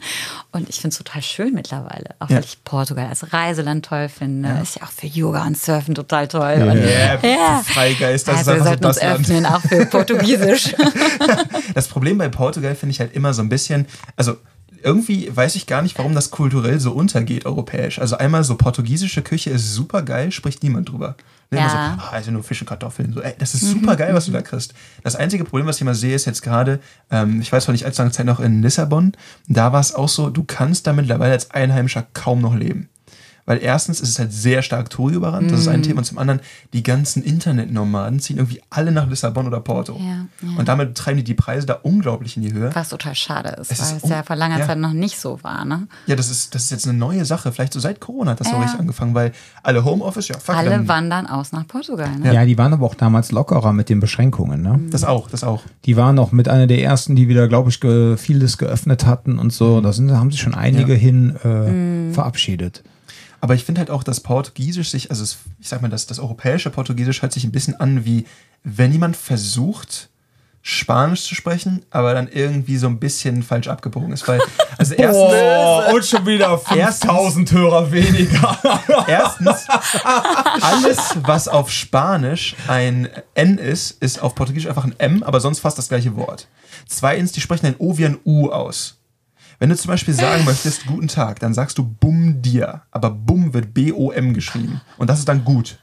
Und 0.51 0.67
ich 0.69 0.75
finde 0.81 0.89
es 0.89 0.97
total 0.97 1.21
schön 1.21 1.53
mittlerweile. 1.53 2.09
Auch 2.19 2.29
Ja. 2.29 2.35
weil 2.37 2.43
ich 2.43 2.63
Portugal 2.65 3.07
als 3.07 3.31
Reiseland 3.33 3.85
toll 3.85 4.09
finde. 4.09 4.59
Ist 4.61 4.75
ja 4.75 4.83
auch 4.83 4.91
für 4.91 5.07
Yoga 5.07 5.45
und 5.45 5.57
Surfen 5.57 5.95
total 5.95 6.27
toll. 6.27 6.61
Und 6.69 6.77
Ja, 6.83 7.15
ja. 7.23 7.63
Freigeist, 7.65 8.27
das 8.27 8.39
also 8.47 8.51
ist 8.51 8.57
wir 8.65 8.65
einfach 8.65 8.65
so 8.65 8.69
sollten 8.69 8.85
uns 8.85 8.95
das 8.97 9.03
Land. 9.03 9.21
öffnen, 9.21 9.45
auch 9.45 9.61
für 9.61 9.85
Portugiesisch. 9.97 10.75
Das 11.73 11.87
Problem 11.87 12.17
bei 12.17 12.29
Portugal 12.29 12.75
finde 12.75 12.91
ich 12.91 12.99
halt 12.99 13.13
immer 13.15 13.33
so 13.33 13.41
ein 13.41 13.49
bisschen, 13.49 13.85
also 14.15 14.37
irgendwie 14.83 15.29
weiß 15.35 15.55
ich 15.55 15.67
gar 15.67 15.81
nicht, 15.81 15.97
warum 15.97 16.13
das 16.13 16.31
kulturell 16.31 16.79
so 16.79 16.91
untergeht, 16.91 17.45
europäisch. 17.45 17.99
Also 17.99 18.17
einmal 18.17 18.43
so 18.43 18.55
portugiesische 18.55 19.21
Küche 19.21 19.49
ist 19.51 19.73
super 19.73 20.01
geil, 20.01 20.31
spricht 20.31 20.63
niemand 20.63 20.89
drüber. 20.89 21.15
Ne, 21.51 21.59
Ja. 21.59 21.69
so, 21.69 21.77
ah, 21.77 22.09
also 22.11 22.31
nur 22.31 22.43
Fisch 22.43 22.61
und 22.61 22.67
Kartoffeln. 22.67 23.13
So, 23.13 23.21
ey, 23.21 23.33
das 23.37 23.53
ist 23.53 23.61
super 23.69 23.95
geil, 23.95 24.13
was 24.13 24.25
du 24.25 24.31
da 24.31 24.41
kriegst. 24.41 24.73
Das 25.03 25.15
einzige 25.15 25.43
Problem, 25.43 25.67
was 25.67 25.75
ich 25.77 25.81
immer 25.81 25.93
sehe, 25.95 26.15
ist 26.15 26.25
jetzt 26.25 26.41
gerade, 26.41 26.79
ähm, 27.11 27.39
ich 27.41 27.51
weiß 27.51 27.65
zwar 27.65 27.73
nicht 27.73 27.85
allzu 27.85 28.01
lange 28.01 28.11
Zeit 28.11 28.25
noch 28.25 28.39
in 28.39 28.61
Lissabon, 28.61 29.13
da 29.47 29.71
war 29.71 29.79
es 29.79 29.93
auch 29.93 30.09
so, 30.09 30.29
du 30.29 30.43
kannst 30.43 30.87
da 30.87 30.93
mittlerweile 30.93 31.33
als 31.33 31.51
Einheimischer 31.51 32.05
kaum 32.13 32.41
noch 32.41 32.55
leben. 32.55 32.89
Weil 33.47 33.59
erstens 33.61 34.01
ist 34.01 34.09
es 34.09 34.17
halt 34.17 34.33
sehr 34.33 34.63
stark 34.63 34.89
Touri 34.89 35.13
überrannt, 35.13 35.51
das 35.51 35.59
ist 35.59 35.67
ein 35.67 35.83
Thema. 35.83 35.99
Und 35.99 36.05
zum 36.05 36.17
anderen, 36.17 36.39
die 36.73 36.81
ganzen 36.81 37.21
Internetnomaden 37.23 38.19
ziehen 38.19 38.37
irgendwie 38.37 38.59
alle 38.71 38.91
nach 38.91 39.07
Lissabon 39.07 39.45
oder 39.45 39.59
Porto. 39.59 39.97
Ja, 39.99 40.25
ja. 40.41 40.57
Und 40.57 40.67
damit 40.67 40.95
treiben 40.95 41.17
die 41.17 41.23
die 41.23 41.35
Preise 41.35 41.67
da 41.67 41.73
unglaublich 41.83 42.35
in 42.37 42.41
die 42.43 42.51
Höhe. 42.53 42.71
Was 42.73 42.89
total 42.89 43.13
schade 43.13 43.49
ist, 43.61 43.71
Es 43.71 43.79
ist 43.79 43.91
weil 43.91 43.97
es 43.97 44.03
un- 44.03 44.09
ja 44.09 44.23
vor 44.23 44.35
langer 44.35 44.57
ja. 44.59 44.65
Zeit 44.65 44.79
noch 44.79 44.93
nicht 44.93 45.19
so 45.19 45.37
war. 45.43 45.63
Ne? 45.63 45.87
Ja, 46.07 46.15
das 46.15 46.31
ist, 46.31 46.55
das 46.55 46.63
ist 46.63 46.71
jetzt 46.71 46.87
eine 46.87 46.97
neue 46.97 47.23
Sache. 47.23 47.51
Vielleicht 47.51 47.73
so 47.73 47.79
seit 47.79 47.99
Corona 47.99 48.31
hat 48.31 48.39
das 48.39 48.49
so 48.49 48.57
richtig 48.57 48.79
angefangen, 48.79 49.13
weil 49.13 49.31
alle 49.61 49.85
Homeoffice, 49.85 50.27
ja, 50.29 50.39
fuck 50.39 50.55
Alle 50.55 50.71
dann- 50.71 50.87
wandern 50.87 51.27
aus 51.27 51.51
nach 51.51 51.67
Portugal. 51.67 52.15
Ne? 52.17 52.33
Ja, 52.33 52.45
die 52.45 52.57
waren 52.57 52.73
aber 52.73 52.85
auch 52.87 52.95
damals 52.95 53.31
lockerer 53.31 53.73
mit 53.73 53.89
den 53.89 53.99
Beschränkungen. 53.99 54.63
Ne? 54.63 54.79
Das 54.89 55.03
auch, 55.03 55.29
das 55.29 55.43
auch. 55.43 55.61
Die 55.85 55.95
waren 55.95 56.17
auch 56.17 56.31
mit 56.31 56.47
einer 56.49 56.65
der 56.65 56.81
ersten, 56.81 57.15
die 57.15 57.27
wieder, 57.27 57.47
glaube 57.47 57.69
ich, 57.69 57.79
ge 57.79 58.17
vieles 58.17 58.57
geöffnet 58.57 59.05
hatten 59.05 59.37
und 59.37 59.53
so. 59.53 59.81
Da 59.81 59.93
sind, 59.93 60.11
haben 60.11 60.31
sich 60.31 60.41
schon 60.41 60.55
einige 60.55 60.93
Ja. 60.93 60.99
hin 60.99 61.35
äh, 61.43 62.11
verabschiedet. 62.13 62.83
Aber 63.45 63.53
ich 63.53 63.63
finde 63.63 63.77
halt 63.77 63.91
auch, 63.91 64.01
dass 64.01 64.21
Portugiesisch 64.21 64.89
sich, 64.89 65.11
also 65.11 65.21
es, 65.21 65.37
ich 65.59 65.69
sag 65.69 65.79
mal, 65.83 65.87
das, 65.87 66.07
das 66.07 66.17
europäische 66.17 66.71
Portugiesisch 66.71 67.21
hört 67.21 67.31
sich 67.31 67.43
ein 67.43 67.51
bisschen 67.51 67.79
an 67.79 68.03
wie, 68.03 68.25
wenn 68.63 68.91
jemand 68.91 69.15
versucht, 69.15 70.09
Spanisch 70.63 71.25
zu 71.25 71.35
sprechen, 71.35 71.85
aber 71.91 72.15
dann 72.15 72.27
irgendwie 72.27 72.77
so 72.77 72.87
ein 72.87 72.99
bisschen 72.99 73.43
falsch 73.43 73.67
abgebogen 73.67 74.13
ist. 74.13 74.27
Weil, 74.27 74.41
also 74.79 74.95
erstens, 74.97 75.13
Oh, 75.13 75.93
und 75.93 76.03
schon 76.03 76.25
wieder 76.25 76.57
5000 76.57 77.51
Hörer 77.51 77.91
weniger. 77.91 78.57
erstens, 79.07 79.67
alles, 80.61 80.97
was 81.21 81.47
auf 81.47 81.69
Spanisch 81.69 82.55
ein 82.67 83.09
N 83.35 83.59
ist, 83.59 83.91
ist 84.01 84.23
auf 84.23 84.33
Portugiesisch 84.33 84.69
einfach 84.69 84.85
ein 84.85 84.95
M, 84.97 85.21
aber 85.21 85.39
sonst 85.39 85.59
fast 85.59 85.77
das 85.77 85.87
gleiche 85.87 86.15
Wort. 86.15 86.47
Zweitens, 86.87 87.31
die 87.31 87.41
sprechen 87.41 87.67
ein 87.67 87.75
O 87.77 87.95
wie 87.99 88.07
ein 88.07 88.17
U 88.25 88.49
aus. 88.49 88.97
Wenn 89.59 89.69
du 89.69 89.75
zum 89.75 89.89
Beispiel 89.89 90.13
sagen 90.13 90.43
möchtest, 90.45 90.85
guten 90.85 91.07
Tag, 91.07 91.39
dann 91.39 91.53
sagst 91.53 91.77
du 91.77 91.83
Bum 91.83 92.41
dir, 92.41 92.81
aber 92.91 93.09
Bum 93.09 93.53
wird 93.53 93.73
B-O-M 93.73 94.33
geschrieben. 94.33 94.81
Und 94.97 95.09
das 95.09 95.19
ist 95.19 95.29
dann 95.29 95.45
gut. 95.45 95.79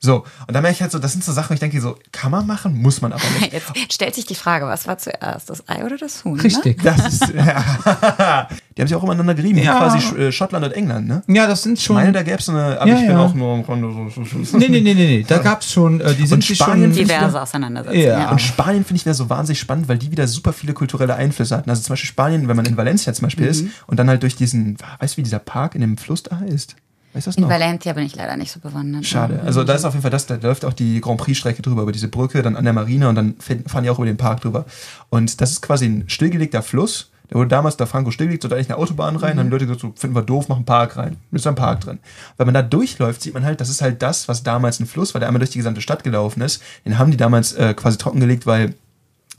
So, 0.00 0.24
und 0.46 0.54
dann 0.54 0.62
merke 0.62 0.76
ich 0.76 0.80
halt 0.82 0.92
so, 0.92 0.98
das 1.00 1.10
sind 1.12 1.24
so 1.24 1.32
Sachen, 1.32 1.50
wo 1.50 1.54
ich 1.54 1.60
denke 1.60 1.80
so, 1.80 1.96
kann 2.12 2.30
man 2.30 2.46
machen, 2.46 2.80
muss 2.80 3.00
man 3.00 3.12
aber 3.12 3.22
nicht. 3.40 3.52
Jetzt 3.74 3.92
stellt 3.94 4.14
sich 4.14 4.26
die 4.26 4.36
Frage, 4.36 4.64
was 4.66 4.86
war 4.86 4.96
zuerst, 4.98 5.50
das 5.50 5.68
Ei 5.68 5.84
oder 5.84 5.96
das 5.96 6.24
Huhn? 6.24 6.36
Ne? 6.36 6.44
Richtig. 6.44 6.82
Das 6.84 7.04
ist, 7.14 7.28
ja. 7.34 8.48
Die 8.76 8.80
haben 8.82 8.86
sich 8.88 8.94
auch 8.94 9.02
immer 9.02 9.34
gerieben, 9.34 9.58
Ja. 9.58 9.76
quasi 9.78 9.98
äh, 10.16 10.30
Schottland 10.30 10.64
und 10.66 10.72
England, 10.72 11.08
ne? 11.08 11.22
Ja, 11.26 11.48
das 11.48 11.64
sind 11.64 11.78
Ich 11.78 11.84
schon. 11.84 11.96
meine, 11.96 12.12
da 12.12 12.22
gäbe 12.22 12.38
es 12.38 12.44
so 12.46 12.52
eine, 12.52 12.80
aber 12.80 12.88
Ja, 12.88 12.94
ich 12.96 13.06
bin 13.06 13.10
ja. 13.10 13.18
auch 13.24 13.34
nur 13.34 13.56
im 13.56 13.64
Grunde 13.64 13.90
so. 13.92 14.24
so- 14.24 14.44
so- 14.44 14.56
nee, 14.56 14.68
nee, 14.68 14.80
nee, 14.80 14.94
nee, 14.94 15.06
nee. 15.18 15.24
Da 15.26 15.38
gab 15.38 15.62
es 15.62 15.72
schon, 15.72 16.00
äh, 16.00 16.14
die 16.14 16.26
sind 16.28 16.34
Und 16.34 16.44
Spanien- 16.44 16.94
schon. 16.94 17.04
Diverse 17.04 17.42
Auseinandersetzungen. 17.42 18.04
Ja. 18.06 18.20
Ja. 18.20 18.30
Und 18.30 18.40
Spanien 18.40 18.84
finde 18.84 18.98
ich 19.00 19.04
wieder 19.04 19.14
so 19.14 19.28
wahnsinnig 19.28 19.58
spannend, 19.58 19.88
weil 19.88 19.98
die 19.98 20.12
wieder 20.12 20.28
super 20.28 20.52
viele 20.52 20.74
kulturelle 20.74 21.16
Einflüsse 21.16 21.56
hatten. 21.56 21.70
Also 21.70 21.82
zum 21.82 21.94
Beispiel 21.94 22.08
Spanien, 22.08 22.46
wenn 22.46 22.56
man 22.56 22.66
in 22.66 22.76
Valencia 22.76 23.12
zum 23.12 23.24
Beispiel 23.24 23.46
ist 23.46 23.64
und 23.88 23.98
dann 23.98 24.08
halt 24.08 24.22
durch 24.22 24.36
diesen, 24.36 24.76
weißt 25.00 25.14
du, 25.14 25.16
wie 25.18 25.22
dieser 25.24 25.40
Park 25.40 25.74
in 25.74 25.80
dem 25.80 25.96
Fluss 25.98 26.22
da 26.22 26.38
heißt? 26.38 26.76
Weißt 27.12 27.26
du 27.26 27.30
das 27.30 27.36
In 27.36 27.42
noch? 27.42 27.50
Valencia 27.50 27.92
bin 27.92 28.04
ich 28.04 28.14
leider 28.14 28.36
nicht 28.36 28.52
so 28.52 28.60
bewandert. 28.60 29.06
Schade. 29.06 29.40
Also 29.44 29.64
da 29.64 29.74
ist 29.74 29.84
auf 29.84 29.94
jeden 29.94 30.02
Fall 30.02 30.10
das, 30.10 30.26
da 30.26 30.36
läuft 30.36 30.64
auch 30.64 30.72
die 30.72 31.00
Grand 31.00 31.18
Prix-Strecke 31.18 31.62
drüber, 31.62 31.82
über 31.82 31.92
diese 31.92 32.08
Brücke, 32.08 32.42
dann 32.42 32.56
an 32.56 32.64
der 32.64 32.72
Marine 32.72 33.08
und 33.08 33.14
dann 33.14 33.36
fahren 33.38 33.82
die 33.82 33.90
auch 33.90 33.98
über 33.98 34.06
den 34.06 34.16
Park 34.16 34.42
drüber. 34.42 34.66
Und 35.08 35.40
das 35.40 35.52
ist 35.52 35.62
quasi 35.62 35.86
ein 35.86 36.04
stillgelegter 36.08 36.62
Fluss. 36.62 37.10
Der 37.30 37.36
wurde 37.36 37.48
damals 37.48 37.76
da 37.76 37.84
Franco 37.84 38.10
stillgelegt, 38.10 38.42
so 38.42 38.48
da 38.48 38.56
eigentlich 38.56 38.70
eine 38.70 38.78
Autobahn 38.78 39.16
rein, 39.16 39.36
dann 39.36 39.40
haben 39.40 39.46
die 39.46 39.52
Leute 39.52 39.66
gesagt, 39.66 39.82
so, 39.82 39.92
finden 39.94 40.16
wir 40.16 40.22
doof, 40.22 40.48
machen 40.48 40.60
einen 40.60 40.64
Park 40.64 40.96
rein. 40.96 41.16
Ist 41.30 41.44
da 41.44 41.50
ein 41.50 41.56
Park 41.56 41.80
drin. 41.80 41.98
Wenn 42.38 42.46
man 42.46 42.54
da 42.54 42.62
durchläuft, 42.62 43.20
sieht 43.20 43.34
man 43.34 43.44
halt, 43.44 43.60
das 43.60 43.68
ist 43.68 43.82
halt 43.82 44.00
das, 44.00 44.28
was 44.28 44.42
damals 44.42 44.80
ein 44.80 44.86
Fluss 44.86 45.12
war, 45.12 45.18
der 45.18 45.28
einmal 45.28 45.40
durch 45.40 45.50
die 45.50 45.58
gesamte 45.58 45.82
Stadt 45.82 46.04
gelaufen 46.04 46.40
ist. 46.40 46.62
Den 46.86 46.98
haben 46.98 47.10
die 47.10 47.18
damals 47.18 47.52
äh, 47.52 47.74
quasi 47.74 47.98
trockengelegt, 47.98 48.46
weil 48.46 48.74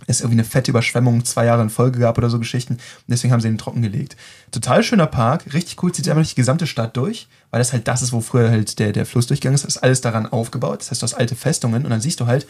es 0.08 0.22
irgendwie 0.22 0.36
eine 0.36 0.43
fette 0.43 0.72
Überschwemmung 0.72 1.26
zwei 1.26 1.45
Jahre 1.45 1.62
in 1.62 1.70
Folge 1.70 2.00
gab 2.00 2.18
oder 2.18 2.30
so 2.30 2.39
Geschichten. 2.39 2.74
Und 2.74 2.82
deswegen 3.08 3.32
haben 3.34 3.41
sie 3.41 3.47
ihn 3.47 3.58
trockengelegt. 3.58 4.16
Total 4.52 4.84
schöner 4.84 5.08
Park, 5.08 5.54
richtig 5.54 5.82
cool, 5.84 5.91
zieht 5.91 6.08
einmal 6.08 6.24
durch 6.24 6.34
die 6.34 6.41
gesamte 6.41 6.68
Stadt 6.68 6.97
durch, 6.97 7.28
weil 7.52 7.60
das 7.60 7.74
halt 7.74 7.88
das 7.88 8.02
ist, 8.02 8.14
wo 8.14 8.22
früher 8.22 8.50
halt 8.50 8.80
der, 8.80 8.91
der 8.91 9.06
Fluss 9.06 9.30
ist. 9.30 9.43
Das 9.43 9.66
ist 9.66 9.78
alles 9.78 10.02
daran 10.02 10.26
aufgebaut. 10.26 10.82
Das 10.82 10.91
heißt, 10.91 11.02
du 11.02 11.04
hast 11.04 11.14
alte 11.14 11.36
Festungen 11.36 11.84
und 11.84 11.91
dann 11.91 12.02
siehst 12.02 12.20
du 12.20 12.28
halt 12.28 12.47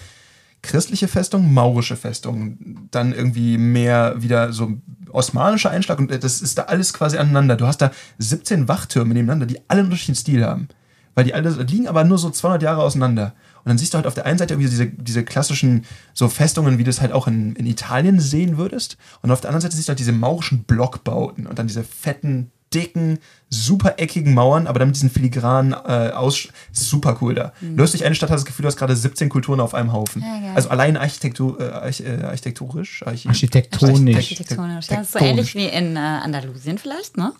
christliche 0.61 1.07
Festungen, 1.07 1.53
maurische 1.53 1.95
Festungen, 1.95 2.87
dann 2.91 3.13
irgendwie 3.13 3.57
mehr 3.57 4.15
wieder 4.17 4.51
so 4.51 4.73
osmanischer 5.09 5.71
Einschlag 5.71 5.99
und 5.99 6.11
das 6.23 6.41
ist 6.41 6.57
da 6.57 6.63
alles 6.63 6.93
quasi 6.93 7.17
aneinander. 7.17 7.55
Du 7.55 7.65
hast 7.65 7.77
da 7.77 7.91
17 8.17 8.67
Wachtürme 8.67 9.13
nebeneinander, 9.13 9.45
die 9.45 9.59
alle 9.67 9.79
einen 9.79 9.87
unterschiedlichen 9.87 10.19
Stil 10.19 10.45
haben. 10.45 10.67
Weil 11.15 11.25
die 11.25 11.33
alle 11.33 11.49
liegen 11.49 11.87
aber 11.87 12.03
nur 12.03 12.17
so 12.17 12.29
200 12.29 12.61
Jahre 12.61 12.81
auseinander. 12.81 13.33
Und 13.69 13.73
dann 13.73 13.77
siehst 13.77 13.93
du 13.93 13.97
halt 13.97 14.07
auf 14.07 14.15
der 14.15 14.25
einen 14.25 14.39
Seite 14.39 14.55
irgendwie 14.55 14.69
diese, 14.69 14.87
diese 14.87 15.23
klassischen 15.23 15.85
so 16.15 16.27
Festungen, 16.27 16.79
wie 16.79 16.83
du 16.83 16.89
es 16.89 17.01
halt 17.01 17.11
auch 17.11 17.27
in, 17.27 17.55
in 17.55 17.67
Italien 17.67 18.19
sehen 18.19 18.57
würdest. 18.57 18.97
Und 19.21 19.29
auf 19.29 19.41
der 19.41 19.51
anderen 19.51 19.61
Seite 19.61 19.75
siehst 19.75 19.89
du 19.89 19.91
halt 19.91 19.99
diese 19.99 20.11
maurischen 20.11 20.63
Blockbauten 20.63 21.45
und 21.45 21.59
dann 21.59 21.67
diese 21.67 21.83
fetten, 21.83 22.49
dicken, 22.73 23.19
super 23.49 23.95
eckigen 23.97 24.33
Mauern, 24.33 24.65
aber 24.65 24.79
dann 24.79 24.87
mit 24.87 24.95
diesen 24.95 25.11
filigranen 25.11 25.73
äh, 25.73 26.11
Aus 26.13 26.47
super 26.71 27.17
cool 27.21 27.35
da. 27.35 27.53
Mhm. 27.61 27.79
Hast 27.79 27.93
durch 27.93 28.03
eine 28.03 28.15
Stadt, 28.15 28.31
hast 28.31 28.41
das 28.41 28.45
Gefühl, 28.45 28.63
du 28.63 28.67
hast 28.69 28.77
gerade 28.77 28.95
17 28.95 29.29
Kulturen 29.29 29.59
auf 29.59 29.73
einem 29.75 29.93
Haufen. 29.93 30.23
Ja, 30.23 30.53
also 30.55 30.69
allein 30.69 30.97
Architektur, 30.97 31.59
äh, 31.59 31.69
arch, 31.69 32.01
äh, 32.01 32.23
architekturisch, 32.23 33.03
archi 33.05 33.27
Architektonisch. 33.27 34.15
Architektonisch. 34.15 34.87
Das 34.87 35.01
ist 35.01 35.13
so 35.13 35.19
ähnlich 35.19 35.53
wie 35.55 35.65
in 35.65 35.95
äh, 35.95 35.99
Andalusien 35.99 36.77
vielleicht, 36.77 37.17
ne? 37.17 37.33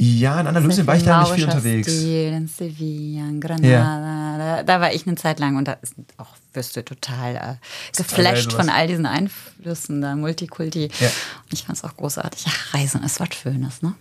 Ja, 0.00 0.40
in 0.40 0.46
Andalusien 0.46 0.86
war 0.86 0.94
ich 0.96 1.02
da 1.02 1.22
nicht 1.22 1.32
viel 1.32 1.44
unterwegs. 1.44 1.90
Stil, 1.92 2.32
in 2.32 2.46
Sevilla, 2.46 3.28
in 3.28 3.40
Granada. 3.40 4.38
Da, 4.38 4.62
da 4.62 4.80
war 4.80 4.92
ich 4.92 5.06
eine 5.06 5.16
Zeit 5.16 5.40
lang 5.40 5.56
und 5.56 5.66
da 5.66 5.72
ist 5.82 5.94
auch 6.18 6.28
wirst 6.52 6.76
du 6.76 6.84
total 6.84 7.34
äh, 7.36 7.96
geflasht 7.96 8.52
von 8.52 8.68
all 8.68 8.86
diesen 8.86 9.06
Einflüssen 9.06 10.00
da, 10.00 10.14
Multikulti. 10.14 10.88
Ja. 11.00 11.08
Und 11.08 11.52
ich 11.52 11.64
fand 11.64 11.78
es 11.78 11.84
auch 11.84 11.96
großartig. 11.96 12.46
Ja, 12.46 12.52
Reisen 12.72 13.02
ist 13.02 13.18
was 13.20 13.28
Schönes, 13.34 13.82
ne? 13.82 13.94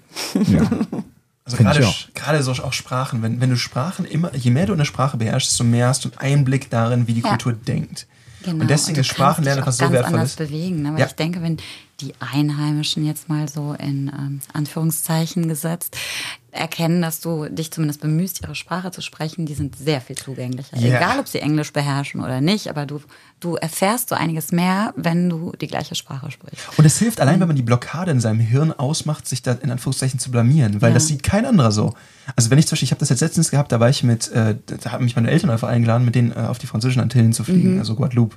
Ja. 0.45 0.61
Also 1.49 1.63
gerade, 2.13 2.43
so 2.43 2.51
auch 2.61 2.73
Sprachen, 2.73 3.21
wenn, 3.21 3.39
wenn 3.39 3.49
du 3.49 3.55
Sprachen 3.55 4.03
immer, 4.03 4.35
je 4.35 4.51
mehr 4.51 4.65
du 4.65 4.73
eine 4.73 4.83
Sprache 4.83 5.15
beherrschst, 5.15 5.51
desto 5.51 5.63
mehr 5.63 5.87
hast 5.87 6.03
du 6.03 6.09
einen 6.09 6.17
Einblick 6.17 6.69
darin, 6.69 7.07
wie 7.07 7.13
die 7.13 7.21
Ja. 7.21 7.29
Kultur 7.29 7.53
denkt. 7.53 8.05
Genau. 8.43 8.63
Und 8.63 8.69
deswegen 8.69 8.95
du 8.95 8.99
ist 9.01 9.07
Sprachenlernen 9.07 9.61
etwas 9.63 9.77
so 9.77 9.85
ganz 9.85 9.93
Wertvolles. 9.93 10.13
anders 10.19 10.35
bewegen, 10.35 10.81
ne? 10.81 10.91
Weil 10.91 10.99
Ja. 10.99 11.05
ich 11.05 11.13
denke, 11.13 11.41
wenn 11.41 11.55
die 11.99 12.13
Einheimischen 12.19 13.05
jetzt 13.05 13.29
mal 13.29 13.47
so 13.47 13.73
in 13.73 14.11
ähm, 14.15 14.39
Anführungszeichen 14.53 15.47
gesetzt 15.47 15.97
erkennen, 16.57 17.01
dass 17.01 17.19
du 17.21 17.47
dich 17.49 17.71
zumindest 17.71 18.01
bemühst, 18.01 18.41
ihre 18.41 18.55
Sprache 18.55 18.91
zu 18.91 19.01
sprechen, 19.01 19.45
die 19.45 19.53
sind 19.53 19.75
sehr 19.77 20.01
viel 20.01 20.15
zugänglicher. 20.17 20.77
Ja. 20.77 20.97
Egal, 20.97 21.19
ob 21.19 21.27
sie 21.27 21.39
Englisch 21.39 21.71
beherrschen 21.73 22.21
oder 22.21 22.41
nicht, 22.41 22.69
aber 22.69 22.85
du, 22.85 22.99
du 23.39 23.55
erfährst 23.55 24.09
so 24.09 24.15
einiges 24.15 24.51
mehr, 24.51 24.93
wenn 24.95 25.29
du 25.29 25.53
die 25.61 25.67
gleiche 25.67 25.95
Sprache 25.95 26.31
sprichst. 26.31 26.65
Und 26.77 26.85
es 26.85 26.97
hilft 26.99 27.21
allein, 27.21 27.39
wenn 27.39 27.47
man 27.47 27.55
die 27.55 27.61
Blockade 27.61 28.11
in 28.11 28.19
seinem 28.19 28.39
Hirn 28.39 28.71
ausmacht, 28.73 29.27
sich 29.27 29.41
da 29.41 29.53
in 29.53 29.71
Anführungszeichen 29.71 30.19
zu 30.19 30.31
blamieren, 30.31 30.81
weil 30.81 30.89
Ja. 30.89 30.93
das 30.95 31.07
sieht 31.07 31.23
kein 31.23 31.45
anderer 31.45 31.71
so. 31.71 31.93
Also 32.35 32.49
wenn 32.49 32.57
ich 32.59 32.67
zum 32.67 32.71
Beispiel, 32.75 32.85
ich 32.87 32.91
habe 32.91 32.99
das 32.99 33.09
jetzt 33.09 33.21
letztens 33.21 33.51
gehabt, 33.51 33.71
da 33.71 33.79
war 33.79 33.89
ich 33.89 34.03
mit, 34.03 34.29
äh, 34.31 34.55
da 34.65 34.91
haben 34.91 35.03
mich 35.05 35.15
meine 35.15 35.29
Eltern 35.31 35.49
einfach 35.49 35.69
eingeladen, 35.69 36.03
mit 36.05 36.15
denen 36.15 36.31
äh, 36.31 36.35
auf 36.35 36.57
die 36.57 36.67
französischen 36.67 37.01
Antillen 37.01 37.31
zu 37.33 37.43
fliegen, 37.43 37.79
also 37.79 37.95
Guadeloupe. 37.95 38.35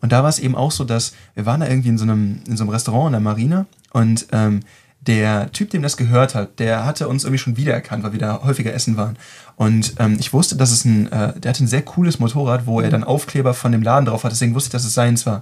Und 0.00 0.12
da 0.12 0.22
war 0.22 0.28
es 0.28 0.38
eben 0.38 0.54
auch 0.54 0.70
so, 0.70 0.84
dass 0.84 1.12
wir 1.34 1.44
waren 1.44 1.60
da 1.60 1.68
irgendwie 1.68 1.88
in 1.88 1.98
so 1.98 2.04
einem, 2.04 2.40
in 2.46 2.56
so 2.56 2.62
einem 2.64 2.70
Restaurant 2.70 3.06
in 3.08 3.12
der 3.12 3.20
Marine 3.20 3.66
und 3.92 4.26
ähm, 4.32 4.60
der 5.00 5.52
Typ, 5.52 5.70
dem 5.70 5.82
das 5.82 5.96
gehört 5.96 6.34
hat, 6.34 6.58
der 6.58 6.84
hatte 6.84 7.08
uns 7.08 7.24
irgendwie 7.24 7.38
schon 7.38 7.56
wiedererkannt, 7.56 8.02
weil 8.02 8.12
wir 8.12 8.18
da 8.18 8.42
häufiger 8.42 8.74
essen 8.74 8.96
waren. 8.96 9.16
Und 9.56 9.94
ähm, 9.98 10.16
ich 10.18 10.32
wusste, 10.32 10.56
dass 10.56 10.70
es 10.70 10.84
ein, 10.84 11.10
äh, 11.10 11.38
der 11.38 11.50
hatte 11.50 11.64
ein 11.64 11.68
sehr 11.68 11.82
cooles 11.82 12.18
Motorrad, 12.18 12.66
wo 12.66 12.80
er 12.80 12.90
dann 12.90 13.04
Aufkleber 13.04 13.54
von 13.54 13.72
dem 13.72 13.82
Laden 13.82 14.06
drauf 14.06 14.24
hat, 14.24 14.32
deswegen 14.32 14.54
wusste 14.54 14.68
ich, 14.68 14.72
dass 14.72 14.84
es 14.84 14.94
seins 14.94 15.24
war. 15.24 15.36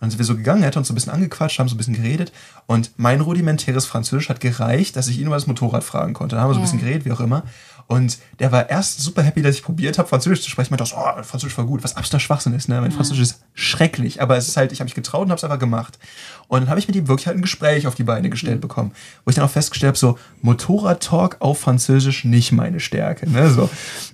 Und 0.00 0.04
dann 0.04 0.10
sind 0.10 0.18
wir 0.18 0.26
so 0.26 0.36
gegangen, 0.36 0.62
er 0.62 0.68
hat 0.68 0.76
uns 0.78 0.88
so 0.88 0.92
ein 0.92 0.94
bisschen 0.94 1.12
angequatscht, 1.12 1.58
haben 1.58 1.68
so 1.68 1.74
ein 1.74 1.78
bisschen 1.78 1.94
geredet. 1.94 2.32
Und 2.66 2.92
mein 2.96 3.20
rudimentäres 3.20 3.84
Französisch 3.84 4.30
hat 4.30 4.40
gereicht, 4.40 4.96
dass 4.96 5.08
ich 5.08 5.18
ihn 5.18 5.26
über 5.26 5.36
das 5.36 5.46
Motorrad 5.46 5.84
fragen 5.84 6.14
konnte. 6.14 6.36
Dann 6.36 6.42
haben 6.42 6.50
wir 6.50 6.54
so 6.54 6.60
ein 6.60 6.64
bisschen 6.64 6.80
geredet, 6.80 7.04
wie 7.04 7.12
auch 7.12 7.20
immer. 7.20 7.42
Und 7.90 8.18
der 8.38 8.52
war 8.52 8.70
erst 8.70 9.00
super 9.00 9.20
happy, 9.20 9.42
dass 9.42 9.56
ich 9.56 9.64
probiert 9.64 9.98
habe, 9.98 10.06
Französisch 10.06 10.42
zu 10.42 10.50
sprechen. 10.50 10.72
Ich 10.72 10.78
meinte, 10.78 10.94
oh, 10.96 11.22
Französisch 11.24 11.58
war 11.58 11.66
gut, 11.66 11.82
was 11.82 11.96
absoluter 11.96 12.20
Schwachsinn 12.20 12.54
ist. 12.54 12.68
Ne? 12.68 12.80
Mein 12.80 12.92
Französisch 12.92 13.22
ist 13.22 13.40
schrecklich, 13.52 14.22
aber 14.22 14.36
es 14.36 14.46
ist 14.46 14.56
halt, 14.56 14.70
ich 14.70 14.78
habe 14.78 14.86
mich 14.86 14.94
getraut 14.94 15.24
und 15.24 15.30
habe 15.30 15.38
es 15.38 15.42
einfach 15.42 15.58
gemacht. 15.58 15.98
Und 16.46 16.60
dann 16.60 16.68
habe 16.68 16.78
ich 16.78 16.86
mit 16.86 16.94
ihm 16.94 17.08
wirklich 17.08 17.26
halt 17.26 17.36
ein 17.36 17.42
Gespräch 17.42 17.88
auf 17.88 17.96
die 17.96 18.04
Beine 18.04 18.30
gestellt 18.30 18.60
bekommen, 18.60 18.92
wo 19.24 19.30
ich 19.30 19.34
dann 19.34 19.44
auch 19.44 19.50
festgestellt 19.50 19.88
habe, 19.88 19.98
so 19.98 20.18
Motorrad-Talk 20.40 21.38
auf 21.40 21.58
Französisch 21.58 22.24
nicht 22.24 22.52
meine 22.52 22.78
Stärke. 22.78 23.28
Ne? 23.28 23.50
So. 23.50 23.68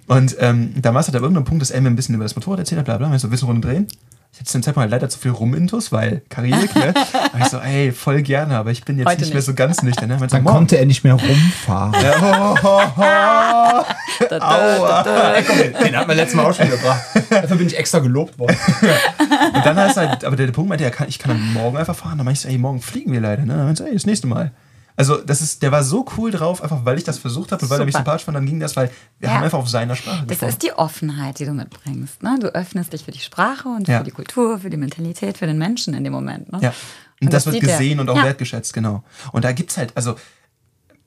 Und 0.07 0.37
ähm, 0.41 0.73
damals 0.81 1.09
hat 1.09 1.15
er 1.15 1.21
irgendeinen 1.21 1.45
Punkt, 1.45 1.61
dass 1.61 1.71
er 1.71 1.83
mir 1.83 1.91
ein 1.91 1.97
bisschen 1.97 2.15
über 2.15 2.25
das 2.25 2.35
Motorrad 2.35 2.61
erzählt 2.61 2.79
hat, 2.79 2.87
bla 2.87 2.97
bla, 2.97 3.09
bla. 3.09 3.19
So, 3.19 3.31
willst 3.31 3.43
du 3.43 3.47
Runde 3.47 3.69
drehen? 3.69 3.89
Ich 4.37 4.41
hatte 4.41 4.51
zu 4.51 4.59
dem 4.59 4.63
Zeitpunkt 4.65 4.83
halt 4.83 4.91
leider 4.91 5.09
zu 5.09 5.19
viel 5.19 5.31
Rumintus, 5.31 5.93
weil 5.93 6.21
Karibik, 6.29 6.75
ne? 6.77 6.93
Da 7.13 7.39
ich 7.39 7.47
so, 7.47 7.57
ey, 7.59 7.91
voll 7.91 8.21
gerne, 8.21 8.59
aber 8.59 8.71
ich 8.71 8.85
bin 8.85 8.99
jetzt 8.99 9.07
Heute 9.09 9.21
nicht, 9.23 9.31
mehr 9.31 9.37
nicht. 9.39 9.47
so 9.47 9.55
ganz 9.55 9.83
nüchtern. 9.83 10.11
Ne? 10.11 10.19
So, 10.19 10.27
Dann 10.27 10.43
"Morgen." 10.43 10.57
konnte 10.57 10.77
er 10.77 10.85
nicht 10.85 11.05
mehr 11.05 11.15
rumfahren. 11.15 11.95
Aua. 14.39 15.03
Den 15.83 15.97
hat 15.97 16.07
man 16.07 16.17
letztes 16.19 16.35
Mal 16.35 16.45
auch 16.45 16.55
schon 16.55 16.69
gebracht. 16.71 17.01
Dafür 17.31 17.57
bin 17.57 17.67
ich 17.67 17.79
extra 17.79 18.01
gelobt 18.01 18.39
worden. 18.39 18.59
Und 19.55 19.65
dann 19.65 19.77
heißt 19.77 19.97
halt, 19.97 20.23
aber 20.25 20.37
der 20.37 20.49
Punkt 20.49 20.69
meinte, 20.69 20.91
ich 21.09 21.19
kann 21.19 21.31
dann 21.33 21.53
morgen 21.55 21.79
einfach 21.79 21.97
fahren. 21.97 22.19
Dann 22.19 22.27
meinte 22.27 22.37
ich 22.39 22.43
so, 22.43 22.49
ey, 22.49 22.59
morgen 22.59 22.83
fliegen 22.83 23.13
wir 23.13 23.23
leider. 23.23 23.43
Ne? 23.47 23.55
Dann 23.57 23.65
meinte 23.65 23.83
ich 23.85 23.87
so, 23.87 23.91
ey, 23.91 23.95
das 23.95 24.05
nächste 24.05 24.27
Mal. 24.27 24.51
Also, 24.97 25.19
das 25.19 25.43
ist, 25.43 25.63
der 25.63 25.73
war 25.73 25.83
so 25.85 26.07
cool 26.17 26.31
drauf, 26.31 26.63
einfach 26.63 26.85
weil 26.85 26.97
ich 26.97 27.05
das 27.05 27.19
versucht 27.19 27.53
habe 27.53 27.63
und 27.63 27.71
weil 27.71 27.81
er 27.81 27.85
mich 27.85 27.95
sympathisch 27.95 28.25
fand, 28.25 28.37
dann 28.37 28.47
ging 28.47 28.61
das, 28.61 28.77
weil 28.77 28.91
wir 29.19 29.29
Ja. 29.29 29.35
haben 29.37 29.45
einfach 29.45 29.59
auf 29.59 29.69
seiner 29.69 29.95
Sprache 29.95 30.21
Das 30.21 30.29
gesprochen. 30.29 30.49
ist 30.49 30.63
die 30.63 30.73
Offenheit, 30.73 31.39
die 31.39 31.45
du 31.45 31.53
mitbringst. 31.53 32.23
Ne? 32.23 32.39
Du 32.41 32.47
öffnest 32.55 32.93
dich 32.95 33.05
für 33.05 33.11
die 33.11 33.19
Sprache 33.21 33.69
und 33.69 33.89
Ja. 33.89 33.99
für 33.99 34.05
die 34.05 34.11
Kultur, 34.11 34.59
für 34.61 34.71
die 34.71 34.77
Mentalität, 34.79 35.37
für 35.39 35.47
den 35.47 35.59
Menschen 35.59 35.93
in 35.95 36.03
dem 36.05 36.13
Moment. 36.15 36.51
Ne? 36.51 36.61
Ja. 36.63 36.73
Und, 37.21 37.33
das, 37.33 37.47
wird 37.47 37.55
sieht 37.55 37.65
er. 37.65 37.79
gesehen 37.79 38.01
und 38.01 38.09
auch 38.11 38.23
wertgeschätzt, 38.23 38.73
genau. 38.75 39.03
Und 39.33 39.45
da 39.45 39.53
gibt's 39.53 39.77
halt, 39.79 39.93
also 39.97 40.17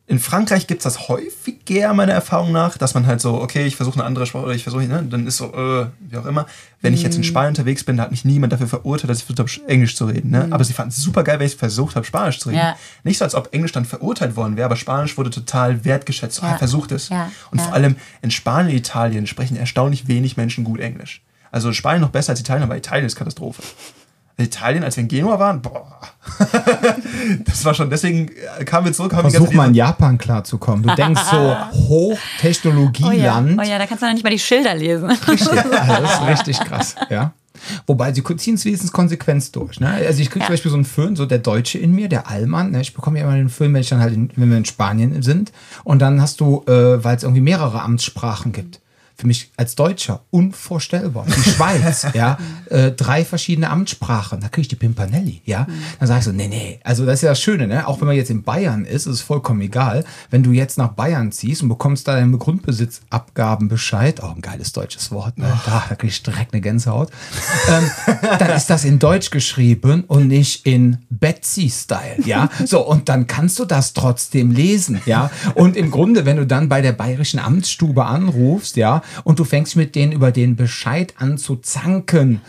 in 0.09 0.17
Frankreich 0.17 0.65
gibt's 0.65 0.85
das 0.85 1.07
häufiger, 1.07 1.93
meiner 1.93 2.13
Erfahrung 2.13 2.51
nach, 2.51 2.79
dass 2.79 2.95
man 2.95 3.05
halt 3.05 3.21
so, 3.21 3.35
okay, 3.39 3.67
ich 3.67 3.75
versuche 3.75 3.93
eine 3.99 4.05
andere 4.05 4.25
Sprache 4.25 4.43
oder 4.45 4.55
ich 4.55 4.63
versuche, 4.63 4.83
ne, 4.85 5.03
dann 5.07 5.27
ist 5.27 5.37
so, 5.37 5.53
äh, 5.53 5.85
wie 5.99 6.17
auch 6.17 6.25
immer. 6.25 6.47
Wenn 6.81 6.95
ich 6.95 7.03
jetzt 7.03 7.13
Mhm. 7.13 7.19
in 7.19 7.23
Spanien 7.25 7.49
unterwegs 7.49 7.83
bin, 7.83 7.95
da 7.97 8.03
hat 8.03 8.09
mich 8.11 8.25
niemand 8.25 8.51
dafür 8.51 8.67
verurteilt, 8.67 9.09
dass 9.11 9.19
ich 9.19 9.25
versucht 9.25 9.39
habe, 9.61 9.69
Englisch 9.69 9.95
zu 9.95 10.05
reden. 10.05 10.31
Ne? 10.31 10.47
Aber 10.49 10.63
sie 10.63 10.73
fanden 10.73 10.89
es 10.89 10.97
super 10.97 11.23
geil, 11.23 11.37
wenn 11.39 11.45
ich 11.45 11.55
versucht 11.57 11.95
habe, 11.95 12.05
Spanisch 12.07 12.39
zu 12.39 12.49
reden. 12.49 12.57
Mhm. 12.59 12.65
Ja. 12.65 12.75
Nicht 13.03 13.19
so, 13.19 13.23
als 13.25 13.35
ob 13.35 13.53
Englisch 13.53 13.71
dann 13.71 13.85
verurteilt 13.85 14.35
worden 14.35 14.57
wäre, 14.57 14.65
aber 14.65 14.77
Spanisch 14.77 15.15
wurde 15.15 15.29
total 15.29 15.85
wertgeschätzt. 15.85 16.41
Ja. 16.41 16.53
ah, 16.53 16.57
versucht 16.57 16.91
es. 16.91 17.09
Ja. 17.09 17.31
Und 17.51 17.61
vor 17.61 17.73
allem 17.73 17.95
in 18.23 18.31
Spanien 18.31 18.71
und 18.71 18.77
Italien 18.79 19.27
sprechen 19.27 19.57
erstaunlich 19.57 20.07
wenig 20.07 20.37
Menschen 20.37 20.63
gut 20.63 20.79
Englisch. 20.79 21.21
Also 21.51 21.71
Spanien 21.71 22.01
noch 22.01 22.09
besser 22.09 22.31
als 22.31 22.39
Italien, 22.39 22.63
aber 22.63 22.75
Italien 22.77 23.05
ist 23.05 23.15
Katastrophe. 23.15 23.61
Italien, 24.37 24.83
als 24.83 24.95
wir 24.95 25.03
in 25.03 25.07
Genua 25.07 25.37
waren, 25.37 25.61
boah. 25.61 25.99
Das 27.45 27.65
war 27.65 27.73
schon, 27.73 27.89
deswegen 27.89 28.29
äh, 28.59 28.63
kamen 28.65 28.85
wir 28.85 28.93
zurück, 28.93 29.13
haben 29.13 29.27
die 29.27 29.31
Versuch 29.31 29.47
ganze 29.47 29.57
mal 29.57 29.67
in 29.67 29.73
Japan 29.73 30.17
klarzukommen. 30.17 30.83
Du 30.83 30.95
denkst 30.95 31.21
so, 31.29 31.37
Oh 31.37 31.49
ja. 31.49 31.71
Hochtechnologieland. 31.71 33.59
oh 33.59 33.63
ja, 33.63 33.77
da 33.77 33.85
kannst 33.85 34.03
du 34.03 34.07
noch 34.07 34.13
nicht 34.13 34.23
mal 34.23 34.29
die 34.29 34.39
Schilder 34.39 34.75
lesen. 34.75 35.09
Richtig, 35.09 35.47
das 35.71 36.13
ist 36.13 36.27
richtig 36.27 36.59
krass. 36.59 36.95
Ja. 37.09 37.33
Wobei 37.87 38.13
sie 38.13 38.23
ziehen 38.37 38.55
es 38.55 38.63
wenigstens 38.63 38.91
konsequent 38.91 39.53
durch. 39.55 39.79
Ne? 39.79 39.89
Also 39.89 40.21
ich 40.21 40.29
kriege 40.29 40.45
zum 40.45 40.53
Beispiel 40.53 40.71
so 40.71 40.77
einen 40.77 40.85
Film, 40.85 41.15
so 41.15 41.25
der 41.25 41.39
Deutsche 41.39 41.77
in 41.77 41.93
mir, 41.93 42.07
der 42.07 42.29
Allmann. 42.29 42.71
Ne? 42.71 42.81
Ich 42.81 42.93
bekomme 42.93 43.19
ja 43.19 43.25
immer 43.25 43.35
den 43.35 43.49
Film, 43.49 43.73
wenn 43.73 43.81
ich 43.81 43.89
dann 43.89 43.99
halt, 43.99 44.13
in, 44.13 44.31
wenn 44.35 44.49
wir 44.49 44.57
in 44.57 44.65
Spanien 44.65 45.21
sind. 45.21 45.51
Und 45.83 45.99
dann 45.99 46.21
hast 46.21 46.39
du, 46.39 46.63
äh, 46.67 47.03
weil 47.03 47.17
es 47.17 47.23
irgendwie 47.23 47.41
mehrere 47.41 47.81
Amtssprachen 47.81 48.53
gibt 48.53 48.79
für 49.19 49.27
mich 49.27 49.51
als 49.57 49.75
Deutscher 49.75 50.21
unvorstellbar. 50.31 51.25
Die 51.27 51.49
Schweiz, 51.49 52.07
ja, 52.13 52.37
äh, 52.69 52.91
drei 52.91 53.25
verschiedene 53.25 53.69
Amtssprachen, 53.69 54.39
da 54.39 54.47
kriege 54.47 54.61
ich 54.61 54.67
die 54.69 54.77
Pimpanelli, 54.77 55.41
ja. 55.43 55.67
Dann 55.99 56.07
sage 56.07 56.19
ich 56.19 56.25
so, 56.25 56.31
nee, 56.31 56.47
nee, 56.47 56.79
also 56.85 57.05
das 57.05 57.15
ist 57.15 57.21
ja 57.23 57.29
das 57.31 57.41
Schöne, 57.41 57.67
ne? 57.67 57.85
Auch 57.85 57.99
wenn 57.99 58.07
man 58.07 58.15
jetzt 58.15 58.29
in 58.29 58.43
Bayern 58.43 58.85
ist, 58.85 59.07
ist 59.07 59.15
es 59.15 59.21
vollkommen 59.21 59.59
egal. 59.59 60.05
Wenn 60.29 60.41
du 60.41 60.51
jetzt 60.51 60.77
nach 60.77 60.89
Bayern 60.89 61.33
ziehst 61.33 61.61
und 61.61 61.67
bekommst 61.67 62.07
da 62.07 62.15
deinen 62.15 62.39
Grundbesitzabgabenbescheid, 62.39 64.23
auch 64.23 64.35
ein 64.35 64.41
geiles 64.41 64.71
deutsches 64.71 65.11
Wort, 65.11 65.37
ne? 65.37 65.51
Da, 65.65 65.83
da 65.89 65.95
kriege 65.95 66.11
ich 66.11 66.23
direkt 66.23 66.53
eine 66.53 66.61
Gänsehaut. 66.61 67.09
ähm, 67.67 67.91
dann 68.39 68.51
ist 68.51 68.69
das 68.69 68.85
in 68.85 68.99
Deutsch 68.99 69.31
geschrieben 69.31 70.05
und 70.07 70.27
nicht 70.27 70.65
in 70.65 70.99
Betsy-Style, 71.09 72.25
ja. 72.25 72.49
So, 72.65 72.87
und 72.87 73.09
dann 73.09 73.27
kannst 73.27 73.59
du 73.59 73.65
das 73.65 73.91
trotzdem 73.91 74.51
lesen, 74.51 75.01
ja. 75.05 75.29
Und 75.55 75.75
im 75.75 75.91
Grunde, 75.91 76.25
wenn 76.25 76.37
du 76.37 76.47
dann 76.47 76.69
bei 76.69 76.81
der 76.81 76.93
bayerischen 76.93 77.39
Amtsstube 77.39 78.05
anrufst, 78.05 78.77
ja, 78.77 79.01
und 79.23 79.39
du 79.39 79.43
fängst 79.43 79.75
mit 79.75 79.95
denen 79.95 80.11
über 80.11 80.31
den 80.31 80.55
Bescheid 80.55 81.13
an 81.17 81.37
zu 81.37 81.55
zanken, 81.57 82.41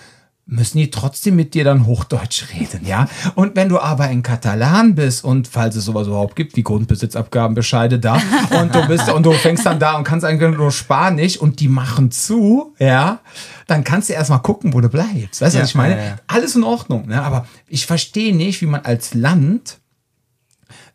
müssen 0.52 0.78
die 0.78 0.90
trotzdem 0.90 1.36
mit 1.36 1.54
dir 1.54 1.62
dann 1.62 1.86
Hochdeutsch 1.86 2.46
reden, 2.52 2.84
ja? 2.84 3.08
Und 3.36 3.54
wenn 3.54 3.68
du 3.68 3.78
aber 3.78 4.08
in 4.10 4.24
Katalan 4.24 4.96
bist 4.96 5.22
und 5.22 5.46
falls 5.46 5.76
es 5.76 5.84
sowas 5.84 6.08
überhaupt 6.08 6.34
gibt, 6.34 6.56
wie 6.56 6.64
Grundbesitzabgabenbescheide 6.64 8.00
da 8.00 8.20
und 8.60 8.74
du 8.74 8.86
bist 8.88 9.08
und 9.10 9.24
du 9.24 9.32
fängst 9.32 9.64
dann 9.64 9.78
da 9.78 9.96
und 9.96 10.04
kannst 10.04 10.24
eigentlich 10.26 10.56
nur 10.56 10.72
Spanisch 10.72 11.36
und 11.36 11.60
die 11.60 11.68
machen 11.68 12.10
zu, 12.10 12.74
ja? 12.78 13.20
Dann 13.68 13.84
kannst 13.84 14.08
du 14.08 14.14
erstmal 14.14 14.42
gucken, 14.42 14.74
wo 14.74 14.80
du 14.80 14.88
bleibst. 14.88 15.40
Weißt 15.40 15.54
du, 15.54 15.58
Ja, 15.58 15.62
was 15.62 15.70
ich 15.70 15.74
meine? 15.76 15.96
ja, 15.96 16.04
ja. 16.04 16.16
Alles 16.26 16.56
in 16.56 16.64
Ordnung, 16.64 17.06
ne? 17.06 17.22
Aber 17.22 17.46
ich 17.68 17.86
verstehe 17.86 18.34
nicht, 18.34 18.60
wie 18.60 18.66
man 18.66 18.80
als 18.82 19.14
Land 19.14 19.78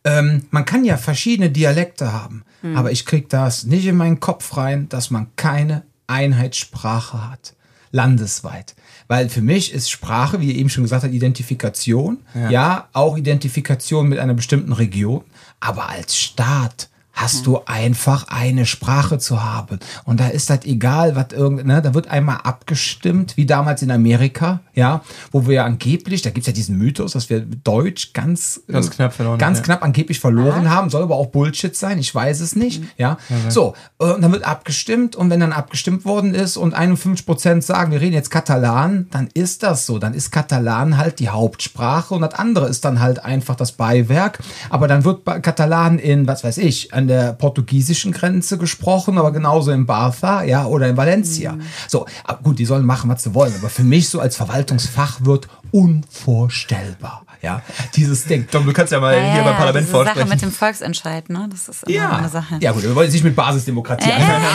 ähm, 0.06 0.46
man 0.52 0.64
kann 0.64 0.86
ja 0.86 0.98
verschiedene 0.98 1.50
Dialekte 1.50 2.14
haben, 2.14 2.44
aber 2.76 2.92
ich 2.92 3.06
krieg 3.06 3.30
das 3.30 3.66
nicht 3.66 3.86
in 3.86 3.98
meinen 3.98 4.20
Kopf 4.20 4.56
rein, 4.56 4.88
dass 4.90 5.12
man 5.12 5.28
keine 5.36 5.84
Einheitssprache 6.08 7.30
hat. 7.30 7.54
Landesweit. 7.92 8.76
Weil 9.08 9.30
für 9.30 9.42
mich 9.42 9.72
ist 9.74 9.90
Sprache, 9.90 10.42
wie 10.42 10.52
ihr 10.52 10.56
eben 10.56 10.70
schon 10.70 10.84
gesagt 10.84 11.04
habt, 11.04 11.14
Identifikation. 11.14 12.18
Ja. 12.50 12.88
auch 12.92 13.18
Identifikation 13.18 14.10
mit 14.10 14.20
einer 14.20 14.34
bestimmten 14.34 14.74
Region. 14.74 15.24
Aber 15.60 15.90
als 15.90 16.18
Staat 16.18 16.90
hast 17.14 17.48
du 17.48 17.62
einfach 17.66 18.28
eine 18.28 18.66
Sprache 18.66 19.18
zu 19.18 19.42
haben. 19.42 19.80
Und 20.04 20.20
da 20.20 20.28
ist 20.28 20.50
das 20.50 20.66
egal, 20.66 21.16
was 21.16 21.28
irgend, 21.32 21.66
ne, 21.66 21.82
da 21.82 21.94
wird 21.94 22.10
einmal 22.10 22.40
abgestimmt, 22.44 23.38
wie 23.38 23.46
damals 23.46 23.82
in 23.82 23.92
Amerika, 23.92 24.60
ja, 24.76 25.02
wo 25.32 25.48
wir 25.48 25.64
angeblich, 25.64 26.22
da 26.22 26.30
gibt's 26.30 26.48
ja 26.48 26.54
diesen 26.54 26.78
Mythos, 26.78 27.14
dass 27.14 27.30
wir 27.30 27.42
Deutsch 27.42 28.14
ganz, 28.14 28.62
Ganz 28.68 28.90
knapp 28.92 29.14
verloren 29.14 29.40
ganz 29.40 29.60
ja. 29.60 29.64
knapp 29.64 29.84
angeblich 29.84 30.20
verloren 30.20 30.70
haben, 30.70 30.90
soll 30.90 31.04
aber 31.04 31.16
auch 31.16 31.28
Bullshit 31.28 31.76
sein, 31.76 31.98
ich 31.98 32.14
weiß 32.14 32.42
es 32.42 32.56
nicht, 32.56 32.84
ja. 32.98 33.18
So, 33.50 33.74
äh, 34.00 34.06
und 34.06 34.22
dann 34.22 34.32
wird 34.32 34.46
abgestimmt 34.46 35.16
und 35.16 35.30
wenn 35.30 35.40
dann 35.40 35.54
abgestimmt 35.54 36.06
worden 36.06 36.34
ist 36.34 36.58
und 36.58 36.74
51 36.74 37.26
Prozent 37.26 37.64
sagen, 37.64 37.92
wir 37.92 38.02
reden 38.02 38.14
jetzt 38.14 38.30
Katalan, 38.30 39.08
dann 39.12 39.30
ist 39.34 39.64
das 39.64 39.86
so, 39.86 39.98
dann 39.98 40.14
ist 40.14 40.32
Katalan 40.32 40.98
halt 40.98 41.20
die 41.20 41.30
Hauptsprache 41.30 42.14
und 42.14 42.22
das 42.22 42.34
andere 42.34 42.68
ist 42.68 42.84
dann 42.86 43.00
halt 43.00 43.24
einfach 43.24 43.56
das 43.56 43.72
Beiwerk, 43.72 44.40
aber 44.70 44.88
dann 44.88 45.06
wird 45.06 45.26
Katalan 45.26 46.00
in, 46.00 46.28
was 46.28 46.44
weiß 46.44 46.58
ich, 46.58 46.94
an 46.94 47.08
der 47.08 47.34
portugiesischen 47.34 48.12
Grenze 48.12 48.58
gesprochen, 48.58 49.18
aber 49.18 49.32
genauso 49.32 49.72
in 49.72 49.86
Bartha, 49.86 50.44
ja, 50.44 50.66
oder 50.66 50.88
in 50.88 50.98
Valencia. 50.98 51.58
So, 51.88 52.06
aber 52.24 52.42
gut, 52.44 52.60
die 52.60 52.66
sollen 52.66 52.86
machen, 52.86 53.10
was 53.10 53.24
sie 53.24 53.34
wollen, 53.34 53.54
aber 53.58 53.70
für 53.70 53.84
mich 53.84 54.10
so 54.10 54.20
als 54.20 54.36
Verwaltungsfachwirt 54.70 55.48
unvorstellbar, 55.72 57.26
ja, 57.42 57.62
dieses 57.96 58.26
Ding. 58.26 58.48
Tom, 58.50 58.66
du 58.66 58.74
kannst 58.74 58.92
ja 58.92 59.00
mal 59.00 59.16
Ja, 59.16 59.20
hier 59.34 59.38
ja, 59.38 59.44
beim 59.44 59.56
Parlament 59.58 59.86
diese 59.86 59.92
Sache 59.92 60.06
vorsprechen. 60.06 60.30
mit 60.30 60.42
dem 60.42 60.52
Volksentscheid, 60.52 61.30
ne? 61.30 61.48
Das 61.52 61.68
ist 61.68 61.84
immer 61.84 61.96
Ja, 61.96 62.18
eine 62.18 62.30
Sache. 62.30 62.58
ja 62.60 62.72
gut, 62.72 62.84
wir 62.84 62.96
wollen 62.96 63.06
jetzt 63.06 63.14
nicht 63.14 63.24
mit 63.24 63.36
Basisdemokratie 63.36 64.12
anfangen, 64.12 64.46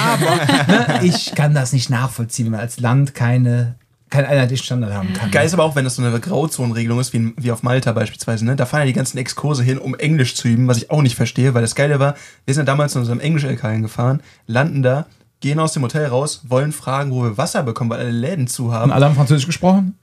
aber 0.71 0.99
ne, 0.99 1.05
ich 1.05 1.35
kann 1.35 1.55
das 1.55 1.73
nicht 1.73 1.91
nachvollziehen, 1.91 2.47
wenn 2.47 2.53
man 2.53 2.61
als 2.61 2.81
Land 2.81 3.15
keine, 3.15 3.77
keinen 4.11 4.27
einheitlichen 4.27 4.65
Standard 4.65 4.93
haben 4.93 5.13
kann. 5.13 5.31
Geil 5.31 5.47
ist 5.47 5.55
aber 5.55 5.65
auch, 5.65 5.77
wenn 5.77 5.85
das 5.85 5.97
so 5.97 6.03
eine 6.03 6.19
Grauzonenregelung 6.19 6.99
ist, 7.01 7.13
wie, 7.13 7.19
in, 7.19 7.35
wie 7.37 7.53
auf 7.53 7.63
Malta 7.63 7.93
beispielsweise. 7.93 8.45
Ne? 8.45 8.57
Da 8.57 8.67
fahren 8.67 8.81
ja 8.81 8.87
die 8.87 8.93
ganzen 8.93 9.19
Exkurse 9.19 9.63
hin, 9.63 9.79
um 9.79 9.95
Englisch 9.95 10.35
zu 10.35 10.49
üben, 10.49 10.67
was 10.69 10.79
ich 10.79 10.91
auch 10.91 11.03
nicht 11.03 11.15
verstehe, 11.17 11.55
weil 11.55 11.63
das 11.63 11.75
Geile 11.75 12.01
war, 12.01 12.15
wir 12.47 12.55
sind 12.55 12.63
ja 12.67 12.73
damals 12.73 12.95
in 12.95 13.01
unserem 13.01 13.21
Englisch-LK 13.21 13.63
hingefahren, 13.71 14.23
landen 14.47 14.83
da, 14.83 15.07
gehen 15.41 15.59
aus 15.61 15.73
dem 15.73 15.83
Hotel 15.83 16.07
raus, 16.07 16.43
wollen 16.49 16.73
fragen, 16.73 17.13
wo 17.13 17.23
wir 17.23 17.39
Wasser 17.39 17.63
bekommen, 17.63 17.89
weil 17.91 18.01
alle 18.01 18.11
Läden 18.11 18.47
zu 18.47 18.73
haben. 18.73 18.83
Haben 18.83 18.93
alle 18.93 19.07
haben 19.07 19.15
Französisch 19.15 19.47
gesprochen? 19.47 19.97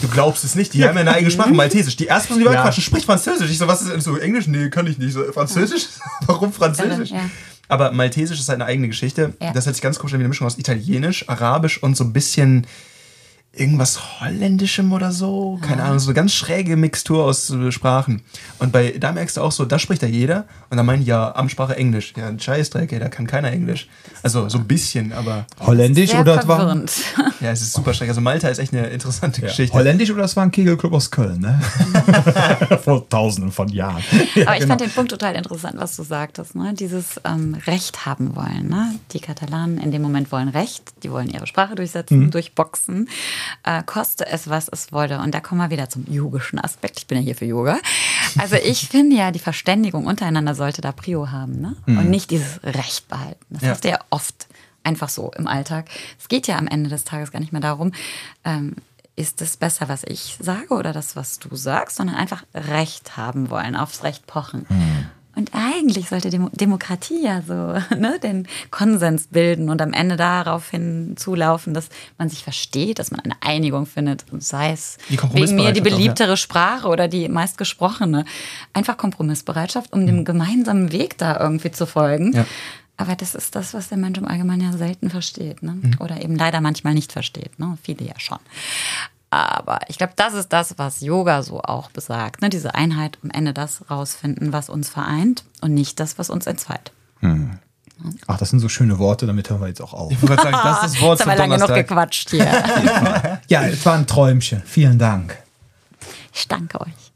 Du 0.00 0.08
glaubst 0.08 0.44
es 0.44 0.54
nicht, 0.54 0.72
die 0.72 0.84
haben 0.84 0.94
ja 0.94 1.00
eine 1.02 1.12
eigene 1.12 1.30
Sprache, 1.30 1.50
Maltesisch. 1.52 1.96
Die 1.96 2.06
erste 2.06 2.28
Person, 2.28 2.44
die 2.44 2.52
Ja. 2.52 2.62
quatschen, 2.62 2.82
spricht 2.82 3.04
Französisch. 3.06 3.50
Ich 3.50 3.58
so, 3.58 3.68
was 3.68 3.82
ist 3.82 3.90
denn 3.90 4.00
so 4.00 4.16
Englisch? 4.16 4.46
Nee, 4.46 4.70
kann 4.70 4.86
ich 4.86 4.98
nicht. 4.98 5.12
So, 5.12 5.24
Französisch? 5.32 5.86
Warum 6.26 6.52
Französisch? 6.52 7.10
Ja. 7.10 7.28
Aber 7.68 7.92
Maltesisch 7.92 8.38
ist 8.40 8.48
halt 8.48 8.60
eine 8.60 8.66
eigene 8.66 8.88
Geschichte. 8.88 9.34
Ja. 9.40 9.52
Das 9.52 9.66
hört 9.66 9.76
sich 9.76 9.82
ganz 9.82 9.98
komisch 9.98 10.14
an 10.14 10.20
wie 10.20 10.24
eine 10.24 10.28
Mischung 10.30 10.46
aus 10.46 10.58
Italienisch, 10.58 11.28
Arabisch 11.28 11.82
und 11.82 11.96
so 11.96 12.04
ein 12.04 12.12
bisschen 12.12 12.66
irgendwas 13.52 14.20
Holländischem 14.20 14.92
oder 14.92 15.10
so. 15.10 15.58
Keine 15.60 15.82
Ahnung, 15.82 15.98
so 15.98 16.08
eine 16.10 16.14
ganz 16.14 16.32
schräge 16.32 16.76
Mixtur 16.76 17.24
aus 17.24 17.50
äh, 17.50 17.72
Sprachen. 17.72 18.22
Und 18.60 18.70
bei 18.70 18.92
da 18.98 19.10
merkst 19.10 19.36
du 19.36 19.40
auch 19.42 19.50
so, 19.50 19.64
da 19.64 19.78
spricht 19.80 20.02
da 20.02 20.06
jeder. 20.06 20.46
Und 20.70 20.76
dann 20.76 20.86
meinen 20.86 21.04
ja 21.04 21.34
Amtssprache 21.34 21.76
Englisch. 21.76 22.12
Ja, 22.16 22.28
ein 22.28 22.38
Scheißdreck, 22.38 22.92
ey, 22.92 23.00
da 23.00 23.08
kann 23.08 23.26
keiner 23.26 23.50
Englisch. 23.50 23.88
Also 24.22 24.48
so 24.48 24.58
ein 24.58 24.66
bisschen, 24.68 25.12
aber 25.12 25.46
Holländisch 25.66 26.10
Sehr 26.10 26.20
oder 26.20 26.38
es 26.40 26.46
war, 26.46 26.58
verwirrend. 26.58 26.92
ja, 27.40 27.50
es 27.50 27.60
ist 27.62 27.72
super 27.72 27.92
schräg. 27.92 28.08
Also 28.08 28.20
Malta 28.20 28.48
ist 28.48 28.58
echt 28.58 28.72
eine 28.72 28.86
interessante 28.86 29.40
ja, 29.42 29.48
Geschichte. 29.48 29.76
Holländisch 29.76 30.10
oder 30.12 30.24
es 30.24 30.36
war 30.36 30.44
ein 30.44 30.52
Kegelclub 30.52 30.92
aus 30.92 31.10
Köln, 31.10 31.40
ne? 31.40 31.60
Vor 32.84 33.08
tausenden 33.08 33.50
von 33.50 33.68
Jahren. 33.68 34.02
Ja, 34.36 34.46
Aber 34.46 34.54
ich 34.54 34.60
genau. 34.60 34.68
fand 34.72 34.80
den 34.82 34.90
Punkt 34.90 35.10
total 35.10 35.34
interessant, 35.34 35.74
was 35.76 35.96
du 35.96 36.04
sagtest. 36.04 36.54
Ne? 36.54 36.72
Dieses 36.74 37.20
ähm, 37.24 37.56
Recht 37.66 38.06
haben 38.06 38.36
wollen. 38.36 38.68
Ne? 38.68 38.94
Die 39.12 39.20
Katalanen 39.20 39.78
in 39.78 39.90
dem 39.90 40.02
Moment 40.02 40.30
wollen 40.30 40.48
Recht, 40.48 40.84
die 41.02 41.10
wollen 41.10 41.28
ihre 41.28 41.46
Sprache 41.48 41.74
durchsetzen, 41.74 42.20
Mhm. 42.20 42.30
durchboxen, 42.30 43.08
äh, 43.64 43.82
koste 43.84 44.26
es, 44.26 44.48
was 44.48 44.68
es 44.68 44.92
wolle. 44.92 45.20
Und 45.20 45.34
da 45.34 45.40
kommen 45.40 45.60
wir 45.60 45.70
wieder 45.70 45.88
zum 45.88 46.04
yogischen 46.10 46.58
Aspekt. 46.58 46.98
Ich 46.98 47.06
bin 47.06 47.18
ja 47.18 47.24
hier 47.24 47.34
für 47.36 47.44
Yoga. 47.46 47.78
Also 48.38 48.56
ich 48.62 48.88
finde 48.88 49.16
ja, 49.16 49.30
die 49.30 49.38
Verständigung 49.38 50.06
untereinander 50.06 50.54
sollte 50.54 50.80
da 50.80 50.92
Prio 50.92 51.30
haben 51.30 51.60
ne? 51.60 51.76
Mhm. 51.86 51.98
und 51.98 52.10
nicht 52.10 52.30
dieses 52.30 52.62
Recht 52.62 53.08
behalten. 53.08 53.44
Das 53.50 53.62
Ja. 53.62 53.68
hast 53.70 53.84
du 53.84 53.88
ja 53.90 53.98
oft 54.10 54.46
einfach 54.82 55.08
so 55.08 55.30
im 55.36 55.46
Alltag. 55.46 55.88
Es 56.18 56.28
geht 56.28 56.46
ja 56.46 56.56
am 56.56 56.66
Ende 56.66 56.88
des 56.90 57.04
Tages 57.04 57.30
gar 57.32 57.40
nicht 57.40 57.52
mehr 57.52 57.60
darum, 57.60 57.92
ähm, 58.44 58.76
ist 59.16 59.42
es 59.42 59.58
besser, 59.58 59.88
was 59.90 60.02
ich 60.04 60.38
sage 60.40 60.68
oder 60.70 60.94
das, 60.94 61.14
was 61.16 61.38
du 61.38 61.54
sagst, 61.54 61.96
sondern 61.96 62.16
einfach 62.16 62.44
Recht 62.54 63.18
haben 63.18 63.50
wollen, 63.50 63.76
aufs 63.76 64.02
Recht 64.04 64.26
pochen. 64.26 64.64
Und 65.40 65.52
eigentlich 65.54 66.10
sollte 66.10 66.28
Demo 66.28 66.50
Demokratie 66.52 67.24
ja 67.24 67.40
so 67.40 67.54
ne, 67.96 68.18
den 68.22 68.46
Konsens 68.70 69.28
bilden 69.28 69.70
und 69.70 69.80
am 69.80 69.94
Ende 69.94 70.16
daraufhin 70.16 71.16
zulaufen, 71.16 71.72
dass 71.72 71.88
man 72.18 72.28
sich 72.28 72.44
versteht, 72.44 72.98
dass 72.98 73.10
man 73.10 73.20
eine 73.20 73.36
Einigung 73.40 73.86
findet, 73.86 74.26
und 74.30 74.44
sei 74.44 74.72
es 74.72 74.98
wegen 75.08 75.16
mir 75.16 75.16
die 75.16 75.16
Kompromissbereitschaft 75.16 75.80
auch, 75.80 75.90
ja. 75.90 75.96
beliebtere 75.96 76.36
Sprache 76.36 76.88
oder 76.88 77.08
die 77.08 77.30
meistgesprochene. 77.30 78.26
Einfach 78.74 78.98
Kompromissbereitschaft, 78.98 79.94
um 79.94 80.06
dem 80.06 80.26
gemeinsamen 80.26 80.92
Weg 80.92 81.16
da 81.16 81.40
irgendwie 81.40 81.70
zu 81.70 81.86
folgen. 81.86 82.34
Ja. 82.34 82.44
Aber 82.98 83.16
das 83.16 83.34
ist 83.34 83.56
das, 83.56 83.72
was 83.72 83.88
der 83.88 83.96
Mensch 83.96 84.18
im 84.18 84.26
Allgemeinen 84.26 84.60
ja 84.60 84.76
selten 84.76 85.08
versteht. 85.08 85.62
Ne? 85.62 85.78
Mhm. 85.80 85.96
Oder 86.00 86.22
eben 86.22 86.36
leider 86.36 86.60
manchmal 86.60 86.92
nicht 86.92 87.12
versteht. 87.12 87.58
Ne? 87.58 87.78
Viele 87.82 88.04
ja 88.04 88.18
schon. 88.18 88.40
Aber 89.30 89.78
ich 89.88 89.96
glaube, 89.96 90.12
das 90.16 90.34
ist 90.34 90.48
das, 90.52 90.76
was 90.76 91.00
Yoga 91.00 91.42
so 91.42 91.60
auch 91.62 91.90
besagt. 91.90 92.42
Ne? 92.42 92.50
Diese 92.50 92.74
Einheit, 92.74 93.18
am 93.22 93.30
Ende 93.30 93.52
das 93.54 93.88
rausfinden, 93.88 94.52
was 94.52 94.68
uns 94.68 94.88
vereint 94.88 95.44
und 95.60 95.72
nicht 95.72 96.00
das, 96.00 96.18
was 96.18 96.30
uns 96.30 96.46
entzweit. 96.46 96.90
Ach, 98.26 98.38
das 98.38 98.50
sind 98.50 98.60
so 98.60 98.68
schöne 98.68 98.98
Worte, 98.98 99.26
damit 99.26 99.48
hören 99.50 99.60
wir 99.60 99.68
jetzt 99.68 99.80
auch 99.82 99.92
auf. 99.92 100.10
Ich 100.10 100.20
wollte 100.22 100.36
gerade 100.36 100.50
sagen, 100.50 100.58
das 100.64 100.84
ist 100.84 100.94
das 100.94 101.02
Wort 101.02 101.18
Jetzt 101.18 101.28
haben 101.28 101.32
wir 101.34 101.38
lange 101.38 101.58
Donnerstag. 101.58 101.86
gequatscht 101.88 102.30
hier. 102.30 103.40
Ja, 103.48 103.62
es 103.66 103.84
war 103.84 103.94
ein 103.94 104.06
Träumchen. 104.06 104.62
Vielen 104.64 104.98
Dank. 104.98 105.36
Ich 106.32 106.48
danke 106.48 106.80
euch. 106.80 107.09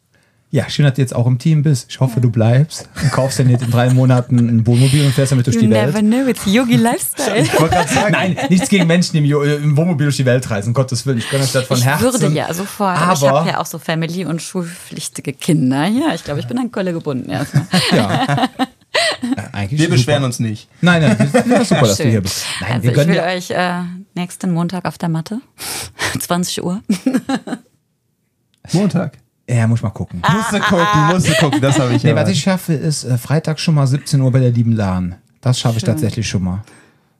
Ja, 0.54 0.70
schön, 0.70 0.84
dass 0.84 0.94
du 0.94 1.00
jetzt 1.00 1.16
auch 1.16 1.26
im 1.26 1.38
Team 1.40 1.64
bist. 1.64 1.86
Ich 1.90 1.98
hoffe, 1.98 2.20
du 2.20 2.30
bleibst 2.30 2.88
und 3.02 3.10
kaufst 3.10 3.40
dann 3.40 3.50
jetzt 3.50 3.64
in 3.64 3.72
drei 3.72 3.92
Monaten 3.92 4.38
ein 4.38 4.64
Wohnmobil 4.68 5.04
und 5.04 5.10
fährst 5.12 5.32
damit 5.32 5.46
durch 5.48 5.56
You 5.56 5.62
die 5.62 5.66
never 5.66 5.94
Welt. 5.94 6.04
know, 6.04 6.28
it's 6.28 6.42
Yogi 6.46 6.76
Lifestyle. 6.76 7.40
Ich 7.40 7.52
wollte 7.60 7.74
gerade 7.74 7.88
sagen, 7.92 8.12
nein, 8.12 8.36
nichts 8.50 8.68
gegen 8.68 8.86
Menschen, 8.86 9.14
die 9.14 9.18
im, 9.18 9.24
Jo- 9.24 9.42
im 9.42 9.76
Wohnmobil 9.76 10.06
durch 10.06 10.16
die 10.18 10.24
Welt 10.26 10.48
reisen, 10.48 10.68
um 10.68 10.74
Gottes 10.74 11.04
Willen. 11.06 11.18
Ich 11.18 11.28
gönne 11.28 11.42
euch 11.42 11.50
das 11.50 11.64
von 11.66 11.76
Ich 11.76 11.84
Herzen. 11.84 12.04
würde 12.04 12.28
ja 12.36 12.54
sofort, 12.54 12.96
aber, 12.96 13.12
ich 13.14 13.22
Aber- 13.28 13.40
habe 13.40 13.48
ja 13.48 13.60
auch 13.60 13.66
so 13.66 13.80
Family- 13.80 14.26
und 14.26 14.40
schulpflichtige 14.42 15.32
Kinder. 15.32 15.86
Ja, 15.88 16.14
ich 16.14 16.22
glaube, 16.22 16.38
ich 16.38 16.46
bin 16.46 16.56
an 16.56 16.70
Kolle 16.70 16.92
gebunden 16.92 17.30
erstmal. 17.30 17.66
Ja. 17.92 18.48
Äh, 19.22 19.40
Eigentlich 19.52 19.80
Wir 19.80 19.86
super. 19.86 19.96
beschweren 19.96 20.22
uns 20.22 20.38
nicht. 20.38 20.68
Nein, 20.80 21.02
nein, 21.02 21.16
das 21.32 21.44
ist 21.62 21.68
super, 21.68 21.80
dass 21.80 21.96
du 21.96 22.04
hier 22.04 22.20
bist. 22.20 22.44
Nein, 22.60 22.72
also 22.74 22.82
wir 22.84 22.90
ich 22.92 22.96
will 22.96 23.06
dir, 23.14 23.22
euch 23.24 23.50
äh, 23.50 23.80
nächsten 24.14 24.52
Montag 24.52 24.84
auf 24.84 24.98
der 24.98 25.08
Matte, 25.08 25.40
20 26.20 26.62
Uhr. 26.62 26.80
Montag. 28.72 29.18
Ja, 29.48 29.66
muss 29.66 29.82
mal 29.82 29.90
gucken. 29.90 30.22
Musste 30.32 30.60
gucken, 30.60 31.06
musste 31.10 31.34
gucken, 31.34 31.60
das 31.60 31.78
habe 31.78 31.94
ich 31.94 32.02
Nee, 32.02 32.10
ja. 32.10 32.16
was 32.16 32.28
ich 32.30 32.40
schaffe, 32.40 32.72
ist 32.72 33.04
äh, 33.04 33.18
Freitag 33.18 33.60
schon 33.60 33.74
mal 33.74 33.86
17 33.86 34.20
Uhr 34.20 34.32
bei 34.32 34.40
der 34.40 34.50
lieben 34.50 34.72
Lahn. 34.72 35.16
Das 35.40 35.60
schaffe 35.60 35.76
ich 35.76 35.84
tatsächlich 35.84 36.26
schon 36.26 36.42
mal. 36.44 36.62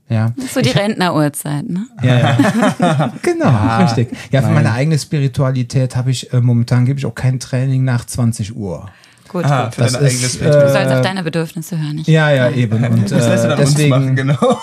Ja. 0.08 0.32
Das 0.36 0.46
ist 0.46 0.54
so 0.54 0.60
die 0.60 0.70
Rentneruhrzeit, 0.70 1.68
ne? 1.68 1.86
Ja, 2.02 2.18
ja. 2.18 3.12
genau, 3.22 3.82
richtig. 3.82 4.08
Ja, 4.30 4.42
für 4.42 4.50
meine 4.50 4.72
eigene 4.72 4.98
Spiritualität 4.98 5.96
habe 5.96 6.10
ich 6.10 6.32
äh, 6.32 6.40
momentan 6.40 6.84
gebe 6.84 6.98
ich 6.98 7.06
auch 7.06 7.14
kein 7.14 7.40
Training 7.40 7.84
nach 7.84 8.04
20 8.04 8.56
Uhr. 8.56 8.90
Gut, 9.34 9.46
Ah, 9.46 9.64
gut. 9.64 9.74
für 9.74 9.80
Das 9.82 9.92
dein 9.94 10.04
ist, 10.04 10.14
eigenes 10.14 10.36
äh, 10.36 10.38
Bild. 10.38 10.54
Du 10.54 10.70
sollst 10.70 10.92
auf 10.92 11.00
deine 11.02 11.22
Bedürfnisse 11.24 11.76
hören. 11.76 11.96
Nicht? 11.96 12.06
Ja, 12.06 12.30
ja, 12.30 12.50
eben. 12.50 12.84
Und 12.84 13.10
das 13.10 13.26
lässt 13.26 13.42
du 13.44 13.48
äh, 13.48 13.50
dann 13.50 13.58
uns 13.58 13.86
machen, 13.88 14.14
deswegen, 14.14 14.16
genau. 14.36 14.58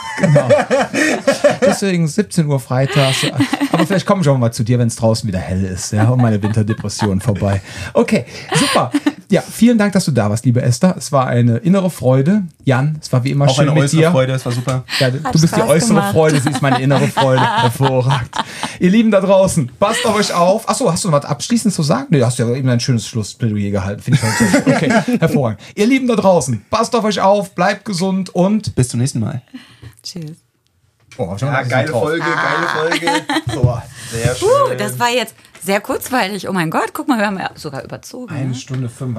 deswegen 1.60 2.08
17 2.08 2.48
Uhr 2.48 2.58
freitags. 2.58 3.26
Aber 3.74 3.86
vielleicht 3.86 4.06
komme 4.06 4.22
ich 4.22 4.30
auch 4.30 4.38
mal 4.38 4.54
zu 4.54 4.64
dir, 4.64 4.80
wenn 4.80 4.88
es 4.88 4.96
draußen 4.96 5.28
wieder 5.28 5.40
hell 5.40 5.66
ist, 5.66 5.92
ja, 5.92 6.08
und 6.08 6.22
meine 6.22 6.42
Winterdepression 6.42 7.20
vorbei. 7.20 7.62
Okay, 7.94 8.24
super. 8.56 8.92
Ja, 9.32 9.42
vielen 9.42 9.78
Dank, 9.78 9.94
dass 9.94 10.04
du 10.04 10.12
da 10.12 10.30
warst, 10.30 10.44
liebe 10.46 10.62
Esther. 10.62 10.94
Es 10.98 11.14
war 11.14 11.26
eine 11.26 11.58
innere 11.58 11.90
Freude. 11.90 12.44
Jan, 12.66 12.98
es 13.02 13.12
war 13.14 13.24
wie 13.24 13.32
immer 13.32 13.46
Auch 13.48 13.56
schön 13.56 13.64
eine 13.70 13.74
mit 13.74 13.84
äußere 13.86 14.02
dir. 14.02 14.12
Freude, 14.12 14.34
das 14.34 14.46
war 14.46 14.52
super. 14.52 14.84
Ja, 15.00 15.10
du 15.10 15.24
Hat 15.24 15.32
bist 15.32 15.56
die 15.56 15.62
äußere 15.62 15.88
gemacht. 15.96 16.12
Freude, 16.12 16.42
sie 16.42 16.50
ist 16.50 16.62
meine 16.62 16.82
innere 16.82 17.08
Freude. 17.08 17.42
Hervorragend. 17.62 18.30
Ihr 18.80 18.90
Lieben 18.90 19.10
da 19.10 19.22
draußen, 19.22 19.72
passt 19.80 20.06
auf 20.06 20.16
euch 20.16 20.34
auf. 20.34 20.68
Achso, 20.68 20.92
hast 20.92 21.06
du 21.06 21.10
noch 21.10 21.18
was 21.18 21.26
abschließend 21.26 21.74
zu 21.74 21.82
sagen? 21.82 22.08
Nee, 22.10 22.20
du 22.20 22.26
hast 22.26 22.40
ja 22.40 22.50
eben 22.54 22.68
ein 22.68 22.82
schönes 22.82 23.08
Schlussplädoyer 23.08 23.72
gehalten. 23.72 24.02
Finde 24.02 24.20
ich 24.22 24.42
halt 24.44 24.68
Okay, 24.68 25.18
hervorragend. 25.20 25.62
Ihr 25.76 25.88
Lieben 25.88 26.08
da 26.08 26.16
draußen, 26.18 26.66
passt 26.70 26.94
auf 26.94 27.06
euch 27.06 27.22
auf, 27.22 27.56
bleibt 27.56 27.86
gesund 27.86 28.30
und. 28.36 28.76
Bis 28.76 28.90
zum 28.90 29.00
nächsten 29.00 29.22
Mal. 29.22 29.42
Tschüss. 30.04 30.38
Oh, 31.18 31.26
noch 31.26 31.42
ein 31.44 31.64
bisschen 31.68 31.86
drauf. 31.88 32.06
geile 32.06 32.68
Folge. 32.90 33.06
So, 33.54 33.78
Sehr 34.12 34.36
schön. 34.36 34.48
Uh, 34.48 34.76
das 34.78 34.98
war 35.00 35.10
jetzt 35.10 35.36
sehr 35.64 35.80
kurzweilig. 35.82 36.48
Oh 36.50 36.54
mein 36.54 36.72
Gott, 36.72 36.92
guck 36.94 37.08
mal, 37.08 37.20
wir 37.20 37.28
haben 37.28 37.38
ja 37.38 37.52
sogar 37.56 37.84
überzogen. 37.84 38.34
eine 38.34 38.56
Stunde 38.56 38.90
fünf. 38.90 39.18